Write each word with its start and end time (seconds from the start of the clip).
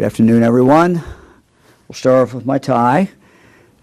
Good 0.00 0.06
afternoon, 0.06 0.42
everyone. 0.42 0.94
We'll 1.86 1.94
start 1.94 2.28
off 2.28 2.32
with 2.32 2.46
my 2.46 2.56
tie. 2.56 3.10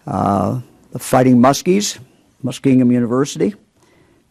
Uh, 0.07 0.61
the 0.91 0.97
Fighting 0.97 1.35
Muskies, 1.35 1.99
Muskingum 2.43 2.91
University, 2.91 3.53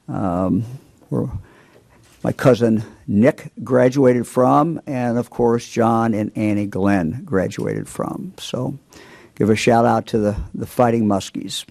um, 0.09 0.65
where 1.11 1.29
my 2.25 2.33
cousin 2.33 2.83
Nick 3.07 3.53
graduated 3.63 4.27
from, 4.27 4.81
and 4.89 5.17
of 5.17 5.31
course, 5.31 5.69
John 5.69 6.13
and 6.13 6.33
Annie 6.35 6.67
Glenn 6.67 7.23
graduated 7.25 7.87
from. 7.87 8.35
So, 8.39 8.77
give 9.37 9.49
a 9.49 9.55
shout 9.55 9.85
out 9.85 10.07
to 10.07 10.19
the, 10.19 10.37
the 10.55 10.67
Fighting 10.67 11.05
Muskies. 11.07 11.67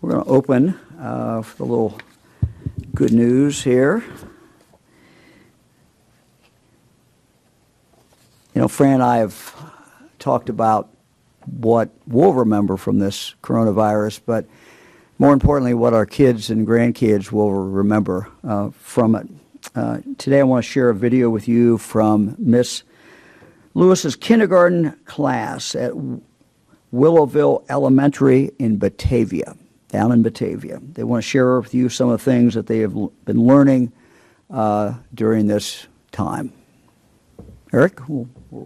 We're 0.00 0.12
going 0.12 0.24
to 0.24 0.30
open 0.30 0.80
uh, 0.98 1.42
with 1.44 1.60
a 1.60 1.64
little 1.64 2.00
good 2.94 3.12
news 3.12 3.62
here. 3.62 4.02
You 8.58 8.62
know, 8.62 8.68
Fran 8.68 8.94
and 8.94 9.02
I 9.04 9.18
have 9.18 9.54
talked 10.18 10.48
about 10.48 10.88
what 11.46 11.90
we'll 12.08 12.32
remember 12.32 12.76
from 12.76 12.98
this 12.98 13.36
coronavirus, 13.40 14.22
but 14.26 14.46
more 15.16 15.32
importantly, 15.32 15.74
what 15.74 15.94
our 15.94 16.04
kids 16.04 16.50
and 16.50 16.66
grandkids 16.66 17.30
will 17.30 17.52
remember 17.52 18.28
uh, 18.42 18.70
from 18.70 19.14
it. 19.14 19.28
Uh, 19.76 19.98
today, 20.18 20.40
I 20.40 20.42
want 20.42 20.64
to 20.64 20.68
share 20.68 20.88
a 20.88 20.94
video 20.96 21.30
with 21.30 21.46
you 21.46 21.78
from 21.78 22.34
Miss 22.36 22.82
Lewis's 23.74 24.16
kindergarten 24.16 24.98
class 25.04 25.76
at 25.76 25.92
Willowville 26.92 27.64
Elementary 27.70 28.50
in 28.58 28.76
Batavia, 28.76 29.54
down 29.90 30.10
in 30.10 30.24
Batavia. 30.24 30.80
They 30.82 31.04
want 31.04 31.22
to 31.22 31.28
share 31.28 31.60
with 31.60 31.74
you 31.74 31.88
some 31.88 32.08
of 32.08 32.18
the 32.18 32.24
things 32.28 32.54
that 32.54 32.66
they 32.66 32.80
have 32.80 32.94
been 33.24 33.40
learning 33.40 33.92
uh, 34.50 34.94
during 35.14 35.46
this 35.46 35.86
time. 36.10 36.52
Eric? 37.72 38.08
We'll, 38.08 38.28
We 38.50 38.64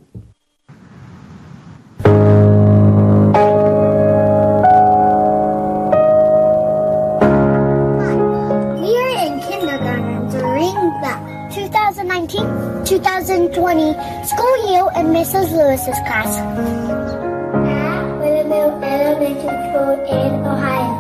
are 8.95 9.27
in 9.27 9.43
kindergarten 9.43 10.31
during 10.31 10.79
the 11.03 11.15
2019-2020 11.51 14.23
school 14.25 14.55
year 14.71 14.87
in 14.95 15.11
Mrs. 15.11 15.51
Lewis's 15.51 15.99
class. 16.07 16.31
At 16.39 18.07
Willowville 18.23 18.79
Elementary 18.85 19.59
School 19.67 19.99
in 20.07 20.47
Ohio. 20.47 20.95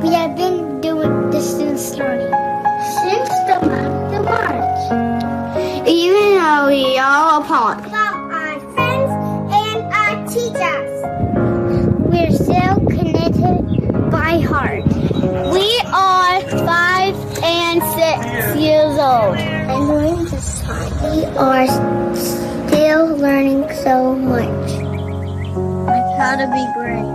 We 0.00 0.08
have 0.14 0.34
been 0.36 0.80
doing 0.80 1.30
distance 1.30 1.94
learning 1.96 2.32
since 3.02 3.28
the 3.44 3.60
month 3.66 4.14
of 4.14 4.24
March. 4.24 5.16
Even 5.86 6.34
though 6.34 6.66
we 6.66 6.98
are 6.98 7.40
apart 7.40 7.78
by 14.26 14.40
heart. 14.40 14.84
We 15.54 15.68
are 15.86 16.40
five 16.66 17.14
and 17.44 17.78
six 17.98 18.56
years 18.58 18.98
old. 18.98 19.36
And 19.38 19.86
during 19.86 20.24
this 20.24 20.62
time, 20.62 20.90
we 21.12 21.24
are 21.48 21.68
still 22.16 23.06
learning 23.16 23.62
so 23.84 24.16
much. 24.16 24.68
Like 25.90 26.10
how 26.18 26.34
to 26.42 26.46
be 26.56 26.64
brave, 26.76 27.12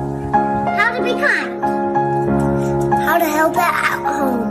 how 0.79 0.89
to 0.95 1.01
be 1.03 1.13
kind, 1.25 1.53
how 3.07 3.17
to 3.17 3.25
help 3.25 3.57
out 3.57 3.75
at 3.89 3.99
home, 4.07 4.43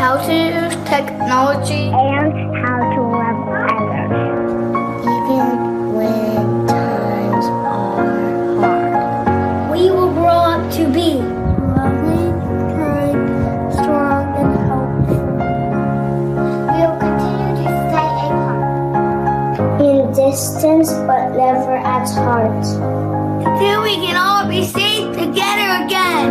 how 0.00 0.14
to 0.26 0.32
use 0.32 0.74
technology, 0.88 1.84
and 1.92 2.32
how 2.64 2.78
distance, 20.30 20.92
but 20.92 21.30
never 21.30 21.76
at 21.76 22.08
heart. 22.10 22.64
Till 23.58 23.82
we 23.82 23.94
can 23.96 24.16
all 24.16 24.48
be 24.48 24.64
safe 24.64 25.16
together 25.16 25.84
again. 25.84 26.28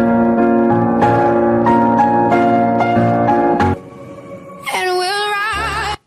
And 4.74 4.88
we'll 5.00 5.28
rise. 5.36 5.98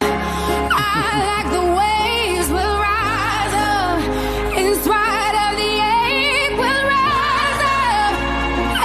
I 0.00 1.14
like 1.30 1.48
the 1.58 1.64
waves 1.80 2.48
will 2.56 2.76
rise 2.90 3.54
up. 3.74 3.98
In 4.56 4.68
spite 4.84 5.36
of 5.44 5.52
the 5.62 5.72
ache, 5.98 6.54
we'll 6.62 6.84
rise 6.94 7.62
up. 7.82 8.14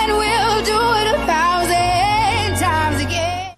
And 0.02 0.10
we'll 0.18 0.60
do 0.74 0.80
it 1.00 1.08
a 1.14 1.18
thousand 1.32 2.58
times 2.58 3.00
again. 3.06 3.56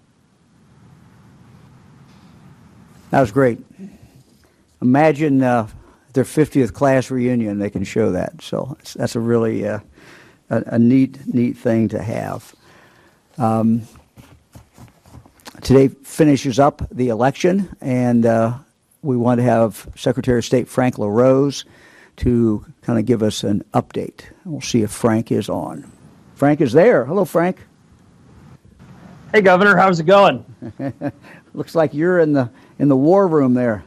That 3.10 3.20
was 3.22 3.32
great. 3.32 3.58
Imagine 4.82 5.42
uh, 5.42 5.68
their 6.12 6.24
50th 6.24 6.72
class 6.72 7.10
reunion, 7.10 7.58
they 7.58 7.70
can 7.70 7.84
show 7.84 8.12
that. 8.12 8.42
So 8.42 8.76
that's 8.94 9.14
a 9.16 9.20
really 9.20 9.66
uh, 9.66 9.80
a, 10.50 10.62
a 10.66 10.78
neat, 10.78 11.18
neat 11.26 11.56
thing 11.56 11.88
to 11.88 12.02
have. 12.02 12.54
Um, 13.38 13.82
today 15.62 15.88
finishes 15.88 16.58
up 16.58 16.82
the 16.90 17.08
election, 17.08 17.74
and 17.80 18.26
uh, 18.26 18.58
we 19.02 19.16
want 19.16 19.38
to 19.38 19.44
have 19.44 19.88
Secretary 19.96 20.38
of 20.38 20.44
State 20.44 20.68
Frank 20.68 20.98
LaRose 20.98 21.64
to 22.16 22.64
kind 22.82 22.98
of 22.98 23.06
give 23.06 23.22
us 23.22 23.44
an 23.44 23.64
update. 23.72 24.24
We'll 24.44 24.60
see 24.60 24.82
if 24.82 24.90
Frank 24.90 25.32
is 25.32 25.48
on. 25.48 25.90
Frank 26.34 26.60
is 26.60 26.72
there. 26.72 27.04
Hello, 27.04 27.24
Frank. 27.24 27.58
Hey, 29.32 29.42
Governor, 29.42 29.76
how's 29.76 30.00
it 30.00 30.06
going? 30.06 30.44
Looks 31.54 31.74
like 31.74 31.94
you're 31.94 32.18
in 32.18 32.32
the 32.32 32.50
in 32.78 32.88
the 32.88 32.96
war 32.96 33.28
room 33.28 33.54
there. 33.54 33.84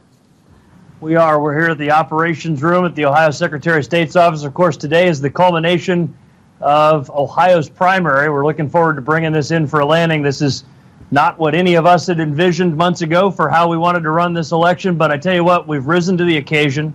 We 1.00 1.16
are. 1.16 1.40
We're 1.40 1.58
here 1.58 1.70
at 1.70 1.78
the 1.78 1.90
operations 1.90 2.62
room 2.62 2.84
at 2.84 2.94
the 2.94 3.04
Ohio 3.04 3.30
Secretary 3.30 3.78
of 3.78 3.84
State's 3.84 4.14
office. 4.14 4.44
Of 4.44 4.54
course, 4.54 4.76
today 4.76 5.08
is 5.08 5.20
the 5.20 5.28
culmination 5.28 6.16
of 6.60 7.10
Ohio's 7.10 7.68
primary. 7.68 8.30
We're 8.30 8.46
looking 8.46 8.70
forward 8.70 8.94
to 8.94 9.02
bringing 9.02 9.32
this 9.32 9.50
in 9.50 9.66
for 9.66 9.80
a 9.80 9.86
landing. 9.86 10.22
This 10.22 10.40
is 10.40 10.64
not 11.10 11.38
what 11.38 11.54
any 11.54 11.74
of 11.74 11.84
us 11.84 12.06
had 12.06 12.20
envisioned 12.20 12.76
months 12.76 13.02
ago 13.02 13.30
for 13.30 13.48
how 13.50 13.68
we 13.68 13.76
wanted 13.76 14.04
to 14.04 14.10
run 14.10 14.34
this 14.34 14.52
election, 14.52 14.96
but 14.96 15.10
I 15.10 15.18
tell 15.18 15.34
you 15.34 15.44
what, 15.44 15.66
we've 15.66 15.84
risen 15.84 16.16
to 16.16 16.24
the 16.24 16.36
occasion. 16.36 16.94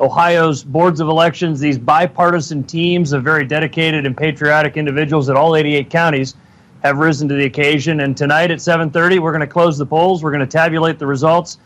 Ohio's 0.00 0.64
boards 0.64 0.98
of 0.98 1.08
elections, 1.08 1.60
these 1.60 1.78
bipartisan 1.78 2.64
teams 2.64 3.12
of 3.12 3.22
very 3.22 3.46
dedicated 3.46 4.06
and 4.06 4.16
patriotic 4.16 4.76
individuals 4.76 5.30
at 5.30 5.36
all 5.36 5.54
88 5.54 5.88
counties 5.88 6.34
have 6.82 6.98
risen 6.98 7.28
to 7.28 7.34
the 7.34 7.44
occasion. 7.44 8.00
And 8.00 8.16
tonight 8.16 8.50
at 8.50 8.58
7:30, 8.58 9.20
we're 9.20 9.32
going 9.32 9.40
to 9.40 9.46
close 9.46 9.78
the 9.78 9.86
polls. 9.86 10.22
We're 10.22 10.32
going 10.32 10.40
to 10.40 10.46
tabulate 10.46 10.98
the 10.98 11.06
results. 11.06 11.58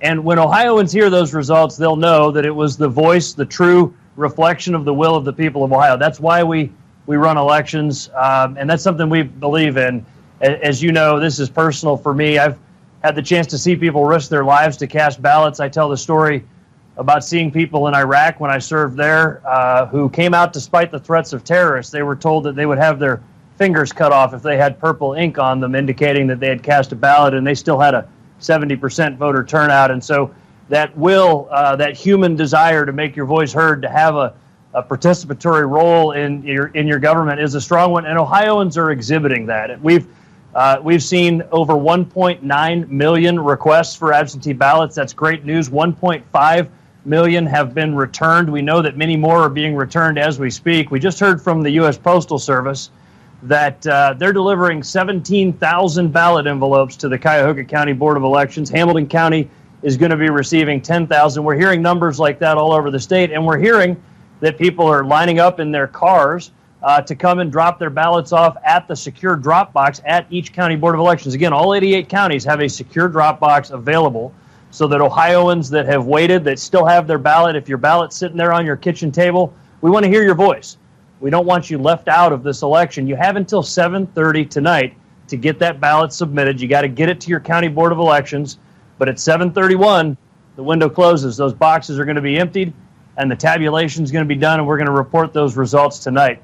And 0.00 0.24
when 0.24 0.38
Ohioans 0.38 0.92
hear 0.92 1.08
those 1.10 1.32
results, 1.32 1.76
they'll 1.76 1.96
know 1.96 2.30
that 2.30 2.44
it 2.44 2.50
was 2.54 2.76
the 2.76 2.88
voice, 2.88 3.32
the 3.32 3.46
true 3.46 3.94
reflection 4.16 4.74
of 4.74 4.84
the 4.84 4.92
will 4.92 5.14
of 5.14 5.24
the 5.24 5.32
people 5.32 5.64
of 5.64 5.72
Ohio. 5.72 5.96
That's 5.96 6.20
why 6.20 6.42
we 6.42 6.70
we 7.06 7.16
run 7.16 7.36
elections, 7.36 8.10
um, 8.16 8.56
and 8.56 8.68
that's 8.68 8.82
something 8.82 9.08
we 9.08 9.22
believe 9.22 9.76
in. 9.76 10.04
As 10.40 10.82
you 10.82 10.90
know, 10.90 11.20
this 11.20 11.38
is 11.38 11.48
personal 11.48 11.96
for 11.96 12.12
me. 12.12 12.36
I've 12.38 12.58
had 13.04 13.14
the 13.14 13.22
chance 13.22 13.46
to 13.48 13.58
see 13.58 13.76
people 13.76 14.04
risk 14.04 14.28
their 14.28 14.44
lives 14.44 14.76
to 14.78 14.88
cast 14.88 15.22
ballots. 15.22 15.60
I 15.60 15.68
tell 15.68 15.88
the 15.88 15.96
story 15.96 16.44
about 16.96 17.24
seeing 17.24 17.52
people 17.52 17.86
in 17.86 17.94
Iraq 17.94 18.40
when 18.40 18.50
I 18.50 18.58
served 18.58 18.96
there 18.96 19.40
uh, 19.46 19.86
who 19.86 20.10
came 20.10 20.34
out 20.34 20.52
despite 20.52 20.90
the 20.90 20.98
threats 20.98 21.32
of 21.32 21.44
terrorists. 21.44 21.92
They 21.92 22.02
were 22.02 22.16
told 22.16 22.44
that 22.44 22.56
they 22.56 22.66
would 22.66 22.78
have 22.78 22.98
their 22.98 23.22
fingers 23.56 23.92
cut 23.92 24.12
off 24.12 24.34
if 24.34 24.42
they 24.42 24.56
had 24.56 24.80
purple 24.80 25.14
ink 25.14 25.38
on 25.38 25.60
them, 25.60 25.74
indicating 25.74 26.26
that 26.26 26.40
they 26.40 26.48
had 26.48 26.62
cast 26.62 26.92
a 26.92 26.96
ballot, 26.96 27.34
and 27.34 27.46
they 27.46 27.54
still 27.54 27.78
had 27.78 27.94
a 27.94 28.08
70% 28.40 29.16
voter 29.16 29.44
turnout. 29.44 29.90
And 29.90 30.02
so 30.02 30.34
that 30.68 30.96
will, 30.96 31.48
uh, 31.50 31.76
that 31.76 31.96
human 31.96 32.36
desire 32.36 32.84
to 32.86 32.92
make 32.92 33.16
your 33.16 33.26
voice 33.26 33.52
heard, 33.52 33.82
to 33.82 33.88
have 33.88 34.16
a, 34.16 34.34
a 34.74 34.82
participatory 34.82 35.68
role 35.68 36.12
in 36.12 36.42
your 36.42 36.66
in 36.68 36.86
your 36.86 36.98
government 36.98 37.40
is 37.40 37.54
a 37.54 37.60
strong 37.60 37.92
one, 37.92 38.04
and 38.04 38.18
Ohioans 38.18 38.76
are 38.76 38.90
exhibiting 38.90 39.46
that. 39.46 39.80
We've 39.80 40.06
uh, 40.54 40.78
we've 40.82 41.02
seen 41.02 41.42
over 41.50 41.74
1.9 41.74 42.88
million 42.88 43.40
requests 43.40 43.96
for 43.96 44.12
absentee 44.12 44.52
ballots. 44.52 44.94
That's 44.94 45.12
great 45.12 45.44
news. 45.44 45.70
1.5 45.70 46.68
million 47.04 47.46
have 47.46 47.74
been 47.74 47.94
returned. 47.94 48.50
We 48.50 48.62
know 48.62 48.82
that 48.82 48.96
many 48.96 49.16
more 49.16 49.38
are 49.38 49.48
being 49.48 49.74
returned 49.74 50.18
as 50.18 50.38
we 50.38 50.50
speak. 50.50 50.90
We 50.90 50.98
just 50.98 51.20
heard 51.20 51.40
from 51.40 51.62
the 51.62 51.70
U.S. 51.72 51.96
Postal 51.96 52.38
Service 52.38 52.90
that 53.48 53.86
uh, 53.86 54.14
they're 54.18 54.32
delivering 54.32 54.82
17,000 54.82 56.12
ballot 56.12 56.46
envelopes 56.46 56.96
to 56.96 57.08
the 57.08 57.18
Cuyahoga 57.18 57.64
County 57.64 57.92
Board 57.92 58.16
of 58.16 58.24
Elections. 58.24 58.68
Hamilton 58.68 59.06
County 59.06 59.48
is 59.82 59.96
going 59.96 60.10
to 60.10 60.16
be 60.16 60.30
receiving 60.30 60.80
10,000. 60.80 61.44
We're 61.44 61.56
hearing 61.56 61.80
numbers 61.80 62.18
like 62.18 62.38
that 62.40 62.58
all 62.58 62.72
over 62.72 62.90
the 62.90 62.98
state, 62.98 63.30
and 63.30 63.46
we're 63.46 63.58
hearing 63.58 64.00
that 64.40 64.58
people 64.58 64.86
are 64.86 65.04
lining 65.04 65.38
up 65.38 65.60
in 65.60 65.70
their 65.70 65.86
cars 65.86 66.50
uh, 66.82 67.00
to 67.02 67.14
come 67.14 67.38
and 67.38 67.50
drop 67.50 67.78
their 67.78 67.90
ballots 67.90 68.32
off 68.32 68.56
at 68.64 68.86
the 68.88 68.96
secure 68.96 69.36
drop 69.36 69.72
box 69.72 70.00
at 70.04 70.26
each 70.30 70.52
county 70.52 70.76
board 70.76 70.94
of 70.94 71.00
elections. 71.00 71.34
Again, 71.34 71.52
all 71.52 71.74
88 71.74 72.08
counties 72.08 72.44
have 72.44 72.60
a 72.60 72.68
secure 72.68 73.08
drop 73.08 73.40
box 73.40 73.70
available 73.70 74.34
so 74.70 74.86
that 74.88 75.00
Ohioans 75.00 75.70
that 75.70 75.86
have 75.86 76.06
waited, 76.06 76.44
that 76.44 76.58
still 76.58 76.84
have 76.84 77.06
their 77.06 77.18
ballot, 77.18 77.56
if 77.56 77.68
your 77.68 77.78
ballot's 77.78 78.16
sitting 78.16 78.36
there 78.36 78.52
on 78.52 78.66
your 78.66 78.76
kitchen 78.76 79.10
table, 79.10 79.54
we 79.80 79.90
want 79.90 80.04
to 80.04 80.10
hear 80.10 80.22
your 80.22 80.34
voice. 80.34 80.76
We 81.20 81.30
don't 81.30 81.46
want 81.46 81.70
you 81.70 81.78
left 81.78 82.08
out 82.08 82.32
of 82.32 82.42
this 82.42 82.62
election. 82.62 83.06
You 83.06 83.16
have 83.16 83.36
until 83.36 83.62
7:30 83.62 84.48
tonight 84.48 84.94
to 85.28 85.36
get 85.36 85.58
that 85.58 85.80
ballot 85.80 86.12
submitted. 86.12 86.60
You 86.60 86.68
got 86.68 86.82
to 86.82 86.88
get 86.88 87.08
it 87.08 87.20
to 87.22 87.30
your 87.30 87.40
county 87.40 87.68
board 87.68 87.92
of 87.92 87.98
elections, 87.98 88.58
but 88.98 89.08
at 89.08 89.16
7:31 89.16 90.16
the 90.56 90.62
window 90.62 90.88
closes. 90.88 91.36
Those 91.36 91.52
boxes 91.52 91.98
are 91.98 92.04
going 92.04 92.16
to 92.16 92.22
be 92.22 92.38
emptied 92.38 92.72
and 93.16 93.30
the 93.30 93.36
tabulation 93.36 94.04
is 94.04 94.10
going 94.10 94.24
to 94.24 94.28
be 94.28 94.38
done 94.38 94.58
and 94.58 94.66
we're 94.68 94.76
going 94.76 94.86
to 94.86 94.92
report 94.92 95.32
those 95.32 95.56
results 95.56 95.98
tonight. 95.98 96.42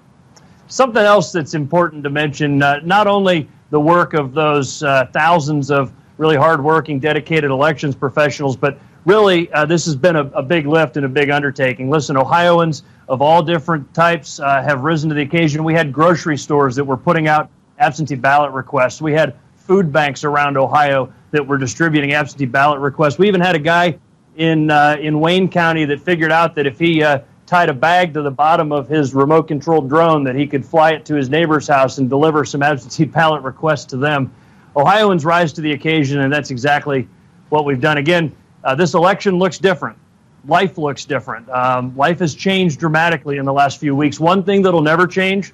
Something 0.69 1.03
else 1.03 1.33
that's 1.33 1.55
important 1.55 2.03
to 2.05 2.11
mention, 2.11 2.63
uh, 2.63 2.81
not 2.83 3.07
only 3.07 3.49
the 3.71 3.81
work 3.81 4.15
of 4.15 4.33
those 4.33 4.83
uh, 4.83 5.07
thousands 5.13 5.71
of 5.71 5.93
really 6.19 6.37
hardworking, 6.37 6.99
dedicated 6.99 7.51
elections 7.51 7.95
professionals, 7.95 8.57
but 8.57 8.79
really 9.05 9.53
uh, 9.53 9.65
this 9.67 9.85
has 9.85 9.97
been 9.97 10.17
a, 10.17 10.27
a, 10.31 10.43
big 10.43 10.67
lift 10.67 10.97
and 10.97 11.05
a 11.05 11.09
big 11.09 11.31
undertaking. 11.31 11.91
Listen, 11.91 12.17
Ohioans 12.17 12.85
of 13.09 13.21
all 13.21 13.43
different 13.43 13.93
types 13.95 14.41
uh, 14.41 14.63
have 14.63 14.83
risen 14.83 15.09
to 15.09 15.15
the 15.15 15.23
occasion. 15.23 15.65
We 15.65 15.75
had 15.75 15.93
grocery 15.93 16.37
stores 16.37 16.77
that 16.77 16.85
were 16.85 16.97
putting 16.97 17.29
out 17.29 17.51
absentee 17.79 18.15
ballot 18.15 18.53
requests. 18.53 19.03
We 19.03 19.13
had 19.13 19.35
food 19.57 19.93
banks 19.93 20.25
around 20.25 20.57
Ohio 20.57 21.13
that 21.31 21.47
were 21.47 21.59
distributing 21.59 22.13
absentee 22.13 22.47
ballot 22.47 22.81
requests. 22.81 23.19
We 23.19 23.29
even 23.29 23.41
had 23.41 23.57
a 23.57 23.61
guy 23.61 23.99
in 24.37 24.71
uh, 24.71 24.97
in 25.01 25.21
Wayne 25.21 25.49
County 25.49 25.85
that 25.87 26.01
figured 26.01 26.33
out 26.33 26.55
that 26.55 26.67
if 26.67 26.79
he 26.79 27.03
uh, 27.03 27.21
tied 27.47 27.69
a 27.69 27.75
bag 27.75 28.15
to 28.15 28.23
the 28.23 28.31
bottom 28.31 28.73
of 28.73 28.89
his 28.89 29.15
remote 29.15 29.49
controlled 29.49 29.89
drone, 29.89 30.25
that 30.25 30.35
he 30.35 30.47
could 30.47 30.65
fly 30.65 30.93
it 30.93 31.05
to 31.07 31.15
his 31.15 31.29
neighbor's 31.29 31.69
house 31.69 31.99
and 31.99 32.09
deliver 32.09 32.45
some 32.45 32.63
absentee 32.63 33.05
ballot 33.05 33.43
requests 33.43 33.87
to 33.87 33.97
them. 33.97 34.33
Ohioans 34.77 35.25
rise 35.25 35.53
to 35.53 35.61
the 35.61 35.73
occasion, 35.73 36.21
and 36.21 36.33
that's 36.33 36.51
exactly 36.51 37.09
what 37.51 37.67
we've 37.67 37.81
done. 37.81 37.99
Again, 37.99 38.35
uh, 38.65 38.75
this 38.75 38.95
election 38.95 39.39
looks 39.39 39.59
different. 39.59 39.99
Life 40.47 40.77
looks 40.77 41.05
different. 41.05 41.49
Um, 41.51 41.97
life 41.97 42.19
has 42.19 42.35
changed 42.35 42.81
dramatically 42.81 43.37
in 43.37 43.45
the 43.45 43.53
last 43.53 43.79
few 43.79 43.95
weeks. 43.95 44.19
One 44.19 44.43
thing 44.43 44.63
that'll 44.63 44.83
never 44.83 45.07
change 45.07 45.53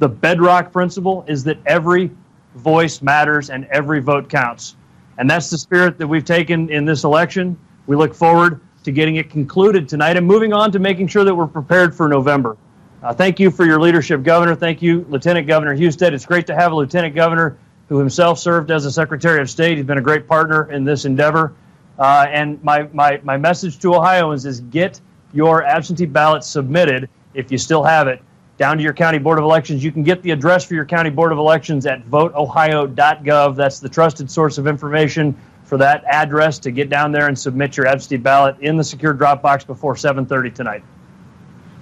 the 0.00 0.08
bedrock 0.08 0.72
principle 0.72 1.24
is 1.28 1.44
that 1.44 1.58
every 1.66 2.10
voice 2.54 3.02
matters 3.02 3.50
and 3.50 3.66
every 3.66 4.00
vote 4.00 4.28
counts. 4.28 4.76
And 5.18 5.28
that's 5.28 5.50
the 5.50 5.58
spirit 5.58 5.98
that 5.98 6.06
we've 6.06 6.24
taken 6.24 6.70
in 6.70 6.84
this 6.86 7.04
election. 7.04 7.58
We 7.86 7.96
look 7.96 8.14
forward 8.14 8.60
to 8.84 8.92
getting 8.92 9.16
it 9.16 9.28
concluded 9.28 9.88
tonight 9.88 10.16
and 10.16 10.26
moving 10.26 10.52
on 10.52 10.72
to 10.72 10.78
making 10.78 11.08
sure 11.08 11.22
that 11.24 11.34
we're 11.34 11.46
prepared 11.46 11.94
for 11.94 12.08
November. 12.08 12.56
Uh, 13.02 13.12
thank 13.12 13.38
you 13.38 13.50
for 13.50 13.66
your 13.66 13.78
leadership, 13.78 14.22
Governor. 14.22 14.54
Thank 14.54 14.80
you, 14.80 15.04
Lieutenant 15.10 15.46
Governor 15.46 15.74
Husted. 15.74 16.14
It's 16.14 16.24
great 16.24 16.46
to 16.46 16.54
have 16.54 16.72
a 16.72 16.74
Lieutenant 16.74 17.14
Governor 17.14 17.58
who 17.90 17.98
himself 17.98 18.38
served 18.38 18.70
as 18.70 18.86
a 18.86 18.92
Secretary 18.92 19.40
of 19.40 19.50
State. 19.50 19.76
He's 19.76 19.86
been 19.86 19.98
a 19.98 20.02
great 20.02 20.26
partner 20.26 20.70
in 20.70 20.84
this 20.84 21.04
endeavor. 21.04 21.52
Uh, 22.00 22.26
and 22.30 22.62
my, 22.64 22.84
my, 22.94 23.20
my 23.22 23.36
message 23.36 23.78
to 23.78 23.94
Ohioans 23.94 24.46
is 24.46 24.60
get 24.60 25.00
your 25.34 25.62
absentee 25.62 26.06
ballot 26.06 26.42
submitted 26.42 27.08
if 27.34 27.52
you 27.52 27.58
still 27.58 27.84
have 27.84 28.08
it 28.08 28.22
down 28.56 28.78
to 28.78 28.82
your 28.82 28.94
county 28.94 29.18
board 29.18 29.38
of 29.38 29.44
elections. 29.44 29.84
You 29.84 29.92
can 29.92 30.02
get 30.02 30.22
the 30.22 30.30
address 30.30 30.64
for 30.64 30.74
your 30.74 30.86
county 30.86 31.10
board 31.10 31.30
of 31.30 31.38
elections 31.38 31.86
at 31.86 32.04
voteohio.gov. 32.06 33.54
That's 33.54 33.80
the 33.80 33.88
trusted 33.88 34.30
source 34.30 34.58
of 34.58 34.66
information 34.66 35.36
for 35.64 35.76
that 35.76 36.02
address 36.04 36.58
to 36.60 36.70
get 36.70 36.88
down 36.88 37.12
there 37.12 37.28
and 37.28 37.38
submit 37.38 37.76
your 37.76 37.86
absentee 37.86 38.16
ballot 38.16 38.56
in 38.60 38.76
the 38.76 38.82
secure 38.84 39.12
drop 39.12 39.40
box 39.40 39.62
before 39.62 39.94
7:30 39.94 40.54
tonight. 40.54 40.82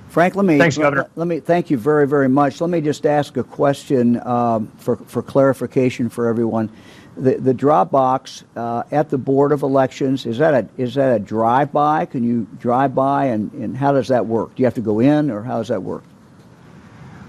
Frank, 0.08 0.36
let 0.36 0.44
me 0.44 0.58
Thanks, 0.58 0.76
Governor. 0.76 1.02
Let, 1.02 1.18
let, 1.18 1.28
me 1.28 1.40
thank 1.40 1.70
you 1.70 1.78
very, 1.78 2.06
very 2.06 2.28
much. 2.28 2.60
Let 2.60 2.70
me 2.70 2.80
just 2.80 3.06
ask 3.06 3.36
a 3.36 3.44
question 3.44 4.24
um, 4.26 4.70
for 4.78 4.96
for 4.96 5.22
clarification 5.22 6.08
for 6.08 6.26
everyone. 6.26 6.70
The 7.18 7.34
the 7.36 7.52
drop 7.52 7.90
box 7.90 8.44
uh, 8.54 8.84
at 8.92 9.10
the 9.10 9.18
board 9.18 9.50
of 9.50 9.62
elections 9.62 10.24
is 10.24 10.38
that 10.38 10.54
a 10.54 10.68
is 10.80 10.94
that 10.94 11.16
a 11.16 11.18
drive 11.18 11.72
by? 11.72 12.06
Can 12.06 12.22
you 12.22 12.46
drive 12.58 12.94
by 12.94 13.26
and, 13.26 13.52
and 13.54 13.76
how 13.76 13.92
does 13.92 14.08
that 14.08 14.24
work? 14.24 14.54
Do 14.54 14.62
you 14.62 14.66
have 14.66 14.74
to 14.74 14.80
go 14.80 15.00
in 15.00 15.30
or 15.30 15.42
how 15.42 15.58
does 15.58 15.68
that 15.68 15.82
work? 15.82 16.04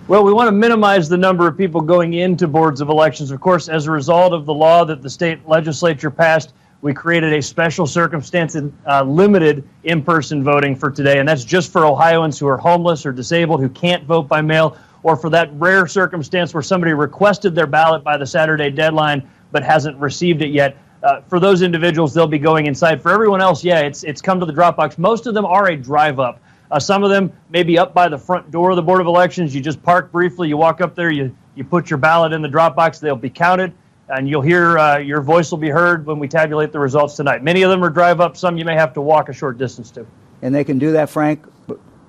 Well, 0.07 0.23
we 0.23 0.33
want 0.33 0.47
to 0.47 0.51
minimize 0.51 1.07
the 1.09 1.17
number 1.17 1.47
of 1.47 1.57
people 1.57 1.81
going 1.81 2.13
into 2.15 2.47
boards 2.47 2.81
of 2.81 2.89
elections. 2.89 3.29
Of 3.29 3.41
course, 3.41 3.69
as 3.69 3.85
a 3.85 3.91
result 3.91 4.33
of 4.33 4.45
the 4.45 4.53
law 4.53 4.83
that 4.85 5.01
the 5.01 5.09
state 5.09 5.47
legislature 5.47 6.09
passed, 6.09 6.53
we 6.81 6.93
created 6.93 7.33
a 7.33 7.41
special 7.41 7.85
circumstance 7.85 8.55
and 8.55 8.73
uh, 8.87 9.03
limited 9.03 9.67
in 9.83 10.01
person 10.01 10.43
voting 10.43 10.75
for 10.75 10.89
today. 10.89 11.19
And 11.19 11.27
that's 11.27 11.43
just 11.43 11.71
for 11.71 11.85
Ohioans 11.85 12.39
who 12.39 12.47
are 12.47 12.57
homeless 12.57 13.05
or 13.05 13.11
disabled, 13.11 13.59
who 13.59 13.69
can't 13.69 14.03
vote 14.05 14.27
by 14.27 14.41
mail, 14.41 14.77
or 15.03 15.15
for 15.15 15.29
that 15.29 15.51
rare 15.53 15.87
circumstance 15.87 16.53
where 16.53 16.63
somebody 16.63 16.93
requested 16.93 17.53
their 17.53 17.67
ballot 17.67 18.03
by 18.03 18.17
the 18.17 18.25
Saturday 18.25 18.71
deadline 18.71 19.29
but 19.51 19.63
hasn't 19.63 19.97
received 19.97 20.41
it 20.41 20.49
yet. 20.49 20.77
Uh, 21.01 21.21
for 21.21 21.39
those 21.39 21.61
individuals, 21.61 22.13
they'll 22.13 22.27
be 22.27 22.39
going 22.39 22.65
inside. 22.65 23.01
For 23.01 23.11
everyone 23.11 23.41
else, 23.41 23.63
yeah, 23.63 23.79
it's, 23.79 24.03
it's 24.03 24.21
come 24.21 24.39
to 24.39 24.45
the 24.45 24.51
drop 24.51 24.75
box. 24.75 24.97
Most 24.97 25.27
of 25.27 25.33
them 25.33 25.45
are 25.45 25.67
a 25.67 25.75
drive 25.75 26.19
up. 26.19 26.41
Uh, 26.71 26.79
some 26.79 27.03
of 27.03 27.09
them 27.09 27.31
may 27.49 27.63
be 27.63 27.79
up 27.79 27.93
by 27.93 28.07
the 28.07 28.17
front 28.17 28.51
door 28.51 28.69
of 28.71 28.75
the 28.75 28.81
Board 28.81 29.01
of 29.01 29.07
Elections. 29.07 29.55
You 29.55 29.61
just 29.61 29.81
park 29.81 30.11
briefly, 30.11 30.49
you 30.49 30.57
walk 30.57 30.81
up 30.81 30.93
there, 30.93 31.09
you, 31.09 31.35
you 31.55 31.63
put 31.63 31.89
your 31.89 31.97
ballot 31.97 32.31
in 32.31 32.41
the 32.41 32.47
drop 32.47 32.75
box, 32.75 32.99
they'll 32.99 33.15
be 33.15 33.29
counted, 33.29 33.73
and 34.09 34.29
you'll 34.29 34.41
hear 34.41 34.77
uh, 34.77 34.97
your 34.97 35.21
voice 35.21 35.49
will 35.49 35.57
be 35.57 35.69
heard 35.69 36.05
when 36.05 36.19
we 36.19 36.27
tabulate 36.27 36.71
the 36.71 36.79
results 36.79 37.15
tonight. 37.15 37.43
Many 37.43 37.63
of 37.63 37.71
them 37.71 37.83
are 37.83 37.89
drive 37.89 38.21
up, 38.21 38.37
some 38.37 38.57
you 38.57 38.65
may 38.65 38.75
have 38.75 38.93
to 38.93 39.01
walk 39.01 39.29
a 39.29 39.33
short 39.33 39.57
distance 39.57 39.89
to. 39.91 40.05
And 40.41 40.53
they 40.53 40.63
can 40.63 40.77
do 40.77 40.91
that, 40.91 41.09
Frank, 41.09 41.43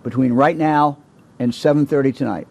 between 0.03 0.33
right 0.33 0.57
now 0.57 0.99
and 1.39 1.53
7:30 1.53 2.15
tonight. 2.15 2.47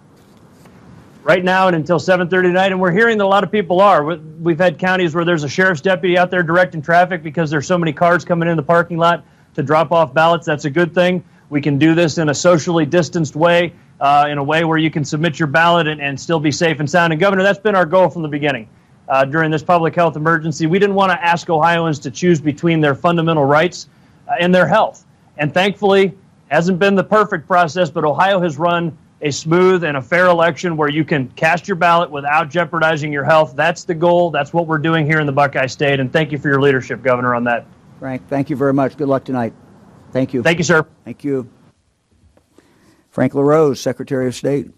Right 1.30 1.44
now 1.44 1.68
and 1.68 1.76
until 1.76 2.00
7:30 2.00 2.48
tonight, 2.48 2.72
and 2.72 2.82
we're 2.82 2.90
hearing 2.90 3.20
that 3.20 3.24
a 3.24 3.28
lot 3.28 3.44
of 3.44 3.52
people 3.52 3.82
are. 3.82 4.04
We've 4.04 4.58
had 4.58 4.80
counties 4.80 5.14
where 5.14 5.24
there's 5.24 5.44
a 5.44 5.48
sheriff's 5.48 5.80
deputy 5.80 6.18
out 6.18 6.32
there 6.32 6.42
directing 6.42 6.82
traffic 6.82 7.22
because 7.22 7.52
there's 7.52 7.68
so 7.68 7.78
many 7.78 7.94
cars 7.94 8.26
coming 8.26 8.50
in 8.50 8.58
the 8.58 8.64
parking 8.64 8.98
lot 8.98 9.24
to 9.54 9.62
drop 9.62 9.92
off 9.92 10.12
ballots. 10.12 10.48
That's 10.48 10.66
a 10.66 10.72
good 10.72 10.92
thing. 10.96 11.24
We 11.52 11.62
can 11.62 11.78
do 11.78 11.94
this 11.94 12.18
in 12.18 12.30
a 12.30 12.34
socially 12.34 12.88
distanced 12.88 13.36
way, 13.36 13.74
uh, 14.00 14.26
in 14.28 14.40
a 14.40 14.44
way 14.44 14.64
where 14.64 14.80
you 14.80 14.90
can 14.90 15.06
submit 15.06 15.38
your 15.38 15.46
ballot 15.50 15.88
and, 15.88 16.02
and, 16.02 16.20
still 16.20 16.40
be 16.40 16.52
safe 16.52 16.80
and 16.80 16.90
sound. 16.90 17.14
And, 17.14 17.20
Governor, 17.20 17.44
that's 17.44 17.60
been 17.60 17.76
our 17.76 17.86
goal 17.86 18.10
from 18.10 18.24
the 18.24 18.28
beginning. 18.28 18.68
Uh, 19.08 19.24
during 19.24 19.52
this 19.52 19.62
public 19.62 19.94
health 19.94 20.16
emergency, 20.16 20.66
we 20.66 20.80
didn't 20.80 20.96
want 20.96 21.12
to 21.12 21.24
ask 21.24 21.48
Ohioans 21.48 22.00
to 22.00 22.10
choose 22.10 22.42
between 22.42 22.82
their 22.82 22.96
fundamental 22.96 23.46
rights 23.46 23.88
uh, 24.28 24.32
and 24.40 24.56
their 24.56 24.68
health. 24.68 25.06
And 25.38 25.54
thankfully, 25.54 26.18
hasn't 26.48 26.80
been 26.80 26.96
the 26.96 27.04
perfect 27.04 27.46
process, 27.46 27.92
but 27.92 28.04
Ohio 28.04 28.42
has 28.42 28.58
run 28.58 28.98
a 29.22 29.32
smooth 29.32 29.84
and 29.84 29.98
a 29.98 30.02
fair 30.02 30.28
election 30.28 30.78
where 30.78 30.90
you 30.90 31.04
can 31.04 31.28
cast 31.32 31.68
your 31.68 31.76
ballot 31.76 32.10
without 32.10 32.50
jeopardizing 32.50 33.12
your 33.12 33.24
health. 33.26 33.54
That's 33.56 33.84
the 33.84 33.96
goal. 33.96 34.32
That's 34.32 34.54
what 34.54 34.68
we're 34.68 34.78
doing 34.78 35.06
here 35.06 35.20
in 35.20 35.26
the 35.26 35.32
Buckeye 35.32 35.66
State. 35.66 36.00
And 36.00 36.12
thank 36.12 36.32
you 36.32 36.38
for 36.38 36.48
your 36.48 36.62
leadership, 36.62 37.04
Governor, 37.04 37.36
on 37.36 37.44
that. 37.44 37.66
Frank, 38.00 38.28
thank 38.30 38.50
you 38.50 38.56
very 38.56 38.74
much. 38.74 38.96
Good 38.96 39.10
luck 39.10 39.26
tonight. 39.26 39.54
Thank 40.12 40.34
you. 40.34 40.42
Thank 40.42 40.58
you, 40.58 40.64
sir. 40.64 40.88
Thank 41.04 41.24
you. 41.24 41.50
Frank 43.10 43.36
LaRose, 43.36 43.82
Secretary 43.82 44.28
of 44.28 44.36
State. 44.36 44.72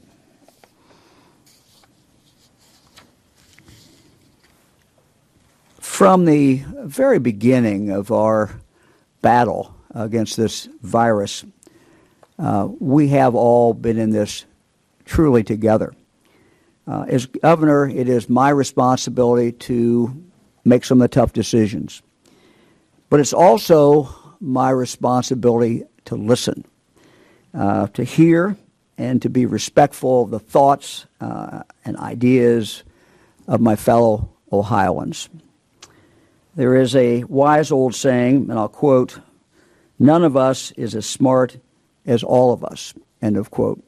From 5.80 6.26
the 6.26 6.64
very 6.80 7.20
beginning 7.20 7.92
of 7.92 8.12
our 8.12 8.60
battle 9.22 9.76
against 9.94 10.36
this 10.36 10.68
virus, 10.82 11.46
uh, 12.42 12.68
we 12.80 13.10
have 13.10 13.36
all 13.36 13.74
been 13.74 13.98
in 13.98 14.10
this 14.10 14.46
truly 15.06 15.44
together. 15.44 15.94
Uh, 16.88 17.06
as 17.08 17.28
governor, 17.28 17.88
it 17.88 18.10
is 18.10 18.28
my 18.30 18.50
responsibility 18.50 19.52
to 19.52 20.24
make 20.66 20.84
some 20.84 21.00
of 21.00 21.10
the 21.10 21.14
tough 21.14 21.34
decisions. 21.34 22.02
But 23.10 23.20
it's 23.20 23.34
also 23.34 24.10
my 24.40 24.72
responsibility 24.72 25.84
to 26.06 26.16
listen, 26.16 26.66
uh, 27.54 27.88
to 27.88 28.04
hear, 28.04 28.58
and 28.98 29.22
to 29.22 29.30
be 29.30 29.46
respectful 29.46 30.24
of 30.24 30.32
the 30.32 30.40
thoughts 30.40 31.06
uh, 31.20 31.62
and 31.86 31.96
ideas 31.98 32.84
of 33.48 33.62
my 33.62 33.76
fellow 33.76 34.30
Ohioans. 34.52 35.30
There 36.56 36.76
is 36.76 36.96
a 36.96 37.24
wise 37.26 37.72
old 37.72 37.94
saying, 37.94 38.50
and 38.50 38.54
I'll 38.54 38.68
quote, 38.68 39.20
none 40.00 40.24
of 40.24 40.36
us 40.36 40.72
is 40.72 40.96
as 40.96 41.06
smart 41.06 41.58
as 42.06 42.24
all 42.24 42.52
of 42.54 42.64
us, 42.64 42.94
end 43.22 43.38
of 43.38 43.52
quote. 43.52 43.84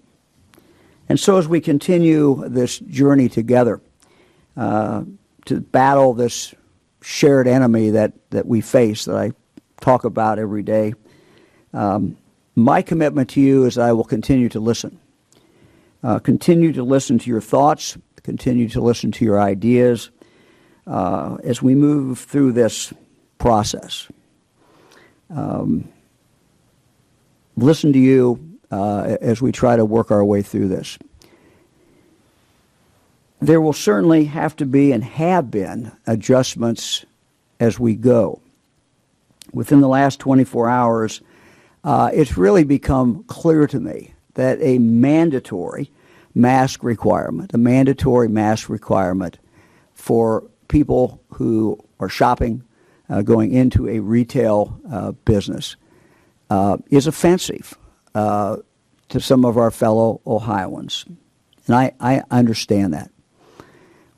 And 1.09 1.19
so 1.19 1.37
as 1.37 1.47
we 1.47 1.59
continue 1.59 2.47
this 2.47 2.79
journey 2.79 3.29
together 3.29 3.81
uh, 4.55 5.03
to 5.45 5.59
battle 5.59 6.13
this 6.13 6.53
shared 7.01 7.47
enemy 7.47 7.91
that, 7.91 8.13
that 8.31 8.45
we 8.45 8.61
face, 8.61 9.05
that 9.05 9.15
I 9.15 9.31
talk 9.81 10.05
about 10.05 10.39
every 10.39 10.63
day. 10.63 10.93
Um, 11.73 12.17
my 12.55 12.81
commitment 12.81 13.31
to 13.31 13.41
you 13.41 13.65
is 13.65 13.75
that 13.75 13.83
I 13.83 13.93
will 13.93 14.03
continue 14.03 14.49
to 14.49 14.59
listen. 14.59 14.99
Uh, 16.03 16.19
continue 16.19 16.71
to 16.73 16.83
listen 16.83 17.17
to 17.19 17.29
your 17.29 17.41
thoughts, 17.41 17.97
continue 18.23 18.69
to 18.69 18.81
listen 18.81 19.11
to 19.11 19.25
your 19.25 19.39
ideas 19.39 20.09
uh, 20.87 21.37
as 21.43 21.61
we 21.61 21.75
move 21.75 22.19
through 22.19 22.51
this 22.51 22.93
process. 23.37 24.07
Um, 25.29 25.89
listen 27.55 27.93
to 27.93 27.99
you 27.99 28.39
uh, 28.71 29.17
as 29.21 29.41
we 29.41 29.51
try 29.51 29.75
to 29.75 29.85
work 29.85 30.11
our 30.11 30.25
way 30.25 30.41
through 30.41 30.67
this. 30.67 30.97
there 33.45 33.59
will 33.59 33.73
certainly 33.73 34.23
have 34.25 34.55
to 34.55 34.65
be 34.65 34.93
and 34.93 35.03
have 35.03 35.51
been 35.51 35.91
adjustments 36.07 37.05
as 37.59 37.77
we 37.77 37.93
go. 37.93 38.39
Within 39.51 39.81
the 39.81 39.87
last 39.87 40.19
24 40.19 40.69
hours, 40.69 41.21
uh, 41.83 42.09
it's 42.13 42.37
really 42.37 42.63
become 42.63 43.23
clear 43.25 43.67
to 43.67 43.79
me 43.81 44.13
that 44.35 44.57
a 44.61 44.79
mandatory 44.79 45.91
mask 46.33 46.83
requirement, 46.83 47.53
a 47.53 47.57
mandatory 47.57 48.29
mask 48.29 48.69
requirement 48.69 49.37
for 49.93 50.43
people 50.69 51.21
who 51.33 51.77
are 51.99 52.09
shopping, 52.09 52.63
uh, 53.09 53.21
going 53.21 53.51
into 53.51 53.89
a 53.89 53.99
retail 53.99 54.79
uh, 54.89 55.11
business, 55.25 55.75
uh, 56.53 56.77
is 56.91 57.07
offensive 57.07 57.75
uh, 58.13 58.57
to 59.09 59.19
some 59.19 59.43
of 59.43 59.57
our 59.57 59.71
fellow 59.71 60.21
Ohioans. 60.27 61.03
And 61.65 61.75
I, 61.75 61.93
I 61.99 62.21
understand 62.29 62.93
that. 62.93 63.09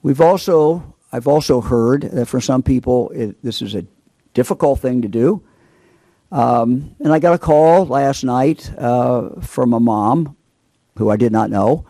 We've 0.04 0.20
also, 0.20 0.96
I've 1.14 1.28
also 1.28 1.62
heard 1.62 2.02
that 2.02 2.26
for 2.26 2.42
some 2.42 2.62
people, 2.62 3.10
it, 3.12 3.42
this 3.42 3.62
is 3.62 3.74
a 3.74 3.86
difficult 4.34 4.82
thing 4.82 5.02
to 5.04 5.08
do. 5.08 5.44
Um, 6.30 6.96
and 7.00 7.14
I 7.14 7.20
got 7.20 7.36
a 7.36 7.38
call 7.38 7.86
last 7.86 8.26
night 8.26 8.70
uh, 8.78 9.40
from 9.40 9.72
a 9.72 9.80
mom 9.80 10.36
who 10.98 11.10
I 11.10 11.16
did 11.16 11.32
not 11.32 11.50
know. 11.50 11.86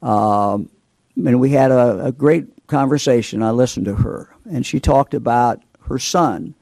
Um, 0.00 0.70
and 1.16 1.38
we 1.38 1.50
had 1.50 1.70
a, 1.70 2.06
a 2.06 2.12
great 2.12 2.66
conversation. 2.66 3.42
I 3.42 3.50
listened 3.50 3.84
to 3.86 3.96
her. 3.96 4.34
And 4.50 4.64
she 4.64 4.80
talked 4.80 5.12
about 5.12 5.60
her 5.88 5.98
son, 5.98 6.54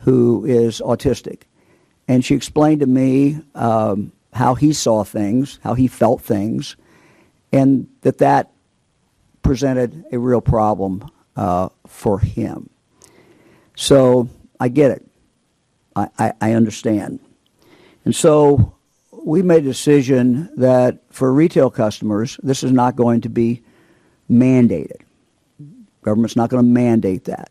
who 0.00 0.44
is 0.44 0.82
autistic. 0.84 1.44
And 2.08 2.24
she 2.24 2.34
explained 2.34 2.80
to 2.80 2.86
me 2.86 3.40
um, 3.54 4.12
how 4.32 4.54
he 4.54 4.72
saw 4.72 5.04
things, 5.04 5.60
how 5.62 5.74
he 5.74 5.86
felt 5.86 6.22
things, 6.22 6.76
and 7.52 7.86
that 8.02 8.18
that 8.18 8.50
presented 9.42 10.04
a 10.10 10.18
real 10.18 10.40
problem 10.40 11.08
uh, 11.36 11.68
for 11.86 12.18
him. 12.18 12.70
So 13.76 14.28
I 14.58 14.68
get 14.68 14.90
it. 14.90 15.06
I, 15.94 16.08
I, 16.18 16.32
I 16.40 16.52
understand. 16.52 17.20
And 18.04 18.14
so 18.14 18.74
we 19.12 19.42
made 19.42 19.64
a 19.64 19.68
decision 19.68 20.50
that 20.56 21.00
for 21.10 21.32
retail 21.32 21.70
customers, 21.70 22.38
this 22.42 22.62
is 22.62 22.72
not 22.72 22.96
going 22.96 23.20
to 23.22 23.28
be 23.28 23.62
mandated. 24.30 25.02
Government's 26.02 26.36
not 26.36 26.50
going 26.50 26.64
to 26.64 26.70
mandate 26.70 27.24
that. 27.24 27.50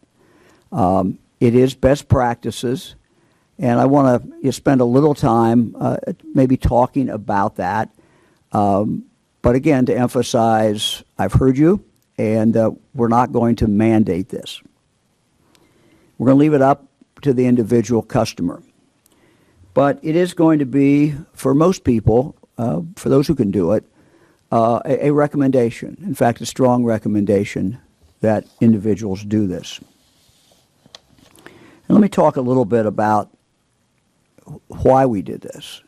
Um, 0.71 1.19
it 1.39 1.55
is 1.55 1.75
best 1.75 2.07
practices, 2.07 2.95
and 3.59 3.79
I 3.79 3.85
want 3.85 4.43
to 4.43 4.51
spend 4.51 4.81
a 4.81 4.85
little 4.85 5.15
time 5.15 5.75
uh, 5.79 5.97
maybe 6.33 6.57
talking 6.57 7.09
about 7.09 7.55
that. 7.55 7.89
Um, 8.51 9.05
but 9.41 9.55
again, 9.55 9.85
to 9.87 9.97
emphasize, 9.97 11.03
I've 11.17 11.33
heard 11.33 11.57
you, 11.57 11.83
and 12.17 12.55
uh, 12.55 12.71
we're 12.93 13.07
not 13.07 13.31
going 13.31 13.55
to 13.57 13.67
mandate 13.67 14.29
this. 14.29 14.61
We're 16.17 16.27
going 16.27 16.37
to 16.37 16.41
leave 16.41 16.53
it 16.53 16.61
up 16.61 16.87
to 17.21 17.33
the 17.33 17.45
individual 17.45 18.01
customer. 18.01 18.61
But 19.73 19.99
it 20.01 20.15
is 20.15 20.33
going 20.33 20.59
to 20.59 20.65
be, 20.65 21.13
for 21.33 21.53
most 21.53 21.83
people, 21.83 22.35
uh, 22.57 22.81
for 22.95 23.09
those 23.09 23.27
who 23.27 23.35
can 23.35 23.51
do 23.51 23.73
it, 23.73 23.85
uh, 24.51 24.81
a, 24.85 25.07
a 25.07 25.13
recommendation. 25.13 25.97
In 26.01 26.15
fact, 26.15 26.41
a 26.41 26.45
strong 26.45 26.83
recommendation 26.83 27.79
that 28.21 28.45
individuals 28.59 29.23
do 29.23 29.45
this. 29.45 29.79
And 31.87 31.95
let 31.95 32.01
me 32.01 32.09
talk 32.09 32.37
a 32.37 32.41
little 32.41 32.65
bit 32.65 32.85
about 32.85 33.29
why 34.67 35.05
we 35.05 35.21
did 35.21 35.41
this. 35.41 35.81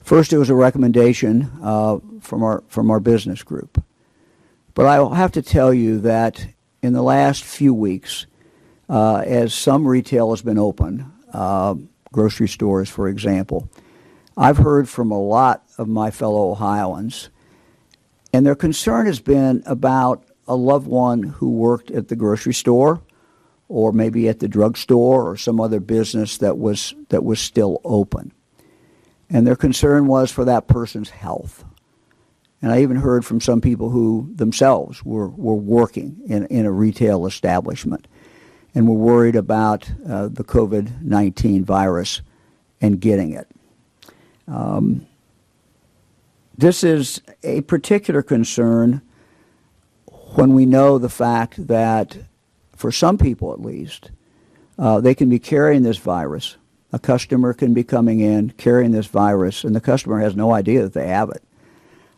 First, 0.00 0.32
it 0.32 0.38
was 0.38 0.50
a 0.50 0.54
recommendation 0.54 1.50
uh, 1.62 1.98
from 2.20 2.42
our 2.42 2.62
from 2.68 2.90
our 2.90 3.00
business 3.00 3.42
group, 3.42 3.82
but 4.74 4.86
I 4.86 5.14
have 5.14 5.32
to 5.32 5.42
tell 5.42 5.72
you 5.74 5.98
that 6.00 6.46
in 6.82 6.92
the 6.92 7.02
last 7.02 7.44
few 7.44 7.74
weeks, 7.74 8.26
uh, 8.88 9.18
as 9.26 9.54
some 9.54 9.86
retail 9.86 10.30
has 10.30 10.42
been 10.42 10.58
open, 10.58 11.12
uh, 11.32 11.74
grocery 12.12 12.48
stores, 12.48 12.88
for 12.88 13.08
example, 13.08 13.68
I've 14.36 14.58
heard 14.58 14.88
from 14.88 15.10
a 15.10 15.20
lot 15.20 15.64
of 15.76 15.86
my 15.86 16.10
fellow 16.10 16.50
Ohioans, 16.50 17.28
and 18.32 18.46
their 18.46 18.54
concern 18.54 19.06
has 19.06 19.20
been 19.20 19.62
about 19.66 20.24
a 20.48 20.56
loved 20.56 20.86
one 20.86 21.22
who 21.22 21.50
worked 21.50 21.90
at 21.90 22.08
the 22.08 22.16
grocery 22.16 22.54
store 22.54 23.02
or 23.70 23.92
maybe 23.92 24.28
at 24.28 24.40
the 24.40 24.48
drugstore 24.48 25.30
or 25.30 25.36
some 25.36 25.60
other 25.60 25.78
business 25.78 26.38
that 26.38 26.58
was 26.58 26.92
that 27.08 27.24
was 27.24 27.40
still 27.40 27.80
open. 27.84 28.32
And 29.30 29.46
their 29.46 29.56
concern 29.56 30.08
was 30.08 30.32
for 30.32 30.44
that 30.44 30.66
person's 30.66 31.10
health. 31.10 31.64
And 32.60 32.72
I 32.72 32.82
even 32.82 32.96
heard 32.96 33.24
from 33.24 33.40
some 33.40 33.60
people 33.60 33.90
who 33.90 34.28
themselves 34.34 35.04
were, 35.04 35.28
were 35.28 35.54
working 35.54 36.20
in, 36.26 36.46
in 36.46 36.66
a 36.66 36.72
retail 36.72 37.26
establishment 37.26 38.08
and 38.74 38.88
were 38.88 38.94
worried 38.94 39.36
about 39.36 39.88
uh, 40.06 40.26
the 40.28 40.44
COVID 40.44 41.00
19 41.00 41.64
virus 41.64 42.22
and 42.80 43.00
getting 43.00 43.30
it. 43.30 43.46
Um, 44.48 45.06
this 46.58 46.82
is 46.82 47.22
a 47.44 47.60
particular 47.62 48.20
concern 48.20 49.00
when 50.34 50.54
we 50.54 50.66
know 50.66 50.98
the 50.98 51.08
fact 51.08 51.68
that, 51.68 52.18
for 52.80 52.90
some 52.90 53.18
people 53.18 53.52
at 53.52 53.60
least, 53.60 54.10
uh, 54.78 55.00
they 55.00 55.14
can 55.14 55.28
be 55.28 55.38
carrying 55.38 55.82
this 55.82 55.98
virus. 55.98 56.56
A 56.92 56.98
customer 56.98 57.52
can 57.52 57.74
be 57.74 57.84
coming 57.84 58.20
in 58.20 58.50
carrying 58.50 58.90
this 58.90 59.06
virus, 59.06 59.64
and 59.64 59.76
the 59.76 59.82
customer 59.82 60.18
has 60.18 60.34
no 60.34 60.52
idea 60.52 60.82
that 60.82 60.94
they 60.94 61.08
have 61.08 61.28
it, 61.28 61.42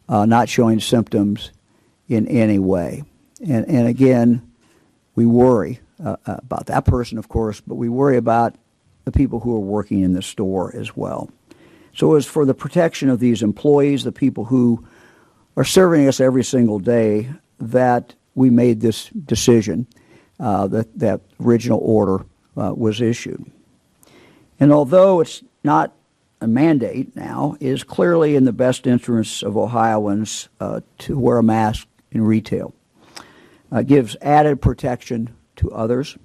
uh, 0.09 0.25
not 0.25 0.49
showing 0.49 0.79
symptoms 0.79 1.51
in 2.09 2.29
any 2.29 2.61
way. 2.61 3.03
And, 3.41 3.69
and 3.69 3.89
again, 3.89 4.53
we 5.17 5.27
worry 5.27 5.81
uh, 6.03 6.17
about 6.27 6.67
that 6.67 6.85
person, 6.85 7.19
of 7.19 7.29
course, 7.29 7.61
but 7.61 7.75
we 7.75 7.89
worry 7.89 8.17
about 8.17 8.55
the 9.05 9.13
people 9.13 9.41
who 9.41 9.57
are 9.57 9.61
working 9.61 10.01
in 10.01 10.13
the 10.13 10.23
store 10.23 10.75
as 10.77 10.97
well. 10.97 11.29
So, 11.95 12.15
as 12.15 12.25
for 12.25 12.47
the 12.47 12.55
protection 12.55 13.11
of 13.11 13.19
these 13.19 13.43
employees, 13.43 14.05
the 14.05 14.13
people 14.13 14.45
who 14.45 14.87
are 15.57 15.65
serving 15.65 16.07
us 16.07 16.21
every 16.21 16.45
single 16.45 16.79
day, 16.79 17.31
that 17.59 18.15
we 18.37 18.49
made 18.49 18.81
this 18.81 19.09
decision, 19.09 19.87
uh, 19.91 19.99
that 20.43 20.99
that 20.99 21.21
original 21.41 21.79
order 21.83 22.25
uh, 22.57 22.75
was 22.77 23.01
issued. 23.01 23.51
And 24.59 24.73
although 24.73 25.21
it's 25.21 25.43
not 25.65 25.93
a 26.41 26.47
mandate 26.47 27.15
now, 27.15 27.57
it 27.61 27.69
is 27.69 27.85
clearly 27.85 28.35
in 28.35 28.45
the 28.45 28.53
best 28.53 28.87
interests 28.87 29.43
of 29.43 29.57
Ohioans 29.57 30.49
uh, 30.61 30.81
to 30.99 31.19
wear 31.19 31.39
a 31.39 31.43
mask 31.43 31.87
in 32.11 32.23
retail. 32.23 32.75
Uh, 33.73 33.79
it 33.79 33.87
gives 33.87 34.17
added 34.21 34.61
protection 34.61 35.35
to 35.57 35.71
others. 35.73 36.19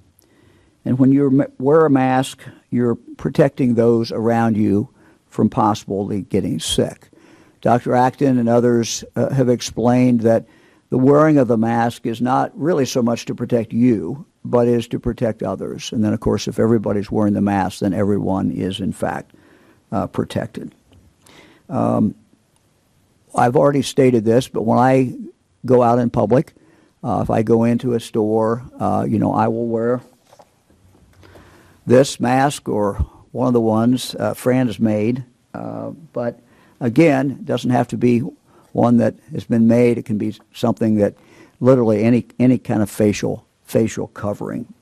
And 0.84 0.98
when 0.98 1.12
you 1.12 1.46
wear 1.58 1.86
a 1.86 1.90
mask, 1.90 2.42
you're 2.70 2.94
protecting 2.94 3.74
those 3.74 4.10
around 4.10 4.56
you 4.56 4.88
from 5.28 5.48
possibly 5.48 6.22
getting 6.22 6.58
sick. 6.58 7.10
Dr. 7.60 7.94
Acton 7.94 8.38
and 8.38 8.48
others 8.48 9.04
uh, 9.16 9.30
have 9.30 9.48
explained 9.48 10.20
that 10.22 10.46
the 10.90 10.98
wearing 10.98 11.38
of 11.38 11.48
the 11.48 11.58
mask 11.58 12.06
is 12.06 12.20
not 12.20 12.58
really 12.58 12.86
so 12.86 13.02
much 13.02 13.26
to 13.26 13.34
protect 13.34 13.72
you, 13.72 14.26
but 14.44 14.68
is 14.68 14.88
to 14.88 14.98
protect 14.98 15.42
others. 15.42 15.92
And 15.92 16.02
then, 16.02 16.12
of 16.12 16.20
course, 16.20 16.48
if 16.48 16.58
everybody's 16.58 17.10
wearing 17.10 17.34
the 17.34 17.42
mask, 17.42 17.80
then 17.80 17.92
everyone 17.92 18.50
is, 18.50 18.80
in 18.80 18.92
fact, 18.92 19.32
uh, 19.92 20.06
protected. 20.06 20.74
Um, 21.68 22.14
I've 23.34 23.56
already 23.56 23.82
stated 23.82 24.24
this, 24.24 24.48
but 24.48 24.62
when 24.62 24.78
I 24.78 25.14
go 25.66 25.82
out 25.82 25.98
in 25.98 26.08
public, 26.08 26.54
uh, 27.04 27.20
if 27.22 27.30
I 27.30 27.42
go 27.42 27.64
into 27.64 27.92
a 27.92 28.00
store, 28.00 28.62
uh, 28.80 29.04
you 29.08 29.18
know, 29.18 29.32
I 29.32 29.48
will 29.48 29.66
wear 29.66 30.00
this 31.86 32.18
mask 32.18 32.68
or 32.68 32.94
one 33.32 33.48
of 33.48 33.52
the 33.52 33.60
ones 33.60 34.14
uh, 34.14 34.34
Fran 34.34 34.66
has 34.66 34.80
made. 34.80 35.24
Uh, 35.52 35.90
but 35.90 36.40
again, 36.80 37.32
it 37.32 37.44
doesn't 37.44 37.70
have 37.70 37.88
to 37.88 37.96
be 37.96 38.22
one 38.72 38.98
that 38.98 39.14
has 39.32 39.44
been 39.44 39.66
made. 39.66 39.98
It 39.98 40.04
can 40.04 40.18
be 40.18 40.36
something 40.52 40.96
that 40.96 41.14
literally 41.60 42.02
any 42.02 42.26
any 42.38 42.58
kind 42.58 42.82
of 42.82 42.90
facial 42.90 43.46
facial 43.64 44.08
covering. 44.08 44.72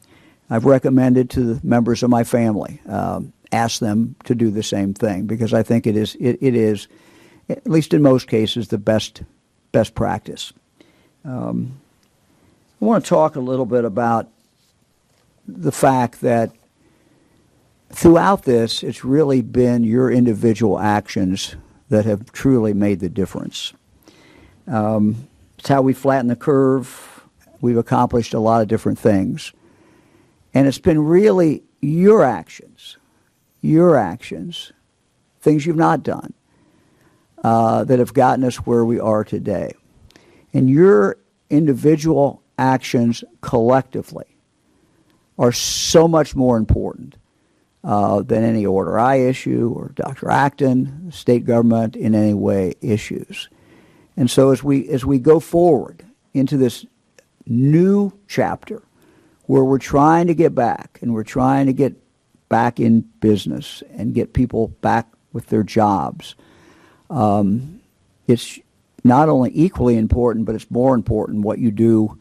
I've 0.49 0.65
recommended 0.65 1.31
to 1.31 1.55
the 1.55 1.67
members 1.67 2.03
of 2.03 2.11
my 2.11 2.23
family, 2.23 2.81
um, 2.87 3.33
ask 3.51 3.81
them 3.81 4.15
to 4.25 4.35
do 4.35 4.51
the 4.51 4.63
same 4.63 4.95
thing 4.95 5.27
because 5.27 5.53
I 5.53 5.63
think 5.63 5.87
it 5.87 5.97
is 5.97 6.15
it, 6.21 6.39
it 6.41 6.55
is, 6.55 6.89
at 7.49 7.69
least 7.69 7.95
in 7.95 8.03
most 8.03 8.29
cases, 8.29 8.69
the 8.69 8.79
best 8.79 9.23
best 9.73 9.95
practice. 9.95 10.53
Um, 11.25 11.81
I 12.81 12.85
want 12.85 13.05
to 13.05 13.09
talk 13.09 13.37
a 13.37 13.41
little 13.41 13.67
bit 13.67 13.85
about 13.85 14.29
the 15.49 15.73
fact 15.73 16.21
that 16.21 16.53
throughout 17.91 18.45
this, 18.45 18.83
it's 18.83 19.05
really 19.05 19.41
been 19.41 19.83
your 19.83 20.11
individual 20.11 20.79
actions 20.79 21.57
that 21.89 22.05
have 22.05 22.33
truly 22.33 22.75
made 22.75 23.01
the 23.01 23.09
difference. 23.09 23.73
Um, 24.67 25.29
it's 25.59 25.69
how 25.69 25.83
we 25.83 25.93
flatten 25.93 26.29
the 26.29 26.37
curve. 26.37 27.25
We've 27.61 27.77
accomplished 27.77 28.35
a 28.35 28.41
lot 28.41 28.63
of 28.63 28.69
different 28.69 28.99
things. 28.99 29.53
And 30.53 30.67
it's 30.67 30.79
been 30.79 31.05
really 31.05 31.63
your 31.81 32.25
actions, 32.25 32.97
your 33.61 33.97
actions, 33.97 34.73
things 35.41 35.67
you've 35.67 35.77
not 35.77 36.03
done, 36.03 36.35
uh, 37.45 37.85
that 37.85 37.99
have 37.99 38.15
gotten 38.15 38.45
us 38.45 38.57
where 38.57 38.85
we 38.85 38.99
are 38.99 39.23
today. 39.23 39.73
And 40.53 40.69
your 40.69 41.19
individual 41.51 42.43
actions 42.59 43.23
collectively 43.43 44.25
are 45.39 45.53
so 45.53 46.09
much 46.09 46.35
more 46.35 46.57
important 46.57 47.17
uh, 47.87 48.21
than 48.21 48.43
any 48.43 48.67
order 48.67 48.99
I 48.99 49.21
issue 49.21 49.73
or 49.75 49.93
Dr. 49.95 50.29
Acton, 50.29 51.13
state 51.13 51.45
government 51.45 51.95
in 51.95 52.17
any 52.17 52.35
way 52.35 52.75
issues. 52.83 53.49
And 54.17 54.29
so 54.29 54.51
as 54.51 54.63
we 54.63 54.89
as 54.89 55.05
we 55.05 55.21
go 55.21 55.39
forward 55.39 56.05
into 56.35 56.57
this 56.57 56.85
new 57.47 58.13
chapter 58.27 58.83
where 59.45 59.63
we're 59.63 59.79
trying 59.79 60.27
to 60.27 60.35
get 60.35 60.53
back 60.53 60.99
and 61.01 61.15
we're 61.15 61.23
trying 61.23 61.67
to 61.67 61.73
get 61.73 61.95
back 62.49 62.81
in 62.81 63.03
business 63.21 63.85
and 63.93 64.15
get 64.15 64.33
people 64.33 64.69
back 64.81 65.07
with 65.33 65.47
their 65.47 65.63
jobs, 65.63 66.35
um, 67.09 67.81
it's 68.27 68.59
not 69.05 69.29
only 69.29 69.53
equally 69.55 69.97
important, 69.97 70.45
but 70.45 70.57
it's 70.57 70.71
more 70.73 70.97
important 70.97 71.45
what 71.45 71.61
you 71.61 71.71
do 71.71 72.19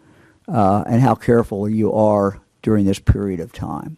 uh, 0.48 0.84
and 0.86 1.02
how 1.02 1.16
careful 1.16 1.68
you 1.68 1.92
are 1.92 2.40
during 2.62 2.86
this 2.86 3.00
period 3.00 3.40
of 3.40 3.52
time. 3.52 3.98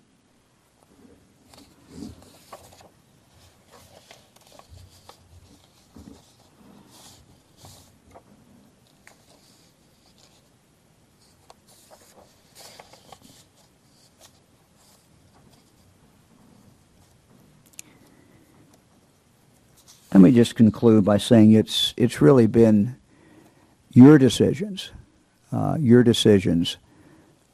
Let 20.13 20.21
me 20.21 20.31
just 20.31 20.55
conclude 20.55 21.03
by 21.03 21.17
saying 21.17 21.51
it's 21.51 21.93
it's 21.97 22.21
really 22.21 22.47
been 22.47 22.95
your 23.91 24.17
decisions, 24.17 24.91
uh, 25.51 25.75
your 25.79 26.01
decisions 26.01 26.77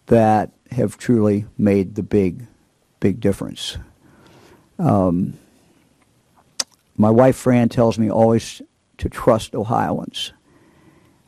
that 0.05 0.51
have 0.71 0.97
truly 0.97 1.45
made 1.57 1.95
the 1.95 2.03
big, 2.03 2.45
big 2.99 3.19
difference. 3.19 3.77
Um, 4.77 5.39
my 6.95 7.09
wife 7.09 7.35
Fran 7.35 7.69
tells 7.69 7.97
me 7.97 8.11
always 8.11 8.61
to 8.97 9.09
trust 9.09 9.55
Ohioans, 9.55 10.31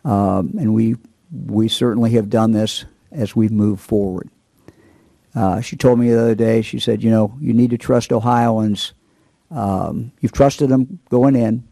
um, 0.04 0.54
and 0.60 0.76
we 0.76 0.96
we 1.32 1.68
certainly 1.68 2.12
have 2.12 2.30
done 2.30 2.52
this 2.52 2.86
as 3.12 3.36
we've 3.36 3.52
moved 3.52 3.82
forward. 3.82 4.30
Uh, 5.34 5.60
she 5.60 5.76
told 5.76 6.00
me 6.00 6.10
the 6.10 6.22
other 6.22 6.36
day. 6.36 6.62
She 6.62 6.78
said, 6.78 7.02
"You 7.02 7.10
know, 7.10 7.36
you 7.42 7.54
need 7.54 7.72
to 7.72 7.80
trust 7.80 8.12
Ohioans." 8.14 8.94
Um, 9.56 10.12
you've 10.20 10.34
trusted 10.34 10.70
them 10.70 11.00
going 11.10 11.36
in 11.36 11.64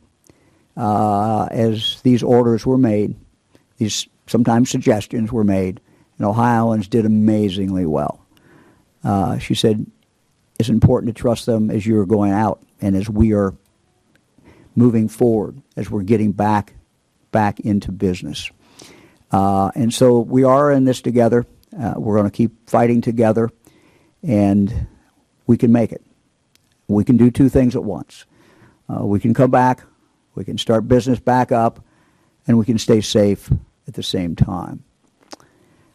uh, 0.78 1.48
as 1.52 2.02
these 2.02 2.24
orders 2.24 2.66
were 2.66 2.78
made. 2.78 3.16
These 3.78 4.08
sometimes 4.26 4.70
suggestions 4.70 5.32
were 5.32 5.44
made, 5.44 5.82
and 6.18 6.26
Ohioans 6.26 6.88
did 6.88 7.06
amazingly 7.06 7.86
well. 7.86 8.26
Uh, 9.04 9.38
she 9.38 9.54
said 9.54 9.86
it's 10.58 10.70
important 10.70 11.14
to 11.14 11.22
trust 11.22 11.46
them 11.46 11.70
as 11.70 11.86
you're 11.86 12.06
going 12.06 12.32
out 12.32 12.64
and 12.82 12.96
as 12.96 13.10
we 13.10 13.34
are 13.34 13.54
moving 14.76 15.10
forward, 15.10 15.62
as 15.76 15.92
we're 15.92 16.04
getting 16.04 16.32
back 16.32 16.74
back 17.32 17.60
into 17.60 17.92
business. 17.92 18.50
Uh, 19.30 19.72
and 19.76 19.94
so 19.94 20.20
we 20.20 20.46
are 20.46 20.72
in 20.72 20.86
this 20.86 21.02
together. 21.02 21.46
Uh, 21.78 21.96
we're 21.98 22.16
going 22.16 22.30
to 22.30 22.36
keep 22.36 22.70
fighting 22.70 23.02
together, 23.02 23.50
and 24.22 24.88
we 25.48 25.58
can 25.58 25.72
make 25.72 25.92
it. 25.92 26.02
We 26.88 27.04
can 27.04 27.18
do 27.18 27.32
two 27.32 27.50
things 27.50 27.76
at 27.76 27.84
once. 27.84 28.26
Uh, 28.90 29.06
we 29.06 29.20
can 29.20 29.34
come 29.34 29.52
back, 29.52 29.84
we 30.36 30.44
can 30.44 30.58
start 30.58 30.88
business 30.88 31.20
back 31.20 31.52
up, 31.52 31.84
and 32.48 32.58
we 32.58 32.66
can 32.66 32.78
stay 32.78 33.02
safe 33.02 33.50
at 33.88 33.94
the 33.94 34.04
same 34.04 34.36
time. 34.36 34.84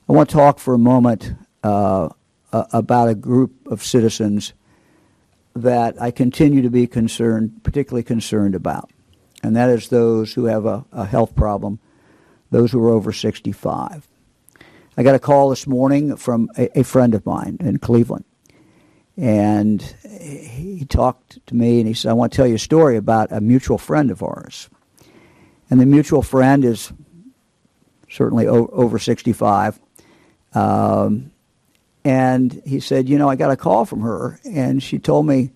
I 0.08 0.12
want 0.12 0.30
to 0.30 0.34
talk 0.34 0.58
for 0.58 0.74
a 0.74 0.78
moment 0.78 1.34
uh, 1.62 2.08
about 2.52 3.08
a 3.08 3.14
group 3.14 3.66
of 3.66 3.84
citizens 3.84 4.54
that 5.54 6.00
I 6.00 6.10
continue 6.10 6.62
to 6.62 6.70
be 6.70 6.86
concerned, 6.86 7.62
particularly 7.62 8.04
concerned 8.04 8.54
about, 8.54 8.90
and 9.42 9.54
that 9.56 9.68
is 9.68 9.88
those 9.88 10.32
who 10.32 10.46
have 10.46 10.64
a, 10.64 10.84
a 10.92 11.04
health 11.04 11.34
problem, 11.34 11.78
those 12.50 12.72
who 12.72 12.82
are 12.82 12.90
over 12.90 13.12
65. 13.12 14.08
I 14.96 15.02
got 15.02 15.14
a 15.14 15.20
call 15.20 15.50
this 15.50 15.66
morning 15.66 16.16
from 16.16 16.48
a, 16.56 16.80
a 16.80 16.84
friend 16.84 17.14
of 17.14 17.26
mine 17.26 17.58
in 17.60 17.78
Cleveland 17.78 18.24
and 19.18 19.82
he 20.20 20.86
talked 20.88 21.44
to 21.48 21.56
me 21.56 21.80
and 21.80 21.88
he 21.88 21.94
said, 21.94 22.10
I 22.10 22.12
want 22.12 22.32
to 22.32 22.36
tell 22.36 22.46
you 22.46 22.54
a 22.54 22.58
story 22.58 22.96
about 22.96 23.32
a 23.32 23.40
mutual 23.40 23.76
friend 23.76 24.12
of 24.12 24.22
ours. 24.22 24.70
And 25.68 25.80
the 25.80 25.86
mutual 25.86 26.22
friend 26.22 26.64
is 26.64 26.92
certainly 28.08 28.46
o- 28.46 28.68
over 28.68 29.00
65. 29.00 29.80
Um, 30.54 31.32
and 32.04 32.62
he 32.64 32.78
said, 32.78 33.08
You 33.08 33.18
know, 33.18 33.28
I 33.28 33.34
got 33.34 33.50
a 33.50 33.56
call 33.56 33.84
from 33.84 34.02
her, 34.02 34.38
and 34.44 34.80
she 34.80 35.00
told 35.00 35.26
me, 35.26 35.50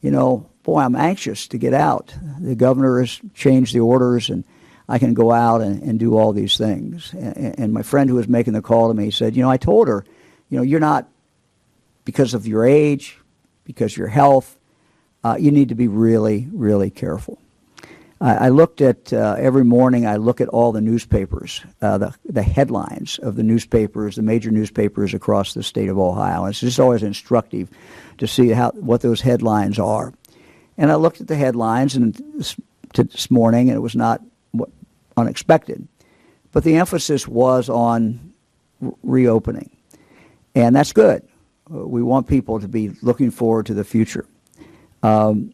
You 0.00 0.10
know, 0.10 0.48
boy, 0.62 0.80
I'm 0.80 0.96
anxious 0.96 1.46
to 1.48 1.58
get 1.58 1.74
out. 1.74 2.14
The 2.40 2.54
governor 2.54 3.00
has 3.00 3.20
changed 3.34 3.74
the 3.74 3.80
orders, 3.80 4.30
and 4.30 4.44
I 4.88 4.98
can 4.98 5.12
go 5.12 5.30
out 5.30 5.60
and, 5.60 5.82
and 5.82 6.00
do 6.00 6.16
all 6.16 6.32
these 6.32 6.56
things. 6.56 7.12
And, 7.12 7.58
and 7.58 7.72
my 7.74 7.82
friend 7.82 8.08
who 8.08 8.16
was 8.16 8.28
making 8.28 8.54
the 8.54 8.62
call 8.62 8.88
to 8.88 8.94
me 8.94 9.10
said, 9.10 9.36
You 9.36 9.42
know, 9.42 9.50
I 9.50 9.58
told 9.58 9.88
her, 9.88 10.06
You 10.48 10.56
know, 10.56 10.64
you're 10.64 10.80
not 10.80 11.06
because 12.04 12.34
of 12.34 12.46
your 12.46 12.64
age, 12.64 13.18
because 13.64 13.92
of 13.92 13.98
your 13.98 14.08
health, 14.08 14.58
uh, 15.22 15.36
you 15.38 15.50
need 15.50 15.70
to 15.70 15.74
be 15.74 15.88
really, 15.88 16.48
really 16.52 16.90
careful. 16.90 17.38
I, 18.20 18.46
I 18.46 18.48
looked 18.50 18.80
at 18.80 19.12
uh, 19.12 19.36
every 19.38 19.64
morning. 19.64 20.06
I 20.06 20.16
look 20.16 20.40
at 20.40 20.48
all 20.48 20.72
the 20.72 20.80
newspapers, 20.80 21.64
uh, 21.80 21.98
the 21.98 22.14
the 22.24 22.42
headlines 22.42 23.18
of 23.18 23.36
the 23.36 23.42
newspapers, 23.42 24.16
the 24.16 24.22
major 24.22 24.50
newspapers 24.50 25.14
across 25.14 25.54
the 25.54 25.62
state 25.62 25.88
of 25.88 25.98
Ohio. 25.98 26.44
It's 26.44 26.60
just 26.60 26.78
always 26.78 27.02
instructive 27.02 27.70
to 28.18 28.26
see 28.26 28.50
how 28.50 28.70
what 28.72 29.00
those 29.00 29.20
headlines 29.20 29.78
are. 29.78 30.12
And 30.76 30.90
I 30.90 30.96
looked 30.96 31.20
at 31.20 31.28
the 31.28 31.36
headlines 31.36 31.94
and 31.96 32.14
this, 32.34 32.56
this 32.94 33.30
morning, 33.30 33.68
and 33.68 33.76
it 33.76 33.80
was 33.80 33.96
not 33.96 34.20
unexpected, 35.16 35.86
but 36.52 36.64
the 36.64 36.76
emphasis 36.76 37.28
was 37.28 37.68
on 37.68 38.32
re- 38.80 38.92
reopening, 39.02 39.70
and 40.54 40.76
that's 40.76 40.92
good 40.92 41.26
we 41.68 42.02
want 42.02 42.28
people 42.28 42.60
to 42.60 42.68
be 42.68 42.90
looking 43.02 43.30
forward 43.30 43.66
to 43.66 43.74
the 43.74 43.84
future. 43.84 44.26
Um, 45.02 45.52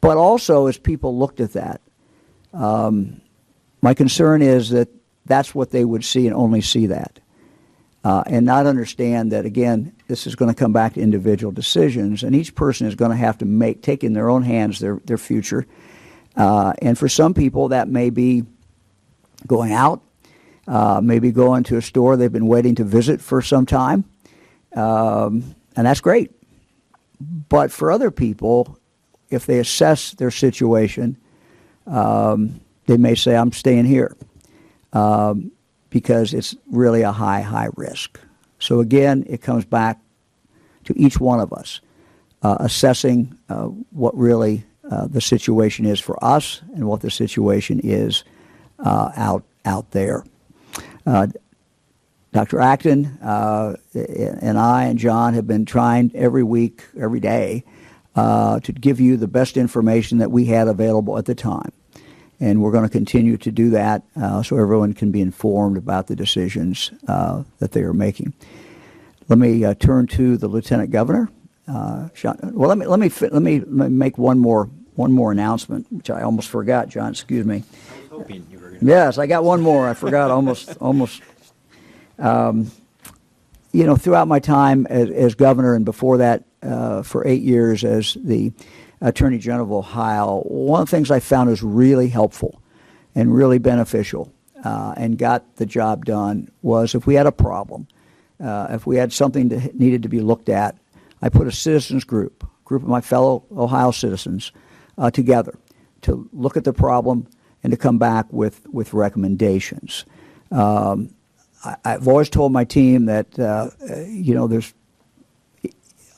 but 0.00 0.16
also, 0.16 0.66
as 0.66 0.78
people 0.78 1.18
looked 1.18 1.40
at 1.40 1.52
that, 1.52 1.80
um, 2.52 3.20
my 3.82 3.94
concern 3.94 4.42
is 4.42 4.70
that 4.70 4.88
that's 5.26 5.54
what 5.54 5.70
they 5.70 5.84
would 5.84 6.04
see 6.04 6.26
and 6.26 6.34
only 6.34 6.60
see 6.60 6.86
that. 6.86 7.20
Uh, 8.02 8.22
and 8.26 8.46
not 8.46 8.66
understand 8.66 9.30
that, 9.32 9.44
again, 9.44 9.94
this 10.08 10.26
is 10.26 10.34
going 10.34 10.50
to 10.50 10.54
come 10.54 10.72
back 10.72 10.94
to 10.94 11.00
individual 11.00 11.52
decisions, 11.52 12.22
and 12.22 12.34
each 12.34 12.54
person 12.54 12.86
is 12.86 12.94
going 12.94 13.10
to 13.10 13.16
have 13.16 13.36
to 13.36 13.44
make, 13.44 13.82
take 13.82 14.02
in 14.02 14.14
their 14.14 14.30
own 14.30 14.42
hands 14.42 14.78
their, 14.78 15.00
their 15.04 15.18
future. 15.18 15.66
Uh, 16.34 16.72
and 16.80 16.98
for 16.98 17.08
some 17.08 17.34
people, 17.34 17.68
that 17.68 17.88
may 17.88 18.08
be 18.08 18.44
going 19.46 19.72
out, 19.72 20.00
uh, 20.66 21.00
maybe 21.02 21.30
going 21.30 21.62
to 21.64 21.76
a 21.76 21.82
store 21.82 22.16
they've 22.16 22.32
been 22.32 22.46
waiting 22.46 22.74
to 22.74 22.84
visit 22.84 23.20
for 23.20 23.42
some 23.42 23.66
time. 23.66 24.04
Um, 24.74 25.54
and 25.76 25.86
that's 25.86 26.00
great. 26.00 26.30
But 27.48 27.70
for 27.70 27.90
other 27.90 28.10
people, 28.10 28.78
if 29.30 29.46
they 29.46 29.58
assess 29.58 30.12
their 30.12 30.30
situation, 30.30 31.16
um, 31.86 32.60
they 32.86 32.96
may 32.96 33.14
say, 33.14 33.36
I'm 33.36 33.52
staying 33.52 33.84
here 33.84 34.16
um, 34.92 35.52
because 35.90 36.34
it's 36.34 36.56
really 36.70 37.02
a 37.02 37.12
high, 37.12 37.40
high 37.40 37.68
risk. 37.76 38.18
So 38.58 38.80
again, 38.80 39.24
it 39.28 39.42
comes 39.42 39.64
back 39.64 39.98
to 40.84 40.98
each 40.98 41.20
one 41.20 41.40
of 41.40 41.52
us 41.52 41.80
uh, 42.42 42.56
assessing 42.60 43.36
uh, 43.48 43.66
what 43.90 44.16
really 44.16 44.64
uh, 44.90 45.06
the 45.06 45.20
situation 45.20 45.86
is 45.86 46.00
for 46.00 46.22
us 46.24 46.62
and 46.74 46.86
what 46.86 47.00
the 47.00 47.10
situation 47.10 47.80
is 47.80 48.24
uh, 48.78 49.12
out 49.16 49.44
out 49.64 49.90
there. 49.90 50.24
Dr. 52.32 52.60
Acton 52.60 53.06
uh, 53.22 53.76
and 53.94 54.58
I 54.58 54.84
and 54.84 54.98
John 54.98 55.34
have 55.34 55.46
been 55.46 55.64
trying 55.64 56.12
every 56.14 56.44
week, 56.44 56.84
every 56.98 57.20
day, 57.20 57.64
uh, 58.14 58.60
to 58.60 58.72
give 58.72 59.00
you 59.00 59.16
the 59.16 59.26
best 59.26 59.56
information 59.56 60.18
that 60.18 60.30
we 60.30 60.44
had 60.44 60.68
available 60.68 61.18
at 61.18 61.24
the 61.24 61.34
time. 61.34 61.72
And 62.38 62.62
we're 62.62 62.72
going 62.72 62.84
to 62.84 62.90
continue 62.90 63.36
to 63.38 63.50
do 63.50 63.70
that 63.70 64.02
uh, 64.16 64.42
so 64.42 64.56
everyone 64.56 64.94
can 64.94 65.10
be 65.10 65.20
informed 65.20 65.76
about 65.76 66.06
the 66.06 66.16
decisions 66.16 66.90
uh, 67.06 67.42
that 67.58 67.72
they 67.72 67.82
are 67.82 67.92
making. 67.92 68.32
Let 69.28 69.38
me 69.38 69.64
uh, 69.64 69.74
turn 69.74 70.06
to 70.08 70.36
the 70.36 70.48
Lieutenant 70.48 70.90
Governor. 70.90 71.30
Uh, 71.68 72.08
well, 72.24 72.68
let 72.68 72.78
me 72.78 72.86
let 72.86 72.98
me 72.98 73.08
let 73.20 73.42
me 73.42 73.60
make 73.60 74.18
one 74.18 74.38
more 74.38 74.68
one 74.96 75.12
more 75.12 75.30
announcement, 75.30 75.86
which 75.92 76.10
I 76.10 76.22
almost 76.22 76.48
forgot. 76.48 76.88
John, 76.88 77.10
excuse 77.10 77.44
me. 77.46 77.62
Yes, 78.82 79.18
I 79.18 79.26
got 79.26 79.44
one 79.44 79.60
more. 79.60 79.88
I 79.88 79.94
forgot 79.94 80.30
almost 80.30 80.76
almost 80.80 81.22
um, 82.20 82.70
you 83.72 83.84
know, 83.84 83.96
throughout 83.96 84.28
my 84.28 84.38
time 84.38 84.86
as, 84.88 85.10
as 85.10 85.34
governor 85.34 85.74
and 85.74 85.84
before 85.84 86.18
that 86.18 86.44
uh, 86.62 87.02
for 87.02 87.26
eight 87.26 87.42
years 87.42 87.84
as 87.84 88.16
the 88.20 88.52
Attorney 89.00 89.38
General 89.38 89.64
of 89.64 89.72
Ohio, 89.72 90.40
one 90.40 90.82
of 90.82 90.90
the 90.90 90.96
things 90.96 91.10
I 91.10 91.20
found 91.20 91.48
was 91.48 91.62
really 91.62 92.08
helpful 92.08 92.60
and 93.14 93.34
really 93.34 93.58
beneficial 93.58 94.32
uh, 94.64 94.94
and 94.96 95.16
got 95.16 95.56
the 95.56 95.66
job 95.66 96.04
done 96.04 96.50
was 96.62 96.94
if 96.94 97.06
we 97.06 97.14
had 97.14 97.26
a 97.26 97.32
problem, 97.32 97.88
uh, 98.42 98.68
if 98.70 98.86
we 98.86 98.96
had 98.96 99.12
something 99.12 99.48
that 99.48 99.74
needed 99.74 100.02
to 100.02 100.08
be 100.08 100.20
looked 100.20 100.48
at, 100.48 100.76
I 101.22 101.28
put 101.28 101.46
a 101.46 101.52
citizens 101.52 102.04
group, 102.04 102.42
a 102.42 102.64
group 102.64 102.82
of 102.82 102.88
my 102.88 103.00
fellow 103.00 103.44
Ohio 103.56 103.90
citizens, 103.90 104.52
uh, 104.98 105.10
together 105.10 105.56
to 106.02 106.28
look 106.32 106.56
at 106.56 106.64
the 106.64 106.72
problem 106.72 107.26
and 107.62 107.70
to 107.70 107.76
come 107.76 107.98
back 107.98 108.30
with, 108.32 108.66
with 108.68 108.92
recommendations. 108.94 110.04
Um, 110.50 111.10
I've 111.62 112.08
always 112.08 112.30
told 112.30 112.52
my 112.52 112.64
team 112.64 113.06
that, 113.06 113.38
uh, 113.38 113.70
you 114.08 114.34
know, 114.34 114.46
there's 114.46 114.72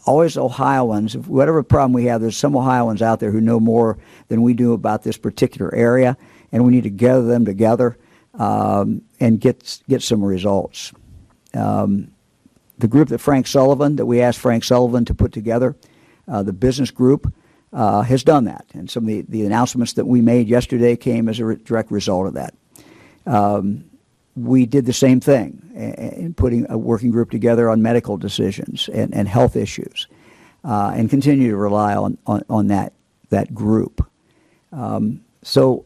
always 0.07 0.37
Ohioans, 0.37 1.17
whatever 1.17 1.63
problem 1.63 1.93
we 1.93 2.05
have, 2.05 2.21
there's 2.21 2.37
some 2.37 2.57
Ohioans 2.57 3.03
out 3.03 3.21
there 3.21 3.31
who 3.31 3.41
know 3.41 3.59
more 3.59 3.99
than 4.29 4.43
we 4.43 4.55
do 4.55 4.73
about 4.73 5.03
this 5.03 5.17
particular 5.17 5.75
area, 5.75 6.17
and 6.53 6.65
we 6.65 6.73
need 6.73 6.85
to 6.85 6.91
gather 6.91 7.27
them 7.27 7.45
together 7.45 7.97
um, 8.35 9.03
and 9.21 9.41
get 9.41 9.81
get 9.89 10.03
some 10.03 10.25
results. 10.25 10.93
Um, 11.55 12.13
the 12.79 12.89
group 12.89 13.09
that 13.09 13.19
Frank 13.19 13.47
Sullivan, 13.47 13.97
that 13.97 14.07
we 14.07 14.21
asked 14.21 14.39
Frank 14.39 14.65
Sullivan 14.65 15.05
to 15.07 15.15
put 15.15 15.33
together, 15.33 15.77
uh, 16.27 16.43
the 16.43 16.53
business 16.53 16.91
group, 16.91 17.33
uh, 17.73 18.03
has 18.03 18.25
done 18.25 18.45
that, 18.45 18.67
and 18.75 18.91
some 18.91 19.05
of 19.05 19.09
the, 19.09 19.23
the 19.23 19.47
announcements 19.47 19.95
that 19.95 20.07
we 20.07 20.21
made 20.21 20.49
yesterday 20.49 20.97
came 20.97 21.29
as 21.29 21.41
a 21.41 21.45
re- 21.45 21.57
direct 21.57 21.91
result 21.91 22.27
of 22.27 22.35
that. 22.35 22.55
Um, 23.27 23.85
we 24.35 24.67
did 24.67 24.87
the 24.87 24.93
same 24.93 25.21
thing 25.21 25.71
in 25.75 26.35
putting 26.35 26.71
a 26.71 26.79
working 26.79 27.11
group 27.11 27.31
together 27.31 27.69
on 27.69 27.83
medical 27.83 28.17
decisions 28.17 28.89
and, 28.89 29.15
and 29.15 29.29
health 29.29 29.57
issues, 29.57 30.07
uh, 30.65 30.93
and 30.95 31.11
continue 31.11 31.51
to 31.51 31.57
rely 31.57 31.95
on, 31.95 32.17
on, 32.27 32.43
on 32.49 32.69
that, 32.69 32.93
that 33.31 33.55
group. 33.55 34.07
Um, 34.73 35.23
so 35.43 35.85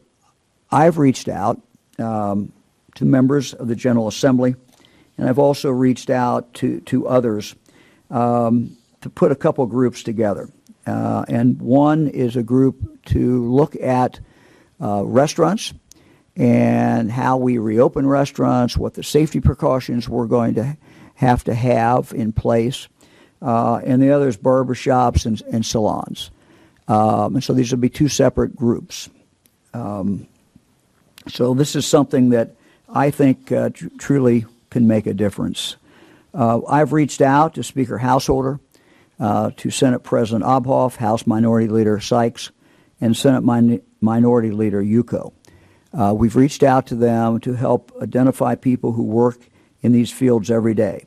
I've 0.71 0.97
reached 0.97 1.27
out 1.27 1.61
um, 1.99 2.53
to 2.95 3.05
members 3.05 3.53
of 3.53 3.67
the 3.67 3.75
General 3.75 4.07
Assembly, 4.07 4.55
and 5.17 5.27
I've 5.27 5.39
also 5.39 5.69
reached 5.69 6.09
out 6.09 6.53
to, 6.55 6.79
to 6.81 7.07
others 7.07 7.55
um, 8.09 8.77
to 9.01 9.09
put 9.09 9.31
a 9.31 9.35
couple 9.35 9.65
groups 9.65 10.03
together. 10.03 10.49
Uh, 10.85 11.25
and 11.27 11.61
one 11.61 12.07
is 12.07 12.37
a 12.37 12.43
group 12.43 13.03
to 13.07 13.45
look 13.45 13.75
at 13.75 14.21
uh, 14.79 15.03
restaurants 15.05 15.73
and 16.37 17.11
how 17.11 17.35
we 17.35 17.57
reopen 17.57 18.07
restaurants, 18.07 18.77
what 18.77 18.93
the 18.93 19.03
safety 19.03 19.41
precautions 19.41 20.07
we're 20.07 20.27
going 20.27 20.53
to 20.53 20.77
have 21.15 21.43
to 21.43 21.53
have 21.53 22.13
in 22.13 22.31
place, 22.31 22.87
uh, 23.41 23.81
and 23.83 24.01
the 24.01 24.11
other 24.11 24.27
is 24.27 24.37
barbershops 24.37 25.25
and, 25.25 25.41
and 25.51 25.65
salons. 25.65 26.29
Um, 26.87 27.35
and 27.35 27.43
so 27.43 27.53
these 27.53 27.71
will 27.71 27.79
be 27.79 27.89
two 27.89 28.07
separate 28.07 28.55
groups. 28.55 29.09
Um, 29.73 30.27
so 31.27 31.55
this 31.55 31.75
is 31.75 31.85
something 31.87 32.29
that 32.29 32.51
I 32.87 33.09
think 33.09 33.51
uh, 33.51 33.69
tr- 33.69 33.87
truly 33.97 34.45
can 34.69 34.87
make 34.87 35.07
a 35.07 35.13
difference. 35.13 35.75
Uh, 36.33 36.61
I've 36.67 36.93
reached 36.93 37.19
out 37.19 37.55
to 37.55 37.63
Speaker 37.63 37.97
Householder, 37.97 38.59
uh, 39.19 39.49
to 39.57 39.71
Senate 39.71 40.03
President 40.03 40.45
Obhof, 40.45 40.97
House 40.97 41.25
Minority 41.25 41.67
Leader 41.67 41.99
Sykes, 41.99 42.51
and 43.01 43.17
Senate 43.17 43.41
Min- 43.43 43.81
Minority 44.01 44.51
Leader 44.51 44.83
Yuko. 44.83 45.33
Uh, 45.97 46.13
we've 46.13 46.35
reached 46.35 46.61
out 46.61 46.85
to 46.85 46.95
them 46.95 47.39
to 47.39 47.53
help 47.53 47.91
identify 48.01 48.53
people 48.53 48.91
who 48.91 49.03
work 49.03 49.49
in 49.81 49.91
these 49.91 50.11
fields 50.11 50.51
every 50.51 50.75
day. 50.75 51.05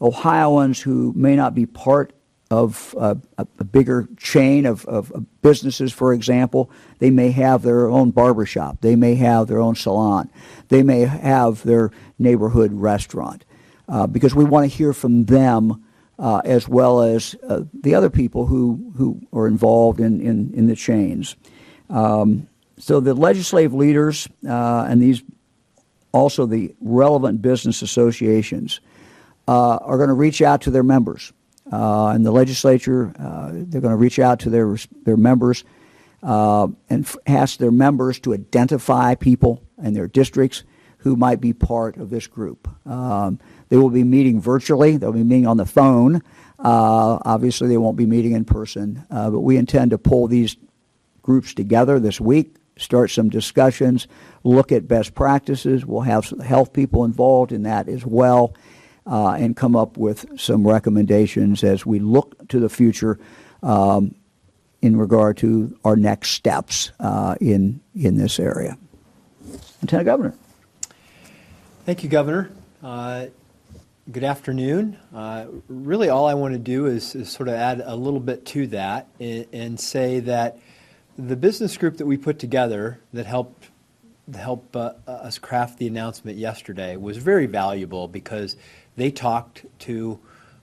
Ohioans 0.00 0.80
who 0.80 1.12
may 1.14 1.36
not 1.36 1.54
be 1.54 1.66
part 1.66 2.14
of 2.50 2.94
uh, 2.98 3.14
a, 3.38 3.46
a, 3.60 3.64
bigger 3.64 4.08
chain 4.18 4.66
of, 4.66 4.84
of, 4.86 5.10
of, 5.12 5.24
businesses, 5.40 5.90
for 5.90 6.12
example, 6.12 6.70
they 6.98 7.10
may 7.10 7.30
have 7.30 7.62
their 7.62 7.88
own 7.88 8.10
barbershop, 8.10 8.80
they 8.82 8.94
may 8.94 9.14
have 9.14 9.46
their 9.46 9.60
own 9.60 9.74
salon, 9.74 10.30
they 10.68 10.82
may 10.82 11.00
have 11.00 11.62
their 11.62 11.90
neighborhood 12.18 12.70
restaurant, 12.74 13.46
uh, 13.88 14.06
because 14.06 14.34
we 14.34 14.44
want 14.44 14.70
to 14.70 14.76
hear 14.76 14.92
from 14.92 15.24
them 15.26 15.82
uh, 16.18 16.42
as 16.44 16.68
well 16.68 17.00
as 17.00 17.34
uh, 17.48 17.62
the 17.72 17.94
other 17.94 18.10
people 18.10 18.46
who, 18.46 18.92
who 18.96 19.20
are 19.32 19.46
involved 19.46 19.98
in, 19.98 20.20
in, 20.20 20.52
in 20.52 20.66
the 20.66 20.76
chains. 20.76 21.36
Um, 21.88 22.48
so 22.82 22.98
the 22.98 23.14
legislative 23.14 23.74
leaders 23.74 24.28
uh, 24.44 24.86
and 24.88 25.00
these 25.00 25.22
also 26.10 26.46
the 26.46 26.74
relevant 26.80 27.40
business 27.40 27.80
associations 27.80 28.80
uh, 29.46 29.76
are 29.76 29.96
going 29.98 30.08
to 30.08 30.14
reach 30.14 30.42
out 30.42 30.62
to 30.62 30.70
their 30.72 30.82
members. 30.82 31.32
Uh, 31.72 32.08
and 32.08 32.26
the 32.26 32.32
legislature, 32.32 33.14
uh, 33.20 33.50
they're 33.52 33.80
going 33.80 33.92
to 33.92 33.96
reach 33.96 34.18
out 34.18 34.40
to 34.40 34.50
their, 34.50 34.76
their 35.04 35.16
members 35.16 35.62
uh, 36.24 36.66
and 36.90 37.04
f- 37.04 37.16
ask 37.28 37.60
their 37.60 37.70
members 37.70 38.18
to 38.18 38.34
identify 38.34 39.14
people 39.14 39.62
in 39.80 39.94
their 39.94 40.08
districts 40.08 40.64
who 40.98 41.14
might 41.14 41.40
be 41.40 41.52
part 41.52 41.96
of 41.98 42.10
this 42.10 42.26
group. 42.26 42.68
Um, 42.84 43.38
they 43.68 43.76
will 43.76 43.90
be 43.90 44.02
meeting 44.02 44.40
virtually, 44.40 44.96
they'll 44.96 45.12
be 45.12 45.22
meeting 45.22 45.46
on 45.46 45.56
the 45.56 45.66
phone. 45.66 46.16
Uh, 46.58 47.18
obviously, 47.24 47.68
they 47.68 47.78
won't 47.78 47.96
be 47.96 48.06
meeting 48.06 48.32
in 48.32 48.44
person, 48.44 49.06
but 49.08 49.40
we 49.40 49.56
intend 49.56 49.92
to 49.92 49.98
pull 49.98 50.26
these 50.26 50.56
groups 51.22 51.54
together 51.54 52.00
this 52.00 52.20
week 52.20 52.56
start 52.82 53.10
some 53.10 53.28
discussions, 53.28 54.06
look 54.44 54.72
at 54.72 54.88
best 54.88 55.14
practices. 55.14 55.86
We'll 55.86 56.02
have 56.02 56.28
health 56.44 56.72
people 56.72 57.04
involved 57.04 57.52
in 57.52 57.62
that 57.62 57.88
as 57.88 58.04
well, 58.04 58.54
uh, 59.06 59.32
and 59.32 59.56
come 59.56 59.76
up 59.76 59.96
with 59.96 60.26
some 60.38 60.66
recommendations 60.66 61.64
as 61.64 61.86
we 61.86 61.98
look 61.98 62.48
to 62.48 62.60
the 62.60 62.68
future 62.68 63.18
um, 63.62 64.14
in 64.80 64.96
regard 64.96 65.36
to 65.38 65.76
our 65.84 65.96
next 65.96 66.30
steps 66.30 66.90
uh, 67.00 67.36
in 67.40 67.80
in 67.94 68.16
this 68.16 68.38
area. 68.40 68.76
Lieutenant 69.80 70.06
Governor. 70.06 70.34
Thank 71.84 72.04
you, 72.04 72.08
Governor. 72.08 72.50
Uh, 72.82 73.26
good 74.10 74.24
afternoon. 74.24 74.96
Uh, 75.14 75.46
really, 75.68 76.08
all 76.08 76.26
I 76.26 76.34
want 76.34 76.52
to 76.52 76.58
do 76.58 76.86
is, 76.86 77.14
is, 77.14 77.30
sort 77.30 77.48
of 77.48 77.54
add 77.54 77.82
a 77.84 77.94
little 77.94 78.20
bit 78.20 78.44
to 78.46 78.66
that 78.68 79.08
and, 79.20 79.46
and 79.52 79.80
say 79.80 80.20
that 80.20 80.58
the 81.18 81.36
business 81.36 81.76
group 81.76 81.98
that 81.98 82.06
we 82.06 82.16
put 82.16 82.38
together 82.38 83.00
that 83.12 83.26
helped 83.26 83.68
help 84.36 84.74
uh, 84.76 84.92
us 85.06 85.38
craft 85.38 85.78
the 85.78 85.86
announcement 85.86 86.38
yesterday 86.38 86.96
was 86.96 87.16
very 87.16 87.46
valuable 87.46 88.06
because 88.06 88.56
they 88.96 89.10
talked 89.10 89.66
to 89.80 90.18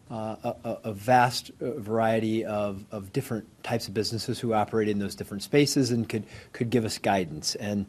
uh, 0.10 0.54
a, 0.64 0.78
a, 0.86 0.94
vast 0.94 1.52
uh, 1.62 1.72
variety 1.74 2.46
of, 2.46 2.84
of 2.92 3.14
different 3.14 3.46
types 3.64 3.88
of 3.88 3.94
businesses 3.94 4.40
who 4.40 4.54
operate 4.54 4.88
in 4.88 4.98
those 4.98 5.14
different 5.14 5.44
spaces 5.44 5.92
and 5.92 6.10
could 6.10 6.24
could 6.52 6.70
give 6.70 6.84
us 6.84 6.98
guidance. 6.98 7.56
And 7.56 7.86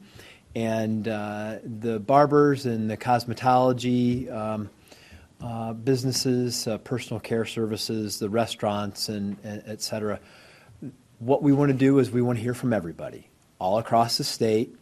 and 0.54 1.08
uh, 1.08 1.58
the 1.64 1.98
barbers 2.00 2.66
and 2.66 2.90
the 2.90 2.96
cosmetology 2.96 4.30
um, 4.30 4.68
uh, 5.40 5.72
businesses, 5.72 6.66
uh, 6.66 6.76
personal 6.78 7.20
care 7.20 7.46
services, 7.46 8.18
the 8.18 8.28
restaurants, 8.28 9.08
and, 9.08 9.36
and 9.42 9.62
et 9.66 9.80
cetera 9.80 10.20
what 11.20 11.42
we 11.42 11.52
want 11.52 11.70
to 11.70 11.76
do 11.76 11.98
is 11.98 12.10
we 12.10 12.22
want 12.22 12.38
to 12.38 12.42
hear 12.42 12.54
from 12.54 12.72
everybody 12.72 13.28
all 13.60 13.78
across 13.78 14.16
the 14.16 14.24
state, 14.24 14.74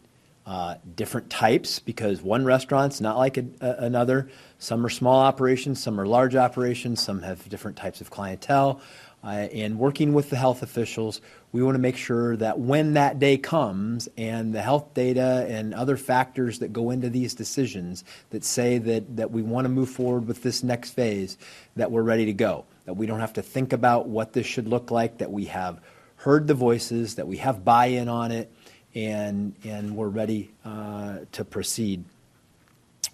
uh, 0.45 0.75
different 0.95 1.29
types, 1.29 1.79
because 1.79 2.21
one 2.21 2.45
restaurant's 2.45 3.01
not 3.01 3.17
like 3.17 3.37
a, 3.37 3.45
a, 3.59 3.75
another. 3.83 4.29
Some 4.57 4.83
are 4.85 4.89
small 4.89 5.19
operations, 5.19 5.83
some 5.83 5.99
are 5.99 6.07
large 6.07 6.35
operations, 6.35 7.03
some 7.03 7.21
have 7.21 7.47
different 7.49 7.77
types 7.77 8.01
of 8.01 8.09
clientele. 8.09 8.81
Uh, 9.21 9.27
and 9.51 9.77
working 9.77 10.13
with 10.13 10.29
the 10.29 10.37
health 10.37 10.63
officials, 10.63 11.19
we 11.51 11.61
want 11.61 11.75
to 11.75 11.79
make 11.79 11.97
sure 11.97 12.37
that 12.37 12.57
when 12.57 12.93
that 12.93 13.19
day 13.19 13.37
comes 13.37 14.07
and 14.17 14.55
the 14.55 14.61
health 14.61 14.93
data 14.93 15.45
and 15.49 15.73
other 15.73 15.97
factors 15.97 16.59
that 16.59 16.71
go 16.71 16.89
into 16.89 17.09
these 17.09 17.33
decisions 17.33 18.05
that 18.29 18.45
say 18.45 18.77
that, 18.77 19.17
that 19.17 19.29
we 19.29 19.41
want 19.41 19.65
to 19.65 19.69
move 19.69 19.89
forward 19.89 20.25
with 20.25 20.41
this 20.41 20.63
next 20.63 20.91
phase, 20.91 21.37
that 21.75 21.91
we're 21.91 22.01
ready 22.01 22.25
to 22.25 22.33
go. 22.33 22.63
That 22.85 22.93
we 22.93 23.07
don't 23.07 23.19
have 23.19 23.33
to 23.33 23.41
think 23.41 23.73
about 23.73 24.07
what 24.07 24.31
this 24.31 24.45
should 24.45 24.69
look 24.69 24.89
like, 24.89 25.17
that 25.17 25.31
we 25.33 25.45
have 25.45 25.81
heard 26.19 26.47
the 26.47 26.53
voices, 26.53 27.15
that 27.15 27.27
we 27.27 27.37
have 27.37 27.63
buy 27.63 27.87
in 27.87 28.09
on 28.09 28.31
it, 28.31 28.51
and, 28.93 29.55
and 29.63 29.95
we're 29.95 30.09
ready 30.09 30.51
uh, 30.65 31.19
to 31.31 31.45
proceed 31.45 32.03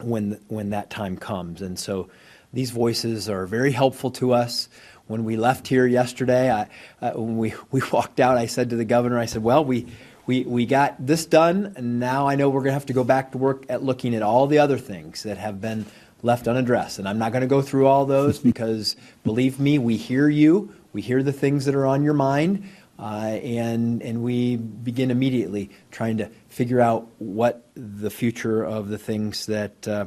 when, 0.02 0.39
when 0.48 0.72
that 0.72 0.89
time 0.89 1.15
comes. 1.15 1.62
And 1.62 1.78
so 1.78 2.10
these 2.52 2.72
voices 2.72 3.30
are 3.30 3.46
very 3.46 3.72
helpful 3.72 4.10
to 4.12 4.34
us. 4.34 4.70
When 5.08 5.24
we 5.24 5.38
left 5.38 5.68
here 5.68 5.86
yesterday, 5.86 6.52
I, 6.52 6.68
uh, 7.00 7.12
when 7.12 7.38
we, 7.38 7.54
we 7.72 7.82
walked 7.91 8.20
out, 8.20 8.38
I 8.38 8.48
said 8.48 8.72
to 8.72 8.76
the 8.76 8.86
governor, 8.86 9.20
I 9.20 9.26
said, 9.26 9.44
Well, 9.44 9.63
we, 9.63 9.86
we, 10.26 10.44
we 10.44 10.65
got 10.65 10.96
this 11.06 11.28
done, 11.28 11.74
and 11.76 12.00
now 12.00 12.28
I 12.28 12.36
know 12.36 12.50
we're 12.50 12.62
going 12.62 12.72
to 12.72 12.74
have 12.74 12.88
to 12.88 12.94
go 12.94 13.04
back 13.04 13.34
to 13.34 13.38
work 13.38 13.65
at 13.70 13.84
looking 13.84 14.15
at 14.15 14.24
all 14.24 14.48
the 14.48 14.58
other 14.58 14.80
things 14.80 15.22
that 15.24 15.38
have 15.38 15.62
been 15.62 15.86
left 16.24 16.48
unaddressed. 16.48 16.98
And 16.98 17.08
I'm 17.08 17.20
not 17.20 17.32
going 17.32 17.41
to 17.41 17.48
go 17.48 17.62
through 17.62 17.86
all 17.86 18.08
those 18.08 18.39
because, 18.52 18.96
believe 19.24 19.60
me, 19.60 19.78
we 19.78 19.96
hear 19.98 20.28
you. 20.28 20.74
We 20.91 21.02
hear 21.02 21.22
the 21.22 21.34
things 21.34 21.65
that 21.65 21.76
are 21.76 21.86
on 21.86 22.04
your 22.04 22.13
mind. 22.13 22.68
Uh, 22.97 23.39
and, 23.43 24.01
and 24.01 24.23
we 24.23 24.55
begin 24.55 25.12
immediately 25.12 25.69
trying 25.91 26.17
to 26.17 26.29
figure 26.47 26.79
out 26.79 27.08
what 27.19 27.67
the 27.75 28.10
future 28.10 28.63
of 28.63 28.88
the 28.88 28.97
things 28.97 29.47
that 29.47 29.88
uh, 29.88 30.05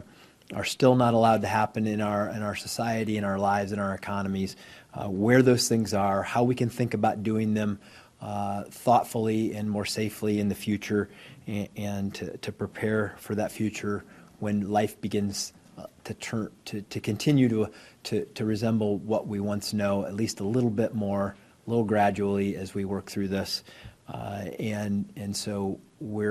are 0.55 0.64
still 0.64 0.96
not 0.96 1.12
allowed 1.12 1.42
to 1.42 1.46
happen 1.46 1.87
in 1.87 2.01
our, 2.01 2.29
in 2.31 2.42
our 2.42 2.57
society, 2.57 3.18
in 3.18 3.24
our 3.24 3.38
lives, 3.38 3.72
in 3.72 3.79
our 3.79 3.92
economies, 3.92 4.57
uh, 4.94 5.07
where 5.07 5.42
those 5.42 5.68
things 5.68 5.92
are, 5.92 6.22
how 6.22 6.42
we 6.42 6.55
can 6.55 6.70
think 6.70 6.94
about 6.94 7.22
doing 7.22 7.53
them 7.53 7.79
uh, 8.20 8.64
thoughtfully 8.64 9.55
and 9.55 9.70
more 9.70 9.85
safely 9.85 10.40
in 10.40 10.48
the 10.48 10.55
future, 10.55 11.09
and, 11.46 11.68
and 11.77 12.14
to, 12.14 12.37
to, 12.38 12.51
prepare 12.51 13.14
for 13.18 13.35
that 13.35 13.53
future 13.53 14.03
when 14.40 14.70
life 14.70 15.01
begins 15.01 15.53
uh, 15.77 15.87
to 16.03 16.14
turn 16.14 16.51
to, 16.64 16.83
to 16.83 16.98
continue 16.98 17.48
to, 17.48 17.70
to 18.03 18.24
to 18.35 18.44
resemble 18.44 18.98
what 18.98 19.29
we 19.29 19.38
once 19.38 19.72
know, 19.72 20.05
at 20.05 20.14
least 20.14 20.40
a 20.40 20.44
little 20.44 20.70
bit 20.70 20.94
more, 20.94 21.37
little 21.69 21.85
gradually 21.85 22.57
as 22.57 22.75
we 22.75 22.85
work 22.85 23.11
through 23.11 23.29
this. 23.29 23.63
Uh, 24.09 24.47
and 24.59 25.13
and 25.17 25.37
so 25.37 25.79
we 26.01 26.25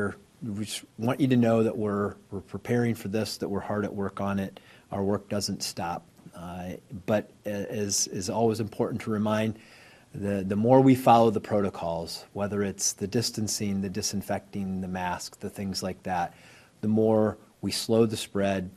just 0.60 0.84
want 0.98 1.20
you 1.20 1.28
to 1.28 1.38
know 1.38 1.64
that 1.64 1.78
we're 1.78 2.16
we're 2.32 2.42
preparing 2.42 2.96
for 2.96 3.08
this, 3.08 3.38
that 3.38 3.48
we're 3.48 3.60
hard 3.60 3.86
at 3.86 3.94
work 3.94 4.20
on 4.20 4.40
it. 4.40 4.60
Our 4.92 5.04
work 5.04 5.30
doesn't 5.30 5.64
stop. 5.64 6.04
Uh, 6.36 6.74
but 7.06 7.32
as 7.46 8.08
is 8.08 8.30
always 8.30 8.60
important 8.60 9.02
to 9.02 9.10
remind, 9.10 9.58
the, 10.14 10.44
the 10.44 10.56
more 10.56 10.82
we 10.82 10.96
follow 10.96 11.32
the 11.32 11.42
protocols, 11.42 12.26
whether 12.34 12.64
it's 12.64 12.94
the 12.94 13.08
distancing, 13.08 13.82
the 13.82 13.90
disinfecting, 13.90 14.82
the 14.82 14.88
mask, 14.88 15.40
the 15.40 15.50
things 15.50 15.82
like 15.82 16.02
that, 16.04 16.34
the 16.82 16.88
more 16.88 17.38
we 17.62 17.72
slow 17.72 18.06
the 18.06 18.18
spread, 18.18 18.70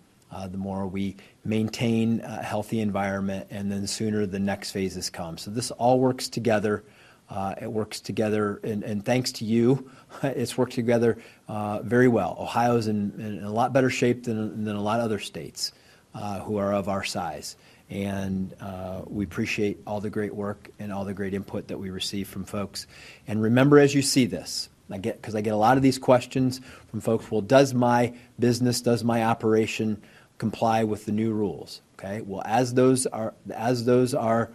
the 0.48 0.58
more 0.58 0.86
we 0.86 1.16
maintain 1.44 2.20
a 2.20 2.42
healthy 2.42 2.80
environment, 2.80 3.46
and 3.50 3.70
then 3.70 3.86
sooner 3.86 4.26
the 4.26 4.38
next 4.38 4.70
phases 4.70 5.10
come. 5.10 5.36
So 5.36 5.50
this 5.50 5.70
all 5.72 6.00
works 6.00 6.28
together. 6.28 6.84
Uh, 7.28 7.54
it 7.62 7.70
works 7.70 8.00
together, 8.00 8.60
and, 8.64 9.04
thanks 9.04 9.30
to 9.30 9.44
you, 9.44 9.88
it's 10.22 10.58
worked 10.58 10.72
together 10.72 11.16
uh, 11.48 11.80
very 11.82 12.08
well. 12.08 12.36
Ohio's 12.40 12.88
in, 12.88 13.12
in, 13.20 13.44
a 13.44 13.52
lot 13.52 13.72
better 13.72 13.90
shape 13.90 14.24
than, 14.24 14.64
than 14.64 14.74
a 14.74 14.82
lot 14.82 14.98
of 14.98 15.04
other 15.04 15.20
states 15.20 15.72
uh, 16.14 16.40
who 16.40 16.56
are 16.56 16.72
of 16.72 16.88
our 16.88 17.04
size. 17.04 17.56
And 17.88 18.54
uh, 18.60 19.02
we 19.06 19.24
appreciate 19.24 19.80
all 19.86 20.00
the 20.00 20.10
great 20.10 20.34
work 20.34 20.70
and 20.78 20.92
all 20.92 21.04
the 21.04 21.14
great 21.14 21.34
input 21.34 21.68
that 21.68 21.78
we 21.78 21.90
receive 21.90 22.28
from 22.28 22.44
folks. 22.44 22.86
And 23.26 23.42
remember 23.42 23.78
as 23.78 23.94
you 23.94 24.02
see 24.02 24.26
this, 24.26 24.68
I 24.90 24.98
get 24.98 25.20
because 25.20 25.34
I 25.34 25.40
get 25.40 25.54
a 25.54 25.56
lot 25.56 25.76
of 25.76 25.82
these 25.82 25.98
questions 25.98 26.60
from 26.88 27.00
folks. 27.00 27.30
Well, 27.30 27.40
does 27.40 27.74
my 27.74 28.14
business, 28.38 28.80
does 28.80 29.04
my 29.04 29.24
operation 29.24 30.02
comply 30.40 30.82
with 30.82 31.04
the 31.04 31.12
new 31.12 31.32
rules? 31.32 31.82
Okay. 31.94 32.22
Well, 32.22 32.42
as 32.44 32.74
those 32.74 33.06
are 33.06 33.34
as 33.52 33.84
those 33.84 34.14
are 34.14 34.50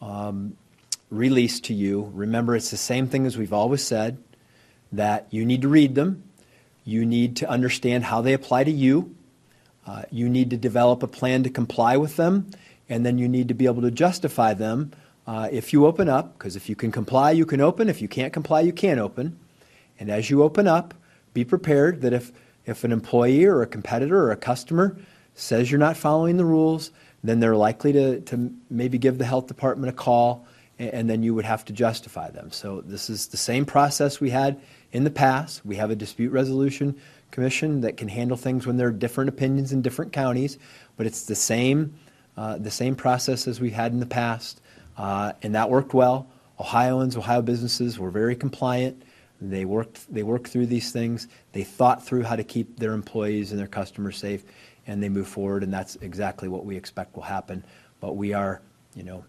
um, 0.00 0.56
released 1.10 1.64
to 1.64 1.74
you, 1.74 2.12
remember 2.14 2.54
it's 2.54 2.70
the 2.70 2.76
same 2.76 3.08
thing 3.08 3.26
as 3.26 3.36
we've 3.36 3.52
always 3.52 3.82
said 3.82 4.18
that 4.92 5.26
you 5.30 5.44
need 5.44 5.62
to 5.62 5.68
read 5.68 5.94
them, 5.94 6.22
you 6.84 7.04
need 7.04 7.36
to 7.36 7.48
understand 7.48 8.04
how 8.04 8.20
they 8.20 8.34
apply 8.34 8.64
to 8.64 8.70
you, 8.70 9.16
uh, 9.86 10.02
you 10.10 10.28
need 10.28 10.50
to 10.50 10.56
develop 10.56 11.02
a 11.02 11.08
plan 11.08 11.42
to 11.42 11.50
comply 11.50 11.96
with 11.96 12.16
them, 12.16 12.50
and 12.88 13.06
then 13.06 13.18
you 13.18 13.28
need 13.28 13.48
to 13.48 13.54
be 13.54 13.66
able 13.66 13.82
to 13.82 13.90
justify 13.90 14.52
them 14.52 14.92
uh, 15.26 15.48
if 15.50 15.72
you 15.72 15.86
open 15.86 16.08
up, 16.08 16.36
because 16.36 16.56
if 16.56 16.68
you 16.68 16.76
can 16.76 16.92
comply, 16.92 17.30
you 17.30 17.46
can 17.46 17.60
open. 17.60 17.88
If 17.88 18.02
you 18.02 18.08
can't 18.08 18.32
comply, 18.32 18.60
you 18.60 18.72
can't 18.72 18.98
open. 18.98 19.38
And 19.98 20.10
as 20.10 20.28
you 20.28 20.42
open 20.42 20.66
up, 20.66 20.92
be 21.32 21.44
prepared 21.44 22.02
that 22.02 22.12
if, 22.12 22.32
if 22.66 22.84
an 22.84 22.92
employee 22.92 23.44
or 23.44 23.62
a 23.62 23.66
competitor 23.66 24.18
or 24.18 24.32
a 24.32 24.36
customer 24.36 24.96
says 25.40 25.70
you're 25.70 25.80
not 25.80 25.96
following 25.96 26.36
the 26.36 26.44
rules, 26.44 26.90
then 27.24 27.40
they're 27.40 27.56
likely 27.56 27.92
to, 27.92 28.20
to 28.20 28.52
maybe 28.68 28.98
give 28.98 29.18
the 29.18 29.24
health 29.24 29.46
department 29.46 29.90
a 29.90 29.96
call, 29.96 30.46
and, 30.78 30.90
and 30.90 31.10
then 31.10 31.22
you 31.22 31.34
would 31.34 31.44
have 31.44 31.64
to 31.66 31.72
justify 31.72 32.30
them. 32.30 32.50
So 32.50 32.80
this 32.82 33.10
is 33.10 33.28
the 33.28 33.36
same 33.36 33.64
process 33.64 34.20
we 34.20 34.30
had 34.30 34.60
in 34.92 35.04
the 35.04 35.10
past. 35.10 35.64
We 35.64 35.76
have 35.76 35.90
a 35.90 35.96
dispute 35.96 36.32
resolution 36.32 37.00
commission 37.30 37.80
that 37.82 37.96
can 37.96 38.08
handle 38.08 38.36
things 38.36 38.66
when 38.66 38.76
there 38.76 38.88
are 38.88 38.92
different 38.92 39.28
opinions 39.28 39.72
in 39.72 39.82
different 39.82 40.12
counties, 40.12 40.58
but 40.96 41.06
it's 41.06 41.22
the 41.24 41.36
same 41.36 41.94
uh, 42.36 42.56
the 42.56 42.70
same 42.70 42.94
process 42.94 43.46
as 43.46 43.60
we 43.60 43.70
had 43.70 43.92
in 43.92 44.00
the 44.00 44.06
past, 44.06 44.62
uh, 44.96 45.32
and 45.42 45.54
that 45.54 45.68
worked 45.68 45.92
well. 45.92 46.26
Ohioans, 46.58 47.16
Ohio 47.16 47.42
businesses 47.42 47.98
were 47.98 48.10
very 48.10 48.36
compliant. 48.36 49.02
They 49.40 49.64
worked, 49.64 50.12
they 50.12 50.22
worked 50.22 50.48
through 50.48 50.66
these 50.66 50.92
things. 50.92 51.28
They 51.52 51.64
thought 51.64 52.04
through 52.04 52.22
how 52.22 52.36
to 52.36 52.44
keep 52.44 52.78
their 52.78 52.92
employees 52.92 53.50
and 53.50 53.60
their 53.60 53.66
customers 53.66 54.16
safe, 54.16 54.44
and 54.86 55.02
they 55.02 55.08
move 55.08 55.28
forward, 55.28 55.62
and 55.62 55.72
that's 55.72 55.96
exactly 55.96 56.48
what 56.48 56.64
we 56.64 56.76
expect 56.76 57.14
will 57.14 57.22
happen. 57.22 57.64
But 58.00 58.16
we 58.16 58.32
are, 58.32 58.62
you 58.94 59.02
know, 59.02 59.24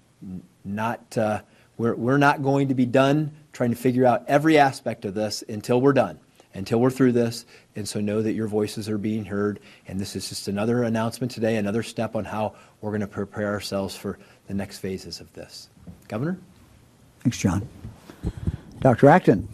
not, 0.64 1.18
uh, 1.18 1.42
we're, 1.78 1.96
we're 1.96 2.18
not 2.18 2.44
going 2.44 2.68
to 2.70 2.74
be 2.74 2.86
done 2.86 3.32
trying 3.54 3.72
to 3.72 3.76
figure 3.76 4.06
out 4.06 4.24
every 4.28 4.58
aspect 4.58 5.06
of 5.06 5.14
this 5.14 5.44
until 5.48 5.82
we're 5.82 5.94
done 5.94 6.20
until 6.54 6.80
we're 6.80 6.90
through 6.90 7.14
this. 7.14 7.46
And 7.76 7.88
so 7.88 8.00
know 8.02 8.22
that 8.22 8.34
your 8.34 8.48
voices 8.48 8.90
are 8.90 8.98
being 8.98 9.26
heard. 9.26 9.60
And 9.88 10.00
this 10.00 10.16
is 10.16 10.30
just 10.30 10.48
another 10.48 10.84
announcement 10.84 11.32
today, 11.32 11.56
another 11.56 11.84
step 11.84 12.16
on 12.16 12.26
how 12.26 12.56
we're 12.82 12.92
going 12.92 13.02
to 13.02 13.08
prepare 13.08 13.48
ourselves 13.48 13.96
for 13.96 14.20
the 14.48 14.54
next 14.54 14.80
phases 14.80 15.20
of 15.20 15.32
this. 15.34 15.70
Governor? 16.08 16.38
Thanks, 17.22 17.38
John. 17.38 17.68
Dr. 18.80 19.08
Acton. 19.08 19.48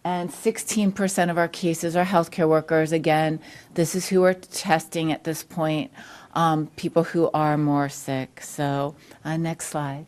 and 0.03 0.29
16% 0.29 1.29
of 1.29 1.37
our 1.37 1.47
cases 1.47 1.95
are 1.95 2.05
healthcare 2.05 2.47
workers. 2.47 2.91
Again, 2.91 3.39
this 3.73 3.95
is 3.95 4.07
who 4.07 4.21
we're 4.21 4.33
testing 4.33 5.11
at 5.11 5.23
this 5.23 5.43
point, 5.43 5.91
um, 6.33 6.67
people 6.75 7.03
who 7.03 7.29
are 7.33 7.57
more 7.57 7.89
sick. 7.89 8.41
So, 8.41 8.95
uh, 9.25 9.37
next 9.37 9.67
slide. 9.67 10.05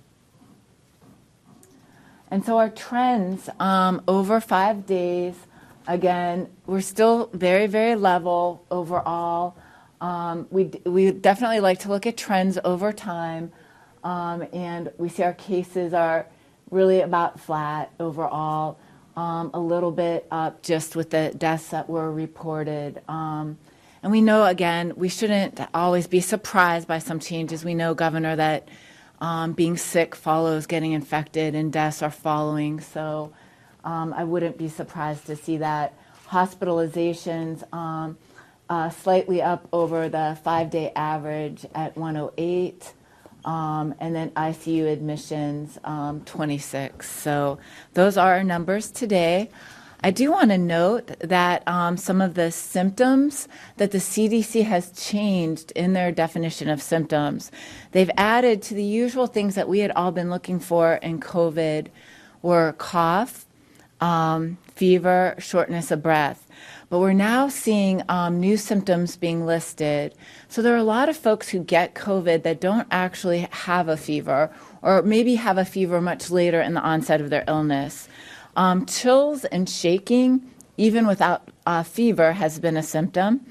And 2.30 2.46
so, 2.46 2.58
our 2.58 2.70
trends 2.70 3.50
um, 3.60 4.02
over 4.08 4.40
five 4.40 4.86
days, 4.86 5.36
again, 5.88 6.50
we're 6.66 6.82
still 6.82 7.30
very, 7.34 7.68
very 7.68 7.96
level 7.96 8.66
overall. 8.72 9.56
Um, 10.02 10.48
we, 10.50 10.66
we 10.86 11.12
definitely 11.12 11.62
like 11.62 11.80
to 11.80 11.90
look 11.90 12.06
at 12.06 12.18
trends 12.18 12.58
over 12.66 12.92
time, 12.92 13.52
um, 14.04 14.46
and 14.52 14.92
we 14.98 15.08
see 15.08 15.24
our 15.24 15.34
cases 15.34 15.94
are 15.94 16.26
really 16.72 17.02
about 17.02 17.40
flat 17.40 17.92
overall 18.00 18.80
um, 19.16 19.52
a 19.54 19.60
little 19.60 19.92
bit 19.92 20.26
up 20.32 20.64
just 20.64 20.96
with 20.96 21.12
the 21.12 21.34
deaths 21.38 21.70
that 21.70 21.90
were 21.90 22.12
reported. 22.12 23.02
Um, 23.08 23.58
and 24.04 24.12
we 24.12 24.22
know, 24.22 24.46
again, 24.46 24.94
we 24.96 25.10
shouldn't 25.10 25.60
always 25.74 26.08
be 26.08 26.22
surprised 26.22 26.88
by 26.88 27.00
some 27.00 27.20
changes. 27.20 27.64
We 27.64 27.76
know, 27.76 27.94
Governor, 27.94 28.36
that 28.36 28.68
um, 29.20 29.54
being 29.54 29.78
sick 29.78 30.16
follows 30.16 30.66
getting 30.66 30.94
infected 30.94 31.54
and 31.54 31.72
deaths 31.72 32.02
are 32.02 32.10
following. 32.10 32.80
So 32.80 33.32
um, 33.84 34.14
I 34.14 34.24
wouldn't 34.24 34.58
be 34.58 34.70
surprised 34.70 35.28
to 35.28 35.36
see 35.36 35.58
that. 35.58 35.94
Hospitalizations 36.30 37.64
uh, 38.72 38.90
slightly 38.90 39.42
up 39.42 39.68
over 39.74 40.08
the 40.08 40.38
five 40.46 40.70
day 40.70 40.94
average 40.96 41.66
at 41.76 41.96
108. 41.98 42.94
Um, 43.44 43.94
and 44.00 44.16
then 44.16 44.30
ICU 44.30 44.90
admissions, 44.90 45.78
um, 45.84 46.22
26. 46.22 47.10
So 47.10 47.60
those 47.96 48.16
are 48.16 48.36
our 48.36 48.44
numbers 48.46 48.90
today. 48.90 49.50
I 50.04 50.12
do 50.12 50.32
want 50.32 50.52
to 50.52 50.58
note 50.58 51.08
that 51.20 51.68
um, 51.68 51.98
some 51.98 52.22
of 52.22 52.36
the 52.36 52.50
symptoms 52.50 53.50
that 53.76 53.92
the 53.92 53.98
CDC 53.98 54.64
has 54.64 54.92
changed 54.92 55.72
in 55.72 55.92
their 55.92 56.12
definition 56.12 56.70
of 56.70 56.82
symptoms, 56.82 57.52
they've 57.92 58.10
added 58.16 58.62
to 58.64 58.74
the 58.74 58.84
usual 58.84 59.28
things 59.28 59.56
that 59.56 59.68
we 59.68 59.80
had 59.80 59.92
all 59.92 60.12
been 60.12 60.30
looking 60.30 60.60
for 60.60 60.94
in 60.96 61.20
COVID 61.20 61.88
were 62.42 62.74
cough, 62.78 63.46
um, 64.00 64.58
fever, 64.76 65.36
shortness 65.40 65.92
of 65.92 66.02
breath. 66.02 66.48
But 66.92 67.00
we're 67.00 67.14
now 67.14 67.48
seeing 67.48 68.04
um, 68.10 68.42
new 68.42 68.58
symptoms 68.58 69.16
being 69.16 69.46
listed. 69.46 70.14
So 70.50 70.62
there 70.62 70.74
are 70.74 70.78
a 70.78 70.84
lot 70.84 71.08
of 71.08 71.16
folks 71.16 71.48
who 71.48 71.64
get 71.64 71.96
COVID 71.96 72.44
that 72.44 72.60
don't 72.60 72.86
actually 72.92 73.48
have 73.50 73.88
a 73.88 73.96
fever 73.96 74.54
or 74.82 75.02
maybe 75.02 75.36
have 75.36 75.58
a 75.58 75.64
fever 75.64 76.02
much 76.02 76.30
later 76.30 76.60
in 76.60 76.74
the 76.74 76.82
onset 76.82 77.22
of 77.22 77.30
their 77.30 77.46
illness. 77.48 78.10
Um, 78.58 78.86
chills 78.86 79.46
and 79.46 79.70
shaking, 79.70 80.52
even 80.76 81.08
without 81.08 81.48
uh, 81.66 81.84
fever, 81.84 82.34
has 82.34 82.60
been 82.60 82.76
a 82.76 82.84
symptom. 82.84 83.46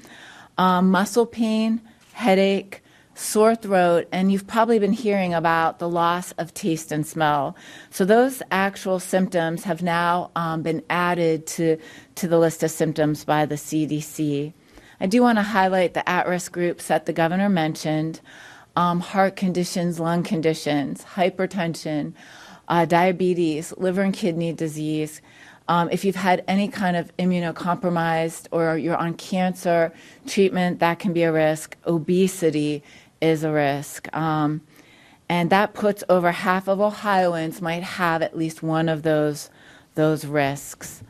Um, 0.59 0.91
muscle 0.91 1.25
pain, 1.25 1.81
headache, 2.13 2.83
sore 3.21 3.55
throat, 3.55 4.07
and 4.11 4.31
you've 4.31 4.47
probably 4.47 4.79
been 4.79 4.93
hearing 4.93 5.33
about 5.33 5.79
the 5.79 5.87
loss 5.87 6.31
of 6.33 6.53
taste 6.53 6.91
and 6.91 7.05
smell. 7.05 7.55
So 7.89 8.03
those 8.03 8.41
actual 8.51 8.99
symptoms 8.99 9.63
have 9.63 9.83
now 9.83 10.31
um, 10.35 10.63
been 10.63 10.83
added 10.89 11.45
to, 11.47 11.77
to 12.15 12.27
the 12.27 12.39
list 12.39 12.63
of 12.63 12.71
symptoms 12.71 13.23
by 13.23 13.45
the 13.45 13.55
CDC. 13.55 14.53
I 14.99 15.05
do 15.05 15.21
want 15.21 15.37
to 15.37 15.43
highlight 15.43 15.93
the 15.93 16.07
at 16.07 16.27
risk 16.27 16.51
groups 16.51 16.87
that 16.87 17.05
the 17.05 17.13
governor 17.13 17.49
mentioned 17.49 18.21
um, 18.75 18.99
heart 18.99 19.35
conditions, 19.35 19.99
lung 19.99 20.23
conditions, 20.23 21.03
hypertension, 21.15 22.13
uh, 22.67 22.85
diabetes, 22.85 23.73
liver 23.77 24.01
and 24.01 24.13
kidney 24.13 24.53
disease. 24.53 25.21
Um, 25.67 25.89
if 25.91 26.03
you've 26.03 26.15
had 26.15 26.43
any 26.47 26.67
kind 26.67 26.97
of 26.97 27.15
immunocompromised 27.17 28.47
or 28.51 28.77
you're 28.77 28.97
on 28.97 29.13
cancer 29.13 29.93
treatment, 30.27 30.79
that 30.79 30.99
can 30.99 31.13
be 31.13 31.23
a 31.23 31.31
risk. 31.31 31.77
Obesity 31.85 32.83
is 33.21 33.43
a 33.43 33.51
risk. 33.51 34.13
Um, 34.15 34.61
and 35.29 35.49
that 35.49 35.73
puts 35.73 36.03
over 36.09 36.31
half 36.31 36.67
of 36.67 36.81
Ohioans 36.81 37.61
might 37.61 37.83
have 37.83 38.21
at 38.21 38.37
least 38.37 38.61
one 38.61 38.89
of 38.89 39.03
those, 39.03 39.49
those 39.95 40.25
risks. 40.25 41.03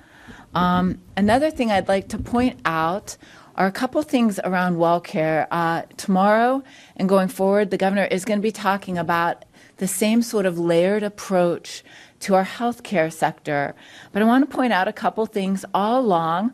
Um, 0.54 1.00
another 1.17 1.50
thing 1.50 1.71
I'd 1.71 1.88
like 1.88 2.10
to 2.10 2.17
point 2.17 2.60
out 2.65 3.17
are 3.56 3.67
a 3.67 3.71
couple 3.71 4.02
things 4.04 4.39
around 4.43 4.78
well 4.78 5.02
care. 5.02 5.47
Uh, 5.52 5.84
tomorrow 5.97 6.63
and 6.97 7.10
going 7.10 7.28
forward, 7.30 7.71
the 7.71 7.78
governor 7.78 8.06
is 8.06 8.26
going 8.26 8.39
to 8.39 8.43
be 8.43 8.52
talking 8.52 8.97
about 8.97 9.45
the 9.78 9.88
same 9.88 10.21
sort 10.21 10.45
of 10.45 10.60
layered 10.60 11.04
approach 11.04 11.84
to 12.19 12.36
our 12.36 12.45
healthcare 12.45 13.12
sector. 13.12 13.74
But 14.12 14.21
I 14.21 14.26
want 14.26 14.50
to 14.50 14.56
point 14.56 14.74
out 14.74 14.88
a 14.88 14.93
couple 14.93 15.26
things 15.26 15.65
all 15.74 16.00
along. 16.00 16.54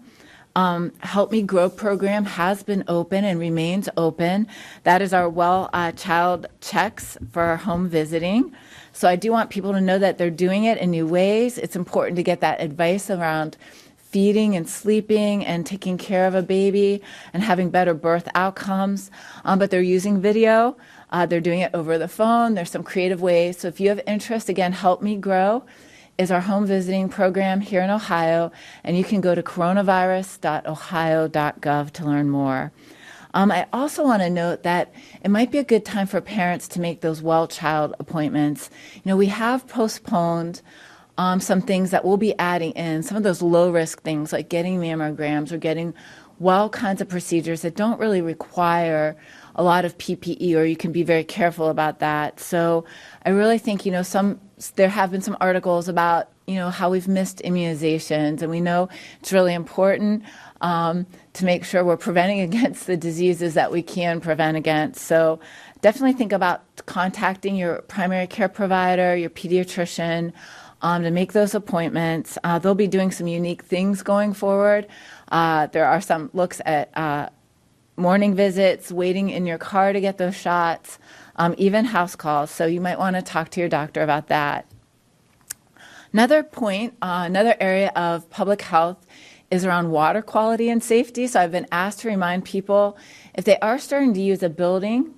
Um, 0.57 0.91
Help 1.01 1.31
Me 1.31 1.43
Grow 1.43 1.69
program 1.69 2.25
has 2.25 2.63
been 2.63 2.83
open 2.87 3.23
and 3.23 3.39
remains 3.39 3.89
open. 3.95 4.47
That 4.85 5.03
is 5.03 5.13
our 5.13 5.29
well 5.29 5.69
uh, 5.71 5.91
child 5.91 6.47
checks 6.61 7.15
for 7.31 7.57
home 7.57 7.87
visiting. 7.87 8.55
So 8.91 9.07
I 9.07 9.17
do 9.17 9.31
want 9.31 9.51
people 9.51 9.71
to 9.73 9.79
know 9.79 9.99
that 9.99 10.17
they're 10.17 10.31
doing 10.31 10.63
it 10.63 10.79
in 10.79 10.89
new 10.89 11.05
ways. 11.05 11.59
It's 11.59 11.75
important 11.75 12.15
to 12.15 12.23
get 12.23 12.41
that 12.41 12.59
advice 12.59 13.11
around 13.11 13.55
feeding 13.97 14.55
and 14.55 14.67
sleeping 14.67 15.45
and 15.45 15.63
taking 15.63 15.95
care 15.95 16.25
of 16.25 16.33
a 16.33 16.41
baby 16.41 17.03
and 17.33 17.43
having 17.43 17.69
better 17.69 17.93
birth 17.93 18.27
outcomes. 18.33 19.11
Um, 19.45 19.59
but 19.59 19.69
they're 19.69 19.79
using 19.79 20.19
video. 20.19 20.75
Uh, 21.11 21.27
they're 21.27 21.39
doing 21.39 21.59
it 21.59 21.69
over 21.75 21.99
the 21.99 22.07
phone. 22.07 22.55
There's 22.55 22.71
some 22.71 22.83
creative 22.83 23.21
ways. 23.21 23.59
So 23.59 23.67
if 23.67 23.79
you 23.79 23.89
have 23.89 24.01
interest, 24.07 24.49
again, 24.49 24.71
Help 24.71 25.03
Me 25.03 25.17
Grow 25.17 25.65
is 26.17 26.31
our 26.31 26.41
home 26.41 26.65
visiting 26.65 27.09
program 27.09 27.61
here 27.61 27.81
in 27.81 27.89
Ohio, 27.89 28.51
and 28.83 28.97
you 28.97 29.03
can 29.03 29.21
go 29.21 29.35
to 29.35 29.43
coronavirus.ohio.gov 29.43 31.91
to 31.91 32.05
learn 32.05 32.29
more. 32.29 32.71
Um, 33.33 33.51
I 33.51 33.67
also 33.71 34.03
want 34.03 34.23
to 34.23 34.29
note 34.29 34.63
that 34.63 34.93
it 35.23 35.29
might 35.29 35.51
be 35.51 35.59
a 35.59 35.63
good 35.63 35.85
time 35.85 36.07
for 36.07 36.19
parents 36.21 36.67
to 36.69 36.81
make 36.81 37.01
those 37.01 37.21
well 37.21 37.47
child 37.47 37.93
appointments. 37.99 38.71
You 38.95 39.03
know, 39.05 39.17
we 39.17 39.27
have 39.27 39.67
postponed 39.67 40.63
um, 41.19 41.39
some 41.39 41.61
things 41.61 41.91
that 41.91 42.03
we'll 42.03 42.17
be 42.17 42.37
adding 42.39 42.71
in, 42.71 43.03
some 43.03 43.17
of 43.17 43.23
those 43.23 43.41
low 43.41 43.71
risk 43.71 44.01
things 44.01 44.33
like 44.33 44.49
getting 44.49 44.79
mammograms 44.79 45.51
or 45.51 45.57
getting 45.57 45.93
well 46.39 46.69
kinds 46.69 47.01
of 47.01 47.09
procedures 47.09 47.61
that 47.61 47.75
don't 47.75 47.99
really 47.99 48.21
require 48.21 49.15
a 49.55 49.63
lot 49.63 49.85
of 49.85 49.97
PPE, 49.97 50.55
or 50.55 50.63
you 50.63 50.75
can 50.75 50.91
be 50.91 51.03
very 51.03 51.23
careful 51.23 51.69
about 51.69 51.99
that. 51.99 52.39
So 52.39 52.85
I 53.25 53.31
really 53.31 53.57
think, 53.57 53.85
you 53.85 53.91
know, 53.91 54.03
some 54.03 54.39
there 54.75 54.89
have 54.89 55.11
been 55.11 55.21
some 55.21 55.37
articles 55.39 55.87
about, 55.87 56.29
you 56.47 56.55
know, 56.55 56.69
how 56.69 56.89
we've 56.89 57.07
missed 57.07 57.41
immunizations, 57.45 58.41
and 58.41 58.49
we 58.49 58.59
know 58.59 58.89
it's 59.19 59.31
really 59.31 59.53
important 59.53 60.23
um, 60.61 61.05
to 61.33 61.45
make 61.45 61.63
sure 61.63 61.83
we're 61.83 61.97
preventing 61.97 62.39
against 62.49 62.87
the 62.87 62.97
diseases 62.97 63.53
that 63.53 63.71
we 63.71 63.83
can 63.83 64.19
prevent 64.19 64.57
against. 64.57 65.05
So 65.05 65.39
definitely 65.81 66.13
think 66.13 66.31
about 66.31 66.63
contacting 66.85 67.55
your 67.55 67.81
primary 67.83 68.27
care 68.27 68.49
provider, 68.49 69.15
your 69.15 69.29
pediatrician. 69.29 70.33
Um, 70.79 71.01
to 71.01 71.09
make 71.09 71.33
those 71.33 71.55
appointments. 71.55 72.37
Uh, 72.43 72.59
they'll 72.59 72.75
be 72.75 72.85
doing 72.85 73.09
some 73.09 73.25
unique 73.25 73.63
things 73.63 74.03
going 74.03 74.35
forward. 74.35 74.85
Uh, 75.31 75.65
there 75.65 75.87
are 75.87 75.99
some 75.99 76.29
looks 76.33 76.61
at 76.67 76.95
uh, 76.95 77.29
morning 77.97 78.35
visits, 78.35 78.91
waiting 78.91 79.29
in 79.31 79.47
your 79.47 79.57
car 79.57 79.91
to 79.91 79.99
get 79.99 80.19
those 80.19 80.35
shots, 80.35 80.99
um, 81.37 81.55
even 81.57 81.85
house 81.85 82.15
calls. 82.15 82.51
So 82.51 82.65
you 82.65 82.81
might 82.81 82.99
want 82.99 83.15
to 83.15 83.21
talk 83.21 83.49
to 83.51 83.59
your 83.59 83.69
doctor 83.69 84.01
about 84.01 84.27
that. 84.27 84.65
Another 86.13 86.41
point, 86.41 86.95
uh, 87.01 87.23
another 87.25 87.55
area 87.59 87.91
of 87.95 88.29
public 88.29 88.61
health 88.61 89.05
is 89.51 89.65
around 89.65 89.91
water 89.91 90.21
quality 90.21 90.69
and 90.69 90.83
safety. 90.83 91.27
So 91.27 91.39
I've 91.39 91.51
been 91.51 91.67
asked 91.71 91.99
to 91.99 92.07
remind 92.07 92.45
people 92.45 92.97
if 93.33 93.45
they 93.45 93.57
are 93.59 93.79
starting 93.79 94.13
to 94.13 94.21
use 94.21 94.43
a 94.43 94.49
building 94.49 95.13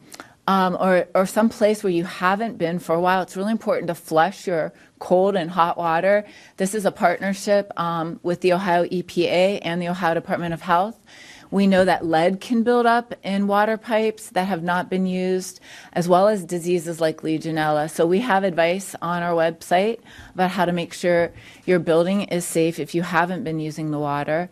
um, 0.47 0.75
or, 0.79 1.07
or 1.13 1.25
some 1.25 1.47
place 1.47 1.83
where 1.83 1.93
you 1.93 2.05
haven't 2.05 2.57
been 2.57 2.79
for 2.79 2.95
a 2.95 2.99
while, 2.99 3.21
it's 3.21 3.37
really 3.37 3.51
important 3.51 3.87
to 3.87 3.95
flush 3.95 4.47
your 4.47 4.73
cold 4.97 5.35
and 5.35 5.51
hot 5.51 5.77
water. 5.77 6.25
This 6.57 6.73
is 6.73 6.85
a 6.85 6.91
partnership 6.91 7.71
um, 7.79 8.19
with 8.23 8.41
the 8.41 8.53
Ohio 8.53 8.83
EPA 8.85 9.59
and 9.61 9.81
the 9.81 9.89
Ohio 9.89 10.15
Department 10.15 10.53
of 10.53 10.61
Health. 10.61 10.99
We 11.51 11.65
know 11.65 11.83
that 11.83 12.05
lead 12.05 12.39
can 12.39 12.61
build 12.61 12.85
up 12.85 13.15
in 13.23 13.47
water 13.47 13.75
pipes 13.75 14.29
that 14.29 14.47
have 14.47 14.61
not 14.61 14.89
been 14.89 15.07
used, 15.07 15.59
as 15.93 16.07
well 16.07 16.27
as 16.27 16.45
diseases 16.45 17.01
like 17.01 17.21
Legionella. 17.21 17.89
So 17.89 18.05
we 18.05 18.19
have 18.19 18.43
advice 18.43 18.95
on 19.01 19.23
our 19.23 19.33
website 19.33 19.99
about 20.35 20.51
how 20.51 20.65
to 20.65 20.71
make 20.71 20.93
sure 20.93 21.31
your 21.65 21.79
building 21.79 22.21
is 22.23 22.45
safe 22.45 22.79
if 22.79 22.93
you 22.93 23.01
haven't 23.01 23.43
been 23.43 23.59
using 23.59 23.89
the 23.89 23.99
water. 23.99 24.49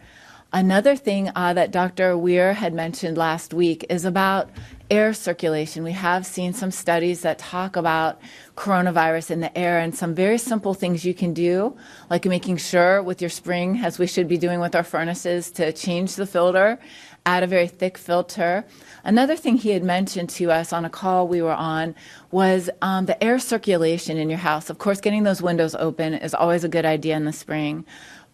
Another 0.51 0.95
thing 0.95 1.29
uh, 1.35 1.53
that 1.53 1.71
Dr. 1.71 2.17
Weir 2.17 2.53
had 2.53 2.73
mentioned 2.73 3.17
last 3.17 3.53
week 3.53 3.85
is 3.89 4.05
about 4.05 4.49
air 4.89 5.13
circulation. 5.13 5.83
We 5.83 5.91
have 5.91 6.25
seen 6.25 6.53
some 6.53 6.71
studies 6.71 7.21
that 7.21 7.39
talk 7.39 7.75
about 7.75 8.19
coronavirus 8.55 9.31
in 9.31 9.39
the 9.41 9.55
air 9.57 9.79
and 9.79 9.93
some 9.95 10.15
very 10.15 10.37
simple 10.37 10.73
things 10.73 11.05
you 11.05 11.13
can 11.13 11.33
do, 11.33 11.75
like 12.09 12.25
making 12.25 12.57
sure 12.57 13.03
with 13.03 13.21
your 13.21 13.29
spring, 13.29 13.81
as 13.83 13.99
we 13.99 14.07
should 14.07 14.27
be 14.27 14.37
doing 14.37 14.59
with 14.59 14.75
our 14.75 14.83
furnaces, 14.83 15.51
to 15.51 15.71
change 15.73 16.15
the 16.15 16.25
filter, 16.25 16.79
add 17.25 17.43
a 17.43 17.47
very 17.47 17.67
thick 17.67 17.97
filter. 17.97 18.65
Another 19.03 19.35
thing 19.35 19.57
he 19.57 19.71
had 19.71 19.83
mentioned 19.83 20.29
to 20.29 20.51
us 20.51 20.71
on 20.71 20.85
a 20.85 20.89
call 20.89 21.27
we 21.27 21.41
were 21.41 21.53
on 21.53 21.93
was 22.31 22.69
um, 22.81 23.05
the 23.05 23.21
air 23.21 23.39
circulation 23.39 24.17
in 24.17 24.29
your 24.29 24.39
house. 24.39 24.69
Of 24.69 24.77
course, 24.77 25.01
getting 25.01 25.23
those 25.23 25.41
windows 25.41 25.75
open 25.75 26.13
is 26.13 26.33
always 26.33 26.63
a 26.63 26.69
good 26.69 26.85
idea 26.85 27.17
in 27.17 27.25
the 27.25 27.33
spring. 27.33 27.85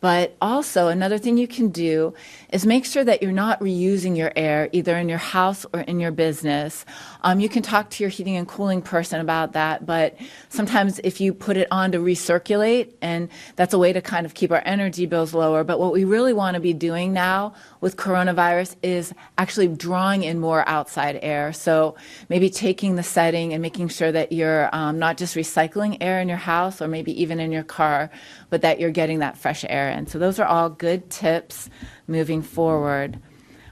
But 0.04 0.36
also, 0.42 0.89
another 0.89 1.18
thing 1.18 1.38
you 1.38 1.48
can 1.48 1.70
do 1.70 2.13
is 2.54 2.68
make 2.68 2.86
sure 2.86 3.04
that 3.04 3.24
you're 3.24 3.32
not 3.32 3.60
reusing 3.60 4.16
your 4.16 4.32
air 4.36 4.70
either 4.72 4.96
in 4.96 5.10
your 5.10 5.18
house 5.18 5.66
or 5.74 5.80
in 5.80 6.00
your 6.00 6.12
business. 6.12 6.86
Um, 7.24 7.39
you 7.39 7.50
can 7.50 7.63
talk 7.63 7.89
to 7.89 8.04
your 8.04 8.12
heating 8.12 8.38
and 8.38 8.48
cooling 8.48 8.84
person 8.84 9.20
about 9.20 9.54
that, 9.54 9.88
but 9.88 10.16
sometimes 10.50 11.00
if 11.04 11.20
you 11.20 11.34
put 11.34 11.58
it 11.58 11.68
on 11.72 11.92
to 11.94 11.98
recirculate, 11.98 12.94
and 13.02 13.30
that's 13.56 13.74
a 13.74 13.80
way 13.80 13.92
to 13.92 14.02
kind 14.02 14.28
of 14.28 14.36
keep 14.36 14.52
our 14.52 14.62
energy 14.66 15.08
bills 15.08 15.34
lower. 15.34 15.63
But 15.63 15.80
what 15.80 15.94
we 15.94 16.04
really 16.04 16.32
want 16.32 16.54
to 16.54 16.60
be 16.60 16.74
doing 16.74 17.12
now 17.12 17.56
with 17.82 17.98
coronavirus 17.98 18.76
is 18.84 19.16
actually 19.39 19.70
drawing 19.70 20.22
in 20.22 20.39
more 20.39 20.63
outside 20.70 21.18
air. 21.24 21.54
So 21.54 21.96
maybe 22.30 22.52
taking 22.52 22.98
the 22.98 23.04
setting 23.04 23.54
and 23.54 23.63
making 23.63 23.88
sure 23.88 24.12
that 24.12 24.32
you're 24.32 24.70
um, 24.76 25.00
not 25.00 25.18
just 25.18 25.36
recycling 25.36 25.98
air 26.02 26.22
in 26.22 26.30
your 26.30 26.38
house 26.38 26.84
or 26.84 26.88
maybe 26.88 27.20
even 27.20 27.39
in 27.39 27.52
your 27.52 27.63
car, 27.63 28.12
but 28.52 28.62
that 28.62 28.80
you're 28.80 28.92
getting 28.92 29.20
that 29.20 29.39
fresh 29.39 29.66
air 29.68 29.89
in. 29.89 30.06
So 30.06 30.20
those 30.20 30.38
are 30.38 30.46
all 30.46 30.70
good 30.70 31.10
tips 31.10 31.68
moving 32.08 32.42
forward. 32.42 33.20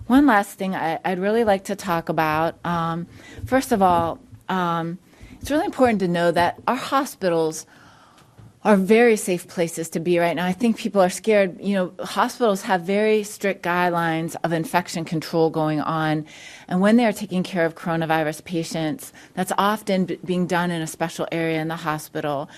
One 0.08 0.26
last 0.26 0.58
thing 0.58 0.76
I, 0.76 1.00
would 1.06 1.20
really 1.20 1.44
like 1.44 1.66
to 1.66 1.76
talk 1.76 2.10
about. 2.10 2.64
Um, 2.66 3.08
first 3.46 3.72
of 3.72 3.82
all, 3.82 4.20
um, 4.50 5.00
it's 5.40 5.50
really 5.50 5.66
important 5.66 6.00
to 6.02 6.08
know 6.08 6.32
that 6.32 6.60
our 6.68 6.76
hospitals 6.76 7.66
are 8.64 8.76
very 8.76 9.16
safe 9.16 9.48
places 9.48 9.90
to 9.90 10.00
be 10.00 10.20
right 10.20 10.36
now. 10.36 10.46
I 10.46 10.52
think 10.52 10.78
people 10.78 11.02
are 11.02 11.10
scared. 11.10 11.60
You 11.60 11.74
know, 11.74 12.06
hospitals 12.06 12.62
have 12.64 12.82
very 12.82 13.24
strict 13.24 13.64
guidelines 13.64 14.36
of 14.44 14.54
infection 14.54 15.04
control 15.04 15.50
going 15.50 15.82
on. 15.82 16.28
And 16.68 16.80
when 16.80 16.96
they 16.96 17.06
are 17.06 17.14
taking 17.14 17.42
care 17.42 17.66
of 17.66 17.74
coronavirus 17.74 18.46
patients, 18.46 19.14
that's 19.34 19.52
often 19.58 20.06
b- 20.06 20.20
being 20.24 20.46
done 20.46 20.70
in 20.70 20.82
a 20.82 20.88
special 20.88 21.28
area 21.32 21.60
in 21.60 21.70
the 21.70 21.76
hospital. 21.78 22.50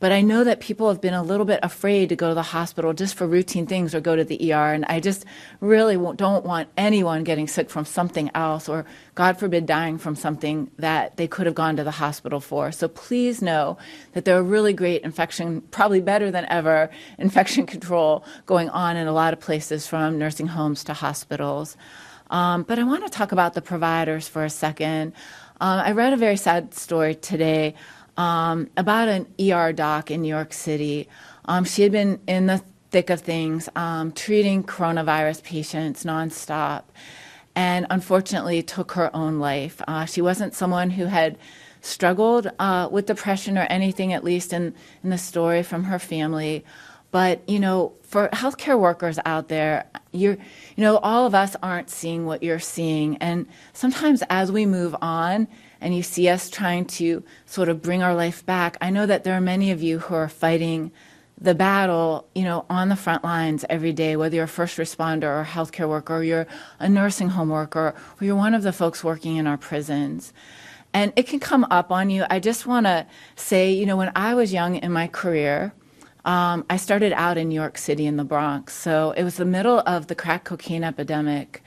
But 0.00 0.12
I 0.12 0.22
know 0.22 0.44
that 0.44 0.60
people 0.60 0.88
have 0.88 1.02
been 1.02 1.12
a 1.12 1.22
little 1.22 1.44
bit 1.44 1.60
afraid 1.62 2.08
to 2.08 2.16
go 2.16 2.30
to 2.30 2.34
the 2.34 2.42
hospital 2.42 2.94
just 2.94 3.14
for 3.14 3.26
routine 3.26 3.66
things 3.66 3.94
or 3.94 4.00
go 4.00 4.16
to 4.16 4.24
the 4.24 4.52
ER. 4.52 4.72
And 4.72 4.86
I 4.86 4.98
just 4.98 5.26
really 5.60 5.96
don't 6.16 6.44
want 6.44 6.70
anyone 6.78 7.22
getting 7.22 7.46
sick 7.46 7.68
from 7.68 7.84
something 7.84 8.30
else 8.34 8.66
or, 8.66 8.86
God 9.14 9.38
forbid, 9.38 9.66
dying 9.66 9.98
from 9.98 10.16
something 10.16 10.70
that 10.78 11.18
they 11.18 11.28
could 11.28 11.44
have 11.44 11.54
gone 11.54 11.76
to 11.76 11.84
the 11.84 11.90
hospital 11.90 12.40
for. 12.40 12.72
So 12.72 12.88
please 12.88 13.42
know 13.42 13.76
that 14.14 14.24
there 14.24 14.38
are 14.38 14.42
really 14.42 14.72
great 14.72 15.02
infection, 15.02 15.60
probably 15.70 16.00
better 16.00 16.30
than 16.30 16.46
ever, 16.46 16.88
infection 17.18 17.66
control 17.66 18.24
going 18.46 18.70
on 18.70 18.96
in 18.96 19.06
a 19.06 19.12
lot 19.12 19.34
of 19.34 19.40
places 19.40 19.86
from 19.86 20.18
nursing 20.18 20.46
homes 20.46 20.82
to 20.84 20.94
hospitals. 20.94 21.76
Um, 22.30 22.62
but 22.62 22.78
I 22.78 22.84
want 22.84 23.04
to 23.04 23.10
talk 23.10 23.32
about 23.32 23.52
the 23.52 23.60
providers 23.60 24.28
for 24.28 24.44
a 24.44 24.50
second. 24.50 25.12
Um, 25.60 25.80
I 25.80 25.92
read 25.92 26.14
a 26.14 26.16
very 26.16 26.38
sad 26.38 26.72
story 26.72 27.14
today 27.14 27.74
um, 28.16 28.68
about 28.76 29.08
an 29.08 29.26
ER 29.40 29.72
doc 29.72 30.10
in 30.10 30.22
New 30.22 30.28
York 30.28 30.52
City. 30.52 31.08
Um, 31.46 31.64
she 31.64 31.82
had 31.82 31.92
been 31.92 32.20
in 32.26 32.46
the 32.46 32.62
thick 32.90 33.10
of 33.10 33.20
things, 33.20 33.68
um, 33.76 34.12
treating 34.12 34.64
coronavirus 34.64 35.42
patients 35.42 36.04
nonstop, 36.04 36.84
and 37.54 37.86
unfortunately 37.90 38.62
took 38.62 38.92
her 38.92 39.14
own 39.14 39.38
life. 39.38 39.80
Uh, 39.86 40.04
she 40.04 40.20
wasn't 40.20 40.54
someone 40.54 40.90
who 40.90 41.06
had 41.06 41.38
struggled 41.80 42.50
uh, 42.58 42.88
with 42.90 43.06
depression 43.06 43.56
or 43.56 43.66
anything, 43.70 44.12
at 44.12 44.24
least 44.24 44.52
in, 44.52 44.74
in 45.02 45.10
the 45.10 45.18
story 45.18 45.62
from 45.62 45.84
her 45.84 45.98
family. 45.98 46.64
But, 47.10 47.48
you 47.48 47.58
know, 47.58 47.92
for 48.02 48.28
healthcare 48.28 48.78
workers 48.78 49.18
out 49.24 49.48
there, 49.48 49.86
you're, 50.12 50.34
you 50.76 50.84
know, 50.84 50.98
all 50.98 51.26
of 51.26 51.34
us 51.34 51.56
aren't 51.62 51.90
seeing 51.90 52.26
what 52.26 52.42
you're 52.42 52.60
seeing. 52.60 53.16
And 53.16 53.46
sometimes 53.72 54.22
as 54.30 54.52
we 54.52 54.66
move 54.66 54.94
on 55.00 55.48
and 55.80 55.94
you 55.96 56.02
see 56.02 56.28
us 56.28 56.50
trying 56.50 56.84
to 56.86 57.22
sort 57.46 57.68
of 57.68 57.82
bring 57.82 58.02
our 58.02 58.14
life 58.14 58.44
back, 58.44 58.76
I 58.80 58.90
know 58.90 59.06
that 59.06 59.24
there 59.24 59.34
are 59.34 59.40
many 59.40 59.70
of 59.70 59.82
you 59.82 59.98
who 60.00 60.14
are 60.14 60.28
fighting 60.28 60.92
the 61.40 61.54
battle, 61.54 62.28
you 62.34 62.44
know, 62.44 62.66
on 62.68 62.90
the 62.90 62.96
front 62.96 63.24
lines 63.24 63.64
every 63.70 63.92
day, 63.92 64.14
whether 64.14 64.36
you're 64.36 64.44
a 64.44 64.48
first 64.48 64.76
responder 64.76 65.24
or 65.24 65.40
a 65.40 65.44
healthcare 65.44 65.88
worker, 65.88 66.16
or 66.16 66.22
you're 66.22 66.46
a 66.78 66.88
nursing 66.88 67.30
home 67.30 67.48
worker, 67.48 67.94
or 68.20 68.24
you're 68.24 68.36
one 68.36 68.52
of 68.52 68.62
the 68.62 68.72
folks 68.72 69.02
working 69.02 69.36
in 69.36 69.46
our 69.46 69.56
prisons. 69.56 70.34
And 70.92 71.12
it 71.16 71.26
can 71.26 71.40
come 71.40 71.66
up 71.70 71.90
on 71.90 72.10
you. 72.10 72.24
I 72.28 72.40
just 72.40 72.66
want 72.66 72.86
to 72.86 73.06
say, 73.36 73.72
you 73.72 73.86
know, 73.86 73.96
when 73.96 74.12
I 74.14 74.34
was 74.34 74.52
young 74.52 74.76
in 74.76 74.92
my 74.92 75.06
career, 75.06 75.72
um, 76.24 76.66
I 76.68 76.76
started 76.76 77.12
out 77.12 77.38
in 77.38 77.48
New 77.48 77.54
York 77.54 77.78
City 77.78 78.06
in 78.06 78.16
the 78.16 78.24
Bronx. 78.24 78.74
So 78.74 79.12
it 79.12 79.22
was 79.22 79.36
the 79.36 79.44
middle 79.44 79.78
of 79.86 80.08
the 80.08 80.14
crack 80.14 80.44
cocaine 80.44 80.84
epidemic. 80.84 81.62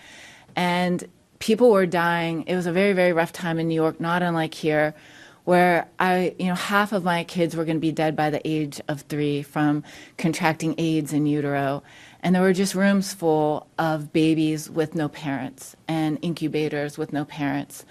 And 0.56 1.04
people 1.44 1.72
were 1.72 1.86
dying. 1.86 2.46
It 2.48 2.56
was 2.56 2.68
a 2.68 2.72
very, 2.72 2.94
very 2.94 3.12
rough 3.12 3.34
time 3.34 3.60
in 3.60 3.68
New 3.68 3.76
York, 3.76 4.00
not 4.00 4.24
unlike 4.24 4.54
here, 4.54 4.96
where 5.44 5.90
I, 6.00 6.34
you 6.40 6.46
know, 6.46 6.56
half 6.56 6.94
of 6.94 7.04
my 7.04 7.26
kids 7.26 7.54
were 7.54 7.66
going 7.66 7.76
to 7.76 7.82
be 7.82 7.92
dead 7.92 8.16
by 8.16 8.30
the 8.30 8.40
age 8.48 8.80
of 8.88 9.02
three 9.02 9.44
from 9.44 9.84
contracting 10.18 10.74
AIDS 10.78 11.12
in 11.12 11.26
utero. 11.26 11.84
And 12.22 12.34
there 12.34 12.42
were 12.42 12.54
just 12.54 12.76
rooms 12.76 13.14
full 13.14 13.68
of 13.78 14.14
babies 14.14 14.70
with 14.70 14.96
no 14.96 15.10
parents 15.10 15.76
and 15.86 16.18
incubators 16.22 16.98
with 16.98 17.12
no 17.12 17.26
parents. 17.26 17.84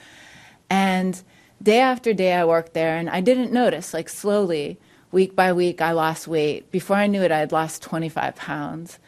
And 0.71 1.23
day 1.63 1.81
after 1.81 2.15
day, 2.15 2.33
I 2.33 2.47
worked 2.47 2.73
there, 2.73 2.97
and 2.97 3.11
I 3.11 3.21
didn't 3.21 3.53
notice, 3.53 3.93
like 3.93 4.09
slowly, 4.09 4.79
week 5.11 5.37
by 5.37 5.53
week, 5.53 5.83
I 5.83 5.93
lost 5.93 6.27
weight. 6.27 6.71
Before 6.71 6.97
I 6.97 7.07
knew 7.07 7.21
it, 7.21 7.31
I 7.31 7.41
had 7.41 7.53
lost 7.53 7.83
25 7.83 8.35
pounds. 8.35 8.99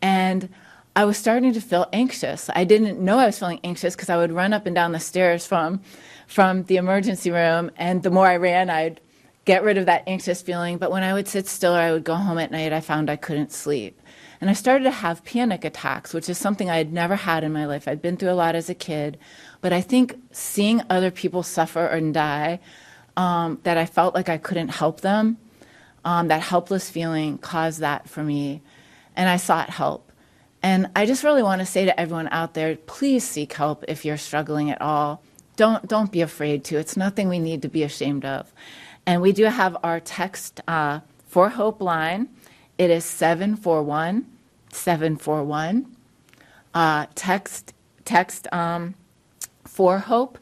And 0.00 0.50
I 0.98 1.04
was 1.04 1.16
starting 1.16 1.52
to 1.52 1.60
feel 1.60 1.86
anxious. 1.92 2.50
I 2.52 2.64
didn't 2.64 2.98
know 2.98 3.20
I 3.20 3.26
was 3.26 3.38
feeling 3.38 3.60
anxious 3.62 3.94
because 3.94 4.10
I 4.10 4.16
would 4.16 4.32
run 4.32 4.52
up 4.52 4.66
and 4.66 4.74
down 4.74 4.90
the 4.90 4.98
stairs 4.98 5.46
from, 5.46 5.80
from 6.26 6.64
the 6.64 6.76
emergency 6.76 7.30
room, 7.30 7.70
and 7.76 8.02
the 8.02 8.10
more 8.10 8.26
I 8.26 8.36
ran, 8.36 8.68
I'd 8.68 9.00
get 9.44 9.62
rid 9.62 9.78
of 9.78 9.86
that 9.86 10.02
anxious 10.08 10.42
feeling. 10.42 10.76
But 10.76 10.90
when 10.90 11.04
I 11.04 11.12
would 11.12 11.28
sit 11.28 11.46
still 11.46 11.76
or 11.76 11.78
I 11.78 11.92
would 11.92 12.02
go 12.02 12.16
home 12.16 12.38
at 12.38 12.50
night, 12.50 12.72
I 12.72 12.80
found 12.80 13.10
I 13.10 13.14
couldn't 13.14 13.52
sleep. 13.52 14.02
And 14.40 14.50
I 14.50 14.54
started 14.54 14.82
to 14.86 14.90
have 14.90 15.24
panic 15.24 15.64
attacks, 15.64 16.12
which 16.12 16.28
is 16.28 16.36
something 16.36 16.68
I 16.68 16.78
had 16.78 16.92
never 16.92 17.14
had 17.14 17.44
in 17.44 17.52
my 17.52 17.64
life. 17.64 17.86
I'd 17.86 18.02
been 18.02 18.16
through 18.16 18.32
a 18.32 18.42
lot 18.42 18.56
as 18.56 18.68
a 18.68 18.74
kid, 18.74 19.18
but 19.60 19.72
I 19.72 19.80
think 19.80 20.20
seeing 20.32 20.82
other 20.90 21.12
people 21.12 21.44
suffer 21.44 21.86
and 21.86 22.12
die, 22.12 22.58
um, 23.16 23.60
that 23.62 23.78
I 23.78 23.86
felt 23.86 24.16
like 24.16 24.28
I 24.28 24.36
couldn't 24.36 24.70
help 24.70 25.02
them, 25.02 25.36
um, 26.04 26.26
that 26.26 26.42
helpless 26.42 26.90
feeling 26.90 27.38
caused 27.38 27.78
that 27.78 28.08
for 28.08 28.24
me. 28.24 28.62
And 29.14 29.28
I 29.28 29.36
sought 29.36 29.70
help. 29.70 30.07
And 30.62 30.90
I 30.96 31.06
just 31.06 31.22
really 31.22 31.42
want 31.42 31.60
to 31.60 31.66
say 31.66 31.84
to 31.84 32.00
everyone 32.00 32.28
out 32.28 32.54
there 32.54 32.76
please 32.76 33.26
seek 33.26 33.52
help 33.52 33.84
if 33.88 34.04
you're 34.04 34.16
struggling 34.16 34.70
at 34.70 34.80
all. 34.80 35.22
Don't, 35.56 35.86
don't 35.88 36.12
be 36.12 36.20
afraid 36.20 36.64
to. 36.64 36.76
It's 36.76 36.96
nothing 36.96 37.28
we 37.28 37.38
need 37.38 37.62
to 37.62 37.68
be 37.68 37.82
ashamed 37.82 38.24
of. 38.24 38.52
And 39.06 39.22
we 39.22 39.32
do 39.32 39.44
have 39.44 39.76
our 39.82 40.00
text 40.00 40.60
uh, 40.68 41.00
for 41.26 41.48
Hope 41.48 41.80
line. 41.80 42.28
It 42.76 42.90
is 42.90 43.04
741 43.04 44.26
741. 44.72 45.96
Uh, 46.74 47.06
text 47.14 47.72
text 48.04 48.46
um, 48.52 48.94
for 49.64 49.98
Hope 49.98 50.38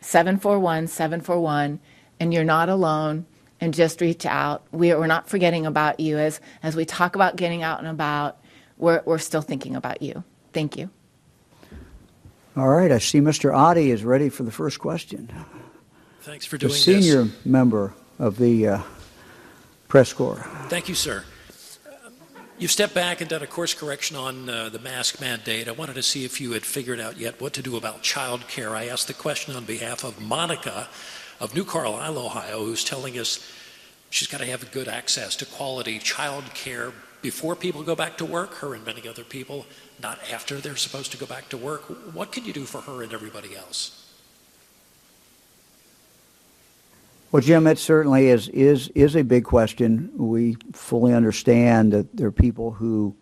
741 0.00 0.86
741. 0.86 1.80
And 2.20 2.32
you're 2.32 2.44
not 2.44 2.68
alone 2.68 3.26
and 3.60 3.74
just 3.74 4.00
reach 4.00 4.26
out. 4.26 4.62
We, 4.72 4.92
are 4.92 5.06
not 5.06 5.28
forgetting 5.28 5.66
about 5.66 5.98
you 6.00 6.18
as, 6.18 6.40
as 6.62 6.76
we 6.76 6.84
talk 6.84 7.14
about 7.14 7.36
getting 7.36 7.62
out 7.62 7.78
and 7.78 7.88
about. 7.88 8.38
We're, 8.78 9.02
we're 9.04 9.18
still 9.18 9.42
thinking 9.42 9.76
about 9.76 10.02
you. 10.02 10.24
Thank 10.52 10.76
you. 10.76 10.90
All 12.56 12.68
right, 12.68 12.92
I 12.92 12.98
see 12.98 13.20
Mr. 13.20 13.52
Otte 13.52 13.88
is 13.88 14.04
ready 14.04 14.28
for 14.28 14.44
the 14.44 14.52
first 14.52 14.78
question. 14.78 15.32
Thanks 16.20 16.46
for 16.46 16.56
The 16.56 16.68
doing 16.68 16.72
senior 16.72 17.24
this. 17.24 17.46
member 17.46 17.94
of 18.18 18.38
the 18.38 18.68
uh, 18.68 18.82
press 19.88 20.12
corps. 20.12 20.46
Thank 20.68 20.88
you, 20.88 20.94
sir. 20.94 21.24
You've 22.56 22.70
stepped 22.70 22.94
back 22.94 23.20
and 23.20 23.28
done 23.28 23.42
a 23.42 23.48
course 23.48 23.74
correction 23.74 24.16
on 24.16 24.48
uh, 24.48 24.68
the 24.68 24.78
mask 24.78 25.20
mandate. 25.20 25.66
I 25.66 25.72
wanted 25.72 25.94
to 25.96 26.02
see 26.04 26.24
if 26.24 26.40
you 26.40 26.52
had 26.52 26.62
figured 26.64 27.00
out 27.00 27.18
yet 27.18 27.40
what 27.40 27.52
to 27.54 27.62
do 27.62 27.76
about 27.76 28.02
child 28.02 28.46
care. 28.46 28.76
I 28.76 28.86
asked 28.86 29.08
the 29.08 29.14
question 29.14 29.56
on 29.56 29.64
behalf 29.64 30.04
of 30.04 30.20
Monica 30.22 30.88
of 31.40 31.52
New 31.56 31.64
Carlisle, 31.64 32.16
Ohio, 32.16 32.64
who's 32.64 32.84
telling 32.84 33.18
us 33.18 33.44
she's 34.08 34.28
got 34.28 34.38
to 34.38 34.46
have 34.46 34.70
good 34.70 34.86
access 34.86 35.34
to 35.36 35.44
quality 35.46 35.98
child 35.98 36.44
care 36.54 36.92
before 37.24 37.56
people 37.56 37.82
go 37.82 37.96
back 37.96 38.18
to 38.18 38.24
work, 38.26 38.52
her 38.56 38.74
and 38.74 38.84
many 38.84 39.08
other 39.08 39.24
people, 39.24 39.64
not 40.02 40.18
after 40.30 40.60
they're 40.60 40.76
supposed 40.76 41.10
to 41.10 41.16
go 41.16 41.24
back 41.24 41.48
to 41.48 41.56
work. 41.56 41.80
What 42.14 42.32
can 42.32 42.44
you 42.44 42.52
do 42.52 42.66
for 42.66 42.82
her 42.82 43.02
and 43.02 43.14
everybody 43.14 43.56
else? 43.56 44.12
Well, 47.32 47.40
Jim, 47.40 47.66
it 47.66 47.78
certainly 47.78 48.28
is 48.28 48.48
is 48.48 48.88
is 48.88 49.16
a 49.16 49.24
big 49.24 49.44
question. 49.44 50.12
We 50.16 50.58
fully 50.74 51.14
understand 51.14 51.94
that 51.94 52.14
there 52.14 52.28
are 52.28 52.38
people 52.46 52.70
who 52.72 53.16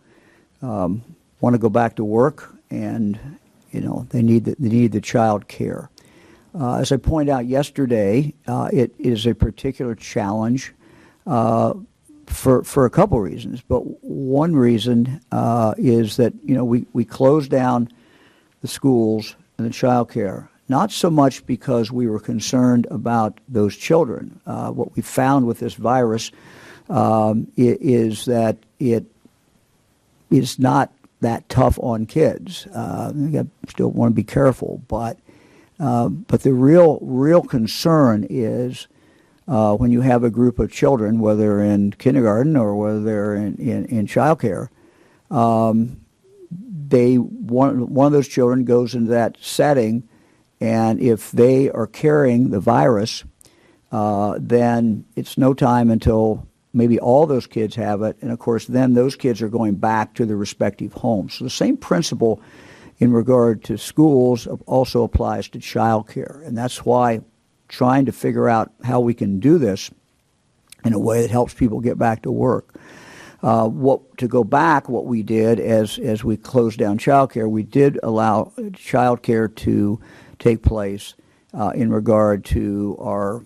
um, 0.62 1.02
want 1.40 1.54
to 1.54 1.58
go 1.58 1.70
back 1.70 1.94
to 1.96 2.04
work, 2.04 2.52
and 2.70 3.38
you 3.70 3.80
know 3.80 4.06
they 4.10 4.20
need 4.20 4.46
the, 4.46 4.56
they 4.58 4.68
need 4.68 4.90
the 4.90 5.00
child 5.00 5.46
care. 5.46 5.88
Uh, 6.58 6.78
as 6.78 6.90
I 6.90 6.96
pointed 6.96 7.32
out 7.32 7.46
yesterday, 7.46 8.34
uh, 8.48 8.68
it 8.72 8.92
is 8.98 9.26
a 9.26 9.34
particular 9.34 9.94
challenge 9.94 10.74
uh, 11.26 11.74
for 12.32 12.64
for 12.64 12.84
a 12.84 12.90
couple 12.90 13.20
reasons. 13.20 13.60
But 13.60 13.80
one 14.02 14.56
reason 14.56 15.20
uh, 15.30 15.74
is 15.78 16.16
that 16.16 16.32
you 16.44 16.54
know 16.54 16.64
we 16.64 16.86
we 16.92 17.04
closed 17.04 17.50
down 17.50 17.88
the 18.60 18.68
schools 18.68 19.36
and 19.58 19.66
the 19.66 19.72
child 19.72 20.10
care 20.10 20.48
not 20.72 20.90
so 20.90 21.10
much 21.10 21.44
because 21.44 21.92
we 21.92 22.06
were 22.06 22.18
concerned 22.18 22.86
about 22.90 23.38
those 23.46 23.76
children. 23.76 24.40
Uh, 24.46 24.70
what 24.70 24.96
we 24.96 25.02
found 25.02 25.46
with 25.46 25.58
this 25.58 25.74
virus 25.74 26.32
um, 26.88 27.46
is 27.56 28.24
that 28.24 28.56
it 28.78 29.04
is 30.30 30.58
not 30.58 30.90
that 31.20 31.46
tough 31.50 31.78
on 31.80 32.06
kids. 32.06 32.66
Uh, 32.68 33.12
you 33.14 33.50
still 33.68 33.90
want 33.90 34.12
to 34.12 34.14
be 34.14 34.24
careful, 34.24 34.80
but 34.88 35.18
uh, 35.78 36.08
but 36.08 36.42
the 36.42 36.54
real 36.54 36.98
real 37.02 37.42
concern 37.42 38.26
is 38.30 38.88
uh, 39.48 39.74
when 39.74 39.90
you 39.90 40.00
have 40.00 40.24
a 40.24 40.30
group 40.30 40.58
of 40.58 40.70
children, 40.70 41.18
whether 41.18 41.60
in 41.60 41.92
kindergarten 41.92 42.56
or 42.56 42.76
whether 42.76 43.02
they're 43.02 43.34
in 43.34 43.56
in, 43.56 43.84
in 43.86 44.06
child 44.06 44.40
care. 44.40 44.70
Um, 45.30 46.00
they 46.50 47.16
one 47.16 47.92
one 47.92 48.06
of 48.06 48.12
those 48.12 48.28
children 48.28 48.64
goes 48.64 48.94
into 48.94 49.10
that 49.10 49.36
setting 49.40 50.08
and 50.62 51.00
if 51.00 51.32
they 51.32 51.70
are 51.70 51.88
carrying 51.88 52.50
the 52.50 52.60
virus, 52.60 53.24
uh, 53.90 54.38
then 54.40 55.04
it's 55.16 55.36
no 55.36 55.54
time 55.54 55.90
until 55.90 56.46
maybe 56.72 57.00
all 57.00 57.26
those 57.26 57.48
kids 57.48 57.74
have 57.74 58.00
it. 58.02 58.16
And 58.22 58.30
of 58.30 58.38
course, 58.38 58.66
then 58.66 58.94
those 58.94 59.16
kids 59.16 59.42
are 59.42 59.48
going 59.48 59.74
back 59.74 60.14
to 60.14 60.24
their 60.24 60.36
respective 60.36 60.92
homes. 60.92 61.34
So 61.34 61.42
the 61.42 61.50
same 61.50 61.76
principle 61.76 62.40
in 63.00 63.12
regard 63.12 63.64
to 63.64 63.76
schools 63.76 64.46
also 64.66 65.02
applies 65.02 65.48
to 65.48 65.58
childcare. 65.58 66.46
And 66.46 66.56
that's 66.56 66.84
why 66.84 67.22
trying 67.72 68.04
to 68.04 68.12
figure 68.12 68.50
out 68.50 68.70
how 68.84 69.00
we 69.00 69.14
can 69.14 69.40
do 69.40 69.56
this 69.56 69.90
in 70.84 70.92
a 70.92 70.98
way 70.98 71.22
that 71.22 71.30
helps 71.30 71.54
people 71.54 71.80
get 71.80 71.98
back 71.98 72.22
to 72.22 72.30
work. 72.30 72.74
Uh, 73.42 73.66
what 73.66 74.18
to 74.18 74.28
go 74.28 74.44
back? 74.44 74.88
What 74.88 75.06
we 75.06 75.22
did 75.22 75.58
as 75.58 75.98
as 75.98 76.22
we 76.22 76.36
closed 76.36 76.78
down 76.78 76.98
childcare, 76.98 77.50
we 77.50 77.64
did 77.64 77.98
allow 78.02 78.52
childcare 78.56 79.52
to 79.56 79.98
take 80.38 80.62
place 80.62 81.14
uh, 81.54 81.72
in 81.74 81.90
regard 81.90 82.44
to 82.44 82.96
our 83.00 83.44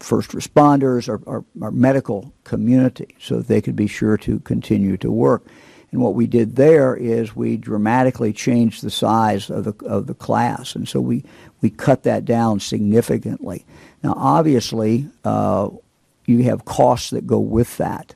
first 0.00 0.30
responders, 0.30 1.08
our, 1.08 1.20
our, 1.26 1.44
our 1.62 1.70
medical 1.70 2.32
community, 2.44 3.14
so 3.20 3.40
they 3.40 3.60
could 3.60 3.76
be 3.76 3.86
sure 3.86 4.16
to 4.16 4.40
continue 4.40 4.96
to 4.96 5.10
work. 5.10 5.46
And 5.92 6.00
what 6.00 6.14
we 6.14 6.26
did 6.26 6.56
there 6.56 6.94
is 6.96 7.36
we 7.36 7.56
dramatically 7.56 8.32
changed 8.32 8.82
the 8.82 8.90
size 8.90 9.50
of 9.50 9.64
the 9.64 9.86
of 9.86 10.06
the 10.06 10.14
class, 10.14 10.74
and 10.74 10.88
so 10.88 11.00
we 11.00 11.24
we 11.60 11.70
cut 11.70 12.02
that 12.02 12.24
down 12.24 12.60
significantly. 12.60 13.64
Now, 14.02 14.14
obviously, 14.16 15.08
uh, 15.24 15.70
you 16.26 16.42
have 16.44 16.64
costs 16.64 17.10
that 17.10 17.26
go 17.26 17.38
with 17.38 17.76
that. 17.78 18.14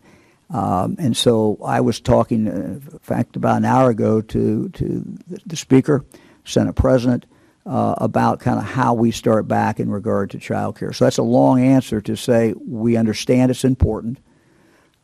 Um, 0.51 0.97
and 0.99 1.17
so 1.17 1.59
I 1.65 1.81
was 1.81 2.01
talking, 2.01 2.49
uh, 2.49 2.51
in 2.51 2.99
fact, 3.01 3.37
about 3.37 3.59
an 3.59 3.65
hour 3.65 3.91
ago 3.91 4.21
to, 4.21 4.69
to 4.69 5.19
the 5.47 5.57
Speaker, 5.57 6.05
Senate 6.45 6.75
President, 6.75 7.25
uh, 7.67 7.95
about 7.99 8.41
kind 8.41 8.59
of 8.59 8.65
how 8.65 8.95
we 8.95 9.13
start 9.13 9.47
back 9.47 9.79
in 9.79 9.91
regard 9.91 10.31
to 10.31 10.39
childcare. 10.39 10.95
So 10.95 11.05
that's 11.05 11.19
a 11.19 11.23
long 11.23 11.63
answer 11.63 12.01
to 12.01 12.17
say 12.17 12.55
we 12.67 12.97
understand 12.97 13.51
it's 13.51 13.65
important. 13.65 14.19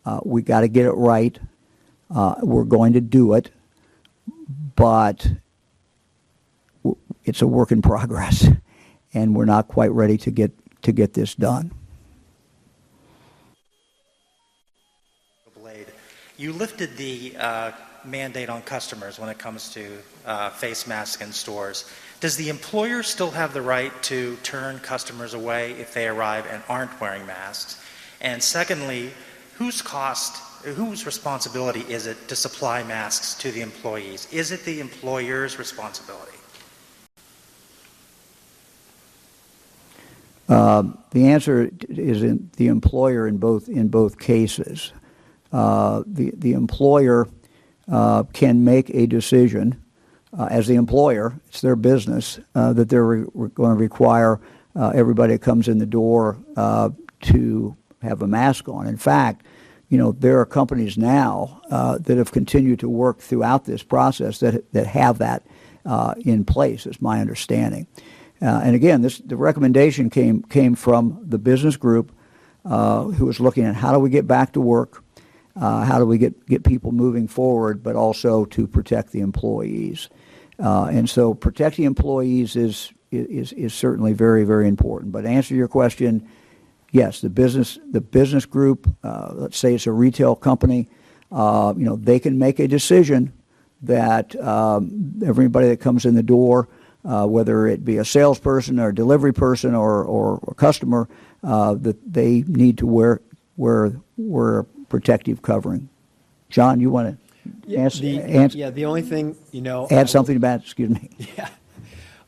Uh, 0.04 0.20
we 0.24 0.42
got 0.42 0.60
to 0.60 0.68
get 0.68 0.86
it 0.86 0.92
right. 0.92 1.38
Uh, 2.14 2.36
we're 2.42 2.64
going 2.64 2.92
to 2.92 3.00
do 3.00 3.34
it, 3.34 3.50
but 4.76 5.28
it's 7.24 7.42
a 7.42 7.46
work 7.46 7.72
in 7.72 7.82
progress, 7.82 8.48
and 9.14 9.34
we're 9.34 9.44
not 9.44 9.68
quite 9.68 9.90
ready 9.92 10.16
to 10.18 10.30
get 10.30 10.52
to 10.82 10.92
get 10.92 11.14
this 11.14 11.34
done. 11.34 11.72
Blade. 15.58 15.86
You 16.36 16.52
lifted 16.52 16.96
the 16.96 17.34
uh, 17.38 17.72
mandate 18.04 18.48
on 18.48 18.62
customers 18.62 19.18
when 19.18 19.28
it 19.28 19.38
comes 19.38 19.70
to 19.70 19.98
uh, 20.24 20.50
face 20.50 20.86
masks 20.86 21.20
in 21.20 21.32
stores. 21.32 21.90
Does 22.20 22.36
the 22.36 22.48
employer 22.48 23.02
still 23.02 23.32
have 23.32 23.52
the 23.52 23.62
right 23.62 23.92
to 24.04 24.36
turn 24.42 24.78
customers 24.78 25.34
away 25.34 25.72
if 25.72 25.92
they 25.92 26.06
arrive 26.06 26.46
and 26.50 26.62
aren't 26.68 26.98
wearing 27.00 27.26
masks? 27.26 27.82
And 28.20 28.42
secondly, 28.42 29.10
whose 29.54 29.82
cost, 29.82 30.42
whose 30.72 31.06
responsibility 31.06 31.80
is 31.88 32.06
it 32.06 32.28
to 32.28 32.36
supply 32.36 32.82
masks 32.82 33.34
to 33.34 33.50
the 33.50 33.60
employees? 33.60 34.28
Is 34.32 34.52
it 34.52 34.64
the 34.64 34.80
employer's 34.80 35.58
responsibility? 35.58 36.32
Um, 40.48 40.98
the 41.10 41.28
answer 41.28 41.70
is 41.88 42.22
in 42.22 42.50
the 42.56 42.68
employer 42.68 43.26
in 43.26 43.38
both 43.38 43.68
in 43.68 43.88
both 43.88 44.18
cases. 44.18 44.92
Uh, 45.52 46.02
the 46.06 46.32
the 46.36 46.52
employer 46.52 47.28
uh, 47.90 48.24
can 48.32 48.64
make 48.64 48.90
a 48.90 49.06
decision 49.06 49.82
uh, 50.38 50.48
as 50.50 50.66
the 50.66 50.74
employer. 50.74 51.34
It's 51.48 51.60
their 51.60 51.76
business 51.76 52.38
uh, 52.54 52.72
that 52.74 52.88
they're 52.88 53.04
re- 53.04 53.50
going 53.54 53.76
to 53.76 53.80
require 53.80 54.40
uh, 54.76 54.92
everybody 54.94 55.32
that 55.32 55.42
comes 55.42 55.68
in 55.68 55.78
the 55.78 55.86
door 55.86 56.36
uh, 56.56 56.90
to 57.22 57.76
have 58.02 58.22
a 58.22 58.26
mask 58.26 58.68
on. 58.68 58.86
In 58.86 58.96
fact, 58.96 59.44
you 59.88 59.98
know 59.98 60.12
there 60.12 60.40
are 60.40 60.46
companies 60.46 60.98
now 60.98 61.60
that 61.70 62.16
have 62.18 62.32
continued 62.32 62.80
to 62.80 62.88
work 62.88 63.20
throughout 63.20 63.64
this 63.64 63.82
process 63.82 64.40
that 64.40 64.72
that 64.72 64.86
have 64.86 65.18
that 65.18 65.46
in 66.24 66.44
place. 66.44 66.86
Is 66.86 67.00
my 67.00 67.20
understanding. 67.20 67.86
Uh, 68.40 68.60
and 68.62 68.74
again, 68.74 69.02
this 69.02 69.18
the 69.18 69.36
recommendation 69.36 70.10
came 70.10 70.42
came 70.42 70.74
from 70.74 71.18
the 71.22 71.38
business 71.38 71.76
group 71.76 72.12
uh, 72.64 73.04
who 73.04 73.26
was 73.26 73.40
looking 73.40 73.64
at 73.64 73.74
how 73.74 73.92
do 73.92 73.98
we 73.98 74.10
get 74.10 74.26
back 74.26 74.52
to 74.52 74.60
work, 74.60 75.02
uh, 75.54 75.84
how 75.84 75.98
do 75.98 76.04
we 76.04 76.18
get 76.18 76.46
get 76.46 76.64
people 76.64 76.92
moving 76.92 77.26
forward, 77.28 77.82
but 77.82 77.96
also 77.96 78.44
to 78.46 78.66
protect 78.66 79.12
the 79.12 79.20
employees. 79.20 80.10
Uh, 80.58 80.84
and 80.90 81.08
so, 81.08 81.32
protecting 81.32 81.84
employees 81.86 82.56
is 82.56 82.92
is 83.10 83.52
is 83.54 83.72
certainly 83.72 84.12
very 84.12 84.44
very 84.44 84.68
important. 84.68 85.12
But 85.12 85.22
to 85.22 85.28
answer 85.28 85.54
your 85.54 85.68
question, 85.68 86.28
yes, 86.96 87.20
the 87.20 87.28
business 87.30 87.78
the 87.90 88.00
business 88.00 88.46
group, 88.46 88.88
uh, 89.04 89.30
let's 89.34 89.58
say 89.58 89.74
it's 89.74 89.86
a 89.86 89.92
retail 89.92 90.34
company, 90.34 90.88
uh, 91.30 91.74
you 91.76 91.84
know, 91.84 91.96
they 91.96 92.18
can 92.18 92.38
make 92.38 92.58
a 92.58 92.68
decision 92.68 93.32
that 93.82 94.34
um, 94.42 95.12
everybody 95.24 95.68
that 95.68 95.80
comes 95.80 96.04
in 96.06 96.14
the 96.14 96.22
door 96.22 96.68
uh, 97.06 97.26
whether 97.26 97.66
it 97.66 97.84
be 97.84 97.98
a 97.98 98.04
salesperson 98.04 98.80
or 98.80 98.88
a 98.88 98.94
delivery 98.94 99.32
person 99.32 99.74
or, 99.74 100.02
or 100.04 100.40
a 100.48 100.54
customer, 100.54 101.08
uh, 101.44 101.74
that 101.74 101.96
they 102.12 102.42
need 102.48 102.78
to 102.78 102.86
wear, 102.86 103.20
wear, 103.56 103.92
wear 104.16 104.64
protective 104.88 105.40
covering. 105.42 105.88
John, 106.50 106.80
you 106.80 106.90
want 106.90 107.18
to 107.66 107.76
answer, 107.76 108.02
the, 108.02 108.20
answer, 108.20 108.58
yeah, 108.58 108.70
the 108.70 108.86
only 108.86 109.02
thing, 109.02 109.36
you 109.52 109.60
know. 109.62 109.86
I 109.90 109.94
add 109.94 109.98
will- 109.98 110.06
something 110.08 110.36
about, 110.36 110.62
excuse 110.62 110.90
me. 110.90 111.10
Yeah. 111.36 111.48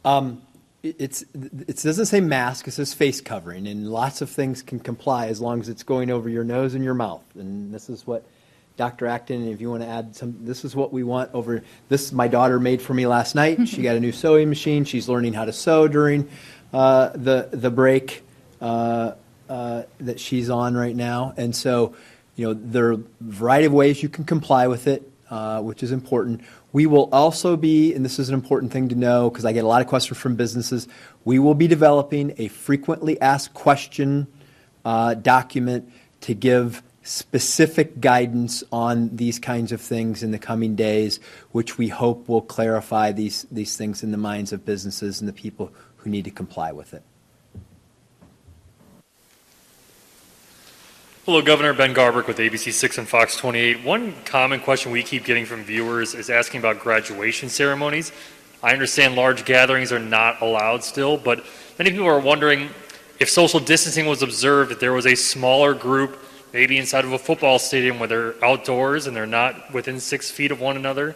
Um, 0.04 0.42
it's, 0.82 1.22
it 1.34 1.82
doesn't 1.82 2.06
say 2.06 2.20
mask, 2.20 2.68
it 2.68 2.72
says 2.72 2.94
face 2.94 3.20
covering, 3.20 3.66
and 3.66 3.90
lots 3.90 4.20
of 4.20 4.30
things 4.30 4.62
can 4.62 4.78
comply 4.78 5.26
as 5.26 5.40
long 5.40 5.60
as 5.60 5.68
it's 5.68 5.82
going 5.82 6.10
over 6.10 6.28
your 6.28 6.44
nose 6.44 6.74
and 6.74 6.84
your 6.84 6.94
mouth. 6.94 7.24
And 7.34 7.74
this 7.74 7.90
is 7.90 8.06
what 8.06 8.24
Dr. 8.76 9.08
Acton, 9.08 9.48
if 9.48 9.60
you 9.60 9.70
want 9.70 9.82
to 9.82 9.88
add 9.88 10.14
some, 10.14 10.36
this 10.44 10.64
is 10.64 10.76
what 10.76 10.92
we 10.92 11.02
want 11.02 11.34
over, 11.34 11.64
this 11.88 12.12
my 12.12 12.28
daughter 12.28 12.60
made 12.60 12.80
for 12.80 12.94
me 12.94 13.06
last 13.06 13.34
night. 13.34 13.58
She 13.68 13.82
got 13.82 13.96
a 13.96 14.00
new 14.00 14.12
sewing 14.12 14.48
machine. 14.48 14.84
She's 14.84 15.08
learning 15.08 15.32
how 15.34 15.44
to 15.44 15.52
sew 15.52 15.88
during 15.88 16.28
uh, 16.72 17.08
the, 17.08 17.48
the 17.50 17.70
break 17.70 18.22
uh, 18.60 19.12
uh, 19.48 19.82
that 19.98 20.20
she's 20.20 20.48
on 20.48 20.76
right 20.76 20.94
now. 20.94 21.34
And 21.36 21.54
so, 21.54 21.96
you 22.36 22.46
know, 22.46 22.54
there 22.54 22.90
are 22.90 22.92
a 22.92 23.00
variety 23.20 23.66
of 23.66 23.72
ways 23.72 24.00
you 24.00 24.08
can 24.08 24.24
comply 24.24 24.68
with 24.68 24.86
it, 24.86 25.10
uh, 25.28 25.60
which 25.60 25.82
is 25.82 25.90
important. 25.90 26.42
We 26.72 26.86
will 26.86 27.08
also 27.12 27.56
be, 27.56 27.94
and 27.94 28.04
this 28.04 28.18
is 28.18 28.28
an 28.28 28.34
important 28.34 28.72
thing 28.72 28.88
to 28.90 28.94
know 28.94 29.30
because 29.30 29.44
I 29.44 29.52
get 29.52 29.64
a 29.64 29.68
lot 29.68 29.80
of 29.80 29.88
questions 29.88 30.18
from 30.18 30.36
businesses, 30.36 30.86
we 31.24 31.38
will 31.38 31.54
be 31.54 31.66
developing 31.66 32.34
a 32.38 32.48
frequently 32.48 33.20
asked 33.20 33.54
question 33.54 34.26
uh, 34.84 35.14
document 35.14 35.90
to 36.22 36.34
give 36.34 36.82
specific 37.02 38.00
guidance 38.00 38.62
on 38.70 39.16
these 39.16 39.38
kinds 39.38 39.72
of 39.72 39.80
things 39.80 40.22
in 40.22 40.30
the 40.30 40.38
coming 40.38 40.76
days, 40.76 41.20
which 41.52 41.78
we 41.78 41.88
hope 41.88 42.28
will 42.28 42.42
clarify 42.42 43.12
these, 43.12 43.46
these 43.50 43.76
things 43.76 44.02
in 44.02 44.10
the 44.10 44.18
minds 44.18 44.52
of 44.52 44.66
businesses 44.66 45.20
and 45.20 45.28
the 45.28 45.32
people 45.32 45.72
who 45.96 46.10
need 46.10 46.24
to 46.24 46.30
comply 46.30 46.70
with 46.70 46.92
it. 46.92 47.02
Hello, 51.28 51.42
Governor 51.42 51.74
Ben 51.74 51.92
Garbrick 51.92 52.26
with 52.26 52.38
ABC 52.38 52.72
6 52.72 52.96
and 52.96 53.06
Fox 53.06 53.36
28. 53.36 53.84
One 53.84 54.14
common 54.24 54.60
question 54.60 54.90
we 54.90 55.02
keep 55.02 55.26
getting 55.26 55.44
from 55.44 55.62
viewers 55.62 56.14
is 56.14 56.30
asking 56.30 56.60
about 56.60 56.78
graduation 56.78 57.50
ceremonies. 57.50 58.12
I 58.62 58.72
understand 58.72 59.14
large 59.14 59.44
gatherings 59.44 59.92
are 59.92 59.98
not 59.98 60.40
allowed 60.40 60.82
still, 60.82 61.18
but 61.18 61.44
many 61.78 61.90
people 61.90 62.06
are 62.06 62.18
wondering 62.18 62.70
if 63.20 63.28
social 63.28 63.60
distancing 63.60 64.06
was 64.06 64.22
observed, 64.22 64.72
if 64.72 64.80
there 64.80 64.94
was 64.94 65.04
a 65.04 65.14
smaller 65.14 65.74
group, 65.74 66.18
maybe 66.54 66.78
inside 66.78 67.04
of 67.04 67.12
a 67.12 67.18
football 67.18 67.58
stadium 67.58 67.98
where 67.98 68.08
they're 68.08 68.42
outdoors 68.42 69.06
and 69.06 69.14
they're 69.14 69.26
not 69.26 69.74
within 69.74 70.00
six 70.00 70.30
feet 70.30 70.50
of 70.50 70.62
one 70.62 70.76
another, 70.78 71.14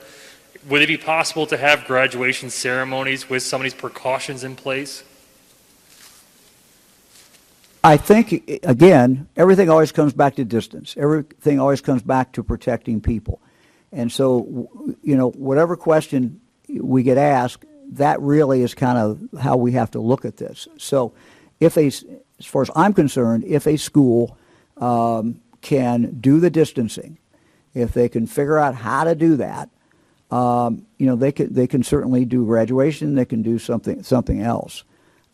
would 0.69 0.83
it 0.83 0.89
be 0.89 0.99
possible 0.99 1.47
to 1.47 1.57
have 1.57 1.87
graduation 1.87 2.51
ceremonies 2.51 3.31
with 3.31 3.43
some 3.43 3.63
of 3.63 3.65
these 3.65 3.73
precautions 3.73 4.45
in 4.45 4.57
place? 4.57 5.05
I 7.85 7.97
think, 7.97 8.61
again, 8.63 9.29
everything 9.37 9.69
always 9.69 9.91
comes 9.91 10.13
back 10.13 10.37
to 10.37 10.45
distance. 10.45 10.95
Everything 10.97 11.59
always 11.59 11.81
comes 11.81 12.03
back 12.03 12.33
to 12.33 12.45
protecting 12.45 13.01
people. 13.01 13.41
And 13.91 14.11
so, 14.11 14.97
you 15.03 15.17
know, 15.17 15.31
whatever 15.31 15.77
question 15.77 16.41
we 16.69 17.03
get 17.03 17.19
asked, 17.19 17.65
that 17.93 18.21
really 18.21 18.63
is 18.63 18.75
kind 18.75 18.99
of 18.99 19.41
how 19.41 19.57
we 19.57 19.73
have 19.73 19.91
to 19.93 20.01
look 20.01 20.25
at 20.25 20.37
this. 20.37 20.69
So, 20.79 21.13
if 21.61 21.77
a, 21.77 21.87
as 21.87 22.47
far 22.47 22.63
as 22.63 22.71
I'm 22.75 22.95
concerned, 22.95 23.45
if 23.45 23.67
a 23.67 23.77
school 23.77 24.39
um, 24.79 25.41
can 25.61 26.19
do 26.21 26.41
the 26.41 26.51
distancing, 26.51 27.19
if 27.75 27.93
they 27.93 28.09
can 28.09 28.27
figure 28.27 28.59
out 28.59 28.75
how 28.75 29.05
to 29.05 29.15
do 29.15 29.37
that, 29.37 29.69
um, 30.31 30.87
you 30.99 31.07
know, 31.07 31.17
they 31.17 31.33
can 31.33 31.53
they 31.53 31.67
can 31.67 31.83
certainly 31.83 32.25
do 32.25 32.47
graduation. 32.47 33.15
They 33.15 33.27
can 33.27 33.43
do 33.43 33.59
something 33.59 34.03
something 34.03 34.41
else. 34.41 34.85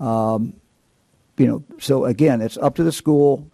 Um, 0.01 0.55
you 1.39 1.47
know, 1.47 1.65
so 1.79 2.05
again, 2.05 2.41
it's 2.41 2.57
up 2.57 2.77
to 2.77 2.85
the 2.85 2.93
school. 2.93 3.51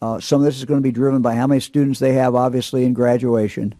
Uh, 0.00 0.20
some 0.20 0.40
of 0.40 0.44
this 0.44 0.58
is 0.58 0.64
going 0.64 0.80
to 0.80 0.82
be 0.82 0.92
driven 0.92 1.22
by 1.22 1.34
how 1.34 1.46
many 1.46 1.60
students 1.60 1.98
they 1.98 2.12
have, 2.14 2.34
obviously, 2.34 2.84
in 2.84 2.92
graduation. 2.92 3.74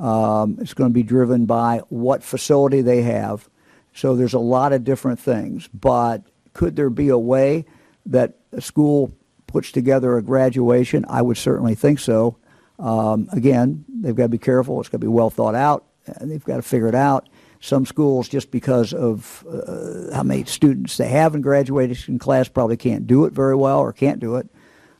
Um, 0.00 0.58
it's 0.60 0.74
going 0.74 0.90
to 0.90 0.94
be 0.94 1.02
driven 1.02 1.46
by 1.46 1.82
what 1.88 2.22
facility 2.22 2.80
they 2.80 3.02
have. 3.02 3.48
So 3.94 4.16
there's 4.16 4.34
a 4.34 4.38
lot 4.38 4.72
of 4.72 4.84
different 4.84 5.20
things. 5.20 5.68
But 5.68 6.22
could 6.54 6.76
there 6.76 6.90
be 6.90 7.08
a 7.08 7.18
way 7.18 7.66
that 8.06 8.34
a 8.52 8.60
school 8.60 9.12
puts 9.46 9.70
together 9.70 10.16
a 10.16 10.22
graduation? 10.22 11.04
I 11.08 11.22
would 11.22 11.36
certainly 11.36 11.74
think 11.74 11.98
so. 11.98 12.36
Um, 12.78 13.28
again, 13.32 13.84
they've 13.88 14.16
got 14.16 14.24
to 14.24 14.28
be 14.28 14.38
careful. 14.38 14.80
It's 14.80 14.88
got 14.88 14.98
to 14.98 15.06
be 15.06 15.08
well 15.08 15.30
thought 15.30 15.54
out. 15.54 15.84
They've 16.20 16.44
got 16.44 16.56
to 16.56 16.62
figure 16.62 16.88
it 16.88 16.94
out. 16.94 17.28
Some 17.62 17.86
schools, 17.86 18.28
just 18.28 18.50
because 18.50 18.92
of 18.92 19.46
uh, 19.48 20.12
how 20.12 20.24
many 20.24 20.44
students 20.44 20.96
they 20.96 21.06
have 21.06 21.36
in 21.36 21.42
graduation 21.42 22.18
class, 22.18 22.48
probably 22.48 22.76
can't 22.76 23.06
do 23.06 23.24
it 23.24 23.32
very 23.32 23.54
well 23.54 23.78
or 23.78 23.92
can't 23.92 24.18
do 24.18 24.34
it. 24.34 24.48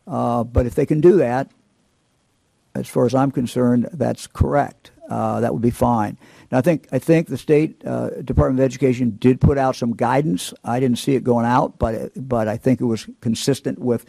Uh, 0.06 0.44
but 0.44 0.64
if 0.64 0.76
they 0.76 0.86
can 0.86 1.00
do 1.00 1.16
that, 1.16 1.50
as 2.76 2.88
far 2.88 3.04
as 3.04 3.16
I'm 3.16 3.32
concerned, 3.32 3.88
that's 3.92 4.28
correct. 4.28 4.92
Uh, 5.10 5.40
that 5.40 5.52
would 5.52 5.60
be 5.60 5.72
fine. 5.72 6.16
Now, 6.52 6.58
I 6.58 6.60
think 6.60 6.86
I 6.92 7.00
think 7.00 7.26
the 7.26 7.36
state 7.36 7.84
uh, 7.84 8.10
Department 8.22 8.60
of 8.60 8.64
Education 8.64 9.16
did 9.18 9.40
put 9.40 9.58
out 9.58 9.74
some 9.74 9.94
guidance. 9.96 10.54
I 10.64 10.78
didn't 10.78 10.98
see 10.98 11.16
it 11.16 11.24
going 11.24 11.46
out, 11.46 11.80
but 11.80 11.94
it, 11.94 12.12
but 12.16 12.46
I 12.46 12.56
think 12.56 12.80
it 12.80 12.84
was 12.84 13.08
consistent 13.20 13.80
with 13.80 14.06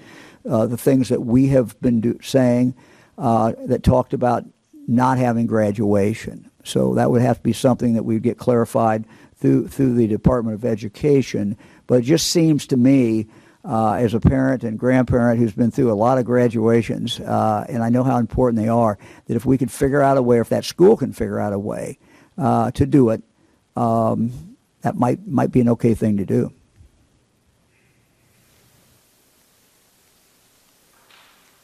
uh, 0.48 0.68
the 0.68 0.78
things 0.78 1.10
that 1.10 1.22
we 1.22 1.48
have 1.48 1.80
been 1.82 2.02
do, 2.02 2.20
saying 2.22 2.76
uh, 3.18 3.54
that 3.66 3.82
talked 3.82 4.14
about 4.14 4.46
not 4.88 5.18
having 5.18 5.48
graduation. 5.48 6.52
So 6.64 6.96
that 6.96 7.12
would 7.12 7.22
have 7.22 7.38
to 7.38 7.44
be 7.44 7.54
something 7.54 7.94
that 7.94 8.04
we'd 8.04 8.24
get 8.24 8.38
clarified 8.38 9.06
through 9.36 9.68
through 9.68 9.96
the 9.96 10.08
Department 10.08 10.56
of 10.56 10.66
Education. 10.66 11.58
But 11.88 12.00
it 12.00 12.04
just 12.04 12.28
seems 12.28 12.66
to 12.68 12.78
me 12.78 13.28
uh, 13.66 13.94
as 13.94 14.14
a 14.14 14.20
parent 14.20 14.64
and 14.64 14.78
grandparent 14.78 15.40
who's 15.40 15.54
been 15.54 15.72
through 15.72 15.92
a 15.92 15.96
lot 15.96 16.18
of 16.18 16.26
graduations, 16.26 17.20
uh, 17.20 17.66
and 17.70 17.82
I 17.82 17.90
know 17.90 18.04
how 18.04 18.18
important 18.18 18.62
they 18.62 18.70
are, 18.70 18.98
that 19.28 19.36
if 19.36 19.46
we 19.46 19.58
could 19.58 19.72
figure 19.72 20.02
out 20.02 20.18
a 20.18 20.22
way, 20.22 20.40
if 20.40 20.50
that 20.50 20.66
school 20.66 20.98
can 20.98 21.14
figure 21.14 21.40
out 21.40 21.54
a 21.54 21.60
way 21.60 21.98
uh, 22.38 22.72
to 22.72 22.86
do 22.86 23.10
it, 23.10 23.24
um, 23.76 24.58
that 24.82 24.96
might 24.96 25.26
might 25.28 25.52
be 25.52 25.62
an 25.62 25.70
okay 25.70 25.94
thing 25.94 26.18
to 26.18 26.26
do. 26.26 26.52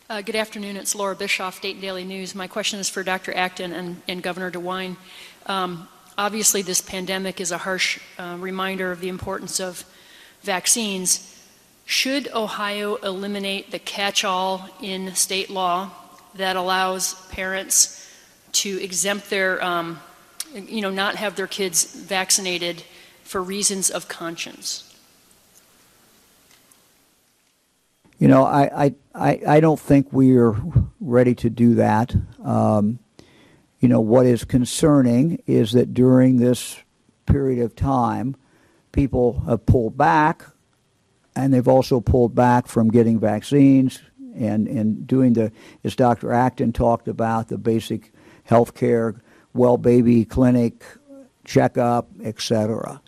Uh, 0.10 0.22
good 0.22 0.36
afternoon. 0.36 0.76
It's 0.76 0.96
Laura 0.96 1.16
Bischoff, 1.16 1.62
Dayton 1.62 1.82
Daily 1.82 2.04
News. 2.04 2.34
My 2.34 2.48
question 2.48 2.80
is 2.80 2.90
for 2.90 3.04
Dr. 3.04 3.32
Acton 3.32 3.72
and, 3.72 4.02
and 4.08 4.24
Governor 4.24 4.50
DeWine. 4.50 4.98
Um, 5.46 5.88
obviously, 6.18 6.64
this 6.64 6.82
pandemic 6.82 7.40
is 7.40 7.52
a 7.52 7.60
harsh 7.60 8.00
uh, 8.18 8.36
reminder 8.40 8.92
of 8.92 9.02
the 9.02 9.10
importance 9.10 9.60
of 9.60 9.86
vaccines. 10.42 11.40
Should 11.86 12.28
Ohio 12.34 12.96
eliminate 12.96 13.70
the 13.70 13.78
catch 13.78 14.24
all 14.26 14.68
in 14.82 15.14
state 15.14 15.52
law 15.52 15.92
that 16.34 16.56
allows 16.56 17.14
parents 17.28 18.12
to 18.54 18.82
exempt 18.82 19.30
their, 19.30 19.64
um, 19.64 20.00
you 20.56 20.82
know, 20.82 20.90
not 20.90 21.18
have 21.18 21.36
their 21.36 21.46
kids 21.46 21.84
vaccinated 21.94 22.82
for 23.24 23.44
reasons 23.44 23.92
of 23.92 24.08
conscience? 24.08 24.89
You 28.20 28.28
know, 28.28 28.44
I, 28.44 28.94
I, 29.16 29.60
don't 29.62 29.80
think 29.80 30.12
we 30.12 30.38
are 30.38 30.54
ready 31.00 31.36
to 31.36 31.50
do 31.50 31.76
that. 31.76 32.14
Um, 32.44 33.00
you 33.80 33.88
know, 33.88 34.02
what 34.02 34.26
is 34.26 34.44
concerning 34.44 35.42
is 35.48 35.72
that 35.72 35.94
during 35.94 36.36
this 36.38 36.78
period 37.26 37.64
of 37.64 37.78
time, 37.78 38.36
people 38.92 39.40
have 39.48 39.66
pulled 39.66 39.98
back, 39.98 40.44
and 41.34 41.54
they've 41.54 41.68
also 41.68 42.02
pulled 42.02 42.36
back 42.36 42.68
from 42.68 42.90
getting 42.90 43.22
vaccines 43.22 44.02
and, 44.36 45.08
doing 45.08 45.32
the, 45.32 45.54
as 45.86 45.96
Dr. 45.96 46.34
Acton 46.34 46.74
talked 46.74 47.08
about, 47.08 47.48
the 47.48 47.58
basic 47.58 48.12
health 48.44 48.74
care, 48.74 49.16
well 49.54 49.78
baby 49.78 50.26
clinic, 50.26 50.84
checkup, 51.46 52.10
etc. 52.22 53.02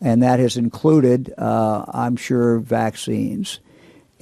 And 0.00 0.22
that 0.22 0.40
has 0.40 0.56
included, 0.56 1.34
uh, 1.36 1.84
I'm 1.88 2.16
sure, 2.16 2.60
vaccines. 2.60 3.60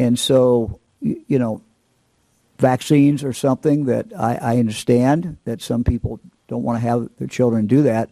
And 0.03 0.18
so, 0.18 0.80
you 1.00 1.38
know, 1.38 1.62
vaccines 2.59 3.22
are 3.22 3.32
something 3.32 3.84
that 3.84 4.07
I, 4.18 4.34
I 4.34 4.59
understand 4.59 5.36
that 5.44 5.62
some 5.62 5.84
people 5.84 6.18
don't 6.48 6.64
want 6.64 6.76
to 6.80 6.88
have 6.88 7.09
their 7.18 7.28
children 7.28 7.66
do 7.66 7.82
that. 7.82 8.11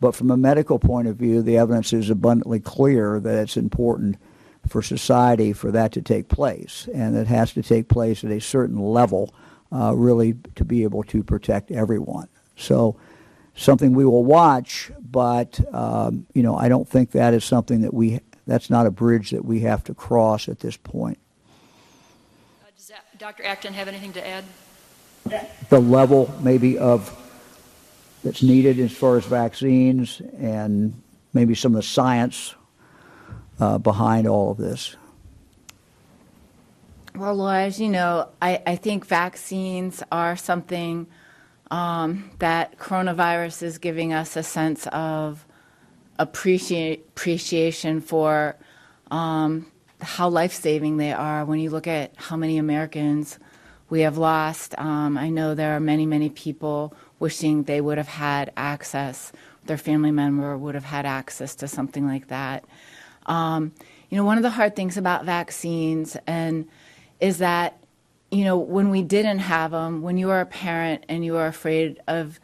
But 0.00 0.16
from 0.16 0.32
a 0.32 0.36
medical 0.36 0.80
point 0.80 1.06
of 1.06 1.16
view, 1.16 1.42
the 1.42 1.58
evidence 1.58 1.92
is 1.92 2.10
abundantly 2.10 2.58
clear 2.58 3.20
that 3.20 3.38
it's 3.38 3.56
important 3.56 4.16
for 4.68 4.82
society 4.82 5.52
for 5.52 5.70
that 5.70 5.92
to 5.92 6.02
take 6.02 6.28
place. 6.28 6.88
And 6.92 7.16
it 7.16 7.28
has 7.28 7.52
to 7.52 7.62
take 7.62 7.88
place 7.88 8.24
at 8.24 8.32
a 8.32 8.40
certain 8.40 8.78
level, 8.78 9.32
uh, 9.72 9.94
really, 9.94 10.34
to 10.56 10.64
be 10.64 10.82
able 10.82 11.04
to 11.04 11.22
protect 11.22 11.70
everyone. 11.70 12.28
So, 12.56 12.96
something 13.54 13.92
we 13.92 14.04
will 14.04 14.24
watch, 14.24 14.90
but, 15.00 15.60
um, 15.72 16.26
you 16.32 16.42
know, 16.42 16.56
I 16.56 16.68
don't 16.68 16.88
think 16.88 17.12
that 17.12 17.34
is 17.34 17.44
something 17.44 17.80
that 17.82 17.94
we, 17.94 18.20
that's 18.46 18.70
not 18.70 18.86
a 18.86 18.90
bridge 18.90 19.30
that 19.30 19.44
we 19.44 19.60
have 19.60 19.84
to 19.84 19.94
cross 19.94 20.48
at 20.48 20.60
this 20.60 20.76
point. 20.76 21.18
Dr. 23.18 23.44
Acton 23.44 23.74
have 23.74 23.88
anything 23.88 24.12
to 24.12 24.24
add? 24.24 24.44
The 25.70 25.80
level 25.80 26.32
maybe 26.40 26.78
of 26.78 27.12
that's 28.22 28.44
needed 28.44 28.78
as 28.78 28.92
far 28.92 29.16
as 29.16 29.24
vaccines 29.24 30.22
and 30.38 30.94
maybe 31.32 31.56
some 31.56 31.72
of 31.74 31.76
the 31.76 31.82
science 31.82 32.54
uh, 33.58 33.78
behind 33.78 34.28
all 34.28 34.52
of 34.52 34.56
this. 34.56 34.94
Well, 37.16 37.34
Laura, 37.34 37.62
as 37.62 37.80
you 37.80 37.88
know, 37.88 38.28
I, 38.40 38.62
I 38.64 38.76
think 38.76 39.04
vaccines 39.04 40.00
are 40.12 40.36
something 40.36 41.08
um, 41.72 42.30
that 42.38 42.78
coronavirus 42.78 43.64
is 43.64 43.78
giving 43.78 44.12
us 44.12 44.36
a 44.36 44.44
sense 44.44 44.86
of 44.92 45.44
appreciate, 46.20 47.00
appreciation 47.08 48.00
for 48.00 48.54
um, 49.10 49.66
how 50.00 50.28
life 50.28 50.52
saving 50.52 50.96
they 50.96 51.12
are 51.12 51.44
when 51.44 51.58
you 51.58 51.70
look 51.70 51.86
at 51.86 52.12
how 52.16 52.36
many 52.36 52.58
Americans 52.58 53.38
we 53.90 54.00
have 54.00 54.18
lost. 54.18 54.78
Um, 54.78 55.16
I 55.16 55.28
know 55.28 55.54
there 55.54 55.74
are 55.76 55.80
many, 55.80 56.06
many 56.06 56.28
people 56.30 56.94
wishing 57.18 57.64
they 57.64 57.80
would 57.80 57.98
have 57.98 58.08
had 58.08 58.52
access, 58.56 59.32
their 59.66 59.78
family 59.78 60.10
member 60.10 60.56
would 60.56 60.74
have 60.74 60.84
had 60.84 61.06
access 61.06 61.54
to 61.56 61.68
something 61.68 62.06
like 62.06 62.28
that. 62.28 62.64
Um, 63.26 63.72
you 64.08 64.16
know, 64.16 64.24
one 64.24 64.36
of 64.36 64.42
the 64.42 64.50
hard 64.50 64.76
things 64.76 64.96
about 64.96 65.24
vaccines 65.24 66.16
and 66.26 66.68
is 67.20 67.38
that, 67.38 67.78
you 68.30 68.44
know, 68.44 68.56
when 68.56 68.90
we 68.90 69.02
didn't 69.02 69.40
have 69.40 69.72
them, 69.72 70.02
when 70.02 70.16
you 70.16 70.30
are 70.30 70.40
a 70.40 70.46
parent 70.46 71.04
and 71.08 71.24
you 71.24 71.36
are 71.36 71.46
afraid 71.46 72.00
of 72.06 72.38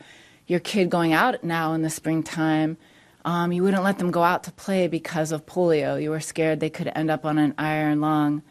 your 0.47 0.61
kid 0.61 0.91
going 0.91 1.13
out 1.13 1.43
now 1.45 1.73
in 1.73 1.83
the 1.83 1.91
springtime, 1.91 2.77
um, 3.25 3.53
you 3.53 3.63
wouldn't 3.63 3.83
let 3.83 3.99
them 3.99 4.11
go 4.11 4.23
out 4.23 4.45
to 4.45 4.53
play 4.53 4.87
because 4.87 5.33
of 5.33 5.47
polio. 5.47 6.01
You 6.01 6.11
were 6.11 6.21
scared 6.21 6.61
they 6.61 6.71
could 6.71 6.93
end 6.95 7.11
up 7.11 7.25
on 7.25 7.39
an 7.39 7.55
iron 7.57 8.01
lung. 8.01 8.43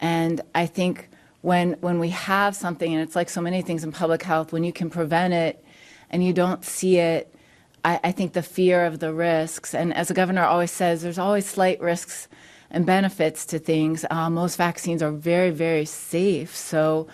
And 0.00 0.40
I 0.54 0.66
think 0.66 1.08
when 1.42 1.74
when 1.74 1.98
we 1.98 2.10
have 2.10 2.56
something, 2.56 2.92
and 2.92 3.02
it's 3.02 3.14
like 3.14 3.30
so 3.30 3.40
many 3.40 3.62
things 3.62 3.84
in 3.84 3.92
public 3.92 4.22
health, 4.22 4.52
when 4.52 4.64
you 4.64 4.72
can 4.72 4.90
prevent 4.90 5.32
it 5.32 5.64
and 6.10 6.24
you 6.24 6.32
don't 6.32 6.64
see 6.64 6.98
it, 6.98 7.32
I, 7.84 8.00
I 8.04 8.12
think 8.12 8.32
the 8.32 8.42
fear 8.42 8.84
of 8.84 8.98
the 8.98 9.12
risks, 9.12 9.74
and 9.74 9.94
as 9.94 10.08
the 10.08 10.14
governor 10.14 10.44
always 10.44 10.72
says, 10.72 11.02
there's 11.02 11.18
always 11.18 11.46
slight 11.46 11.80
risks 11.80 12.28
and 12.70 12.84
benefits 12.84 13.46
to 13.46 13.58
things. 13.58 14.04
Uh, 14.10 14.30
most 14.30 14.56
vaccines 14.56 15.02
are 15.02 15.10
very, 15.10 15.50
very 15.50 15.84
safe. 15.84 16.54
So, 16.54 17.08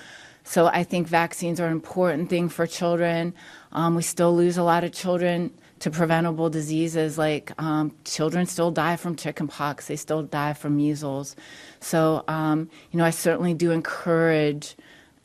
so 0.45 0.67
I 0.67 0.83
think 0.85 1.09
vaccines 1.09 1.61
are 1.61 1.67
an 1.67 1.73
important 1.73 2.29
thing 2.31 2.49
for 2.49 2.67
children. 2.67 3.35
Um, 3.73 3.95
we 3.95 4.03
still 4.03 4.35
lose 4.35 4.57
a 4.57 4.63
lot 4.63 4.85
of 4.85 4.93
children 4.93 5.53
to 5.79 5.91
preventable 5.91 6.49
diseases 6.49 7.19
like 7.19 7.53
um, 7.61 7.95
children 8.05 8.47
still 8.47 8.71
die 8.71 8.97
from 8.97 9.15
chickenpox, 9.15 9.89
they 9.89 9.97
still 9.97 10.23
die 10.23 10.55
from 10.55 10.77
measles. 10.77 11.37
So, 11.81 12.25
um, 12.29 12.71
you 12.91 12.99
know, 12.99 13.05
I 13.05 13.11
certainly 13.11 13.55
do 13.55 13.71
encourage 13.71 14.77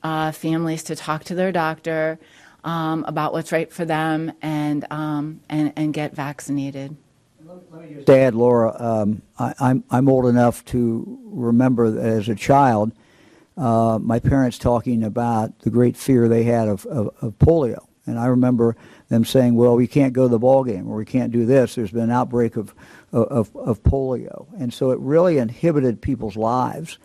uh, 0.03 0.31
families 0.31 0.83
to 0.83 0.95
talk 0.95 1.23
to 1.25 1.35
their 1.35 1.51
doctor 1.51 2.19
um, 2.63 3.05
about 3.07 3.33
what's 3.33 3.51
right 3.51 3.71
for 3.71 3.85
them 3.85 4.33
and, 4.41 4.85
um, 4.91 5.39
and, 5.49 5.73
and 5.75 5.93
get 5.93 6.15
vaccinated. 6.15 6.95
Dad, 8.05 8.35
Laura, 8.35 8.75
um, 8.79 9.21
I, 9.37 9.53
I'm, 9.59 9.83
I'm 9.89 10.07
old 10.07 10.25
enough 10.25 10.63
to 10.65 11.19
remember 11.25 11.99
as 11.99 12.29
a 12.29 12.35
child, 12.35 12.91
uh, 13.57 13.99
my 14.01 14.19
parents 14.19 14.57
talking 14.57 15.03
about 15.03 15.59
the 15.59 15.69
great 15.69 15.97
fear 15.97 16.27
they 16.27 16.43
had 16.43 16.67
of, 16.67 16.85
of, 16.85 17.13
of 17.21 17.37
polio. 17.39 17.85
And 18.05 18.17
I 18.17 18.27
remember 18.27 18.75
them 19.11 19.25
saying, 19.25 19.55
well, 19.55 19.75
we 19.75 19.87
can't 19.87 20.13
go 20.13 20.23
to 20.23 20.29
the 20.29 20.39
ball 20.39 20.63
game 20.63 20.87
or 20.87 20.95
we 20.95 21.05
can't 21.05 21.33
do 21.33 21.45
this. 21.45 21.75
There's 21.75 21.91
been 21.91 22.03
an 22.03 22.11
outbreak 22.11 22.55
of, 22.55 22.73
of, 23.11 23.53
of 23.57 23.83
polio. 23.83 24.47
And 24.57 24.73
so 24.73 24.91
it 24.91 24.99
really 24.99 25.37
inhibited 25.37 26.01
people's 26.01 26.37
lives 26.37 26.97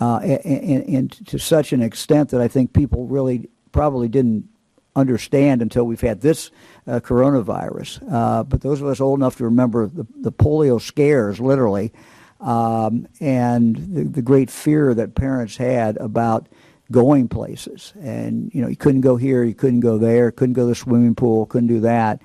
uh, 0.00 0.16
and, 0.16 0.82
and, 0.88 1.26
to 1.28 1.38
such 1.38 1.74
an 1.74 1.82
extent 1.82 2.30
that 2.30 2.40
I 2.40 2.48
think 2.48 2.72
people 2.72 3.06
really 3.06 3.50
probably 3.70 4.08
didn't 4.08 4.48
understand 4.96 5.60
until 5.60 5.84
we've 5.84 6.00
had 6.00 6.22
this 6.22 6.50
uh, 6.86 7.00
coronavirus. 7.00 8.02
Uh, 8.10 8.44
but 8.44 8.62
those 8.62 8.80
of 8.80 8.86
us 8.86 8.98
old 8.98 9.18
enough 9.18 9.36
to 9.36 9.44
remember 9.44 9.86
the, 9.86 10.06
the 10.16 10.32
polio 10.32 10.80
scares, 10.80 11.38
literally, 11.38 11.92
um, 12.40 13.06
and 13.20 13.76
the, 13.76 14.04
the 14.04 14.22
great 14.22 14.50
fear 14.50 14.94
that 14.94 15.14
parents 15.14 15.58
had 15.58 15.98
about– 15.98 16.48
going 16.92 17.26
places. 17.26 17.92
And, 18.00 18.54
you 18.54 18.62
know, 18.62 18.68
you 18.68 18.76
couldn't 18.76 19.00
go 19.00 19.16
here, 19.16 19.42
you 19.42 19.54
couldn't 19.54 19.80
go 19.80 19.98
there, 19.98 20.30
couldn't 20.30 20.52
go 20.52 20.62
to 20.62 20.68
the 20.68 20.74
swimming 20.76 21.16
pool, 21.16 21.46
couldn't 21.46 21.68
do 21.68 21.80
that. 21.80 22.22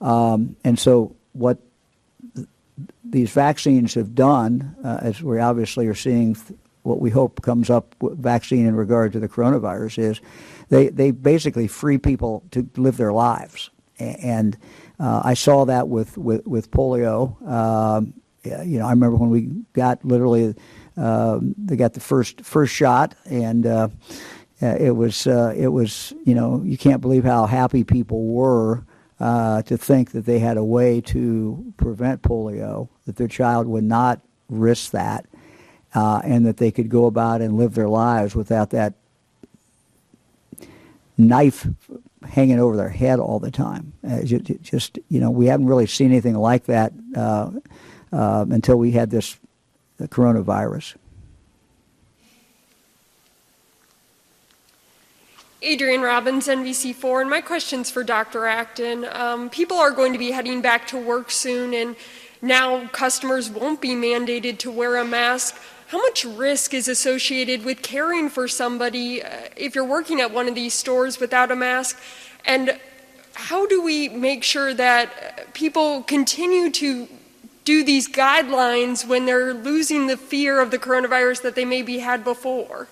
Um, 0.00 0.56
and 0.64 0.76
so 0.78 1.14
what 1.32 1.58
th- 2.34 2.48
these 3.04 3.30
vaccines 3.30 3.94
have 3.94 4.14
done, 4.14 4.74
uh, 4.82 4.98
as 5.02 5.22
we 5.22 5.38
obviously 5.38 5.86
are 5.86 5.94
seeing 5.94 6.34
th- 6.34 6.58
what 6.82 7.00
we 7.00 7.10
hope 7.10 7.42
comes 7.42 7.70
up 7.70 7.94
with 8.00 8.18
vaccine 8.18 8.66
in 8.66 8.74
regard 8.74 9.12
to 9.12 9.20
the 9.20 9.28
coronavirus, 9.28 9.98
is 9.98 10.20
they, 10.68 10.88
they 10.88 11.12
basically 11.12 11.68
free 11.68 11.98
people 11.98 12.42
to 12.50 12.68
live 12.76 12.96
their 12.96 13.12
lives. 13.12 13.70
And 13.98 14.56
uh, 14.98 15.22
I 15.24 15.34
saw 15.34 15.64
that 15.66 15.88
with, 15.88 16.18
with, 16.18 16.46
with 16.46 16.70
polio. 16.70 17.40
Um, 17.46 18.14
you 18.44 18.78
know, 18.78 18.86
I 18.86 18.90
remember 18.90 19.16
when 19.16 19.30
we 19.30 19.50
got 19.72 20.04
literally 20.04 20.54
they 20.96 21.76
got 21.76 21.92
the 21.92 22.00
first 22.00 22.40
first 22.42 22.74
shot, 22.74 23.14
and 23.24 23.66
uh, 23.66 23.88
uh, 24.62 24.76
it 24.78 24.92
was 24.92 25.26
uh, 25.26 25.54
it 25.56 25.68
was 25.68 26.12
you 26.24 26.34
know 26.34 26.62
you 26.64 26.78
can't 26.78 27.00
believe 27.00 27.24
how 27.24 27.46
happy 27.46 27.84
people 27.84 28.24
were 28.26 28.84
uh, 29.20 29.62
to 29.62 29.76
think 29.76 30.12
that 30.12 30.26
they 30.26 30.38
had 30.38 30.56
a 30.56 30.64
way 30.64 31.00
to 31.00 31.72
prevent 31.76 32.22
polio, 32.22 32.88
that 33.06 33.16
their 33.16 33.28
child 33.28 33.66
would 33.66 33.84
not 33.84 34.20
risk 34.48 34.92
that, 34.92 35.26
and 35.94 36.46
that 36.46 36.56
they 36.56 36.70
could 36.70 36.88
go 36.88 37.06
about 37.06 37.40
and 37.40 37.56
live 37.56 37.74
their 37.74 37.88
lives 37.88 38.34
without 38.34 38.70
that 38.70 38.94
knife 41.18 41.66
hanging 42.28 42.58
over 42.58 42.76
their 42.76 42.88
head 42.88 43.18
all 43.18 43.38
the 43.38 43.50
time. 43.50 43.92
Uh, 44.06 44.22
just, 44.22 44.44
just, 44.62 44.98
you 45.08 45.20
know, 45.20 45.30
we 45.30 45.46
haven't 45.46 45.66
really 45.66 45.86
seen 45.86 46.10
anything 46.10 46.34
like 46.34 46.64
that 46.64 46.92
uh, 47.14 47.50
uh, 48.12 48.44
until 48.50 48.76
we 48.76 48.92
had 48.92 49.10
this 49.10 49.38
the 49.98 50.08
coronavirus. 50.08 50.94
Adrienne 55.64 56.02
Robbins, 56.02 56.46
NBC4, 56.46 57.22
and 57.22 57.30
my 57.30 57.40
question's 57.40 57.90
for 57.90 58.04
Dr. 58.04 58.46
Acton. 58.46 59.06
Um, 59.10 59.50
people 59.50 59.78
are 59.78 59.90
going 59.90 60.12
to 60.12 60.18
be 60.18 60.30
heading 60.30 60.60
back 60.60 60.86
to 60.88 60.98
work 60.98 61.30
soon, 61.30 61.74
and 61.74 61.96
now 62.42 62.86
customers 62.88 63.50
won't 63.50 63.80
be 63.80 63.90
mandated 63.90 64.58
to 64.58 64.70
wear 64.70 64.96
a 64.96 65.04
mask. 65.04 65.56
How 65.88 65.98
much 65.98 66.24
risk 66.24 66.74
is 66.74 66.88
associated 66.88 67.64
with 67.64 67.82
caring 67.82 68.28
for 68.28 68.48
somebody 68.48 69.22
uh, 69.22 69.48
if 69.56 69.74
you're 69.74 69.84
working 69.84 70.20
at 70.20 70.30
one 70.30 70.46
of 70.46 70.54
these 70.54 70.74
stores 70.74 71.18
without 71.18 71.50
a 71.50 71.56
mask? 71.56 71.98
And 72.44 72.78
how 73.32 73.66
do 73.66 73.82
we 73.82 74.08
make 74.08 74.44
sure 74.44 74.72
that 74.74 75.52
people 75.54 76.02
continue 76.02 76.70
to 76.72 77.08
do 77.66 77.84
these 77.84 78.08
guidelines 78.08 79.06
when 79.06 79.26
they're 79.26 79.52
losing 79.52 80.06
the 80.06 80.16
fear 80.16 80.60
of 80.60 80.70
the 80.70 80.78
coronavirus 80.78 81.42
that 81.42 81.54
they 81.56 81.66
maybe 81.66 81.98
had 81.98 82.24
before? 82.24 82.88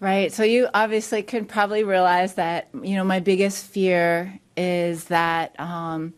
Right. 0.00 0.32
So 0.32 0.42
you 0.42 0.68
obviously 0.74 1.22
can 1.22 1.44
probably 1.44 1.84
realize 1.84 2.34
that, 2.34 2.68
you 2.82 2.96
know, 2.96 3.04
my 3.04 3.20
biggest 3.20 3.64
fear 3.66 4.40
is 4.56 5.04
that 5.04 5.58
um, 5.60 6.14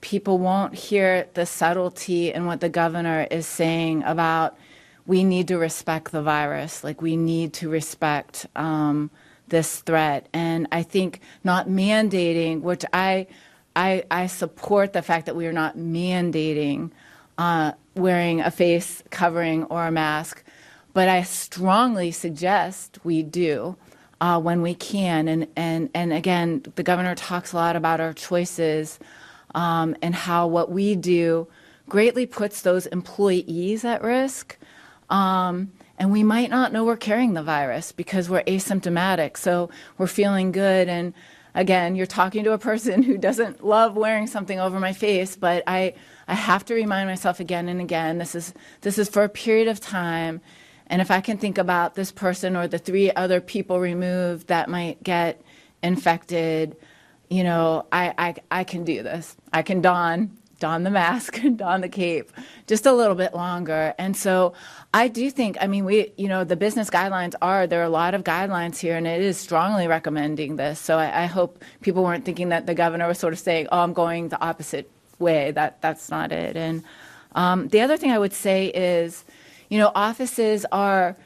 people 0.00 0.38
won't 0.38 0.74
hear 0.74 1.26
the 1.34 1.44
subtlety 1.44 2.32
in 2.32 2.46
what 2.46 2.60
the 2.60 2.68
governor 2.68 3.26
is 3.30 3.46
saying 3.46 4.02
about 4.04 4.56
we 5.06 5.24
need 5.24 5.48
to 5.48 5.58
respect 5.58 6.12
the 6.12 6.22
virus. 6.22 6.84
Like 6.84 7.02
we 7.02 7.16
need 7.16 7.52
to 7.54 7.68
respect 7.68 8.46
um, 8.54 9.10
this 9.48 9.80
threat. 9.80 10.28
And 10.32 10.68
I 10.70 10.82
think 10.82 11.20
not 11.42 11.66
mandating, 11.68 12.60
which 12.60 12.84
I, 12.92 13.26
I, 13.78 14.04
I 14.10 14.26
support 14.26 14.92
the 14.92 15.02
fact 15.02 15.26
that 15.26 15.36
we 15.36 15.46
are 15.46 15.52
not 15.52 15.76
mandating 15.76 16.90
uh, 17.38 17.72
wearing 17.94 18.40
a 18.40 18.50
face 18.50 19.02
covering 19.10 19.64
or 19.64 19.86
a 19.86 19.92
mask 19.92 20.44
but 20.98 21.08
I 21.08 21.22
strongly 21.22 22.10
suggest 22.10 22.98
we 23.04 23.22
do 23.22 23.76
uh, 24.20 24.40
when 24.40 24.62
we 24.62 24.74
can. 24.74 25.28
And, 25.28 25.46
and, 25.54 25.90
and 25.94 26.12
again, 26.12 26.64
the 26.74 26.82
governor 26.82 27.14
talks 27.14 27.52
a 27.52 27.56
lot 27.56 27.76
about 27.76 28.00
our 28.00 28.12
choices 28.12 28.98
um, 29.54 29.94
and 30.02 30.12
how 30.12 30.48
what 30.48 30.72
we 30.72 30.96
do 30.96 31.46
greatly 31.88 32.26
puts 32.26 32.62
those 32.62 32.86
employees 32.86 33.84
at 33.84 34.02
risk. 34.02 34.58
Um, 35.08 35.70
and 35.98 36.10
we 36.10 36.24
might 36.24 36.50
not 36.50 36.72
know 36.72 36.84
we're 36.84 36.96
carrying 36.96 37.34
the 37.34 37.44
virus 37.44 37.92
because 37.92 38.28
we're 38.28 38.42
asymptomatic. 38.42 39.36
So 39.36 39.70
we're 39.98 40.08
feeling 40.08 40.50
good. 40.50 40.88
And 40.88 41.14
again, 41.58 41.94
you're 41.94 42.06
talking 42.06 42.44
to 42.44 42.52
a 42.52 42.58
person 42.58 43.02
who 43.08 43.18
doesn't 43.18 43.64
love 43.64 43.96
wearing 43.96 44.26
something 44.26 44.58
over 44.58 44.80
my 44.80 44.94
face, 44.94 45.36
but 45.36 45.62
I, 45.66 45.94
I 46.26 46.34
have 46.34 46.64
to 46.66 46.74
remind 46.74 47.08
myself 47.08 47.40
again 47.40 47.68
and 47.68 47.80
again 47.80 48.18
this 48.18 48.34
is, 48.34 48.54
this 48.80 48.98
is 48.98 49.08
for 49.10 49.24
a 49.24 49.28
period 49.28 49.68
of 49.68 49.80
time 49.80 50.40
and 50.88 51.02
if 51.02 51.10
I 51.10 51.20
can 51.20 51.36
think 51.36 51.58
about 51.58 51.94
this 51.94 52.10
person 52.10 52.56
or 52.56 52.66
the 52.66 52.78
three 52.78 53.12
other 53.12 53.40
people 53.40 53.78
removed 53.78 54.48
that 54.48 54.68
might 54.68 55.02
get 55.02 55.40
infected, 55.82 56.76
you 57.28 57.44
know, 57.44 57.86
I, 57.92 58.14
I, 58.16 58.34
I 58.50 58.64
can 58.64 58.84
do 58.84 59.02
this. 59.02 59.36
I 59.52 59.62
can 59.62 59.82
don 59.82 60.37
don 60.58 60.82
the 60.82 60.90
mask 60.90 61.42
and 61.42 61.58
don 61.64 61.80
the 61.80 61.88
cape 61.88 62.30
just 62.66 62.86
a 62.86 62.92
little 62.92 63.14
bit 63.14 63.34
longer. 63.34 63.94
And 63.98 64.16
so 64.16 64.54
I 64.92 65.08
do 65.08 65.30
think, 65.30 65.56
I 65.60 65.66
mean, 65.66 65.84
we, 65.84 66.12
you 66.16 66.28
know, 66.28 66.44
the 66.44 66.56
business 66.56 66.90
guidelines 66.90 67.34
are, 67.40 67.66
there 67.66 67.80
are 67.80 67.84
a 67.84 67.90
lot 67.90 68.14
of 68.14 68.24
guidelines 68.24 68.78
here, 68.78 68.96
and 68.96 69.06
it 69.06 69.20
is 69.20 69.36
strongly 69.36 69.86
recommending 69.86 70.56
this. 70.56 70.78
So 70.78 70.98
I, 70.98 71.24
I 71.24 71.26
hope 71.26 71.62
people 71.80 72.02
weren't 72.02 72.24
thinking 72.24 72.50
that 72.50 72.66
the 72.66 72.74
governor 72.74 73.06
was 73.06 73.18
sort 73.18 73.32
of 73.32 73.38
saying, 73.38 73.68
oh, 73.70 73.80
I'm 73.80 73.92
going 73.92 74.28
the 74.28 74.40
opposite 74.40 74.90
way. 75.18 75.50
That 75.50 75.80
That's 75.82 76.10
not 76.10 76.32
it. 76.32 76.56
And 76.56 76.82
um, 77.32 77.68
the 77.68 77.80
other 77.80 77.96
thing 77.96 78.10
I 78.10 78.18
would 78.18 78.32
say 78.32 78.66
is, 78.66 79.24
you 79.68 79.78
know, 79.78 79.92
offices 79.94 80.64
are 80.72 81.16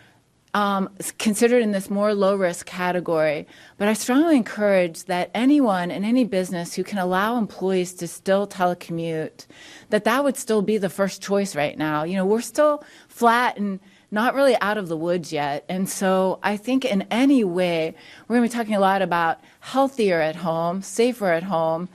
um, 0.54 0.90
considered 1.18 1.62
in 1.62 1.72
this 1.72 1.88
more 1.88 2.14
low 2.14 2.36
risk 2.36 2.66
category. 2.66 3.46
But 3.78 3.88
I 3.88 3.94
strongly 3.94 4.36
encourage 4.36 5.04
that 5.04 5.30
anyone 5.34 5.90
in 5.90 6.04
any 6.04 6.24
business 6.24 6.74
who 6.74 6.84
can 6.84 6.98
allow 6.98 7.38
employees 7.38 7.94
to 7.94 8.06
still 8.06 8.46
telecommute, 8.46 9.46
that 9.90 10.04
that 10.04 10.24
would 10.24 10.36
still 10.36 10.60
be 10.60 10.76
the 10.76 10.90
first 10.90 11.22
choice 11.22 11.56
right 11.56 11.78
now. 11.78 12.04
You 12.04 12.16
know, 12.16 12.26
we're 12.26 12.42
still 12.42 12.84
flat 13.08 13.56
and 13.56 13.80
not 14.10 14.34
really 14.34 14.56
out 14.60 14.76
of 14.76 14.88
the 14.88 14.96
woods 14.96 15.32
yet. 15.32 15.64
And 15.70 15.88
so 15.88 16.38
I 16.42 16.58
think 16.58 16.84
in 16.84 17.02
any 17.10 17.44
way, 17.44 17.94
we're 18.28 18.36
going 18.36 18.46
to 18.46 18.54
be 18.54 18.58
talking 18.58 18.74
a 18.74 18.80
lot 18.80 19.00
about 19.00 19.40
healthier 19.60 20.20
at 20.20 20.36
home, 20.36 20.82
safer 20.82 21.32
at 21.32 21.44
home. 21.44 21.88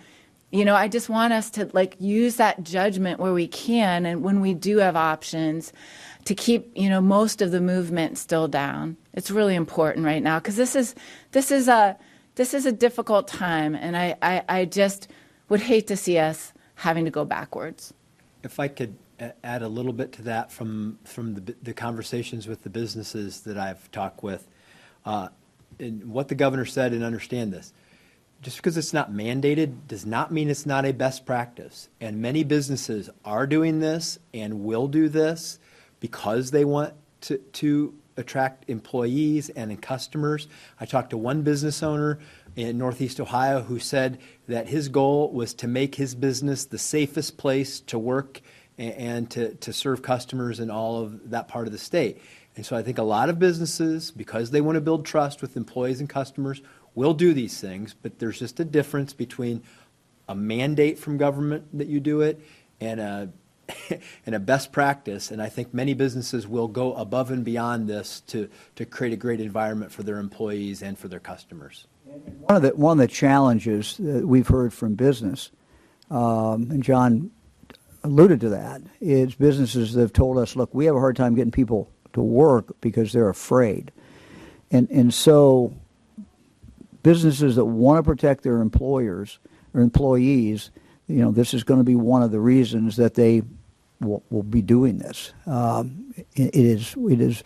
You 0.49 0.65
know, 0.65 0.73
I 0.75 0.87
just 0.87 1.09
want 1.09 1.33
us 1.33 1.51
to 1.51 1.69
like 1.73 1.95
use 1.99 2.37
that 2.37 2.63
judgment 2.63 3.19
where 3.19 3.33
we 3.33 3.47
can 3.47 4.07
and 4.07 4.23
when 4.23 4.41
we 4.41 4.55
do 4.55 4.77
have 4.77 4.95
options 4.95 5.71
to 6.27 6.35
keep 6.35 6.69
you 6.75 6.89
know 6.89 6.99
most 6.99 7.41
of 7.41 7.51
the 7.51 7.61
movement 7.61 8.17
still 8.17 8.49
down. 8.49 8.97
It's 9.13 9.31
really 9.31 9.55
important 9.55 10.05
right 10.05 10.21
now 10.21 10.39
because 10.39 10.57
this 10.57 10.75
is 10.75 10.93
this 11.31 11.51
is 11.51 11.69
a 11.69 11.97
this 12.35 12.53
is 12.53 12.65
a 12.65 12.71
difficult 12.73 13.29
time, 13.29 13.75
and 13.75 13.95
I, 13.95 14.15
I, 14.21 14.43
I 14.49 14.65
just 14.65 15.07
would 15.47 15.61
hate 15.61 15.87
to 15.87 15.95
see 15.95 16.17
us 16.17 16.51
having 16.75 17.05
to 17.05 17.11
go 17.11 17.23
backwards. 17.23 17.93
If 18.43 18.59
I 18.59 18.67
could 18.67 18.95
add 19.41 19.61
a 19.61 19.69
little 19.69 19.93
bit 19.93 20.11
to 20.13 20.21
that 20.23 20.51
from 20.51 20.99
from 21.05 21.35
the, 21.35 21.55
the 21.63 21.73
conversations 21.73 22.45
with 22.45 22.63
the 22.63 22.69
businesses 22.69 23.41
that 23.41 23.57
I've 23.57 23.89
talked 23.91 24.21
with, 24.21 24.45
uh, 25.05 25.29
and 25.79 26.11
what 26.11 26.27
the 26.27 26.35
governor 26.35 26.65
said, 26.65 26.91
and 26.91 27.05
understand 27.05 27.53
this. 27.53 27.71
Just 28.41 28.57
because 28.57 28.77
it's 28.77 28.93
not 28.93 29.13
mandated 29.13 29.87
does 29.87 30.05
not 30.05 30.29
mean 30.33 30.49
it's 30.49 30.65
not 30.65 30.85
a 30.85 30.91
best 30.91 31.25
practice. 31.25 31.87
And 32.01 32.21
many 32.21 32.43
businesses 32.43 33.09
are 33.23 33.47
doing 33.47 33.79
this 33.79 34.19
and 34.33 34.65
will 34.65 34.89
do 34.89 35.07
this 35.07 35.57
because 35.99 36.51
they 36.51 36.65
want 36.65 36.93
to, 37.21 37.37
to 37.37 37.93
attract 38.17 38.69
employees 38.69 39.49
and 39.49 39.81
customers. 39.81 40.47
I 40.79 40.85
talked 40.85 41.11
to 41.11 41.17
one 41.17 41.43
business 41.43 41.83
owner 41.83 42.19
in 42.55 42.77
Northeast 42.77 43.19
Ohio 43.19 43.61
who 43.61 43.79
said 43.79 44.19
that 44.47 44.67
his 44.67 44.89
goal 44.89 45.31
was 45.31 45.53
to 45.55 45.67
make 45.67 45.95
his 45.95 46.15
business 46.15 46.65
the 46.65 46.79
safest 46.79 47.37
place 47.37 47.79
to 47.81 47.99
work 47.99 48.41
and, 48.77 49.29
to, 49.31 49.55
to 49.55 49.73
serve 49.73 50.01
customers 50.01 50.59
in 50.59 50.69
all 50.69 51.01
of 51.01 51.29
that 51.31 51.47
part 51.47 51.67
of 51.67 51.73
the 51.73 51.79
state. 51.79 52.21
And 52.55 52.65
so 52.65 52.75
I 52.75 52.81
think 52.81 52.97
a 52.97 53.03
lot 53.03 53.29
of 53.29 53.37
businesses, 53.37 54.09
because 54.11 54.49
they 54.51 54.61
want 54.61 54.75
to 54.75 54.81
build 54.81 55.05
trust 55.05 55.41
with 55.41 55.55
employees 55.55 55.99
and 55.99 56.09
customers, 56.09 56.61
will 56.95 57.13
do 57.13 57.33
these 57.33 57.59
things, 57.61 57.95
but 58.01 58.17
there's 58.17 58.39
just 58.39 58.59
a 58.59 58.65
difference 58.65 59.13
between 59.13 59.61
a 60.27 60.35
mandate 60.35 60.97
from 60.97 61.17
government 61.17 61.65
that 61.77 61.87
you 61.87 61.99
do 61.99 62.21
it 62.21 62.41
and 62.81 62.99
a 62.99 63.29
and 64.25 64.35
a 64.35 64.39
best 64.39 64.71
practice. 64.71 65.31
And 65.31 65.41
I 65.41 65.49
think 65.49 65.73
many 65.73 65.93
businesses 65.93 66.47
will 66.47 66.67
go 66.67 66.93
above 66.93 67.31
and 67.31 67.43
beyond 67.43 67.87
this 67.87 68.21
to, 68.27 68.49
to 68.75 68.85
create 68.85 69.13
a 69.13 69.17
great 69.17 69.39
environment 69.39 69.91
for 69.91 70.03
their 70.03 70.17
employees 70.17 70.81
and 70.81 70.97
for 70.97 71.07
their 71.07 71.19
customers. 71.19 71.87
One 72.05 72.55
of 72.55 72.61
the, 72.61 72.69
one 72.69 72.99
of 72.99 73.07
the 73.07 73.13
challenges 73.13 73.97
that 73.97 74.25
we've 74.25 74.47
heard 74.47 74.73
from 74.73 74.95
business, 74.95 75.51
um, 76.09 76.71
and 76.71 76.81
John 76.81 77.31
alluded 78.03 78.39
to 78.41 78.49
that, 78.49 78.81
is 79.01 79.35
businesses 79.35 79.93
that 79.93 80.01
have 80.01 80.13
told 80.13 80.37
us, 80.37 80.55
look, 80.55 80.73
we 80.73 80.85
have 80.85 80.95
a 80.95 80.99
hard 80.99 81.15
time 81.15 81.35
getting 81.35 81.51
people 81.51 81.91
to 82.13 82.21
work 82.21 82.79
because 82.79 83.11
they're 83.11 83.29
afraid. 83.29 83.91
And, 84.71 84.89
and 84.89 85.13
so 85.13 85.73
businesses 87.03 87.55
that 87.55 87.65
want 87.65 87.99
to 87.99 88.03
protect 88.03 88.43
their 88.43 88.61
employers 88.61 89.39
or 89.73 89.81
employees, 89.81 90.71
you 91.07 91.17
know, 91.17 91.31
this 91.31 91.53
is 91.53 91.63
going 91.63 91.79
to 91.79 91.83
be 91.83 91.95
one 91.95 92.23
of 92.23 92.31
the 92.31 92.39
reasons 92.39 92.97
that 92.97 93.13
they 93.13 93.41
will, 93.99 94.23
will 94.29 94.43
be 94.43 94.61
doing 94.61 94.97
this. 94.97 95.33
Um, 95.45 96.13
it, 96.35 96.55
it 96.55 96.55
is 96.55 96.95
it 96.97 97.21
is 97.21 97.43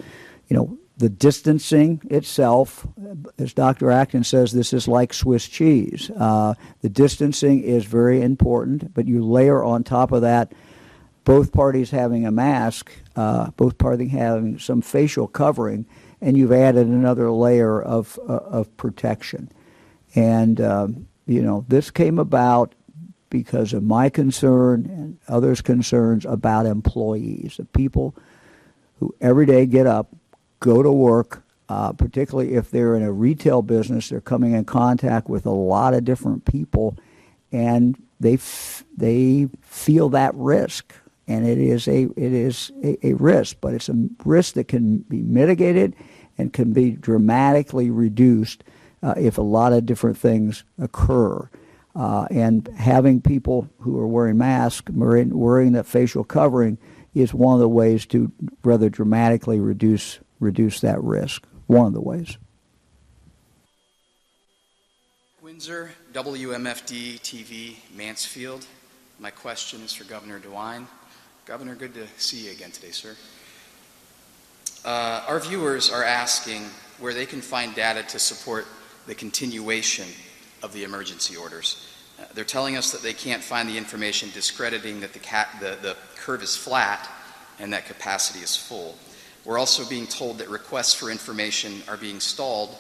you 0.48 0.56
know 0.56 0.78
the 0.98 1.10
distancing 1.10 2.02
itself, 2.12 2.86
as 3.40 3.54
Dr. 3.54 3.90
Acton 3.90 4.24
says, 4.24 4.52
this 4.52 4.72
is 4.72 4.88
like 4.88 5.16
Swiss 5.16 5.48
cheese. 5.48 6.12
Uh, 6.16 6.54
the 6.82 6.90
distancing 6.90 7.64
is 7.64 7.86
very 7.86 8.22
important, 8.22 8.94
but 8.94 9.08
you 9.08 9.26
layer 9.26 9.64
on 9.64 9.84
top 9.84 10.12
of 10.12 10.22
that 10.22 10.54
both 11.24 11.52
parties 11.52 11.92
having 11.92 12.26
a 12.26 12.32
mask, 12.32 12.92
uh, 13.16 13.52
both 13.52 13.78
parties 13.78 14.12
having 14.12 14.58
some 14.60 14.82
facial 14.82 15.28
covering, 15.28 15.86
and 16.20 16.38
you've 16.38 16.52
added 16.52 16.88
another 16.88 17.32
layer 17.32 17.82
of, 17.82 18.20
uh, 18.28 18.38
of 18.38 18.76
protection. 18.78 19.50
And, 20.16 20.60
um, 20.60 21.08
you 21.26 21.42
know, 21.42 21.66
this 21.68 21.92
came 21.92 22.20
about 22.20 22.74
because 23.32 23.74
of 23.74 23.82
my 23.82 24.10
concern 24.10 24.86
and 24.86 25.18
others' 25.28 25.62
concerns 25.62 26.26
about 26.26 26.68
employees, 26.68 27.56
the 27.58 27.66
people 27.66 28.14
who 29.00 29.16
every 29.20 29.48
day 29.48 29.66
get 29.66 29.88
up, 29.88 30.10
go 30.60 30.84
to 30.84 30.92
work, 30.92 31.42
uh, 31.68 31.94
particularly 31.94 32.54
if 32.54 32.70
they're 32.70 32.96
in 32.96 33.02
a 33.02 33.12
retail 33.12 33.64
business, 33.64 34.10
they're 34.10 34.22
coming 34.22 34.52
in 34.52 34.66
contact 34.66 35.28
with 35.28 35.48
a 35.48 35.52
lot 35.52 35.96
of 35.96 36.06
different 36.06 36.46
people, 36.46 36.96
and 37.52 38.00
they 38.20 38.36
f- 38.36 38.84
they 38.96 39.50
feel 39.62 40.10
that 40.10 40.36
risk, 40.36 40.94
and 41.28 41.48
it 41.48 41.58
is 41.58 41.88
a 41.88 42.04
it 42.04 42.34
is 42.34 42.72
a, 42.84 43.08
a 43.08 43.14
risk, 43.14 43.58
but 43.62 43.74
it's 43.74 43.90
a 43.90 44.10
risk 44.26 44.54
that 44.54 44.68
can 44.68 45.00
be 45.00 45.22
mitigated 45.24 45.96
and 46.38 46.54
can 46.54 46.74
be 46.74 46.92
dramatically 46.92 47.90
reduced 47.90 48.64
uh, 49.02 49.14
if 49.18 49.38
a 49.38 49.42
lot 49.42 49.74
of 49.74 49.86
different 49.86 50.18
things 50.18 50.64
occur. 50.78 51.50
Uh, 51.94 52.26
and 52.32 52.68
having 52.70 53.22
people 53.22 53.68
who 53.80 54.00
are 54.00 54.08
wearing 54.08 54.38
masks, 54.38 54.90
wearing, 54.92 55.38
wearing 55.38 55.74
that 55.74 55.86
facial 55.86 56.24
covering, 56.24 56.78
is 57.14 57.34
one 57.34 57.54
of 57.54 57.60
the 57.60 57.68
ways 57.68 58.06
to 58.06 58.32
rather 58.64 58.90
dramatically 58.90 59.60
reduce 59.60 60.20
reduce 60.40 60.80
that 60.82 61.02
risk. 61.02 61.46
One 61.68 61.88
of 61.88 61.94
the 61.94 62.02
ways. 62.02 62.38
Windsor, 65.42 65.92
WMFD 66.14 67.20
TV, 67.20 67.76
Mansfield. 67.96 68.66
My 69.20 69.30
question 69.30 69.82
is 69.82 69.94
for 69.94 70.04
Governor 70.06 70.40
DeWine. 70.40 70.86
Governor, 71.46 71.76
good 71.76 71.94
to 71.94 72.08
see 72.18 72.46
you 72.46 72.52
again 72.52 72.72
today, 72.72 72.92
sir. 72.92 73.16
Uh, 74.84 75.24
our 75.28 75.40
viewers 75.40 75.92
are 75.92 76.04
asking 76.04 76.64
where 77.00 77.14
they 77.14 77.26
can 77.26 77.42
find 77.42 77.76
data 77.76 78.02
to 78.04 78.18
support 78.18 78.66
the 79.06 79.14
continuation 79.14 80.08
of 80.64 80.74
the 80.74 80.84
emergency 80.84 81.36
orders. 81.36 81.88
Uh, 82.20 82.26
they're 82.34 82.44
telling 82.44 82.78
us 82.78 82.92
that 82.92 83.02
they 83.02 83.14
can't 83.14 83.44
find 83.44 83.68
the 83.68 83.78
information 83.78 84.30
discrediting 84.34 85.00
that 85.00 85.14
the, 85.14 85.20
the, 85.60 85.78
the 85.82 85.98
curve 86.18 86.44
is 86.44 86.56
flat 86.56 87.10
and 87.60 87.74
that 87.74 87.86
capacity 87.86 88.40
is 88.40 88.56
full. 88.56 88.98
We're 89.44 89.58
also 89.58 89.88
being 89.88 90.08
told 90.08 90.38
that 90.38 90.50
requests 90.50 90.94
for 90.94 91.10
information 91.10 91.82
are 91.88 91.98
being 91.98 92.20
stalled 92.20 92.76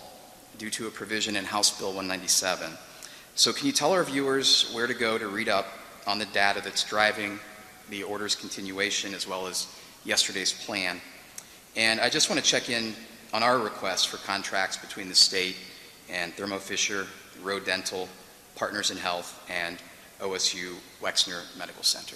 due 0.57 0.69
to 0.71 0.87
a 0.87 0.91
provision 0.91 1.35
in 1.35 1.45
House 1.45 1.77
Bill 1.77 1.87
197. 1.87 2.71
So, 3.33 3.53
can 3.53 3.65
you 3.65 3.73
tell 3.73 3.93
our 3.93 4.03
viewers 4.03 4.71
where 4.73 4.85
to 4.85 4.93
go 4.93 5.17
to 5.17 5.27
read 5.27 5.49
up 5.49 5.67
on 6.05 6.19
the 6.19 6.25
data 6.27 6.61
that's 6.63 6.83
driving 6.83 7.39
the 7.89 8.03
order's 8.03 8.35
continuation 8.35 9.13
as 9.13 9.27
well 9.27 9.47
as 9.47 9.67
yesterday's 10.03 10.51
plan? 10.51 11.01
And 11.75 11.99
I 11.99 12.09
just 12.09 12.29
want 12.29 12.43
to 12.43 12.47
check 12.47 12.69
in 12.69 12.93
on 13.33 13.41
our 13.41 13.57
request 13.57 14.09
for 14.09 14.17
contracts 14.17 14.77
between 14.77 15.07
the 15.07 15.15
state 15.15 15.55
and 16.09 16.33
Thermo 16.33 16.59
Fisher, 16.59 17.07
ROE 17.41 17.59
Dental, 17.59 18.07
Partners 18.55 18.91
in 18.91 18.97
Health, 18.97 19.43
and 19.49 19.77
OSU 20.19 20.75
Wexner 21.01 21.43
Medical 21.57 21.83
Center. 21.83 22.15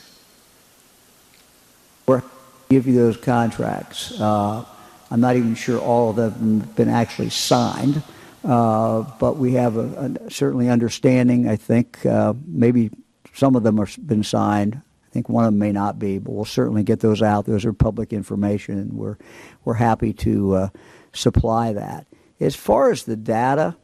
We're 2.08 2.24
give 2.70 2.88
you 2.88 2.96
those 2.96 3.18
contracts. 3.18 4.20
Uh, 4.20 4.66
I'm 5.12 5.22
not 5.22 5.36
even 5.36 5.56
sure 5.56 5.80
all 5.80 6.10
of 6.10 6.16
them 6.16 6.62
have 6.62 6.76
been 6.76 6.90
actually 6.90 7.30
signed. 7.30 8.02
Uh, 8.44 9.04
but 9.20 9.38
we 9.38 9.54
have 9.54 9.76
a, 9.76 10.18
a, 10.26 10.32
certainly 10.32 10.70
understanding. 10.70 11.48
I 11.50 11.56
think 11.56 12.06
uh, 12.06 12.34
maybe 12.46 12.92
some 13.34 13.56
of 13.56 13.64
them 13.64 13.78
have 13.78 13.98
been 14.06 14.24
signed. 14.24 14.76
I 14.76 15.12
think 15.12 15.30
one 15.30 15.46
of 15.46 15.52
them 15.52 15.60
may 15.60 15.72
not 15.72 15.98
be, 15.98 16.20
but 16.20 16.32
we'll 16.32 16.46
certainly 16.46 16.84
get 16.84 17.00
those 17.00 17.24
out. 17.24 17.46
Those 17.46 17.66
are 17.66 17.74
public 17.74 18.14
information, 18.14 18.78
and 18.78 18.94
we're 18.94 19.18
we're 19.64 19.76
happy 19.76 20.14
to 20.14 20.56
uh, 20.56 20.70
supply 21.12 21.74
that. 21.74 22.06
As 22.40 22.56
far 22.56 22.92
as 22.92 23.06
the 23.06 23.16
data, 23.16 23.76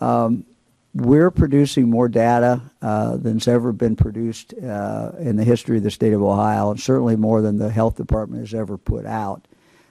um, 0.00 0.44
we're 0.94 1.30
producing 1.30 1.88
more 1.90 2.08
data 2.08 2.62
uh, 2.82 3.18
than's 3.18 3.46
ever 3.46 3.72
been 3.72 3.96
produced 3.96 4.54
uh, 4.54 5.12
in 5.18 5.36
the 5.36 5.44
history 5.44 5.76
of 5.76 5.82
the 5.82 5.90
state 5.90 6.12
of 6.12 6.22
Ohio, 6.22 6.70
and 6.70 6.80
certainly 6.80 7.16
more 7.16 7.42
than 7.42 7.58
the 7.58 7.70
health 7.70 7.96
department 7.96 8.40
has 8.40 8.54
ever 8.54 8.78
put 8.78 9.06
out. 9.06 9.46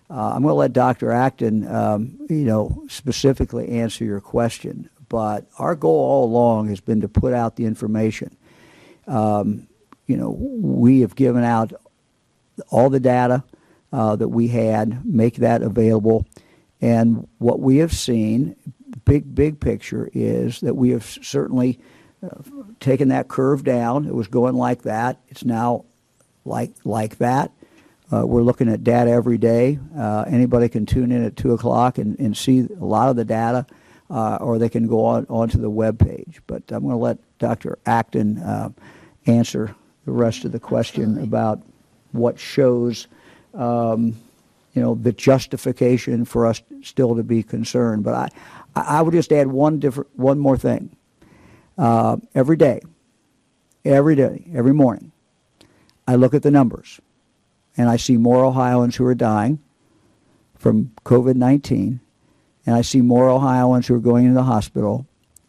Uh, 0.10 0.32
I'm 0.34 0.41
going 0.41 0.51
to 0.51 0.55
let 0.55 0.74
Dr. 0.74 1.12
Acton, 1.12 1.68
um, 1.68 2.18
you 2.30 2.45
know, 2.45 2.86
specifically 2.88 3.70
answer 3.70 4.05
your 4.05 4.22
question. 4.22 4.89
But 5.10 5.45
our 5.58 5.76
goal 5.76 5.99
all 5.99 6.26
along 6.26 6.70
has 6.70 6.80
been 6.80 7.01
to 7.01 7.10
put 7.10 7.34
out 7.34 7.55
the 7.55 7.66
information. 7.66 8.36
Um, 9.05 9.68
you 10.05 10.18
know, 10.18 10.32
we 10.32 11.01
have 11.01 11.16
given 11.16 11.43
out 11.43 11.74
all 12.70 12.89
the 12.89 12.99
data 12.99 13.43
uh, 13.91 14.16
that 14.16 14.30
we 14.30 14.47
had, 14.49 15.05
make 15.05 15.36
that 15.38 15.62
available. 15.62 16.26
And 16.82 17.28
what 17.38 17.60
we 17.60 17.78
have 17.78 17.93
seen, 17.93 18.55
big, 19.08 19.34
big 19.34 19.60
picture, 19.60 20.10
is 20.14 20.60
that 20.62 20.76
we 20.76 20.89
have 20.89 21.05
certainly 21.05 21.80
uh, 22.24 22.30
taken 22.80 23.10
that 23.10 23.28
curve 23.28 23.64
down. 23.64 24.05
It 24.05 24.14
was 24.14 24.28
going 24.28 24.55
like 24.55 24.84
that. 24.84 25.20
It's 25.30 25.45
now 25.45 25.86
like 26.45 26.72
like 26.84 27.18
that. 27.18 27.51
Uh, 28.12 28.26
we're 28.26 28.41
looking 28.41 28.70
at 28.70 28.84
data 28.84 29.12
every 29.12 29.38
day. 29.38 29.80
Uh, 29.97 30.24
anybody 30.28 30.70
can 30.70 30.86
tune 30.86 31.12
in 31.12 31.26
at 31.26 31.36
2 31.36 31.51
o'clock 31.53 31.97
and, 31.97 32.18
and 32.20 32.38
see 32.38 32.60
a 32.60 32.86
lot 32.86 33.10
of 33.10 33.18
the 33.18 33.26
data, 33.26 33.66
uh, 34.10 34.38
or 34.39 34.58
they 34.58 34.70
can 34.70 34.88
go 34.88 35.03
on 35.03 35.26
onto 35.30 35.58
the 35.58 35.70
web 35.70 35.99
page. 35.99 36.41
But 36.47 36.64
I'm 36.70 36.84
going 36.84 36.93
to 36.93 36.97
let 36.97 37.18
Dr. 37.38 37.78
Acton 37.86 38.38
uh, 38.38 38.70
answer 39.26 39.76
the 40.05 40.12
rest 40.12 40.45
of 40.45 40.53
the 40.53 40.60
question 40.60 41.03
Absolutely. 41.03 41.24
about 41.28 41.62
what 42.14 42.39
shows, 42.39 43.08
um, 43.53 44.16
you 44.74 44.82
know, 44.82 44.95
the 44.95 45.12
justification 45.12 46.24
for 46.24 46.45
us 46.45 46.62
still 46.84 47.14
to 47.16 47.24
be 47.24 47.43
concerned. 47.43 48.05
But 48.05 48.14
I, 48.14 48.30
I 48.82 49.02
would 49.02 49.14
just 49.14 49.32
add 49.32 49.48
one 49.48 49.80
different, 49.80 50.10
one 50.18 50.40
more 50.40 50.58
thing. 50.58 50.96
Uh, 51.78 52.18
every 52.34 52.58
day, 52.58 52.82
every 53.86 54.16
day, 54.16 54.46
every 54.54 54.74
morning, 54.74 55.12
I 56.08 56.16
look 56.16 56.34
at 56.34 56.44
the 56.44 56.52
numbers 56.52 57.00
and 57.78 57.90
I 57.90 57.98
see 57.98 58.18
more 58.18 58.44
Ohioans 58.44 58.96
who 58.96 59.06
are 59.06 59.16
dying 59.16 59.60
from 60.56 60.92
COVID 61.06 61.36
19, 61.36 62.00
and 62.66 62.76
I 62.76 62.82
see 62.82 63.02
more 63.02 63.30
Ohioans 63.30 63.88
who 63.88 63.96
are 63.96 64.00
going 64.00 64.26
into 64.26 64.36
the 64.36 64.44
hospital, 64.44 65.06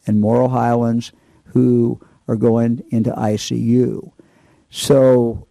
and 0.07 0.21
more 0.21 0.43
Ohioans 0.43 1.13
who 1.47 2.01
are 2.29 2.37
going 2.37 2.85
into 2.91 3.11
ICU. 3.11 4.13
So, 4.71 5.47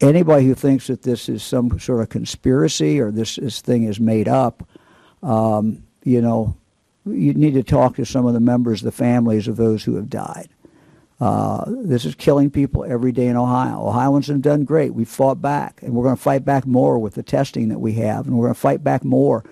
anybody 0.00 0.46
who 0.46 0.54
thinks 0.54 0.88
that 0.88 1.02
this 1.02 1.28
is 1.28 1.42
some 1.42 1.78
sort 1.78 2.02
of 2.02 2.08
conspiracy 2.08 3.00
or 3.00 3.12
this, 3.12 3.36
this 3.36 3.60
thing 3.60 3.84
is 3.84 4.00
made 4.00 4.26
up, 4.26 4.68
um, 5.22 5.85
you 6.06 6.22
know, 6.22 6.56
you 7.04 7.34
need 7.34 7.54
to 7.54 7.62
talk 7.64 7.96
to 7.96 8.04
some 8.06 8.26
of 8.26 8.32
the 8.32 8.40
members, 8.40 8.80
the 8.80 8.92
families 8.92 9.48
of 9.48 9.56
those 9.56 9.82
who 9.82 9.96
have 9.96 10.08
died. 10.08 10.48
Uh, 11.20 11.64
this 11.66 12.04
is 12.04 12.14
killing 12.14 12.50
people 12.50 12.84
every 12.84 13.10
day 13.10 13.26
in 13.26 13.36
Ohio. 13.36 13.86
Ohioans 13.86 14.28
have 14.28 14.42
done 14.42 14.64
great. 14.64 14.94
We've 14.94 15.08
fought 15.08 15.42
back, 15.42 15.82
and 15.82 15.94
we're 15.94 16.04
going 16.04 16.16
to 16.16 16.22
fight 16.22 16.44
back 16.44 16.64
more 16.66 16.98
with 16.98 17.14
the 17.14 17.22
testing 17.22 17.70
that 17.70 17.80
we 17.80 17.94
have, 17.94 18.26
and 18.26 18.36
we're 18.36 18.46
going 18.46 18.54
to 18.54 18.60
fight 18.60 18.84
back 18.84 19.04
more 19.04 19.44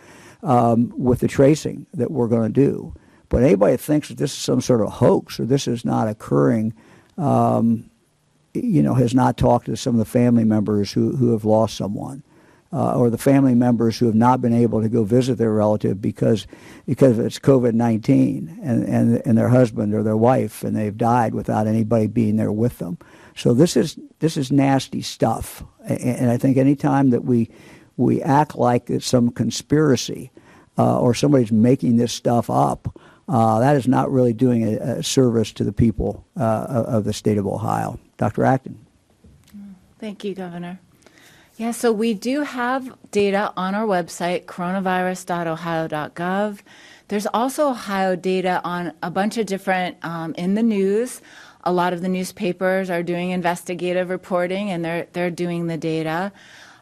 um, 0.43 0.93
with 0.97 1.21
the 1.21 1.29
tracing 1.29 1.87
that 1.95 2.11
we're 2.11 2.29
going 2.29 2.53
to 2.53 2.61
do. 2.61 2.95
But 3.31 3.43
anybody 3.43 3.73
that 3.73 3.79
thinks 3.79 4.09
that 4.09 4.19
this 4.19 4.33
is 4.33 4.39
some 4.39 4.61
sort 4.61 4.81
of 4.81 4.93
hoax 4.93 5.41
or 5.41 5.47
this 5.47 5.67
is 5.67 5.85
not 5.85 6.07
occurring, 6.07 6.75
um, 7.19 7.91
you 8.53 8.83
know, 8.83 8.95
has 8.95 9.15
not 9.15 9.37
talked 9.37 9.67
to 9.67 9.77
some 9.77 9.95
of 9.95 9.99
the 9.99 10.05
family 10.05 10.45
members 10.45 10.93
who, 10.93 11.17
who 11.17 11.33
have 11.33 11.45
lost 11.45 11.77
someone 11.77 12.23
uh, 12.75 12.99
or 12.99 13.09
the 13.09 13.19
family 13.19 13.55
members 13.55 13.99
who 13.99 14.07
have 14.07 14.17
not 14.17 14.43
been 14.43 14.53
able 14.53 14.83
to 14.83 14.89
go 14.89 15.05
visit 15.05 15.39
their 15.39 15.53
relative 15.53 16.03
because 16.03 16.47
because 16.87 17.19
it's 17.19 17.39
COVID 17.39 17.73
nineteen 17.73 18.59
and, 18.63 18.83
and 18.85 19.23
and 19.25 19.39
their 19.39 19.49
husband 19.49 19.95
or 19.95 20.03
their 20.03 20.17
wife 20.17 20.65
and 20.65 20.77
they've 20.77 20.97
died 20.97 21.35
without 21.35 21.69
anybody 21.69 22.09
being 22.09 22.37
there 22.37 22.53
with 22.53 22.79
them. 22.79 22.99
So 23.37 23.55
this 23.55 23.77
is 23.77 23.97
this 24.19 24.37
is 24.37 24.51
nasty 24.51 25.03
stuff, 25.03 25.63
and, 25.85 26.01
and 26.01 26.31
I 26.31 26.37
think 26.37 26.57
any 26.57 26.75
time 26.75 27.11
that 27.11 27.25
we 27.25 27.49
we 27.97 28.21
act 28.21 28.57
like 28.57 28.91
it's 28.91 29.07
some 29.07 29.31
conspiracy 29.31 30.33
uh, 30.77 30.99
or 30.99 31.15
somebody's 31.15 31.53
making 31.53 31.97
this 31.97 32.13
stuff 32.13 32.51
up. 32.51 32.99
Uh, 33.29 33.61
that 33.61 33.77
is 33.77 33.89
not 33.89 34.11
really 34.11 34.33
doing 34.33 34.65
a, 34.65 34.99
a 34.99 35.03
service 35.03 35.53
to 35.53 35.65
the 35.65 35.73
people 35.73 36.27
uh, 36.37 36.85
of 36.87 37.05
the 37.05 37.13
state 37.13 37.39
of 37.39 37.47
Ohio. 37.47 37.99
Dr. 38.17 38.45
Acton. 38.45 38.85
Thank 39.99 40.25
you, 40.25 40.35
Governor. 40.35 40.81
Yeah, 41.57 41.71
so 41.71 41.93
we 41.93 42.15
do 42.15 42.43
have 42.43 42.93
data 43.13 43.53
on 43.57 43.77
our 43.77 43.87
website, 43.87 44.47
coronavirus.ohio.gov. 44.47 46.59
There's 47.07 47.29
also 47.29 47.69
Ohio 47.69 48.17
data 48.17 48.61
on 48.65 48.93
a 49.05 49.11
bunch 49.11 49.39
of 49.39 49.47
different 49.47 50.05
um, 50.05 50.35
in 50.37 50.55
the 50.55 50.65
news. 50.65 51.23
A 51.63 51.73
lot 51.73 51.93
of 51.93 52.03
the 52.03 52.09
newspapers 52.09 52.91
are 52.91 53.05
doing 53.05 53.31
investigative 53.31 54.11
reporting, 54.11 54.71
and 54.71 54.85
they're 54.85 55.07
they're 55.13 55.31
doing 55.31 55.69
the 55.69 55.77
data, 55.77 56.33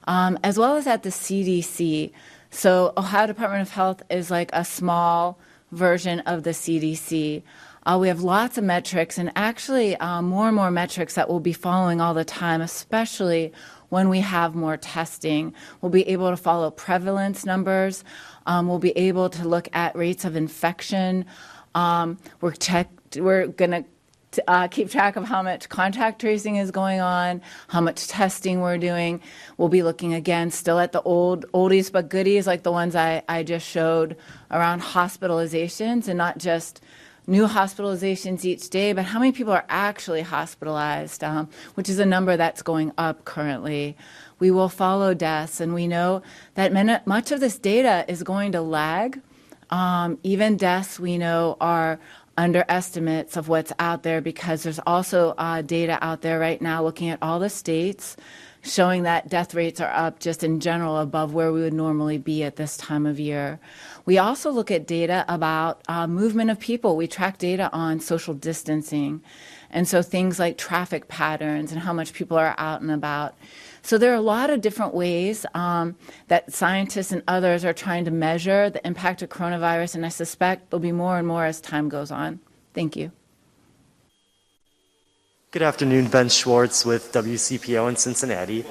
um, 0.04 0.38
as 0.42 0.58
well 0.58 0.76
as 0.76 0.86
at 0.86 1.02
the 1.02 1.10
CDC. 1.10 2.10
So 2.50 2.94
Ohio 2.96 3.26
Department 3.26 3.60
of 3.60 3.68
Health 3.70 4.02
is 4.08 4.30
like 4.30 4.48
a 4.54 4.64
small 4.64 5.38
version 5.70 6.20
of 6.20 6.44
the 6.44 6.50
CDC. 6.50 7.42
Uh, 7.84 7.98
we 8.00 8.08
have 8.08 8.22
lots 8.22 8.56
of 8.56 8.64
metrics, 8.64 9.18
and 9.18 9.30
actually 9.36 9.96
uh, 9.96 10.22
more 10.22 10.46
and 10.46 10.56
more 10.56 10.70
metrics 10.70 11.14
that 11.16 11.28
we'll 11.28 11.40
be 11.40 11.52
following 11.52 12.00
all 12.00 12.14
the 12.14 12.24
time, 12.24 12.62
especially 12.62 13.52
when 13.92 14.08
we 14.08 14.20
have 14.20 14.54
more 14.54 14.78
testing. 14.78 15.52
We'll 15.82 15.90
be 15.90 16.08
able 16.08 16.30
to 16.30 16.36
follow 16.38 16.70
prevalence 16.70 17.44
numbers. 17.44 18.04
Um, 18.46 18.66
we'll 18.66 18.78
be 18.78 18.96
able 18.96 19.28
to 19.28 19.46
look 19.46 19.68
at 19.74 19.94
rates 19.94 20.24
of 20.24 20.34
infection. 20.34 21.26
Um, 21.74 22.16
we're 22.40 22.54
we're 23.16 23.48
going 23.48 23.70
to 23.70 23.84
uh, 24.48 24.66
keep 24.68 24.90
track 24.90 25.16
of 25.16 25.24
how 25.24 25.42
much 25.42 25.68
contact 25.68 26.22
tracing 26.22 26.56
is 26.56 26.70
going 26.70 27.00
on, 27.00 27.42
how 27.68 27.82
much 27.82 28.08
testing 28.08 28.62
we're 28.62 28.78
doing. 28.78 29.20
We'll 29.58 29.68
be 29.68 29.82
looking 29.82 30.14
again 30.14 30.50
still 30.50 30.78
at 30.78 30.92
the 30.92 31.02
old 31.02 31.44
oldies 31.52 31.92
but 31.92 32.08
goodies 32.08 32.46
like 32.46 32.62
the 32.62 32.72
ones 32.72 32.96
I, 32.96 33.22
I 33.28 33.42
just 33.42 33.68
showed 33.68 34.16
around 34.50 34.80
hospitalizations 34.80 36.08
and 36.08 36.16
not 36.16 36.38
just 36.38 36.82
new 37.26 37.46
hospitalizations 37.46 38.44
each 38.44 38.68
day, 38.70 38.92
but 38.92 39.04
how 39.04 39.18
many 39.18 39.32
people 39.32 39.52
are 39.52 39.64
actually 39.68 40.22
hospitalized, 40.22 41.22
um, 41.22 41.48
which 41.74 41.88
is 41.88 41.98
a 41.98 42.06
number 42.06 42.36
that's 42.36 42.62
going 42.62 42.92
up 42.98 43.24
currently. 43.24 43.96
We 44.38 44.50
will 44.50 44.68
follow 44.68 45.14
deaths, 45.14 45.60
and 45.60 45.72
we 45.72 45.86
know 45.86 46.22
that 46.54 47.06
much 47.06 47.30
of 47.30 47.40
this 47.40 47.58
data 47.58 48.04
is 48.08 48.22
going 48.22 48.52
to 48.52 48.60
lag. 48.60 49.20
Um, 49.70 50.18
even 50.22 50.56
deaths 50.56 50.98
we 50.98 51.16
know 51.16 51.56
are 51.60 51.98
underestimates 52.36 53.36
of 53.36 53.48
what's 53.48 53.72
out 53.78 54.02
there 54.02 54.20
because 54.20 54.62
there's 54.62 54.80
also 54.86 55.34
uh, 55.38 55.62
data 55.62 55.98
out 56.02 56.22
there 56.22 56.38
right 56.38 56.60
now 56.60 56.82
looking 56.82 57.10
at 57.10 57.18
all 57.22 57.38
the 57.38 57.50
states 57.50 58.16
showing 58.62 59.02
that 59.02 59.28
death 59.28 59.54
rates 59.54 59.80
are 59.80 59.92
up 59.92 60.20
just 60.20 60.42
in 60.44 60.60
general 60.60 60.98
above 60.98 61.34
where 61.34 61.52
we 61.52 61.60
would 61.60 61.72
normally 61.72 62.18
be 62.18 62.44
at 62.44 62.56
this 62.56 62.76
time 62.76 63.06
of 63.06 63.18
year. 63.18 63.60
We 64.06 64.18
also 64.18 64.50
look 64.50 64.70
at 64.70 64.86
data 64.86 65.24
about 65.28 65.82
uh, 65.88 66.06
movement 66.06 66.50
of 66.50 66.58
people. 66.58 66.96
We 66.96 67.08
track 67.08 67.38
data 67.38 67.68
on 67.72 68.00
social 68.00 68.34
distancing. 68.34 69.22
And 69.70 69.88
so 69.88 70.02
things 70.02 70.38
like 70.38 70.58
traffic 70.58 71.08
patterns 71.08 71.72
and 71.72 71.80
how 71.80 71.92
much 71.92 72.12
people 72.12 72.38
are 72.38 72.54
out 72.58 72.82
and 72.82 72.90
about. 72.90 73.34
So 73.82 73.98
there 73.98 74.12
are 74.12 74.16
a 74.16 74.20
lot 74.20 74.50
of 74.50 74.60
different 74.60 74.94
ways 74.94 75.44
um, 75.54 75.96
that 76.28 76.52
scientists 76.52 77.10
and 77.10 77.22
others 77.26 77.64
are 77.64 77.72
trying 77.72 78.04
to 78.04 78.10
measure 78.10 78.70
the 78.70 78.86
impact 78.86 79.22
of 79.22 79.28
coronavirus, 79.28 79.96
and 79.96 80.06
I 80.06 80.10
suspect 80.10 80.70
there'll 80.70 80.80
be 80.80 80.92
more 80.92 81.18
and 81.18 81.26
more 81.26 81.44
as 81.44 81.60
time 81.60 81.88
goes 81.88 82.12
on. 82.12 82.38
Thank 82.74 82.96
you. 82.96 83.10
Good 85.52 85.60
afternoon, 85.60 86.06
Ben 86.08 86.30
Schwartz 86.30 86.86
with 86.86 87.12
WCPO 87.12 87.86
in 87.90 87.96
Cincinnati. 87.96 88.64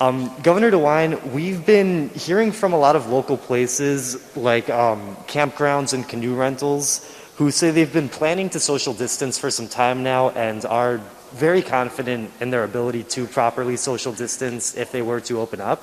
Um, 0.00 0.30
Governor 0.40 0.70
DeWine, 0.70 1.32
we've 1.32 1.66
been 1.66 2.10
hearing 2.10 2.52
from 2.52 2.72
a 2.72 2.78
lot 2.78 2.94
of 2.94 3.08
local 3.08 3.36
places 3.36 4.36
like 4.36 4.70
um, 4.70 5.16
campgrounds 5.26 5.94
and 5.94 6.08
canoe 6.08 6.36
rentals 6.36 7.12
who 7.38 7.50
say 7.50 7.72
they've 7.72 7.92
been 7.92 8.08
planning 8.08 8.48
to 8.50 8.60
social 8.60 8.94
distance 8.94 9.36
for 9.36 9.50
some 9.50 9.66
time 9.66 10.04
now 10.04 10.30
and 10.30 10.64
are 10.66 10.98
very 11.32 11.60
confident 11.60 12.30
in 12.40 12.50
their 12.50 12.62
ability 12.62 13.02
to 13.02 13.26
properly 13.26 13.76
social 13.76 14.12
distance 14.12 14.76
if 14.76 14.92
they 14.92 15.02
were 15.02 15.20
to 15.22 15.40
open 15.40 15.60
up. 15.60 15.82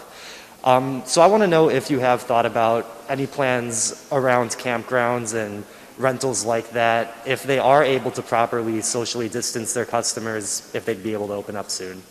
Um, 0.64 1.04
so 1.06 1.22
I 1.22 1.28
want 1.28 1.44
to 1.44 1.48
know 1.48 1.70
if 1.70 1.92
you 1.92 2.00
have 2.00 2.22
thought 2.22 2.46
about 2.46 2.90
any 3.10 3.28
plans 3.28 4.08
around 4.10 4.52
campgrounds 4.52 5.34
and 5.34 5.66
rentals 5.98 6.46
like 6.46 6.70
that, 6.72 7.16
if 7.26 7.44
they 7.44 7.60
are 7.60 7.84
able 7.84 8.12
to 8.12 8.22
properly 8.22 8.82
socially 8.82 9.30
distance 9.30 9.74
their 9.74 9.86
customers, 9.86 10.70
if 10.74 10.86
they'd 10.86 11.04
be 11.04 11.14
able 11.14 11.28
to 11.28 11.34
open 11.34 11.56
up 11.56 11.70
soon. 11.70 12.02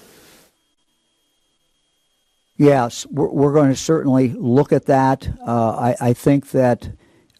Yes, 2.56 3.04
we're, 3.06 3.28
we're 3.28 3.52
going 3.52 3.70
to 3.70 3.76
certainly 3.76 4.28
look 4.28 4.72
at 4.72 4.86
that. 4.86 5.28
Uh, 5.44 5.70
I, 6.00 6.08
I, 6.08 6.12
think 6.12 6.50
that 6.50 6.88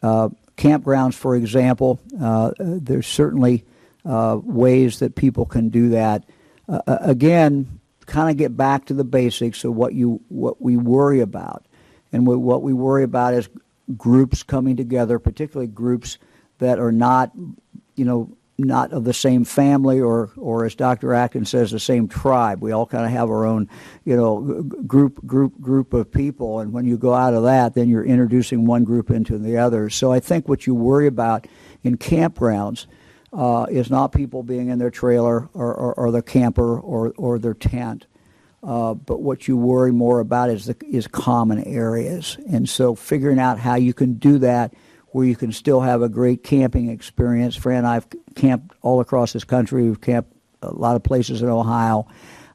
uh, 0.02 0.30
campgrounds, 0.56 1.14
for 1.14 1.36
example, 1.36 2.00
uh, 2.20 2.50
there's 2.58 3.06
certainly 3.06 3.64
uh, 4.04 4.40
ways 4.42 4.98
that 4.98 5.14
people 5.14 5.46
can 5.46 5.68
do 5.68 5.90
that. 5.90 6.24
Uh, 6.68 6.80
again, 6.86 7.78
kind 8.06 8.28
of 8.28 8.36
get 8.36 8.56
back 8.56 8.86
to 8.86 8.94
the 8.94 9.04
basics 9.04 9.64
of 9.64 9.74
what 9.74 9.94
you 9.94 10.20
what 10.28 10.60
we 10.60 10.76
worry 10.76 11.20
about, 11.20 11.64
and 12.12 12.26
what 12.26 12.62
we 12.62 12.72
worry 12.72 13.04
about 13.04 13.34
is 13.34 13.48
groups 13.96 14.42
coming 14.42 14.76
together, 14.76 15.18
particularly 15.18 15.68
groups 15.68 16.18
that 16.58 16.78
are 16.78 16.92
not, 16.92 17.32
you 17.96 18.04
know, 18.04 18.36
not 18.56 18.92
of 18.92 19.04
the 19.04 19.12
same 19.12 19.44
family 19.44 20.00
or, 20.00 20.30
or 20.36 20.64
as 20.64 20.74
Dr. 20.74 21.12
Acton 21.12 21.44
says, 21.44 21.70
the 21.70 21.80
same 21.80 22.06
tribe. 22.06 22.62
We 22.62 22.72
all 22.72 22.86
kind 22.86 23.04
of 23.04 23.10
have 23.10 23.28
our 23.28 23.44
own, 23.44 23.68
you 24.04 24.16
know, 24.16 24.62
group 24.86 25.24
group 25.26 25.60
group 25.60 25.92
of 25.92 26.10
people, 26.10 26.60
and 26.60 26.72
when 26.72 26.84
you 26.84 26.96
go 26.96 27.14
out 27.14 27.34
of 27.34 27.42
that, 27.44 27.74
then 27.74 27.88
you're 27.88 28.04
introducing 28.04 28.64
one 28.64 28.84
group 28.84 29.10
into 29.10 29.38
the 29.38 29.58
other. 29.58 29.90
So 29.90 30.12
I 30.12 30.20
think 30.20 30.48
what 30.48 30.66
you 30.66 30.74
worry 30.74 31.08
about 31.08 31.46
in 31.82 31.98
campgrounds 31.98 32.86
uh, 33.32 33.66
is 33.68 33.90
not 33.90 34.12
people 34.12 34.42
being 34.44 34.68
in 34.68 34.78
their 34.78 34.90
trailer 34.90 35.48
or, 35.54 35.74
or, 35.74 35.94
or 35.94 36.10
their 36.12 36.22
camper 36.22 36.78
or, 36.78 37.12
or 37.16 37.38
their 37.38 37.54
tent. 37.54 38.06
Uh, 38.62 38.94
but 38.94 39.20
what 39.20 39.46
you 39.46 39.56
worry 39.56 39.92
more 39.92 40.20
about 40.20 40.48
is 40.48 40.66
the, 40.66 40.76
is 40.88 41.06
common 41.06 41.62
areas, 41.64 42.38
and 42.48 42.68
so 42.68 42.94
figuring 42.94 43.38
out 43.38 43.58
how 43.58 43.74
you 43.74 43.92
can 43.92 44.14
do 44.14 44.38
that 44.38 44.72
where 45.14 45.24
you 45.24 45.36
can 45.36 45.52
still 45.52 45.80
have 45.80 46.02
a 46.02 46.08
great 46.08 46.42
camping 46.42 46.88
experience. 46.88 47.54
Fran 47.54 47.78
and 47.78 47.86
I 47.86 47.94
have 47.94 48.08
camped 48.34 48.74
all 48.82 48.98
across 48.98 49.32
this 49.32 49.44
country. 49.44 49.84
We've 49.84 50.00
camped 50.00 50.32
a 50.60 50.74
lot 50.74 50.96
of 50.96 51.04
places 51.04 51.40
in 51.40 51.48
Ohio. 51.48 52.08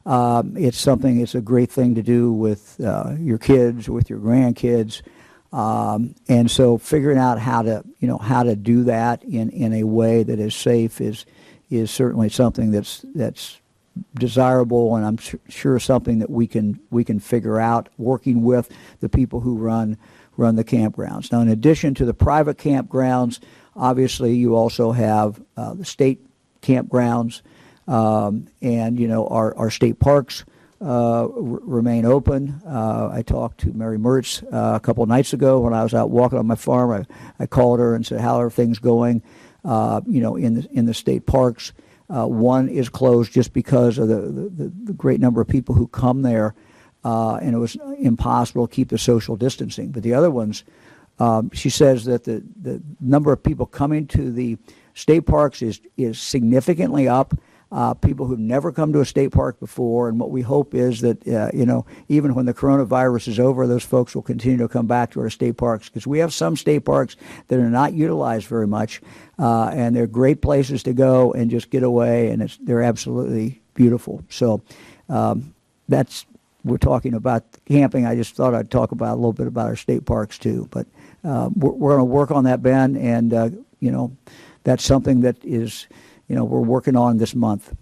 Um, 0.04 0.58
it's 0.58 0.76
something. 0.76 1.22
It's 1.22 1.34
a 1.34 1.40
great 1.40 1.70
thing 1.70 1.94
to 1.94 2.02
do 2.02 2.30
with 2.30 2.78
uh, 2.78 3.14
your 3.18 3.38
kids, 3.38 3.88
with 3.88 4.10
your 4.10 4.18
grandkids, 4.18 5.00
um, 5.54 6.14
and 6.28 6.50
so 6.50 6.76
figuring 6.76 7.16
out 7.16 7.38
how 7.38 7.62
to 7.62 7.82
you 7.98 8.06
know 8.06 8.18
how 8.18 8.42
to 8.42 8.54
do 8.54 8.84
that 8.84 9.24
in, 9.24 9.48
in 9.48 9.72
a 9.72 9.84
way 9.84 10.22
that 10.22 10.38
is 10.38 10.54
safe 10.54 11.00
is 11.00 11.24
is 11.70 11.90
certainly 11.90 12.28
something 12.28 12.72
that's 12.72 13.06
that's 13.14 13.58
desirable, 14.16 14.96
and 14.96 15.06
I'm 15.06 15.18
sure 15.48 15.78
something 15.78 16.18
that 16.18 16.28
we 16.28 16.46
can 16.46 16.78
we 16.90 17.04
can 17.04 17.20
figure 17.20 17.58
out 17.58 17.88
working 17.96 18.42
with 18.42 18.70
the 19.00 19.08
people 19.08 19.40
who 19.40 19.56
run 19.56 19.96
run 20.40 20.56
the 20.56 20.64
campgrounds. 20.64 21.30
Now, 21.30 21.40
in 21.40 21.48
addition 21.48 21.94
to 21.94 22.04
the 22.04 22.14
private 22.14 22.56
campgrounds, 22.56 23.38
obviously 23.76 24.34
you 24.34 24.56
also 24.56 24.90
have 24.90 25.40
uh, 25.56 25.74
the 25.74 25.84
state 25.84 26.26
campgrounds, 26.62 27.42
um, 27.86 28.48
and 28.62 28.98
you 28.98 29.06
know 29.06 29.26
our, 29.28 29.54
our 29.56 29.70
state 29.70 30.00
parks 30.00 30.44
uh, 30.80 31.24
r- 31.24 31.28
remain 31.28 32.06
open. 32.06 32.62
Uh, 32.66 33.10
I 33.12 33.22
talked 33.22 33.60
to 33.60 33.72
Mary 33.72 33.98
Mertz 33.98 34.42
uh, 34.52 34.76
a 34.76 34.80
couple 34.80 35.04
nights 35.06 35.32
ago 35.32 35.60
when 35.60 35.74
I 35.74 35.82
was 35.82 35.94
out 35.94 36.10
walking 36.10 36.38
on 36.38 36.46
my 36.46 36.54
farm. 36.54 36.90
I, 36.90 37.42
I 37.42 37.46
called 37.46 37.78
her 37.78 37.94
and 37.94 38.06
said, 38.06 38.20
"How 38.20 38.40
are 38.40 38.50
things 38.50 38.78
going?" 38.78 39.22
Uh, 39.62 40.00
you 40.06 40.22
know, 40.22 40.36
in 40.36 40.54
the 40.54 40.68
in 40.72 40.86
the 40.86 40.94
state 40.94 41.26
parks. 41.26 41.72
Uh, 42.08 42.26
one 42.26 42.68
is 42.68 42.88
closed 42.88 43.30
just 43.30 43.52
because 43.52 43.96
of 43.96 44.08
the, 44.08 44.16
the, 44.16 44.72
the 44.82 44.92
great 44.92 45.20
number 45.20 45.40
of 45.40 45.46
people 45.46 45.76
who 45.76 45.86
come 45.86 46.22
there 46.22 46.56
uh, 47.04 47.36
and 47.36 47.54
it 47.54 47.58
was 47.58 47.76
impossible 47.98 48.66
to 48.66 48.74
keep 48.74 48.88
the 48.88 48.98
social 48.98 49.36
distancing. 49.36 49.90
But 49.90 50.02
the 50.02 50.14
other 50.14 50.30
ones, 50.30 50.64
um, 51.18 51.50
she 51.52 51.70
says 51.70 52.04
that 52.04 52.24
the, 52.24 52.42
the 52.60 52.82
number 53.00 53.32
of 53.32 53.42
people 53.42 53.66
coming 53.66 54.06
to 54.08 54.30
the 54.30 54.58
state 54.94 55.22
parks 55.26 55.62
is, 55.62 55.80
is 55.96 56.18
significantly 56.18 57.08
up. 57.08 57.34
Uh, 57.72 57.94
people 57.94 58.26
who've 58.26 58.40
never 58.40 58.72
come 58.72 58.92
to 58.92 58.98
a 58.98 59.04
state 59.04 59.30
park 59.30 59.60
before, 59.60 60.08
and 60.08 60.18
what 60.18 60.32
we 60.32 60.42
hope 60.42 60.74
is 60.74 61.02
that 61.02 61.24
uh, 61.28 61.48
you 61.54 61.64
know 61.64 61.86
even 62.08 62.34
when 62.34 62.44
the 62.44 62.52
coronavirus 62.52 63.28
is 63.28 63.38
over, 63.38 63.64
those 63.64 63.84
folks 63.84 64.12
will 64.12 64.22
continue 64.22 64.58
to 64.58 64.66
come 64.66 64.88
back 64.88 65.12
to 65.12 65.20
our 65.20 65.30
state 65.30 65.56
parks 65.56 65.88
because 65.88 66.04
we 66.04 66.18
have 66.18 66.34
some 66.34 66.56
state 66.56 66.80
parks 66.80 67.14
that 67.46 67.60
are 67.60 67.70
not 67.70 67.92
utilized 67.92 68.48
very 68.48 68.66
much, 68.66 69.00
uh, 69.38 69.70
and 69.72 69.94
they're 69.94 70.08
great 70.08 70.42
places 70.42 70.82
to 70.82 70.92
go 70.92 71.32
and 71.32 71.48
just 71.48 71.70
get 71.70 71.84
away, 71.84 72.30
and 72.30 72.42
it's, 72.42 72.58
they're 72.60 72.82
absolutely 72.82 73.62
beautiful. 73.74 74.24
So 74.28 74.62
um, 75.08 75.54
that's 75.88 76.26
we're 76.64 76.78
talking 76.78 77.14
about 77.14 77.44
camping, 77.66 78.06
I 78.06 78.14
just 78.14 78.34
thought 78.34 78.54
I'd 78.54 78.70
talk 78.70 78.92
about 78.92 79.14
a 79.14 79.16
little 79.16 79.32
bit 79.32 79.46
about 79.46 79.66
our 79.66 79.76
state 79.76 80.04
parks 80.04 80.38
too. 80.38 80.68
But 80.70 80.86
uh, 81.24 81.50
we're, 81.54 81.70
we're 81.70 81.90
going 81.96 82.00
to 82.00 82.04
work 82.04 82.30
on 82.30 82.44
that, 82.44 82.62
Ben, 82.62 82.96
and 82.96 83.32
uh, 83.32 83.50
you 83.80 83.90
know 83.90 84.16
that's 84.64 84.84
something 84.84 85.22
that 85.22 85.36
is, 85.44 85.86
you 86.28 86.36
know, 86.36 86.44
we're 86.44 86.60
working 86.60 86.96
on 86.96 87.18
this 87.18 87.34
month. 87.34 87.74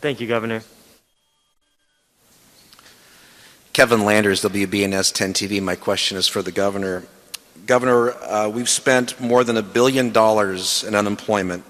Thank 0.00 0.20
you, 0.20 0.26
Governor. 0.26 0.62
Kevin 3.72 4.04
Landers, 4.04 4.42
WBNS 4.42 5.12
10 5.12 5.32
TV. 5.32 5.62
My 5.62 5.76
question 5.76 6.18
is 6.18 6.26
for 6.26 6.42
the 6.42 6.50
governor. 6.50 7.04
Governor, 7.66 8.12
uh, 8.12 8.48
we've 8.48 8.68
spent 8.68 9.20
more 9.20 9.44
than 9.44 9.56
a 9.56 9.62
billion 9.62 10.10
dollars 10.10 10.82
in 10.82 10.94
unemployment. 10.94 11.64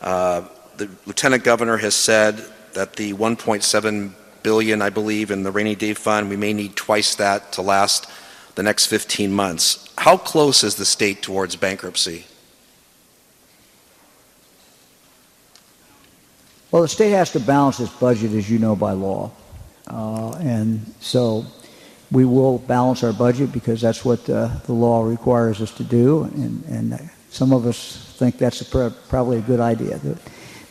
Uh, 0.00 0.42
the 0.76 0.90
lieutenant 1.06 1.42
governor 1.42 1.78
has 1.78 1.94
said 1.94 2.44
that 2.74 2.96
the 2.96 3.14
1.7 3.14 4.12
billion, 4.44 4.80
I 4.80 4.90
believe, 4.90 5.32
in 5.32 5.42
the 5.42 5.50
rainy 5.50 5.74
day 5.74 5.94
fund. 5.94 6.30
We 6.30 6.36
may 6.36 6.52
need 6.52 6.76
twice 6.76 7.16
that 7.16 7.50
to 7.54 7.62
last 7.62 8.08
the 8.54 8.62
next 8.62 8.86
15 8.86 9.32
months. 9.32 9.92
How 9.98 10.16
close 10.16 10.62
is 10.62 10.76
the 10.76 10.84
state 10.84 11.22
towards 11.22 11.56
bankruptcy? 11.56 12.26
Well, 16.70 16.82
the 16.82 16.88
state 16.88 17.10
has 17.10 17.32
to 17.32 17.40
balance 17.40 17.80
its 17.80 17.92
budget, 17.92 18.32
as 18.32 18.48
you 18.48 18.58
know, 18.60 18.76
by 18.76 18.92
law. 18.92 19.32
Uh, 19.86 20.32
and 20.40 20.80
so 21.00 21.44
we 22.10 22.24
will 22.24 22.58
balance 22.58 23.02
our 23.02 23.12
budget 23.12 23.52
because 23.52 23.80
that's 23.80 24.04
what 24.04 24.28
uh, 24.28 24.48
the 24.66 24.72
law 24.72 25.02
requires 25.02 25.60
us 25.60 25.72
to 25.72 25.84
do. 25.84 26.24
And, 26.24 26.64
and 26.66 27.10
some 27.30 27.52
of 27.52 27.66
us 27.66 28.14
think 28.18 28.38
that's 28.38 28.60
a, 28.60 28.90
probably 29.08 29.38
a 29.38 29.42
good 29.42 29.60
idea. 29.60 29.98
The, 29.98 30.18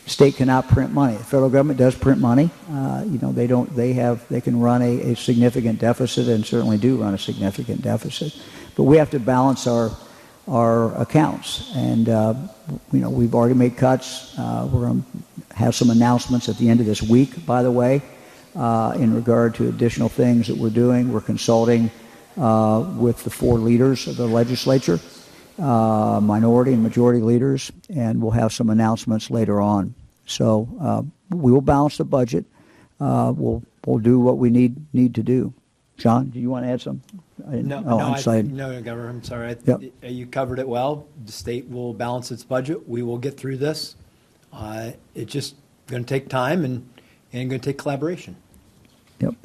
state 0.05 0.35
cannot 0.35 0.67
print 0.67 0.91
money. 0.91 1.15
The 1.15 1.23
federal 1.23 1.49
government 1.49 1.79
does 1.79 1.95
print 1.95 2.19
money. 2.19 2.49
Uh, 2.69 3.03
you 3.05 3.19
know, 3.19 3.31
they 3.31 3.47
don't. 3.47 3.73
They 3.75 3.93
have. 3.93 4.27
They 4.29 4.41
can 4.41 4.59
run 4.59 4.81
a, 4.81 5.11
a, 5.11 5.15
significant 5.15 5.79
deficit, 5.79 6.27
and 6.27 6.45
certainly 6.45 6.77
do 6.77 6.97
run 6.97 7.13
a 7.13 7.17
significant 7.17 7.81
deficit. 7.81 8.35
But 8.75 8.83
we 8.83 8.97
have 8.97 9.11
to 9.11 9.19
balance 9.19 9.67
our 9.67 9.91
our 10.47 10.93
accounts, 11.01 11.71
and 11.75 12.09
uh, 12.09 12.33
you 12.91 12.99
know, 12.99 13.09
we've 13.09 13.33
already 13.33 13.55
made 13.55 13.77
cuts. 13.77 14.37
Uh, 14.37 14.67
we're 14.71 14.87
going 14.87 15.03
to 15.03 15.55
have 15.55 15.75
some 15.75 15.89
announcements 15.89 16.49
at 16.49 16.57
the 16.57 16.69
end 16.69 16.79
of 16.79 16.85
this 16.85 17.01
week, 17.01 17.45
by 17.45 17.63
the 17.63 17.71
way, 17.71 18.01
uh, 18.55 18.93
in 18.97 19.13
regard 19.13 19.55
to 19.55 19.69
additional 19.69 20.09
things 20.09 20.47
that 20.47 20.57
we're 20.57 20.69
doing. 20.69 21.13
We're 21.13 21.21
consulting 21.21 21.91
uh, 22.37 22.93
with 22.97 23.23
the 23.23 23.29
four 23.29 23.57
leaders 23.57 24.07
of 24.07 24.17
the 24.17 24.27
legislature 24.27 24.99
uh, 25.59 26.19
minority 26.21 26.73
and 26.73 26.83
majority 26.83 27.21
leaders, 27.21 27.71
and 27.89 28.21
we'll 28.21 28.31
have 28.31 28.53
some 28.53 28.69
announcements 28.69 29.29
later 29.29 29.61
on. 29.61 29.93
So 30.25 30.67
uh, 30.79 31.03
we 31.35 31.51
will 31.51 31.61
balance 31.61 31.97
the 31.97 32.05
budget. 32.05 32.45
Uh, 32.99 33.33
we'll 33.35 33.63
we'll 33.85 33.99
do 33.99 34.19
what 34.19 34.37
we 34.37 34.49
need 34.49 34.75
need 34.93 35.15
to 35.15 35.23
do. 35.23 35.53
John, 35.97 36.29
do 36.29 36.39
you 36.39 36.49
want 36.49 36.65
to 36.65 36.71
add 36.71 36.81
something? 36.81 37.21
No, 37.37 37.77
oh, 37.77 37.97
no, 37.97 37.99
I'm 37.99 38.29
I, 38.29 38.41
no, 38.41 38.81
Governor. 38.81 39.09
I'm 39.09 39.23
sorry. 39.23 39.49
I, 39.49 39.57
yep. 39.65 39.81
You 40.01 40.25
covered 40.25 40.59
it 40.59 40.67
well. 40.67 41.07
The 41.25 41.31
state 41.31 41.69
will 41.69 41.93
balance 41.93 42.31
its 42.31 42.43
budget. 42.43 42.87
We 42.87 43.03
will 43.03 43.17
get 43.17 43.37
through 43.37 43.57
this. 43.57 43.95
Uh, 44.51 44.91
it's 45.13 45.31
just 45.31 45.55
going 45.87 46.03
to 46.03 46.09
take 46.09 46.29
time 46.29 46.63
and 46.63 46.89
and 47.31 47.49
going 47.49 47.59
to 47.59 47.65
take 47.65 47.77
collaboration. 47.77 48.35
Yep. 49.19 49.35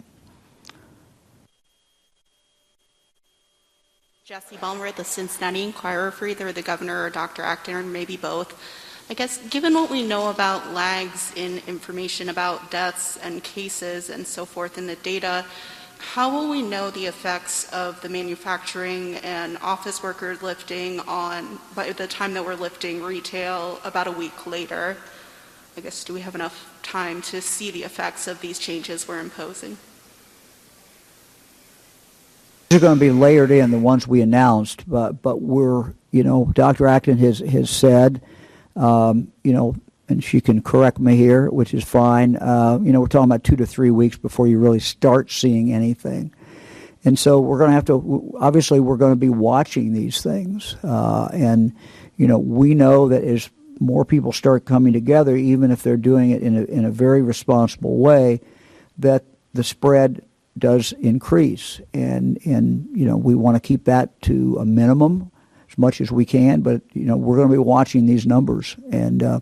Jessie 4.29 4.59
Balmert, 4.59 4.89
at 4.89 4.97
the 4.97 5.05
Cincinnati 5.05 5.62
Enquirer, 5.62 6.11
for 6.11 6.26
either 6.26 6.53
the 6.53 6.61
governor 6.61 7.03
or 7.03 7.09
Dr. 7.09 7.41
Acton, 7.41 7.74
or 7.74 7.83
maybe 7.83 8.18
both. 8.18 8.61
I 9.09 9.14
guess, 9.14 9.39
given 9.49 9.72
what 9.72 9.89
we 9.89 10.07
know 10.07 10.29
about 10.29 10.74
lags 10.74 11.33
in 11.35 11.62
information 11.66 12.29
about 12.29 12.70
deaths 12.70 13.16
and 13.22 13.43
cases 13.43 14.11
and 14.11 14.26
so 14.26 14.45
forth 14.45 14.76
in 14.76 14.87
the 14.87 14.97
data, 14.97 15.47
how 15.97 16.31
will 16.31 16.51
we 16.51 16.61
know 16.61 16.91
the 16.91 17.07
effects 17.07 17.72
of 17.72 18.03
the 18.03 18.11
manufacturing 18.11 19.14
and 19.24 19.57
office 19.62 20.03
worker 20.03 20.37
lifting 20.43 21.01
on 21.01 21.59
by 21.74 21.91
the 21.93 22.07
time 22.07 22.35
that 22.35 22.45
we're 22.45 22.55
lifting 22.55 23.03
retail 23.03 23.81
about 23.83 24.09
a 24.09 24.12
week 24.12 24.47
later? 24.47 24.99
I 25.74 25.81
guess, 25.81 26.05
do 26.05 26.12
we 26.12 26.20
have 26.20 26.35
enough 26.35 26.79
time 26.83 27.22
to 27.22 27.41
see 27.41 27.70
the 27.70 27.85
effects 27.85 28.26
of 28.26 28.43
these 28.43 28.59
changes 28.59 29.09
we're 29.09 29.20
imposing? 29.20 29.79
Are 32.71 32.79
going 32.79 32.99
to 32.99 33.01
be 33.01 33.11
layered 33.11 33.51
in, 33.51 33.71
the 33.71 33.79
ones 33.79 34.07
we 34.07 34.21
announced, 34.21 34.89
but, 34.89 35.23
but 35.23 35.41
we're, 35.41 35.95
you 36.11 36.23
know, 36.23 36.51
Dr. 36.53 36.87
Acton 36.87 37.16
has, 37.16 37.39
has 37.39 37.71
said, 37.71 38.21
um, 38.77 39.33
you 39.43 39.55
know, 39.55 39.75
and 40.09 40.23
she 40.23 40.43
can 40.43 40.61
correct 40.62 40.99
me 40.99 41.16
here, 41.16 41.49
which 41.49 41.73
is 41.73 41.83
fine. 41.83 42.37
Uh, 42.37 42.79
you 42.83 42.93
know, 42.93 43.01
we're 43.01 43.07
talking 43.07 43.25
about 43.25 43.43
two 43.43 43.57
to 43.57 43.64
three 43.64 43.91
weeks 43.91 44.19
before 44.19 44.47
you 44.47 44.59
really 44.59 44.81
start 44.81 45.31
seeing 45.31 45.73
anything. 45.73 46.31
And 47.05 47.19
so 47.19 47.41
we're 47.41 47.59
going 47.59 47.71
to 47.71 47.75
have 47.75 47.87
to, 47.87 48.37
obviously, 48.39 48.81
we're 48.81 48.99
going 48.99 49.12
to 49.12 49.16
be 49.16 49.31
watching 49.31 49.95
these 49.95 50.23
things. 50.23 50.77
Uh, 50.83 51.29
and, 51.33 51.75
you 52.16 52.27
know, 52.27 52.39
we 52.39 52.75
know 52.75 53.09
that 53.09 53.25
as 53.25 53.49
more 53.81 54.05
people 54.05 54.33
start 54.33 54.66
coming 54.66 54.93
together, 54.93 55.37
even 55.37 55.71
if 55.71 55.83
they're 55.83 55.97
doing 55.97 56.33
it 56.33 56.43
in 56.43 56.57
a, 56.57 56.64
in 56.64 56.85
a 56.85 56.91
very 56.91 57.23
responsible 57.23 57.97
way, 57.97 58.41
that 58.99 59.25
the 59.55 59.64
spread 59.64 60.23
does 60.59 60.93
increase. 61.01 61.81
And, 61.95 62.39
and 62.45 62.89
you 62.93 63.07
know, 63.07 63.17
we 63.17 63.35
want 63.35 63.57
to 63.57 63.61
keep 63.61 63.85
that 63.85 64.21
to 64.23 64.59
a 64.59 64.65
minimum 64.65 65.31
as 65.71 65.79
much 65.79 66.01
as 66.01 66.11
we 66.11 66.25
can. 66.25 66.61
But, 66.61 66.83
you 66.93 67.05
know, 67.05 67.17
we're 67.17 67.37
going 67.37 67.49
to 67.49 67.55
be 67.55 67.59
watching 67.59 68.07
these 68.07 68.27
numbers. 68.27 68.77
And, 68.91 69.23
uh, 69.23 69.41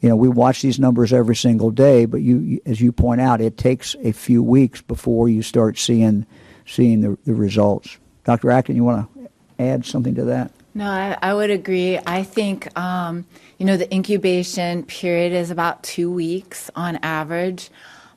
you 0.00 0.08
know, 0.08 0.16
we 0.16 0.28
watch 0.28 0.62
these 0.62 0.78
numbers 0.78 1.12
every 1.12 1.36
single 1.36 1.70
day. 1.70 2.06
But 2.06 2.22
you, 2.22 2.60
as 2.66 2.80
you 2.80 2.92
point 2.92 3.20
out, 3.20 3.40
it 3.40 3.56
takes 3.56 3.94
a 4.02 4.12
few 4.12 4.42
weeks 4.42 4.80
before 4.82 5.28
you 5.28 5.42
start 5.42 5.78
seeing, 5.78 6.26
seeing 6.66 7.00
the, 7.00 7.18
the 7.24 7.34
results. 7.34 7.98
Dr. 8.24 8.50
Acton, 8.50 8.76
you 8.76 8.84
want 8.84 9.12
to 9.14 9.30
add 9.58 9.84
something 9.84 10.14
to 10.14 10.24
that? 10.24 10.52
No, 10.74 10.86
I, 10.86 11.18
I 11.20 11.34
would 11.34 11.50
agree. 11.50 11.98
I 12.06 12.22
think, 12.22 12.76
um, 12.78 13.26
you 13.58 13.66
know, 13.66 13.76
the 13.76 13.92
incubation 13.94 14.84
period 14.84 15.32
is 15.32 15.50
about 15.50 15.82
two 15.82 16.10
weeks 16.10 16.70
on 16.74 16.98
average. 17.02 17.70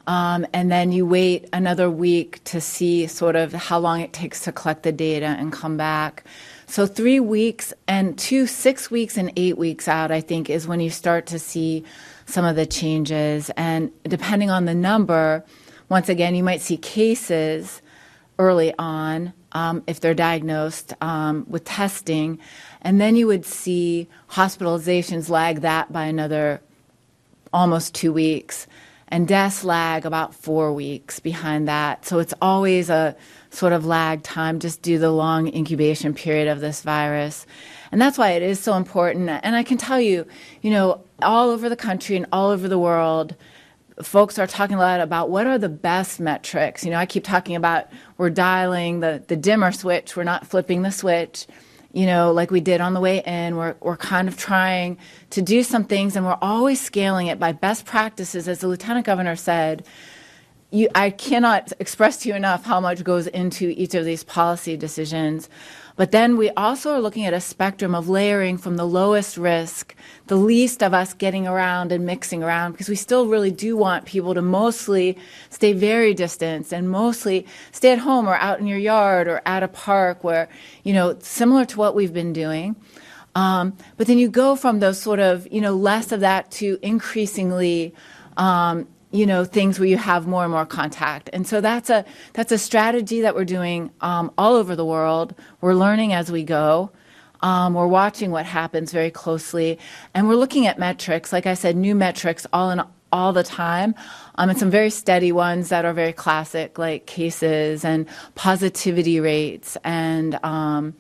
Um, 0.08 0.46
and 0.54 0.72
then 0.72 0.92
you 0.92 1.06
wait 1.06 1.50
another 1.52 1.90
week 1.90 2.44
to 2.46 2.62
see 2.62 3.08
sort 3.08 3.36
of 3.36 3.54
how 3.54 3.80
long 3.80 4.02
it 4.02 4.14
takes 4.14 4.42
to 4.42 4.52
collect 4.52 4.84
the 4.84 4.92
data 4.92 5.26
and 5.26 5.52
come 5.52 5.78
back. 5.78 6.24
So 6.68 6.86
three 6.88 7.20
weeks 7.20 7.74
and 7.88 8.18
two, 8.18 8.48
six 8.48 8.92
weeks 8.92 9.18
and 9.18 9.32
eight 9.36 9.58
weeks 9.58 9.88
out, 9.88 10.12
I 10.12 10.22
think, 10.22 10.50
is 10.50 10.68
when 10.68 10.80
you 10.80 10.90
start 10.90 11.26
to 11.28 11.40
see 11.40 11.84
some 12.26 12.46
of 12.46 12.56
the 12.56 12.66
changes. 12.66 13.50
And 13.58 13.92
depending 14.04 14.50
on 14.50 14.66
the 14.66 14.76
number, 14.76 15.44
once 15.90 16.10
again, 16.10 16.36
you 16.36 16.44
might 16.44 16.62
see 16.62 16.78
cases 16.78 17.82
early 18.38 18.74
on 18.78 19.34
um, 19.54 19.84
if 19.88 20.00
they're 20.00 20.14
diagnosed 20.14 20.94
um, 21.02 21.46
with 21.48 21.64
testing, 21.64 22.40
and 22.82 23.00
then 23.00 23.16
you 23.16 23.28
would 23.28 23.46
see 23.46 24.08
hospitalizations 24.32 25.30
lag 25.30 25.62
that 25.62 25.94
by 25.94 26.06
another 26.06 26.62
almost 27.54 27.96
two 27.96 28.12
weeks, 28.12 28.68
and 29.08 29.28
deaths 29.28 29.64
lag 29.64 30.06
about 30.06 30.34
four 30.34 30.74
weeks 30.74 31.20
behind 31.20 31.68
that. 31.68 32.06
So 32.06 32.20
it's 32.20 32.34
always 32.42 32.90
a 32.90 33.16
sort 33.52 33.74
of 33.74 33.86
lag 33.86 34.24
time 34.24 34.60
just 34.60 34.82
due 34.82 34.96
to 34.96 35.00
the 35.00 35.12
long 35.12 35.54
incubation 35.54 36.14
period 36.14 36.48
of 36.48 36.60
this 36.60 36.82
virus. 36.82 37.46
And 37.92 38.02
that's 38.02 38.18
why 38.18 38.32
it 38.32 38.42
is 38.42 38.60
so 38.60 38.74
important. 38.74 39.30
And 39.30 39.56
I 39.56 39.64
can 39.64 39.78
tell 39.78 40.02
you, 40.02 40.26
you 40.62 40.72
know, 40.72 41.02
all 41.22 41.50
over 41.50 41.70
the 41.70 41.76
country 41.76 42.16
and 42.16 42.26
all 42.32 42.50
over 42.50 42.68
the 42.68 42.80
world, 42.80 43.36
folks 44.02 44.38
are 44.38 44.48
talking 44.48 44.76
a 44.76 44.80
lot 44.80 45.00
about 45.00 45.30
what 45.30 45.48
are 45.48 45.58
the 45.58 45.70
best 45.70 46.20
metrics. 46.20 46.84
You 46.84 46.92
know, 46.92 46.98
I 46.98 47.06
keep 47.06 47.24
talking 47.24 47.56
about 47.56 47.88
we're 48.18 48.30
dialing 48.30 49.00
the, 49.00 49.24
the 49.28 49.36
dimmer 49.36 49.72
switch, 49.72 50.16
we're 50.16 50.24
not 50.24 50.48
flipping 50.48 50.82
the 50.82 50.92
switch. 50.92 51.48
You 51.96 52.06
know, 52.06 52.34
like 52.34 52.52
we 52.52 52.60
did 52.60 52.82
on 52.82 52.94
the 52.94 53.00
way 53.00 53.24
in, 53.26 53.56
we're, 53.56 53.76
we're 53.80 53.96
kind 53.96 54.28
of 54.28 54.36
trying 54.36 54.98
to 55.30 55.42
do 55.42 55.64
some 55.64 55.86
things 55.86 56.18
and 56.18 56.26
we're 56.26 56.38
always 56.42 56.82
scaling 56.82 57.28
it 57.28 57.40
by 57.40 57.54
best 57.54 57.86
practices. 57.86 58.50
As 58.50 58.60
the 58.60 58.68
lieutenant 58.68 59.06
governor 59.06 59.38
said, 59.38 59.86
you, 60.72 60.90
I 60.94 61.10
cannot 61.10 61.72
express 61.80 62.18
to 62.18 62.30
you 62.30 62.36
enough 62.36 62.66
how 62.66 62.82
much 62.82 63.02
goes 63.06 63.28
into 63.28 63.74
each 63.78 63.96
of 63.96 64.04
these 64.04 64.26
policy 64.26 64.76
decisions. 64.76 65.48
But 65.98 66.12
then 66.12 66.36
we 66.36 66.50
also 66.52 66.92
are 66.92 67.00
looking 67.00 67.26
at 67.26 67.34
a 67.34 67.40
spectrum 67.40 67.96
of 67.96 68.10
layering 68.10 68.58
from 68.58 68.76
the 68.76 68.86
lowest 68.86 69.38
risk, 69.38 69.96
the 70.28 70.36
least 70.36 70.84
of 70.84 70.94
us 70.94 71.14
getting 71.14 71.48
around 71.48 71.94
and 71.94 72.06
mixing 72.06 72.44
around, 72.44 72.74
because 72.74 72.90
we 72.90 72.96
still 72.96 73.28
really 73.28 73.52
do 73.52 73.78
want 73.78 74.06
people 74.06 74.34
to 74.34 74.42
mostly 74.42 75.18
stay 75.50 75.72
very 75.72 76.14
distanced 76.14 76.74
and 76.74 76.90
mostly 76.90 77.46
stay 77.72 77.94
at 77.94 78.00
home 78.00 78.28
or 78.28 78.36
out 78.36 78.60
in 78.60 78.68
your 78.68 78.78
yard 78.78 79.30
or 79.30 79.42
at 79.46 79.64
a 79.64 79.70
park 79.70 80.22
where, 80.22 80.50
you 80.84 80.92
know, 80.92 81.18
similar 81.20 81.64
to 81.64 81.78
what 81.78 81.96
we've 81.96 82.14
been 82.14 82.34
doing. 82.34 82.76
Um, 83.34 83.78
but 83.96 84.08
then 84.08 84.18
you 84.18 84.30
go 84.30 84.56
from 84.56 84.80
those 84.80 85.00
sort 85.00 85.20
of, 85.20 85.48
you 85.52 85.62
know, 85.62 85.76
less 85.76 86.12
of 86.12 86.20
that 86.22 86.52
to 86.52 86.78
increasingly 86.82 87.94
um, 88.38 88.88
you 89.16 89.26
know 89.26 89.46
things 89.46 89.80
where 89.80 89.88
you 89.88 89.98
have 89.98 90.28
more 90.28 90.44
and 90.44 90.52
more 90.52 90.66
contact. 90.66 91.30
And 91.32 91.48
so 91.48 91.62
that's 91.62 91.90
a 91.90 92.06
that's 92.34 92.52
a 92.52 92.58
strategy 92.58 93.22
that 93.22 93.36
we're 93.36 93.46
doing 93.46 93.92
um, 94.02 94.32
all 94.38 94.56
over 94.56 94.76
the 94.76 94.86
world. 94.86 95.34
We're 95.62 95.74
learning 95.74 96.14
as 96.14 96.32
we 96.32 96.44
go. 96.44 96.92
Um, 97.42 97.74
we're 97.74 97.88
watching 97.88 98.32
what 98.32 98.46
happens 98.46 98.92
very 98.92 99.12
closely. 99.12 99.80
And 100.14 100.28
we're 100.28 100.36
looking 100.36 100.68
at 100.68 100.80
metrics. 100.80 101.32
Like 101.32 101.46
i 101.46 101.54
said 101.54 101.76
new 101.76 101.96
metrics 101.96 102.46
all 102.52 102.72
in 102.72 102.82
all 103.12 103.32
the 103.32 103.44
time. 103.44 103.96
Um, 104.36 104.50
and 104.50 104.60
some 104.60 104.70
very 104.70 104.90
steady 104.90 105.32
ones 105.32 105.70
that 105.70 105.86
are 105.86 105.94
very 105.94 106.12
classic 106.12 106.78
like 106.78 107.06
cases 107.06 107.86
and 107.86 108.08
positivity 108.36 109.20
rates 109.22 109.78
and 109.86 110.44
um, 110.44 110.94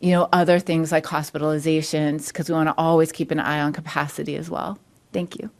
you 0.00 0.10
know 0.10 0.28
other 0.32 0.58
things 0.58 0.92
like 0.92 1.04
hospitalizations 1.04 2.26
because 2.26 2.48
we 2.48 2.54
want 2.54 2.68
to 2.68 2.74
always 2.76 3.12
keep 3.12 3.30
an 3.30 3.40
eye 3.40 3.60
on 3.60 3.72
capacity 3.72 4.36
as 4.36 4.50
well. 4.50 4.78
Thank 5.12 5.38
you 5.38 5.50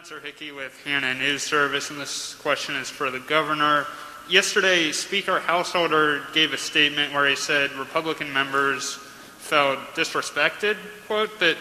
Spencer 0.00 0.26
Hickey 0.26 0.50
with 0.50 0.74
Hannah 0.82 1.12
News 1.12 1.42
Service, 1.42 1.90
and 1.90 2.00
this 2.00 2.34
question 2.36 2.74
is 2.74 2.88
for 2.88 3.10
the 3.10 3.18
governor. 3.18 3.86
Yesterday, 4.30 4.92
Speaker 4.92 5.40
Householder 5.40 6.22
gave 6.32 6.54
a 6.54 6.56
statement 6.56 7.12
where 7.12 7.28
he 7.28 7.36
said 7.36 7.70
Republican 7.72 8.32
members 8.32 8.94
felt 8.94 9.78
disrespected, 9.94 10.78
quote, 11.06 11.38
that 11.40 11.58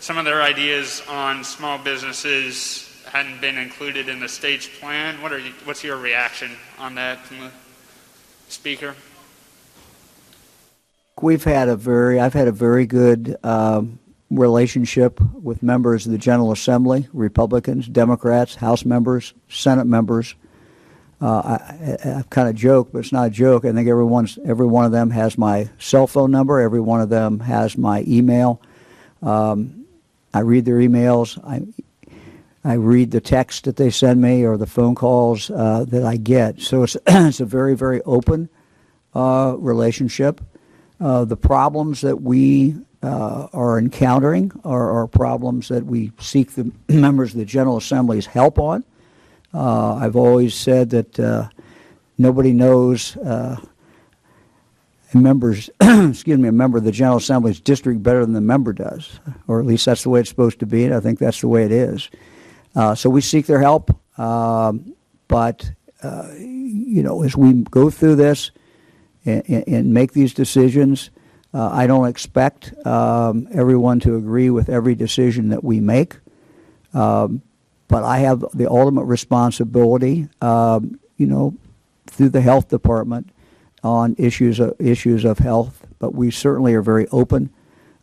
some 0.00 0.18
of 0.18 0.24
their 0.24 0.42
ideas 0.42 1.04
on 1.08 1.44
small 1.44 1.78
businesses 1.78 3.00
hadn't 3.12 3.40
been 3.40 3.56
included 3.56 4.08
in 4.08 4.18
the 4.18 4.28
state's 4.28 4.66
plan. 4.80 5.22
What 5.22 5.32
are 5.32 5.38
you, 5.38 5.52
what's 5.62 5.84
your 5.84 5.98
reaction 5.98 6.50
on 6.80 6.96
that 6.96 7.24
from 7.26 7.38
the 7.38 7.50
Speaker? 8.48 8.96
We've 11.22 11.44
had 11.44 11.68
a 11.68 11.76
very, 11.76 12.18
I've 12.18 12.34
had 12.34 12.48
a 12.48 12.52
very 12.52 12.86
good 12.86 13.36
um, 13.44 14.00
relationship 14.30 15.20
with 15.34 15.62
members 15.62 16.06
of 16.06 16.12
the 16.12 16.18
General 16.18 16.52
Assembly, 16.52 17.08
Republicans, 17.12 17.86
Democrats, 17.86 18.56
House 18.56 18.84
members, 18.84 19.32
Senate 19.48 19.86
members. 19.86 20.34
Uh, 21.20 21.58
I, 21.58 22.08
I, 22.08 22.18
I 22.18 22.22
kind 22.30 22.48
of 22.48 22.54
joke, 22.54 22.90
but 22.92 23.00
it's 23.00 23.12
not 23.12 23.26
a 23.26 23.30
joke. 23.30 23.64
I 23.64 23.72
think 23.72 23.88
everyone's, 23.88 24.38
every 24.44 24.66
one 24.66 24.84
of 24.84 24.92
them 24.92 25.10
has 25.10 25.36
my 25.36 25.68
cell 25.78 26.06
phone 26.06 26.30
number. 26.30 26.60
Every 26.60 26.80
one 26.80 27.00
of 27.00 27.08
them 27.08 27.40
has 27.40 27.76
my 27.76 28.04
email. 28.06 28.60
Um, 29.22 29.86
I 30.32 30.40
read 30.40 30.64
their 30.64 30.76
emails. 30.76 31.38
I, 31.44 31.62
I 32.64 32.74
read 32.74 33.10
the 33.10 33.20
text 33.20 33.64
that 33.64 33.76
they 33.76 33.90
send 33.90 34.20
me 34.20 34.44
or 34.44 34.56
the 34.56 34.66
phone 34.66 34.94
calls 34.94 35.50
uh, 35.50 35.86
that 35.88 36.04
I 36.04 36.16
get. 36.16 36.60
So 36.60 36.82
it's, 36.82 36.96
it's 37.06 37.40
a 37.40 37.46
very, 37.46 37.74
very 37.74 38.02
open 38.02 38.48
uh, 39.14 39.54
relationship. 39.58 40.40
Uh, 41.00 41.24
the 41.24 41.36
problems 41.36 42.02
that 42.02 42.20
we 42.20 42.76
uh, 43.02 43.48
are 43.52 43.78
encountering 43.78 44.50
are, 44.64 44.90
are, 44.90 45.06
problems 45.06 45.68
that 45.68 45.86
we 45.86 46.12
seek 46.18 46.52
the 46.52 46.72
members 46.88 47.32
of 47.32 47.38
the 47.38 47.44
General 47.44 47.76
Assembly's 47.76 48.26
help 48.26 48.58
on. 48.58 48.84
Uh, 49.54 49.94
I've 49.94 50.16
always 50.16 50.54
said 50.54 50.90
that 50.90 51.18
uh, 51.18 51.48
nobody 52.18 52.52
knows 52.52 53.16
uh, 53.18 53.56
a 55.14 55.16
member's 55.16 55.70
excuse 55.80 56.38
me 56.38 56.48
a 56.48 56.52
member 56.52 56.78
of 56.78 56.84
the 56.84 56.92
General 56.92 57.18
Assembly's 57.18 57.60
district 57.60 58.02
better 58.02 58.24
than 58.24 58.34
the 58.34 58.40
member 58.40 58.72
does, 58.72 59.20
or 59.46 59.60
at 59.60 59.66
least 59.66 59.86
that's 59.86 60.02
the 60.02 60.10
way 60.10 60.20
it's 60.20 60.28
supposed 60.28 60.58
to 60.60 60.66
be, 60.66 60.84
and 60.84 60.94
I 60.94 61.00
think 61.00 61.18
that's 61.18 61.40
the 61.40 61.48
way 61.48 61.64
it 61.64 61.72
is. 61.72 62.10
Uh, 62.74 62.94
so 62.94 63.08
we 63.08 63.20
seek 63.20 63.46
their 63.46 63.60
help, 63.60 63.90
um, 64.18 64.94
but 65.28 65.70
uh, 66.02 66.28
you 66.36 67.02
know 67.02 67.22
as 67.22 67.36
we 67.36 67.62
go 67.64 67.90
through 67.90 68.16
this 68.16 68.50
and, 69.24 69.68
and 69.68 69.94
make 69.94 70.12
these 70.12 70.34
decisions. 70.34 71.10
Uh, 71.58 71.70
I 71.72 71.88
don't 71.88 72.06
expect 72.06 72.72
um, 72.86 73.48
everyone 73.52 73.98
to 74.00 74.14
agree 74.14 74.48
with 74.48 74.68
every 74.68 74.94
decision 74.94 75.48
that 75.48 75.64
we 75.64 75.80
make, 75.80 76.14
um, 76.94 77.42
but 77.88 78.04
I 78.04 78.18
have 78.18 78.44
the 78.54 78.70
ultimate 78.70 79.06
responsibility, 79.06 80.28
um, 80.40 81.00
you 81.16 81.26
know, 81.26 81.56
through 82.06 82.28
the 82.28 82.42
health 82.42 82.68
department, 82.68 83.30
on 83.82 84.14
issues 84.18 84.60
of, 84.60 84.76
issues 84.78 85.24
of 85.24 85.40
health, 85.40 85.84
but 85.98 86.14
we 86.14 86.30
certainly 86.30 86.74
are 86.74 86.82
very 86.82 87.08
open 87.08 87.50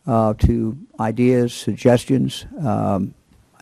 uh, 0.06 0.34
to 0.34 0.77
ideas, 0.99 1.53
suggestions. 1.53 2.45
Um, 2.61 3.14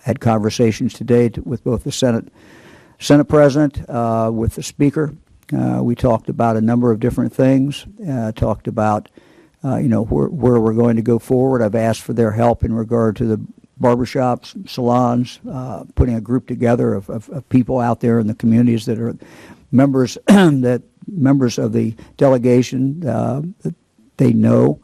had 0.01 0.19
conversations 0.19 0.95
today 0.95 1.29
to, 1.29 1.41
with 1.43 1.63
both 1.63 1.83
the 1.83 1.91
Senate 1.91 2.33
Senate 2.97 3.25
President, 3.25 3.87
uh, 3.87 4.31
with 4.33 4.55
the 4.55 4.63
Speaker. 4.63 5.15
Uh, 5.55 5.81
we 5.83 5.93
talked 5.93 6.29
about 6.29 6.57
a 6.57 6.61
number 6.61 6.91
of 6.91 6.99
different 6.99 7.31
things. 7.31 7.85
Uh, 8.09 8.31
talked 8.31 8.67
about 8.67 9.09
uh, 9.63 9.77
you 9.77 9.87
know 9.87 10.03
where, 10.03 10.27
where 10.27 10.59
we're 10.59 10.73
going 10.73 10.95
to 10.95 11.01
go 11.01 11.19
forward. 11.19 11.61
I've 11.61 11.75
asked 11.75 12.01
for 12.01 12.13
their 12.13 12.31
help 12.31 12.63
in 12.63 12.73
regard 12.73 13.15
to 13.17 13.25
the 13.25 13.41
barbershops, 13.79 14.69
salons, 14.69 15.39
uh, 15.49 15.83
putting 15.95 16.15
a 16.15 16.21
group 16.21 16.47
together 16.47 16.93
of, 16.93 17.09
of, 17.09 17.29
of 17.29 17.47
people 17.49 17.79
out 17.79 17.99
there 17.99 18.19
in 18.19 18.27
the 18.27 18.35
communities 18.35 18.85
that 18.85 18.99
are 18.99 19.15
members 19.71 20.17
that 20.27 20.81
members 21.07 21.57
of 21.57 21.73
the 21.73 21.95
delegation 22.17 23.05
uh, 23.05 23.41
that 23.61 23.75
they 24.17 24.33
know. 24.33 24.79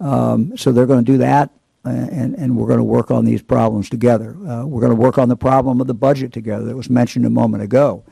Um, 0.00 0.56
so 0.56 0.72
they're 0.72 0.86
going 0.86 1.04
to 1.04 1.12
do 1.12 1.18
that, 1.18 1.50
and, 1.84 2.34
and 2.34 2.56
we're 2.56 2.66
going 2.66 2.78
to 2.78 2.84
work 2.84 3.10
on 3.10 3.24
these 3.24 3.40
problems 3.40 3.88
together. 3.88 4.36
Uh, 4.46 4.66
we're 4.66 4.80
going 4.80 4.94
to 4.94 5.00
work 5.00 5.18
on 5.18 5.28
the 5.28 5.36
problem 5.36 5.80
of 5.80 5.86
the 5.86 5.94
budget 5.94 6.32
together 6.32 6.64
that 6.64 6.76
was 6.76 6.90
mentioned 6.90 7.24
a 7.24 7.30
moment 7.30 7.62
ago. 7.62 8.04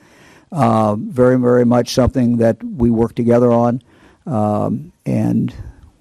Uh, 0.53 0.97
very, 0.97 1.39
very 1.39 1.65
much 1.65 1.91
something 1.91 2.39
that 2.39 2.63
we 2.63 2.91
work 2.91 3.15
together 3.15 3.53
on, 3.53 3.83
um, 4.27 4.93
and 5.07 5.55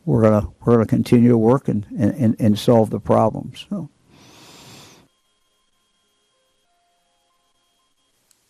we're 0.10 0.24
to 0.42 0.48
we're 0.62 0.80
to 0.80 0.86
continue 0.88 1.30
to 1.30 1.38
work 1.38 1.68
and, 1.68 1.86
and, 1.96 2.36
and 2.40 2.58
solve 2.58 2.90
the 2.90 3.00
problems. 3.00 3.68
So. 3.70 3.90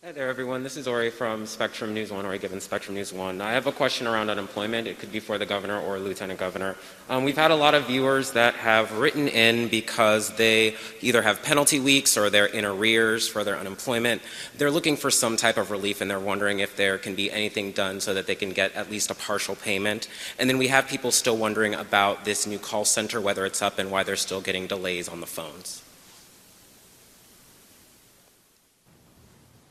Hi 0.09 0.13
there, 0.13 0.27
everyone. 0.27 0.63
This 0.63 0.75
is 0.75 0.87
Ori 0.87 1.11
from 1.11 1.45
Spectrum 1.45 1.93
News 1.93 2.11
One, 2.11 2.25
Ori 2.25 2.39
Given 2.39 2.59
Spectrum 2.59 2.95
News 2.95 3.13
One. 3.13 3.41
I 3.41 3.51
have 3.51 3.67
a 3.67 3.71
question 3.71 4.07
around 4.07 4.31
unemployment. 4.31 4.87
It 4.87 4.97
could 4.97 5.11
be 5.11 5.19
for 5.19 5.37
the 5.37 5.45
governor 5.45 5.79
or 5.79 5.99
lieutenant 5.99 6.39
governor. 6.39 6.75
Um, 7.09 7.25
we've 7.25 7.37
had 7.37 7.51
a 7.51 7.55
lot 7.55 7.75
of 7.75 7.85
viewers 7.85 8.31
that 8.31 8.55
have 8.55 8.91
written 8.97 9.27
in 9.27 9.67
because 9.67 10.35
they 10.35 10.75
either 11.01 11.21
have 11.21 11.43
penalty 11.43 11.79
weeks 11.79 12.17
or 12.17 12.31
they're 12.31 12.47
in 12.47 12.65
arrears 12.65 13.27
for 13.27 13.43
their 13.43 13.55
unemployment. 13.55 14.23
They're 14.57 14.71
looking 14.71 14.97
for 14.97 15.11
some 15.11 15.37
type 15.37 15.57
of 15.57 15.69
relief 15.69 16.01
and 16.01 16.09
they're 16.09 16.19
wondering 16.19 16.57
if 16.57 16.75
there 16.75 16.97
can 16.97 17.13
be 17.13 17.31
anything 17.31 17.71
done 17.71 18.01
so 18.01 18.15
that 18.15 18.25
they 18.25 18.33
can 18.33 18.49
get 18.49 18.73
at 18.73 18.89
least 18.89 19.11
a 19.11 19.13
partial 19.13 19.55
payment. 19.55 20.07
And 20.39 20.49
then 20.49 20.57
we 20.57 20.69
have 20.69 20.87
people 20.87 21.11
still 21.11 21.37
wondering 21.37 21.75
about 21.75 22.25
this 22.25 22.47
new 22.47 22.57
call 22.57 22.83
center, 22.83 23.21
whether 23.21 23.45
it's 23.45 23.61
up 23.61 23.77
and 23.77 23.91
why 23.91 24.01
they're 24.01 24.15
still 24.15 24.41
getting 24.41 24.65
delays 24.65 25.07
on 25.07 25.21
the 25.21 25.27
phones. 25.27 25.83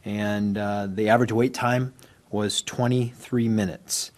and 0.05 0.59
uh, 0.59 0.89
the 0.91 1.09
average 1.09 1.33
wait 1.33 1.55
time 1.55 1.95
was 2.31 2.63
23 2.63 3.49
minutes. 3.49 4.11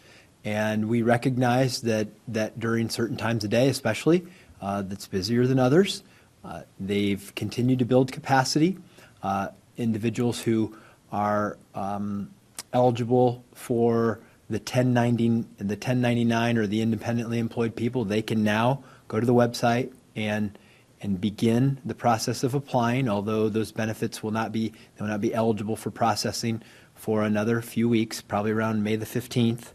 And 0.44 0.88
we 0.88 1.02
recognize 1.02 1.82
that, 1.82 2.08
that 2.28 2.60
during 2.60 2.90
certain 2.90 3.16
times 3.16 3.44
of 3.44 3.50
day, 3.50 3.68
especially, 3.68 4.26
uh, 4.60 4.82
that's 4.82 5.06
busier 5.06 5.46
than 5.46 5.58
others, 5.58 6.02
uh, 6.44 6.62
they've 6.78 7.34
continued 7.34 7.78
to 7.78 7.84
build 7.84 8.12
capacity. 8.12 8.78
Uh, 9.22 9.48
individuals 9.76 10.40
who 10.40 10.76
are 11.10 11.56
um, 11.74 12.30
eligible 12.72 13.42
for 13.54 14.20
the 14.50 14.58
1090, 14.58 15.46
the 15.58 15.74
1099 15.74 16.58
or 16.58 16.66
the 16.66 16.82
independently 16.82 17.38
employed 17.38 17.74
people, 17.74 18.04
they 18.04 18.22
can 18.22 18.44
now 18.44 18.82
go 19.08 19.18
to 19.18 19.26
the 19.26 19.34
website 19.34 19.92
and 20.14 20.58
and 21.04 21.20
begin 21.20 21.78
the 21.84 21.94
process 21.94 22.42
of 22.42 22.54
applying, 22.54 23.10
although 23.10 23.50
those 23.50 23.70
benefits 23.70 24.22
will 24.22 24.30
not 24.30 24.52
be, 24.52 24.70
they 24.70 25.02
will 25.02 25.08
not 25.08 25.20
be 25.20 25.34
eligible 25.34 25.76
for 25.76 25.90
processing 25.90 26.62
for 26.94 27.22
another 27.22 27.60
few 27.60 27.90
weeks, 27.90 28.22
probably 28.22 28.52
around 28.52 28.82
May 28.82 28.96
the 28.96 29.04
15th. 29.04 29.72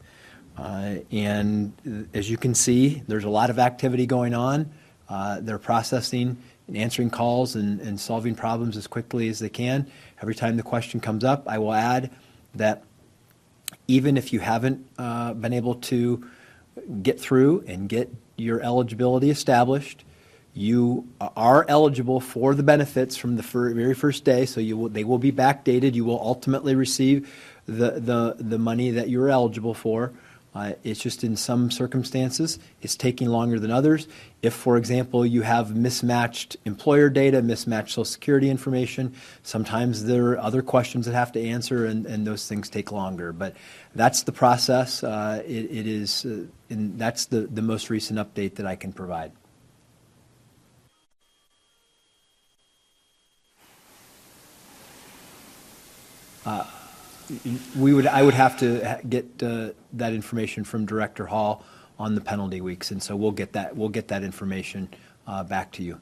Uh, 0.58 0.96
and 1.12 2.10
as 2.16 2.32
you 2.32 2.36
can 2.36 2.56
see, 2.56 3.04
there's 3.08 3.26
a 3.26 3.30
lot 3.30 3.52
of 3.52 3.60
activity 3.60 4.08
going 4.08 4.34
on. 4.34 4.72
Uh, 5.08 5.40
they're 5.40 5.60
processing 5.60 6.36
and 6.68 6.76
answering 6.76 7.12
calls 7.12 7.56
and, 7.56 7.80
and 7.80 8.00
solving 8.00 8.34
problems 8.34 8.76
as 8.76 8.88
quickly 8.88 9.30
as 9.30 9.38
they 9.38 9.50
can. 9.50 9.86
Every 10.24 10.34
time 10.34 10.58
the 10.58 10.64
question 10.64 11.00
comes 11.00 11.24
up, 11.24 11.48
I 11.48 11.60
will 11.60 11.74
add 11.74 12.10
that 12.56 12.84
even 13.88 14.18
if 14.18 14.34
you 14.34 14.40
haven't 14.40 14.84
uh, 14.98 15.34
been 15.34 15.54
able 15.54 15.76
to 15.76 16.28
get 17.04 17.20
through 17.20 17.66
and 17.68 17.88
get 17.88 18.12
your 18.36 18.62
eligibility 18.62 19.30
established, 19.30 20.06
you 20.54 21.08
are 21.38 21.66
eligible 21.68 22.20
for 22.20 22.56
the 22.56 22.64
benefits 22.64 23.16
from 23.16 23.36
the 23.36 23.44
very 23.44 23.94
first 23.94 24.24
day, 24.24 24.46
so 24.46 24.62
will, 24.62 24.90
they 24.90 25.04
will 25.04 25.20
be 25.20 25.32
backdated. 25.32 25.94
You 25.94 26.06
will 26.06 26.20
ultimately 26.20 26.76
receive 26.76 27.32
the, 27.66 27.92
the, 27.92 28.36
the 28.40 28.58
money 28.58 28.92
that 28.92 29.10
you're 29.10 29.30
eligible 29.30 29.74
for. 29.74 30.12
Uh, 30.56 30.74
it's 30.84 31.00
just 31.00 31.24
in 31.24 31.36
some 31.36 31.70
circumstances, 31.70 32.58
it's 32.82 32.96
taking 32.96 33.30
longer 33.30 33.60
than 33.60 33.70
others. 33.70 34.08
If, 34.42 34.56
for 34.56 34.78
example, 34.78 35.24
you 35.24 35.44
have 35.44 35.76
mismatched 35.76 36.58
employer 36.66 37.10
data, 37.10 37.44
mismatched 37.44 37.92
Social 37.92 38.06
Security 38.06 38.50
information, 38.50 39.14
sometimes 39.44 40.06
there 40.06 40.32
are 40.32 40.40
other 40.40 40.64
questions 40.64 41.06
that 41.06 41.14
have 41.14 41.32
to 41.34 41.42
answer, 41.42 41.86
and, 41.86 42.08
and 42.08 42.26
those 42.26 42.48
things 42.48 42.68
take 42.68 42.92
longer. 42.92 43.32
But 43.32 43.56
that's 43.94 44.24
the 44.24 44.32
process. 44.32 45.04
Uh, 45.04 45.44
it, 45.46 45.66
it 45.66 45.88
is, 45.88 46.26
uh, 46.26 46.46
and 46.72 46.98
that's 46.98 47.26
the, 47.26 47.42
the 47.42 47.62
most 47.62 47.92
recent 47.92 48.18
update 48.18 48.56
that 48.56 48.66
I 48.66 48.76
can 48.76 48.92
provide. 48.92 49.32
We 57.78 57.94
would, 57.94 58.08
I 58.08 58.24
would 58.24 58.34
have 58.34 58.58
to 58.60 59.00
get 59.08 59.44
uh, 59.44 59.70
that 59.94 60.14
information 60.14 60.64
from 60.64 60.86
Director 60.86 61.28
Hall 61.28 61.64
on 61.98 62.16
the 62.16 62.22
penalty 62.22 62.62
weeks, 62.62 62.92
and 62.92 63.02
so 63.04 63.16
we'll 63.16 63.32
get 63.32 63.54
that, 63.54 63.76
we'll 63.76 63.90
get 63.90 64.08
that 64.08 64.24
information 64.24 64.90
uh, 65.28 65.44
back 65.44 65.72
to 65.74 65.84
you. 65.84 66.00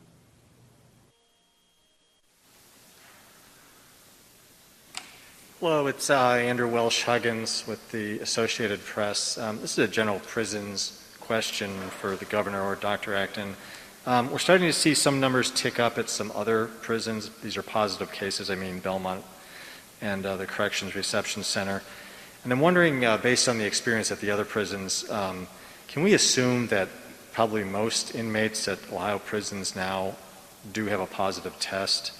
Hello, 5.60 5.88
it's 5.88 6.12
uh, 6.12 6.34
Andrew 6.34 6.70
Welsh 6.70 7.04
Huggins 7.04 7.66
with 7.66 7.92
the 7.92 8.20
Associated 8.20 8.80
Press. 8.86 9.40
Um, 9.40 9.60
this 9.60 9.72
is 9.72 9.80
a 9.80 9.88
general 9.88 10.20
prisons 10.20 11.04
question 11.20 11.72
for 11.90 12.16
the 12.16 12.26
governor 12.26 12.62
or 12.62 12.76
Dr. 12.76 13.16
Acton. 13.16 13.56
Um, 14.06 14.32
we're 14.32 14.38
starting 14.38 14.68
to 14.68 14.74
see 14.74 14.94
some 14.94 15.20
numbers 15.20 15.50
tick 15.50 15.80
up 15.80 15.98
at 15.98 16.10
some 16.10 16.32
other 16.36 16.68
prisons. 16.82 17.32
These 17.42 17.58
are 17.58 17.64
positive 17.64 18.12
cases, 18.12 18.52
I 18.52 18.56
mean 18.56 18.80
Belmont 18.80 19.26
and 20.02 20.26
uh, 20.26 20.38
the 20.38 20.46
Corrections 20.46 20.96
Reception 20.96 21.44
Center. 21.44 21.82
And 22.44 22.54
I'm 22.54 22.60
wondering, 22.60 23.04
uh, 23.04 23.18
based 23.18 23.50
on 23.50 23.58
the 23.58 23.66
experience 23.66 24.12
at 24.12 24.20
the 24.20 24.32
other 24.32 24.46
prisons, 24.46 25.10
um, 25.10 25.48
can 25.88 26.04
we 26.04 26.14
assume 26.14 26.68
that 26.68 26.88
probably 27.34 27.64
most 27.64 28.16
inmates 28.16 28.68
at 28.68 28.80
Ohio 28.92 29.20
prisons 29.20 29.76
now 29.76 30.16
do 30.72 30.86
have 30.86 31.00
a 31.00 31.06
positive 31.06 31.58
test? 31.60 32.12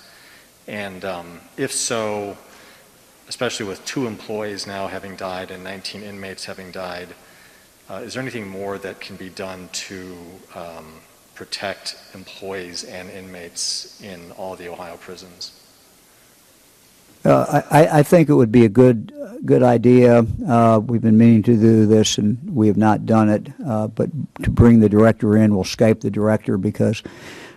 And 0.68 1.06
um, 1.06 1.42
if 1.56 1.72
so, 1.72 2.38
especially 3.30 3.66
with 3.66 3.84
two 3.86 4.06
employees 4.06 4.68
now 4.68 4.88
having 4.88 5.16
died 5.16 5.52
and 5.52 5.64
19 5.64 6.04
inmates 6.04 6.46
having 6.46 6.72
died, 6.72 7.10
uh, 7.90 8.02
is 8.04 8.14
there 8.14 8.22
anything 8.22 8.48
more 8.48 8.78
that 8.78 9.00
can 9.00 9.16
be 9.16 9.30
done 9.30 9.70
to 9.72 10.18
um, 10.56 11.00
protect 11.36 11.96
employees 12.14 12.84
and 12.84 13.10
inmates 13.10 14.02
in 14.02 14.32
all 14.34 14.56
the 14.56 14.68
Ohio 14.68 14.98
prisons? 14.98 15.57
Uh, 17.26 17.62
I, 17.70 18.00
I 18.00 18.04
think 18.04 18.30
it 18.30 18.34
would 18.34 18.52
be 18.52 18.66
a 18.66 18.70
good, 18.70 19.14
good 19.46 19.64
idea. 19.64 20.26
Uh, 20.48 20.80
we've 20.84 21.02
been 21.02 21.18
meaning 21.18 21.44
to 21.44 21.56
do 21.58 21.86
this, 21.86 22.18
and 22.18 22.56
we 22.56 22.68
have 22.68 22.78
not 22.78 23.06
done 23.06 23.30
it. 23.30 23.48
Uh, 23.66 23.88
but 23.88 24.10
to 24.44 24.50
bring 24.50 24.80
the 24.80 24.90
director 24.90 25.36
in, 25.36 25.54
we'll 25.54 25.64
Skype 25.64 26.02
the 26.02 26.12
director 26.12 26.58
because 26.58 27.04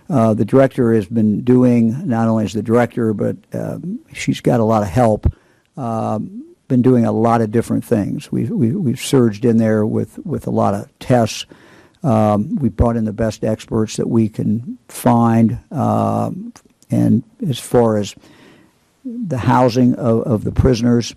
uh, 0.09 0.33
the 0.33 0.45
director 0.45 0.93
has 0.93 1.05
been 1.05 1.41
doing 1.43 2.07
not 2.07 2.27
only 2.27 2.43
as 2.43 2.53
the 2.53 2.61
director, 2.61 3.13
but 3.13 3.37
uh, 3.53 3.77
she's 4.13 4.41
got 4.41 4.59
a 4.59 4.63
lot 4.63 4.83
of 4.83 4.89
help. 4.89 5.31
Um, 5.77 6.55
been 6.67 6.81
doing 6.81 7.05
a 7.05 7.11
lot 7.11 7.41
of 7.41 7.51
different 7.51 7.83
things. 7.83 8.31
We, 8.31 8.45
we, 8.45 8.71
we've 8.71 8.99
surged 8.99 9.45
in 9.45 9.57
there 9.57 9.85
with, 9.85 10.17
with 10.25 10.47
a 10.47 10.51
lot 10.51 10.73
of 10.73 10.87
tests. 10.99 11.45
Um, 12.03 12.55
we 12.55 12.69
brought 12.69 12.95
in 12.95 13.05
the 13.05 13.13
best 13.13 13.43
experts 13.43 13.97
that 13.97 14.07
we 14.07 14.29
can 14.29 14.77
find. 14.87 15.59
Um, 15.71 16.53
and 16.89 17.23
as 17.47 17.59
far 17.59 17.97
as 17.97 18.15
the 19.03 19.37
housing 19.37 19.95
of, 19.95 20.21
of 20.23 20.43
the 20.43 20.51
prisoners, 20.51 21.15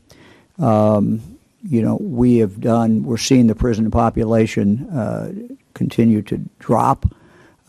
um, 0.58 1.20
you 1.62 1.82
know, 1.82 1.96
we 1.96 2.38
have 2.38 2.60
done, 2.60 3.04
we're 3.04 3.16
seeing 3.16 3.46
the 3.46 3.54
prison 3.54 3.90
population 3.90 4.88
uh, 4.90 5.32
continue 5.72 6.22
to 6.22 6.38
drop. 6.58 7.06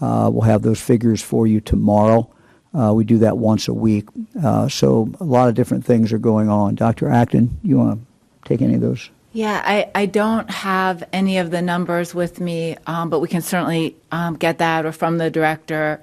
Uh, 0.02 0.30
we'll 0.32 0.42
have 0.42 0.62
those 0.62 0.82
figures 0.82 1.22
for 1.22 1.48
you 1.48 1.62
tomorrow. 1.62 2.30
Uh, 2.78 2.94
we 2.94 3.06
do 3.06 3.18
that 3.20 3.38
once 3.38 3.68
a 3.70 3.74
week. 3.74 4.08
Uh, 4.44 4.68
so 4.68 5.10
a 5.22 5.24
lot 5.24 5.48
of 5.48 5.56
different 5.56 5.86
things 5.86 6.12
are 6.12 6.18
going 6.18 6.50
on. 6.50 6.76
Dr. 6.76 7.10
Acton, 7.10 7.58
you 7.64 7.78
want 7.78 8.02
to 8.02 8.48
take 8.50 8.62
any 8.62 8.76
of 8.76 8.82
those? 8.82 9.10
Yeah, 9.32 9.62
I, 9.66 9.90
I 9.96 10.06
don't 10.06 10.50
have 10.50 11.04
any 11.12 11.38
of 11.38 11.52
the 11.52 11.62
numbers 11.62 12.14
with 12.14 12.40
me, 12.40 12.78
um, 12.88 13.10
but 13.10 13.20
we 13.20 13.28
can 13.28 13.42
certainly 13.42 13.96
um, 14.12 14.36
get 14.36 14.60
that 14.60 14.86
or 14.86 14.92
from 14.92 15.18
the 15.18 15.30
director. 15.30 16.02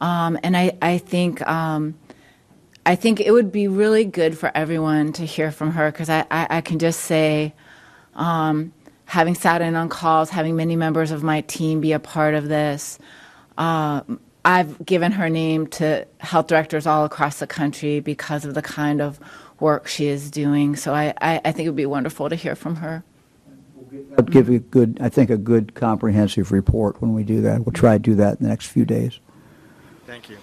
Um, 0.00 0.38
and 0.42 0.56
I, 0.56 0.76
I 0.80 0.98
think 0.98 1.46
um, 1.46 1.94
I 2.86 2.94
think 2.94 3.20
it 3.20 3.32
would 3.32 3.50
be 3.50 3.66
really 3.66 4.04
good 4.04 4.38
for 4.38 4.52
everyone 4.54 5.12
to 5.14 5.26
hear 5.26 5.50
from 5.50 5.72
her 5.72 5.90
because 5.90 6.08
I, 6.08 6.20
I, 6.30 6.46
I, 6.48 6.60
can 6.60 6.78
just 6.78 7.00
say, 7.00 7.52
um, 8.14 8.72
having 9.06 9.34
sat 9.34 9.60
in 9.60 9.74
on 9.74 9.88
calls, 9.88 10.30
having 10.30 10.54
many 10.54 10.76
members 10.76 11.10
of 11.10 11.24
my 11.24 11.40
team 11.42 11.80
be 11.80 11.90
a 11.90 11.98
part 11.98 12.34
of 12.34 12.46
this, 12.46 13.00
uh, 13.58 14.02
I've 14.44 14.86
given 14.86 15.10
her 15.10 15.28
name 15.28 15.66
to 15.68 16.06
health 16.20 16.46
directors 16.46 16.86
all 16.86 17.04
across 17.04 17.40
the 17.40 17.48
country 17.48 17.98
because 17.98 18.44
of 18.44 18.54
the 18.54 18.62
kind 18.62 19.00
of 19.00 19.18
work 19.58 19.88
she 19.88 20.06
is 20.06 20.30
doing. 20.30 20.76
So 20.76 20.94
I, 20.94 21.12
I, 21.20 21.40
I 21.44 21.50
think 21.50 21.66
it 21.66 21.70
would 21.70 21.76
be 21.76 21.86
wonderful 21.86 22.28
to 22.28 22.36
hear 22.36 22.54
from 22.54 22.76
her. 22.76 23.02
I'll 24.16 24.24
give 24.24 24.48
you 24.48 24.56
a 24.56 24.60
good, 24.60 24.98
I 25.00 25.08
think, 25.08 25.30
a 25.30 25.36
good 25.36 25.74
comprehensive 25.74 26.52
report 26.52 27.02
when 27.02 27.14
we 27.14 27.24
do 27.24 27.40
that. 27.40 27.64
We'll 27.64 27.72
try 27.72 27.94
to 27.94 27.98
do 27.98 28.14
that 28.14 28.38
in 28.38 28.44
the 28.44 28.48
next 28.48 28.66
few 28.66 28.84
days. 28.84 29.18
Thank 30.06 30.30
you. 30.30 30.38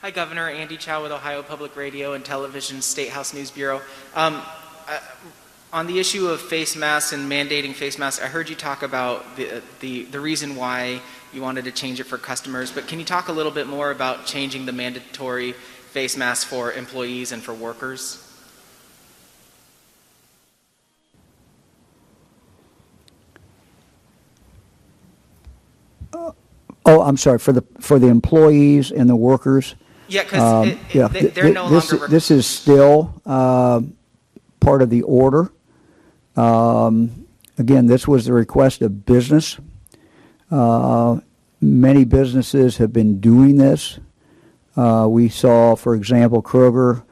Hi, 0.00 0.12
Governor. 0.12 0.48
Andy 0.48 0.76
Chow 0.76 1.02
with 1.02 1.10
Ohio 1.10 1.42
Public 1.42 1.74
Radio 1.74 2.12
and 2.12 2.24
Television 2.24 2.82
State 2.82 3.08
House 3.08 3.34
News 3.34 3.50
Bureau. 3.50 3.82
Um, 4.14 4.40
uh, 4.86 5.00
on 5.72 5.88
the 5.88 5.98
issue 5.98 6.28
of 6.28 6.40
face 6.40 6.76
masks 6.76 7.12
and 7.12 7.28
mandating 7.28 7.74
face 7.74 7.98
masks, 7.98 8.22
I 8.22 8.28
heard 8.28 8.48
you 8.48 8.54
talk 8.54 8.84
about 8.84 9.34
the, 9.34 9.60
the, 9.80 10.04
the 10.04 10.20
reason 10.20 10.54
why 10.54 11.00
you 11.32 11.42
wanted 11.42 11.64
to 11.64 11.72
change 11.72 11.98
it 11.98 12.04
for 12.04 12.16
customers, 12.16 12.70
but 12.70 12.86
can 12.86 13.00
you 13.00 13.04
talk 13.04 13.26
a 13.26 13.32
little 13.32 13.50
bit 13.50 13.66
more 13.66 13.90
about 13.90 14.24
changing 14.24 14.66
the 14.66 14.72
mandatory 14.72 15.50
face 15.90 16.16
masks 16.16 16.44
for 16.44 16.72
employees 16.72 17.32
and 17.32 17.42
for 17.42 17.52
workers? 17.52 18.24
Oh, 26.90 27.02
I'm 27.02 27.16
sorry 27.16 27.38
for 27.40 27.52
the 27.52 27.62
for 27.80 27.98
the 27.98 28.06
employees 28.06 28.92
and 28.92 29.10
the 29.10 29.16
workers. 29.16 29.74
Yeah, 30.08 30.22
because 30.22 30.42
um, 30.42 30.78
yeah, 30.92 31.08
they, 31.08 31.40
are 31.40 31.52
no 31.52 31.68
this, 31.68 31.92
longer. 31.92 32.08
This 32.08 32.30
is 32.30 32.46
still 32.46 33.20
uh, 33.26 33.82
part 34.60 34.82
of 34.82 34.90
the 34.90 35.02
order. 35.02 35.52
Um, 36.36 37.26
again, 37.58 37.86
this 37.86 38.08
was 38.08 38.24
the 38.24 38.32
request 38.32 38.80
of 38.82 39.04
business. 39.04 39.58
Uh, 40.50 41.20
many 41.60 42.04
businesses 42.04 42.78
have 42.78 42.92
been 42.92 43.20
doing 43.20 43.56
this. 43.56 43.98
Uh, 44.76 45.06
we 45.10 45.28
saw, 45.28 45.74
for 45.74 45.94
example, 45.94 46.42
Kroger 46.42 47.02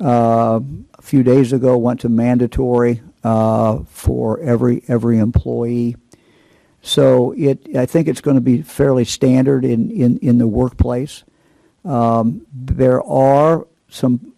uh, 0.00 0.60
a 0.98 1.02
few 1.02 1.22
days 1.22 1.52
ago 1.52 1.76
went 1.76 2.00
to 2.00 2.08
mandatory 2.08 3.02
uh, 3.22 3.80
for 3.90 4.40
every 4.40 4.82
every 4.88 5.18
employee. 5.18 5.96
So 6.82 7.32
it, 7.32 7.76
I 7.76 7.84
think 7.86 8.08
it's 8.08 8.22
going 8.22 8.36
to 8.36 8.40
be 8.40 8.62
fairly 8.62 9.04
standard 9.04 9.64
in, 9.64 9.90
in, 9.90 10.18
in 10.18 10.38
the 10.38 10.48
workplace. 10.48 11.24
Um, 11.84 12.46
there 12.52 13.02
are 13.02 13.66
some 13.88 14.32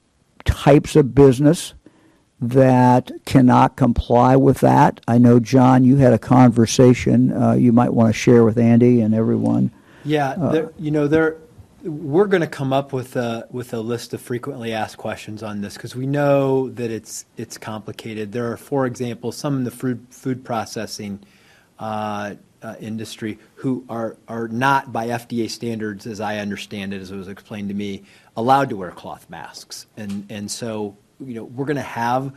types 0.45 0.97
of 0.97 1.15
business 1.15 1.75
that 2.41 3.13
cannot 3.25 3.77
comply 3.77 4.35
with 4.35 4.59
that. 4.61 5.01
I 5.07 5.19
know, 5.19 5.39
John, 5.39 5.85
you 5.85 5.97
had 5.97 6.13
a 6.13 6.19
conversation 6.19 7.33
uh, 7.33 7.53
you 7.53 7.73
might 7.73 7.95
want 7.95 8.09
to 8.09 8.13
share 8.13 8.45
with 8.45 8.59
Andy 8.59 9.01
and 9.01 9.15
everyone. 9.15 9.71
Yeah, 10.05 10.31
uh, 10.31 10.69
you 10.79 10.91
know, 10.91 11.07
there, 11.07 11.37
we're 11.85 12.27
going 12.27 12.41
to 12.41 12.49
come 12.49 12.73
up 12.73 12.93
with 12.93 13.15
a 13.15 13.47
with 13.51 13.73
a 13.73 13.81
list 13.81 14.13
of 14.13 14.21
frequently 14.21 14.73
asked 14.73 14.97
questions 14.97 15.45
on 15.45 15.61
this 15.61 15.75
because 15.75 15.95
we 15.95 16.07
know 16.07 16.69
that 16.71 16.91
it's 16.91 17.25
it's 17.37 17.57
complicated. 17.59 18.33
There 18.33 18.51
are, 18.51 18.57
for 18.57 18.87
example, 18.87 19.31
some 19.31 19.59
in 19.59 19.65
the 19.65 19.71
food 19.71 20.05
food 20.11 20.45
processing 20.45 21.21
uh, 21.79 22.35
industry 22.81 23.39
who 23.57 23.85
are, 23.89 24.17
are 24.29 24.49
not 24.49 24.93
by 24.93 25.09
FDA 25.09 25.51
standards, 25.51 26.07
as 26.07 26.21
I 26.21 26.39
understand 26.39 26.95
it, 26.95 27.01
as 27.01 27.11
it 27.11 27.17
was 27.17 27.29
explained 27.29 27.69
to 27.69 27.75
me, 27.75 28.03
allowed 28.37 28.71
to 28.71 28.77
wear 28.77 28.91
cloth 28.91 29.29
masks. 29.29 29.87
And, 29.97 30.27
and 30.31 30.51
so, 30.51 30.97
you 31.21 31.35
know, 31.35 31.45
we're 31.45 31.67
going 31.67 31.77
to 31.77 31.83
have 31.83 32.33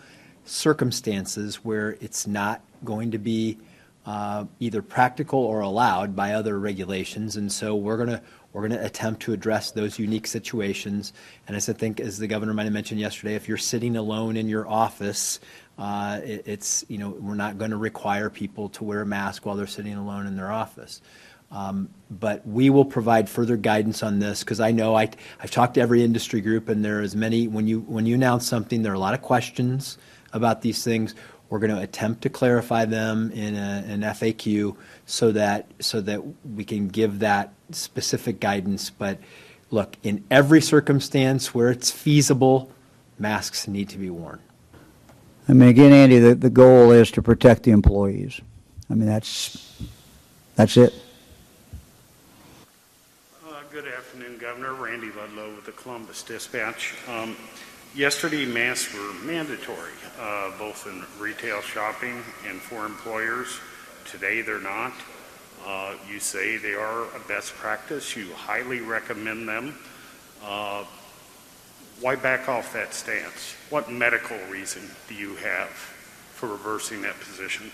circumstances 0.46 1.58
where 1.58 1.98
it's 2.02 2.28
not 2.28 2.62
going 2.84 3.12
to 3.12 3.18
be 3.18 3.58
uh, 4.06 4.46
either 4.60 4.82
practical 4.82 5.40
or 5.40 5.62
allowed 5.62 6.16
by 6.16 6.34
other 6.34 6.60
regulations. 6.60 7.36
And 7.36 7.52
so 7.52 7.76
we're 7.76 7.98
going 7.98 8.10
to 8.10 8.22
we're 8.56 8.66
going 8.66 8.80
to 8.80 8.86
attempt 8.86 9.24
to 9.24 9.34
address 9.34 9.72
those 9.72 10.00
unique 10.00 10.26
situations. 10.26 11.12
And 11.46 11.58
as 11.58 11.68
I 11.68 11.74
think, 11.74 12.00
as 12.00 12.20
the 12.20 12.28
governor 12.28 12.54
might 12.54 12.64
have 12.64 12.72
mentioned 12.72 13.02
yesterday, 13.02 13.36
if 13.36 13.50
you're 13.50 13.58
sitting 13.58 13.98
alone 13.98 14.38
in 14.38 14.48
your 14.48 14.66
office 14.66 15.42
uh, 15.42 15.65
it's, 15.78 16.86
you 16.88 16.98
know, 16.98 17.10
we're 17.10 17.36
not 17.36 17.58
going 17.58 17.72
to 17.72 17.78
require 17.78 18.30
people 18.30 18.70
to 18.70 18.84
wear 18.84 19.02
a 19.02 19.06
mask 19.06 19.46
while 19.46 19.56
they're 19.56 19.68
sitting 19.68 19.96
alone 19.96 20.28
in 20.28 20.36
their 20.36 20.52
office. 20.52 21.02
Um, 21.52 21.90
but 22.10 22.46
we 22.48 22.70
will 22.70 22.86
provide 22.86 23.30
further 23.30 23.56
guidance 23.56 24.04
on 24.04 24.20
this 24.20 24.44
because 24.44 24.60
I 24.60 24.72
know 24.72 24.96
I've 24.96 25.16
talked 25.52 25.76
to 25.76 25.82
every 25.82 26.04
industry 26.04 26.42
group 26.42 26.70
and 26.70 26.84
there 26.84 27.02
is 27.02 27.16
many, 27.16 27.48
when 27.48 27.68
you, 27.68 27.82
when 27.82 28.06
you 28.06 28.16
announce 28.16 28.48
something, 28.48 28.82
there 28.82 28.92
are 28.92 28.96
a 28.96 29.00
lot 29.00 29.14
of 29.14 29.22
questions 29.22 29.98
about 30.34 30.62
these 30.62 30.84
things. 30.84 31.16
We're 31.50 31.60
going 31.60 31.76
to 31.76 31.82
attempt 31.82 32.24
to 32.24 32.30
clarify 32.30 32.86
them 32.86 33.32
in 33.32 33.56
an 33.56 34.02
FAQ 34.02 34.76
so 35.06 35.32
that, 35.32 35.68
so 35.80 36.02
that 36.02 36.22
we 36.44 36.66
can 36.66 36.88
give 36.88 37.20
that 37.20 37.54
specific 37.72 38.40
guidance. 38.40 38.90
But 38.90 39.20
look, 39.70 39.96
in 40.04 40.26
every 40.32 40.62
circumstance 40.62 41.54
where 41.54 41.70
it's 41.70 41.92
feasible, 41.92 42.72
masks 43.20 43.68
need 43.68 43.90
to 43.90 43.98
be 43.98 44.10
worn. 44.10 44.42
I 45.48 45.54
mean, 45.54 45.70
again, 45.70 45.94
Andy, 45.94 46.18
the, 46.18 46.34
the 46.34 46.50
goal 46.50 46.92
is 46.92 47.12
to 47.12 47.22
protect 47.22 47.64
the 47.64 47.72
employees. 47.72 48.42
I 48.90 48.96
mean, 48.96 49.08
that's 49.08 49.80
that's 50.56 50.78
it. 50.78 50.94
Uh, 53.48 53.62
good 53.72 53.88
afternoon, 53.88 54.38
Governor. 54.40 54.74
Randy 54.74 55.12
Ludlow 55.12 55.54
with 55.56 55.66
the 55.66 55.72
Columbus 55.74 56.24
Dispatch. 56.24 56.96
Um, 57.08 57.36
yesterday, 57.96 58.46
masks 58.46 58.94
were 58.94 59.14
mandatory, 59.24 59.92
uh, 60.20 60.58
both 60.58 60.88
in 60.88 61.04
retail 61.22 61.62
shopping 61.62 62.24
and 62.48 62.60
for 62.60 62.86
employers. 62.86 63.60
Today, 64.06 64.42
they're 64.42 64.60
not. 64.60 64.94
Uh, 65.66 65.96
you 66.12 66.20
say 66.20 66.58
they 66.58 66.74
are 66.74 67.04
a 67.04 67.20
best 67.28 67.54
practice. 67.54 68.16
You 68.16 68.32
highly 68.34 68.80
recommend 68.80 69.48
them. 69.48 69.78
Why 72.02 72.16
back 72.16 72.50
off 72.50 72.74
that 72.74 72.94
stance? 72.94 73.56
What 73.70 73.90
medical 73.90 74.38
reason 74.50 74.84
do 75.08 75.16
you 75.16 75.36
have 75.36 75.70
for 75.70 76.48
reversing 76.48 77.02
that 77.04 77.20
position? 77.20 77.72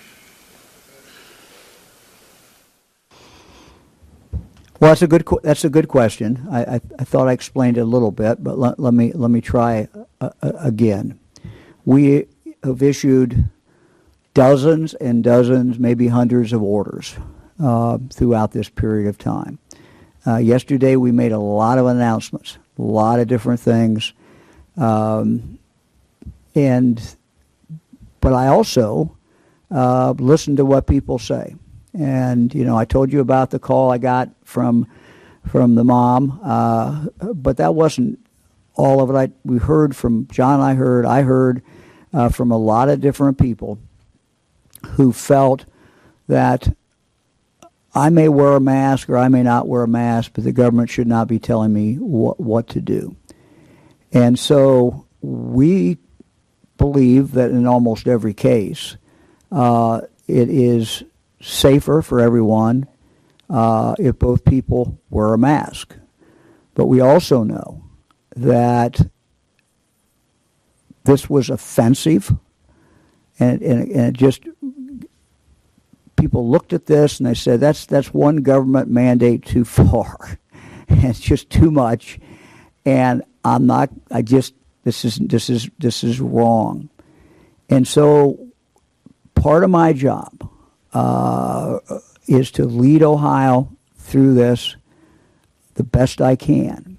Well, 4.80 4.92
that's 4.92 5.02
a 5.02 5.08
good 5.08 5.28
that's 5.44 5.64
a 5.64 5.70
good 5.70 5.88
question. 5.88 6.48
I, 6.52 6.64
I, 6.64 6.82
I 7.00 7.04
thought 7.04 7.28
I 7.28 7.34
explained 7.34 7.78
it 7.78 7.82
a 7.82 7.86
little 7.86 8.12
bit, 8.12 8.44
but 8.44 8.58
let, 8.58 8.80
let 8.80 8.94
me 8.94 9.12
let 9.14 9.32
me 9.32 9.42
try 9.42 9.88
uh, 10.20 10.30
uh, 10.42 10.52
again. 10.60 11.20
We 11.86 12.28
have 12.64 12.82
issued 12.82 13.50
dozens 14.34 14.94
and 14.96 15.24
dozens, 15.24 15.78
maybe 15.80 16.08
hundreds 16.08 16.54
of 16.54 16.62
orders 16.62 17.16
uh, 17.60 17.98
throughout 18.12 18.52
this 18.52 18.70
period 18.70 19.08
of 19.08 19.18
time. 19.18 19.60
Uh, 20.26 20.38
yesterday, 20.38 20.96
we 20.96 21.12
made 21.12 21.32
a 21.32 21.40
lot 21.40 21.80
of 21.80 21.88
announcements 21.88 22.58
a 22.82 22.84
lot 22.84 23.20
of 23.20 23.28
different 23.28 23.60
things. 23.60 24.14
Um, 24.78 25.60
and 26.56 27.16
but 28.20 28.34
I 28.34 28.48
also 28.48 29.18
uh, 29.70 30.14
listen 30.18 30.56
to 30.58 30.66
what 30.66 30.88
people 30.88 31.20
say. 31.20 31.56
And 31.94 32.54
you 32.54 32.64
know, 32.64 32.78
I 32.78 32.86
told 32.86 33.12
you 33.12 33.20
about 33.20 33.52
the 33.52 33.60
call 33.60 33.92
I 33.92 33.98
got 33.98 34.30
from 34.44 34.88
from 35.48 35.76
the 35.76 35.84
mom, 35.84 36.40
uh, 36.44 37.06
but 37.34 37.58
that 37.58 37.76
wasn't 37.76 38.20
all 38.76 39.02
of 39.02 39.10
it. 39.10 39.14
I, 39.14 39.32
we 39.44 39.58
heard 39.58 39.96
from 39.96 40.28
John. 40.28 40.60
I 40.60 40.76
heard. 40.76 41.06
I 41.06 41.24
heard 41.24 41.62
uh, 42.14 42.30
from 42.30 42.52
a 42.52 42.58
lot 42.58 42.90
of 42.90 43.02
different 43.02 43.38
people 43.38 43.80
who 44.92 45.12
felt 45.12 45.66
that 46.28 46.76
I 47.94 48.10
may 48.10 48.30
wear 48.30 48.54
a 48.54 48.62
mask 48.62 49.10
or 49.10 49.18
I 49.18 49.28
may 49.28 49.44
not 49.44 49.68
wear 49.68 49.84
a 49.84 49.88
mask, 49.88 50.32
but 50.34 50.44
the 50.44 50.52
government 50.52 50.90
should 50.90 51.08
not 51.08 51.28
be 51.28 51.40
telling 51.40 51.74
me 51.74 51.96
what, 51.96 52.40
what 52.40 52.68
to 52.70 52.82
do. 52.82 53.16
And 54.14 54.38
so 54.40 55.06
we 55.22 55.98
believe 56.78 57.34
that 57.34 57.52
in 57.52 57.68
almost 57.68 58.08
every 58.08 58.34
case, 58.34 58.98
uh, 59.52 60.02
it 60.28 60.50
is 60.50 61.04
safer 61.42 62.02
for 62.02 62.20
everyone 62.20 62.88
uh, 63.50 63.96
if 64.00 64.18
both 64.18 64.46
people 64.46 65.00
wear 65.10 65.34
a 65.34 65.38
mask. 65.38 65.96
But 66.74 66.86
we 66.86 67.02
also 67.02 67.44
know 67.44 67.84
that 68.36 69.02
this 71.04 71.30
was 71.30 71.50
offensive 71.50 72.34
and, 73.40 73.62
and, 73.62 73.90
and 73.90 74.16
it 74.16 74.20
just 74.20 74.44
people 76.22 76.48
looked 76.48 76.72
at 76.72 76.86
this 76.86 77.20
and 77.20 77.28
they 77.28 77.34
said 77.34 77.60
that's 77.60 77.88
that's 77.88 78.14
one 78.14 78.38
government 78.38 78.90
mandate 78.90 79.44
too 79.44 79.66
far. 79.66 80.38
It's 80.94 81.22
just 81.22 81.50
too 81.50 81.72
much. 81.72 82.20
And 82.86 83.24
i'm 83.46 83.66
not 83.66 83.90
i 84.12 84.22
just 84.22 84.54
this 84.84 85.06
is 85.06 85.16
this 85.16 85.50
is 85.50 85.70
this 85.80 86.04
is 86.04 86.20
wrong. 86.20 86.90
And 87.70 87.88
so 87.88 88.48
part 89.36 89.64
of 89.64 89.70
my 89.70 89.94
job 89.94 90.48
uh, 90.94 91.80
is 92.28 92.52
to 92.52 92.66
lead 92.66 93.02
ohio 93.02 93.76
through 93.96 94.34
this 94.36 94.76
the 95.76 95.84
best 95.84 96.22
i 96.22 96.36
can. 96.36 96.98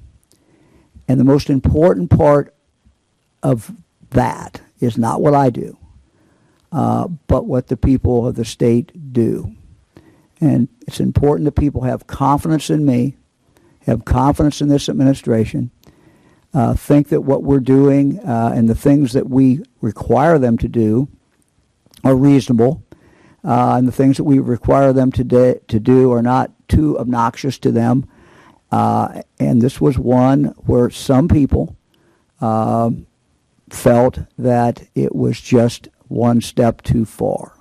And 1.07 1.21
the 1.21 1.25
most 1.25 1.51
important 1.51 2.11
part 2.11 2.55
of 3.43 3.71
that 4.11 4.63
is 4.81 4.97
not 4.99 5.21
what 5.21 5.35
i 5.35 5.51
do 5.51 5.77
uh, 6.73 7.07
but 7.27 7.47
what 7.47 7.69
the 7.69 7.77
people 7.77 8.27
of 8.27 8.35
the 8.35 8.45
state 8.45 8.91
do. 9.13 9.55
And 10.41 10.69
it's 10.87 11.01
important 11.01 11.45
that 11.45 11.53
people 11.53 11.83
have 11.83 12.07
confidence 12.07 12.71
in 12.71 12.85
me, 12.85 13.17
have 13.87 14.05
confidence 14.05 14.61
in 14.61 14.69
this 14.69 14.89
administration, 14.89 15.71
uh, 16.55 16.75
think 16.75 17.09
that 17.09 17.23
what 17.23 17.43
we're 17.43 17.61
doing 17.61 18.19
uh, 18.21 18.53
and 18.55 18.69
the 18.69 18.75
things 18.75 19.13
that 19.13 19.29
we 19.29 19.63
require 19.81 20.39
them 20.39 20.59
to 20.59 20.69
do 20.69 21.09
are 22.05 22.17
reasonable, 22.17 22.83
uh, 23.45 23.77
and 23.77 23.87
the 23.87 23.93
things 23.93 24.17
that 24.17 24.25
we 24.25 24.39
require 24.39 24.93
them 24.93 25.13
to, 25.13 25.25
de- 25.25 25.61
to 25.69 25.81
do 25.81 26.13
are 26.13 26.23
not 26.23 26.51
too 26.69 26.99
obnoxious 26.99 27.59
to 27.59 27.71
them. 27.71 28.09
Uh, 28.71 29.23
and 29.39 29.61
this 29.61 29.81
was 29.81 29.99
one 29.99 30.45
where 30.67 30.91
some 30.91 31.29
people 31.29 31.77
um, 32.41 33.07
felt 33.71 34.19
that 34.39 34.89
it 34.95 35.15
was 35.15 35.41
just 35.41 35.89
one 36.09 36.41
step 36.41 36.83
too 36.83 37.05
far. 37.05 37.55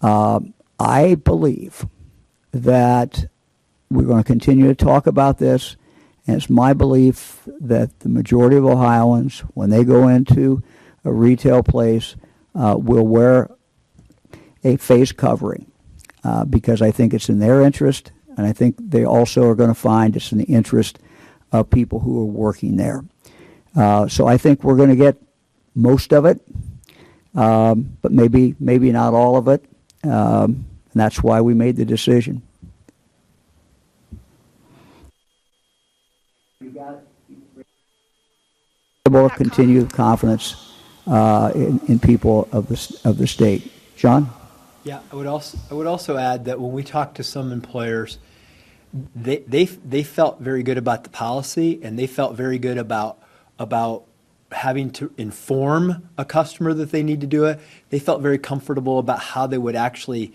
Um, 0.00 0.54
I 0.78 1.14
believe 1.14 1.86
that 2.52 3.26
we're 3.90 4.04
going 4.04 4.22
to 4.22 4.26
continue 4.26 4.68
to 4.68 4.74
talk 4.74 5.06
about 5.06 5.38
this, 5.38 5.76
and 6.26 6.36
it's 6.36 6.50
my 6.50 6.72
belief 6.72 7.48
that 7.60 8.00
the 8.00 8.08
majority 8.08 8.56
of 8.56 8.64
Ohioans, 8.64 9.40
when 9.54 9.70
they 9.70 9.84
go 9.84 10.08
into 10.08 10.62
a 11.04 11.12
retail 11.12 11.62
place, 11.62 12.16
uh, 12.54 12.76
will 12.78 13.06
wear 13.06 13.50
a 14.64 14.76
face 14.76 15.12
covering 15.12 15.70
uh, 16.24 16.44
because 16.44 16.82
I 16.82 16.90
think 16.90 17.14
it's 17.14 17.28
in 17.28 17.38
their 17.38 17.62
interest, 17.62 18.10
and 18.36 18.46
I 18.46 18.52
think 18.52 18.76
they 18.78 19.04
also 19.04 19.48
are 19.48 19.54
going 19.54 19.70
to 19.70 19.74
find 19.74 20.16
it's 20.16 20.32
in 20.32 20.38
the 20.38 20.44
interest 20.44 20.98
of 21.52 21.70
people 21.70 22.00
who 22.00 22.20
are 22.20 22.26
working 22.26 22.76
there. 22.76 23.04
Uh, 23.74 24.08
so 24.08 24.26
I 24.26 24.36
think 24.36 24.64
we're 24.64 24.76
going 24.76 24.88
to 24.90 24.96
get 24.96 25.22
most 25.74 26.12
of 26.12 26.24
it 26.24 26.40
um, 27.36 27.96
but 28.00 28.12
maybe 28.12 28.56
maybe 28.58 28.90
not 28.90 29.14
all 29.14 29.36
of 29.36 29.46
it. 29.46 29.64
Um, 30.04 30.66
and 30.92 31.00
that's 31.00 31.22
why 31.22 31.40
we 31.40 31.54
made 31.54 31.76
the 31.76 31.84
decision. 31.84 32.42
Able 39.06 39.28
to 39.28 39.36
continue 39.36 39.86
confidence 39.86 40.72
uh, 41.06 41.52
in, 41.54 41.80
in 41.86 41.98
people 41.98 42.48
of 42.50 42.68
the 42.68 43.00
of 43.04 43.18
the 43.18 43.26
state. 43.26 43.72
John. 43.96 44.30
Yeah, 44.84 45.00
I 45.10 45.16
would 45.16 45.26
also 45.26 45.58
I 45.70 45.74
would 45.74 45.86
also 45.86 46.16
add 46.16 46.44
that 46.46 46.60
when 46.60 46.72
we 46.72 46.82
talked 46.82 47.16
to 47.16 47.24
some 47.24 47.52
employers, 47.52 48.18
they 49.14 49.38
they 49.38 49.64
they 49.64 50.02
felt 50.02 50.40
very 50.40 50.62
good 50.62 50.78
about 50.78 51.04
the 51.04 51.10
policy 51.10 51.80
and 51.82 51.98
they 51.98 52.06
felt 52.06 52.36
very 52.36 52.58
good 52.58 52.78
about 52.78 53.18
about 53.58 54.04
having 54.56 54.90
to 54.90 55.12
inform 55.16 56.08
a 56.18 56.24
customer 56.24 56.74
that 56.74 56.90
they 56.90 57.02
need 57.02 57.20
to 57.20 57.26
do 57.26 57.44
it. 57.44 57.60
They 57.90 57.98
felt 57.98 58.22
very 58.22 58.38
comfortable 58.38 58.98
about 58.98 59.20
how 59.20 59.46
they 59.46 59.58
would 59.58 59.76
actually 59.76 60.32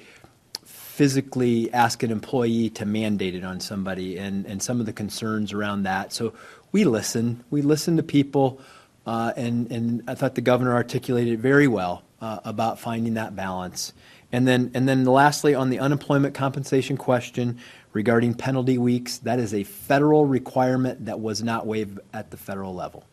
physically 0.63 1.73
ask 1.73 2.03
an 2.03 2.11
employee 2.11 2.69
to 2.69 2.85
mandate 2.85 3.33
it 3.33 3.43
on 3.43 3.59
somebody 3.59 4.17
and, 4.17 4.45
and 4.45 4.61
some 4.61 4.79
of 4.79 4.85
the 4.85 4.93
concerns 4.93 5.51
around 5.51 5.83
that. 5.83 6.13
So 6.13 6.33
we 6.71 6.83
listen. 6.83 7.43
We 7.49 7.61
listen 7.61 7.97
to 7.97 8.03
people, 8.03 8.61
uh, 9.05 9.33
and, 9.35 9.71
and 9.71 10.03
I 10.07 10.15
thought 10.15 10.35
the 10.35 10.41
governor 10.41 10.73
articulated 10.73 11.39
very 11.39 11.67
well 11.67 12.03
uh, 12.21 12.39
about 12.45 12.79
finding 12.79 13.15
that 13.15 13.35
balance. 13.35 13.93
And 14.31 14.47
then, 14.47 14.71
and 14.73 14.87
then 14.87 15.03
lastly, 15.05 15.55
on 15.55 15.69
the 15.69 15.79
unemployment 15.79 16.35
compensation 16.35 16.95
question 16.95 17.57
regarding 17.93 18.35
penalty 18.35 18.77
weeks, 18.77 19.17
that 19.19 19.39
is 19.39 19.53
a 19.53 19.63
federal 19.63 20.25
requirement 20.25 21.05
that 21.05 21.19
was 21.19 21.41
not 21.41 21.65
waived 21.65 21.99
at 22.13 22.31
the 22.31 22.37
federal 22.37 22.73
level. 22.73 23.03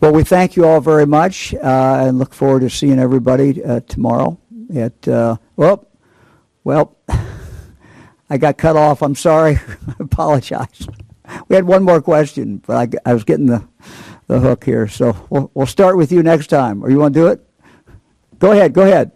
Well, 0.00 0.12
we 0.12 0.24
thank 0.24 0.56
you 0.56 0.64
all 0.64 0.80
very 0.80 1.06
much 1.06 1.52
uh, 1.54 2.04
and 2.06 2.18
look 2.18 2.32
forward 2.32 2.60
to 2.60 2.70
seeing 2.70 2.98
everybody 2.98 3.62
uh, 3.62 3.80
tomorrow. 3.80 4.40
At 4.74 5.06
uh, 5.06 5.36
well, 5.56 5.86
well, 6.64 6.96
I 8.30 8.38
got 8.38 8.56
cut 8.56 8.76
off. 8.76 9.02
I'm 9.02 9.14
sorry. 9.14 9.56
I 9.88 9.94
apologize. 10.00 10.88
We 11.48 11.56
had 11.56 11.64
one 11.64 11.82
more 11.82 12.00
question, 12.00 12.62
but 12.66 12.94
I, 13.04 13.10
I 13.10 13.14
was 13.14 13.24
getting 13.24 13.46
the, 13.46 13.66
the 14.26 14.40
hook 14.40 14.64
here. 14.64 14.88
So 14.88 15.26
we'll, 15.28 15.50
we'll 15.52 15.66
start 15.66 15.96
with 15.96 16.10
you 16.12 16.22
next 16.22 16.46
time. 16.46 16.82
Or 16.82 16.90
you 16.90 16.98
want 16.98 17.12
to 17.14 17.20
do 17.20 17.26
it? 17.26 17.46
Go 18.38 18.52
ahead. 18.52 18.72
Go 18.72 18.82
ahead. 18.82 19.12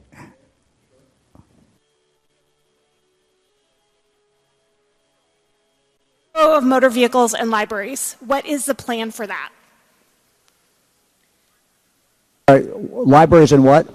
of 6.55 6.65
motor 6.65 6.89
vehicles 6.89 7.35
and 7.35 7.51
libraries. 7.51 8.16
What 8.20 8.47
is 8.47 8.66
the 8.66 8.74
plan 8.74 9.11
for 9.11 9.27
that? 9.27 9.51
Uh, 12.47 12.61
libraries 12.91 13.53
and 13.53 13.65
what? 13.65 13.87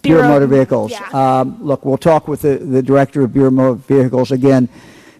Bureau, 0.00 0.22
of 0.22 0.28
Motor 0.30 0.46
Vehicles. 0.46 0.90
yeah. 0.92 1.06
Um, 1.40 1.58
look, 1.62 1.84
we'll 1.84 1.98
talk 1.98 2.26
with 2.26 2.40
the, 2.40 2.56
the 2.56 2.82
director 2.82 3.20
of 3.22 3.34
Bureau 3.34 3.48
of 3.48 3.52
Motor 3.54 3.74
Vehicles 3.74 4.32
again. 4.32 4.70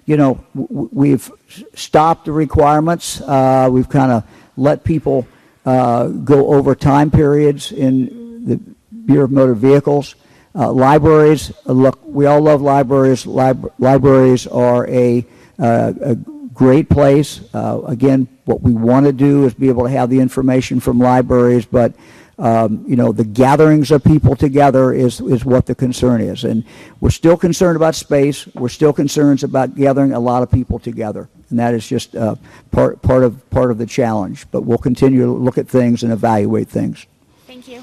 You 0.07 0.17
know, 0.17 0.45
w- 0.57 0.89
we've 0.91 1.31
stopped 1.75 2.25
the 2.25 2.33
requirements. 2.33 3.21
Uh, 3.21 3.69
we've 3.71 3.91
kind 3.91 4.11
of 4.11 4.25
let 4.57 4.85
people 4.85 5.29
uh, 5.67 6.09
go 6.09 6.55
over 6.55 6.75
time 6.75 7.11
periods 7.11 7.73
in 7.73 8.47
the 8.47 8.57
Bureau 9.05 9.25
of 9.27 9.31
Motor 9.33 9.55
Vehicles. 9.55 10.15
Uh, 10.55 10.73
libraries, 10.73 11.53
uh, 11.67 11.73
look, 11.73 11.99
we 12.07 12.25
all 12.25 12.41
love 12.41 12.63
libraries. 12.63 13.27
Lib- 13.27 13.71
libraries 13.79 14.47
are 14.47 14.89
a, 14.89 15.27
uh, 15.59 15.93
a 16.01 16.15
great 16.55 16.89
place. 16.89 17.43
Uh, 17.53 17.83
again, 17.87 18.29
what 18.47 18.63
we 18.63 18.73
want 18.73 19.07
to 19.07 19.13
do 19.13 19.45
is 19.45 19.55
be 19.55 19.69
able 19.69 19.85
to 19.85 19.91
have 19.91 20.09
the 20.09 20.21
information 20.21 20.81
from 20.81 20.99
libraries, 20.99 21.67
but 21.67 21.93
um, 22.39 22.85
you 22.87 22.97
know 22.97 23.13
the 23.13 23.25
gatherings 23.25 23.91
of 23.91 24.05
people 24.05 24.37
together 24.37 24.93
is 24.93 25.21
is 25.21 25.45
what 25.45 25.67
the 25.67 25.75
concern 25.75 26.21
is, 26.21 26.45
and 26.45 26.65
we're 27.01 27.11
still 27.11 27.37
concerned 27.37 27.77
about 27.77 27.95
space. 27.95 28.47
We're 28.55 28.69
still 28.69 28.93
concerned 28.93 29.43
about 29.43 29.75
gathering 29.75 30.13
a 30.13 30.21
lot 30.21 30.43
of 30.43 30.51
people 30.51 30.79
together, 30.79 31.29
and 31.51 31.59
that 31.59 31.75
is 31.75 31.87
just 31.87 32.15
uh, 32.15 32.37
part 32.71 33.03
part 33.03 33.25
of 33.25 33.49
part 33.51 33.71
of 33.71 33.79
the 33.79 33.87
challenge. 33.87 34.47
But 34.51 34.63
we'll 34.63 34.79
continue 34.79 35.25
to 35.25 35.33
look 35.33 35.59
at 35.59 35.67
things 35.67 36.03
and 36.03 36.13
evaluate 36.13 36.69
things. 36.69 37.07
Thank 37.47 37.69
you. 37.69 37.83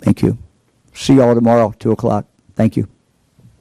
Thank 0.00 0.22
you. 0.22 0.36
See 0.92 1.14
you 1.14 1.22
all 1.22 1.34
tomorrow, 1.34 1.74
two 1.78 1.92
o'clock. 1.92 2.26
Thank 2.56 2.76
you. 2.76 2.93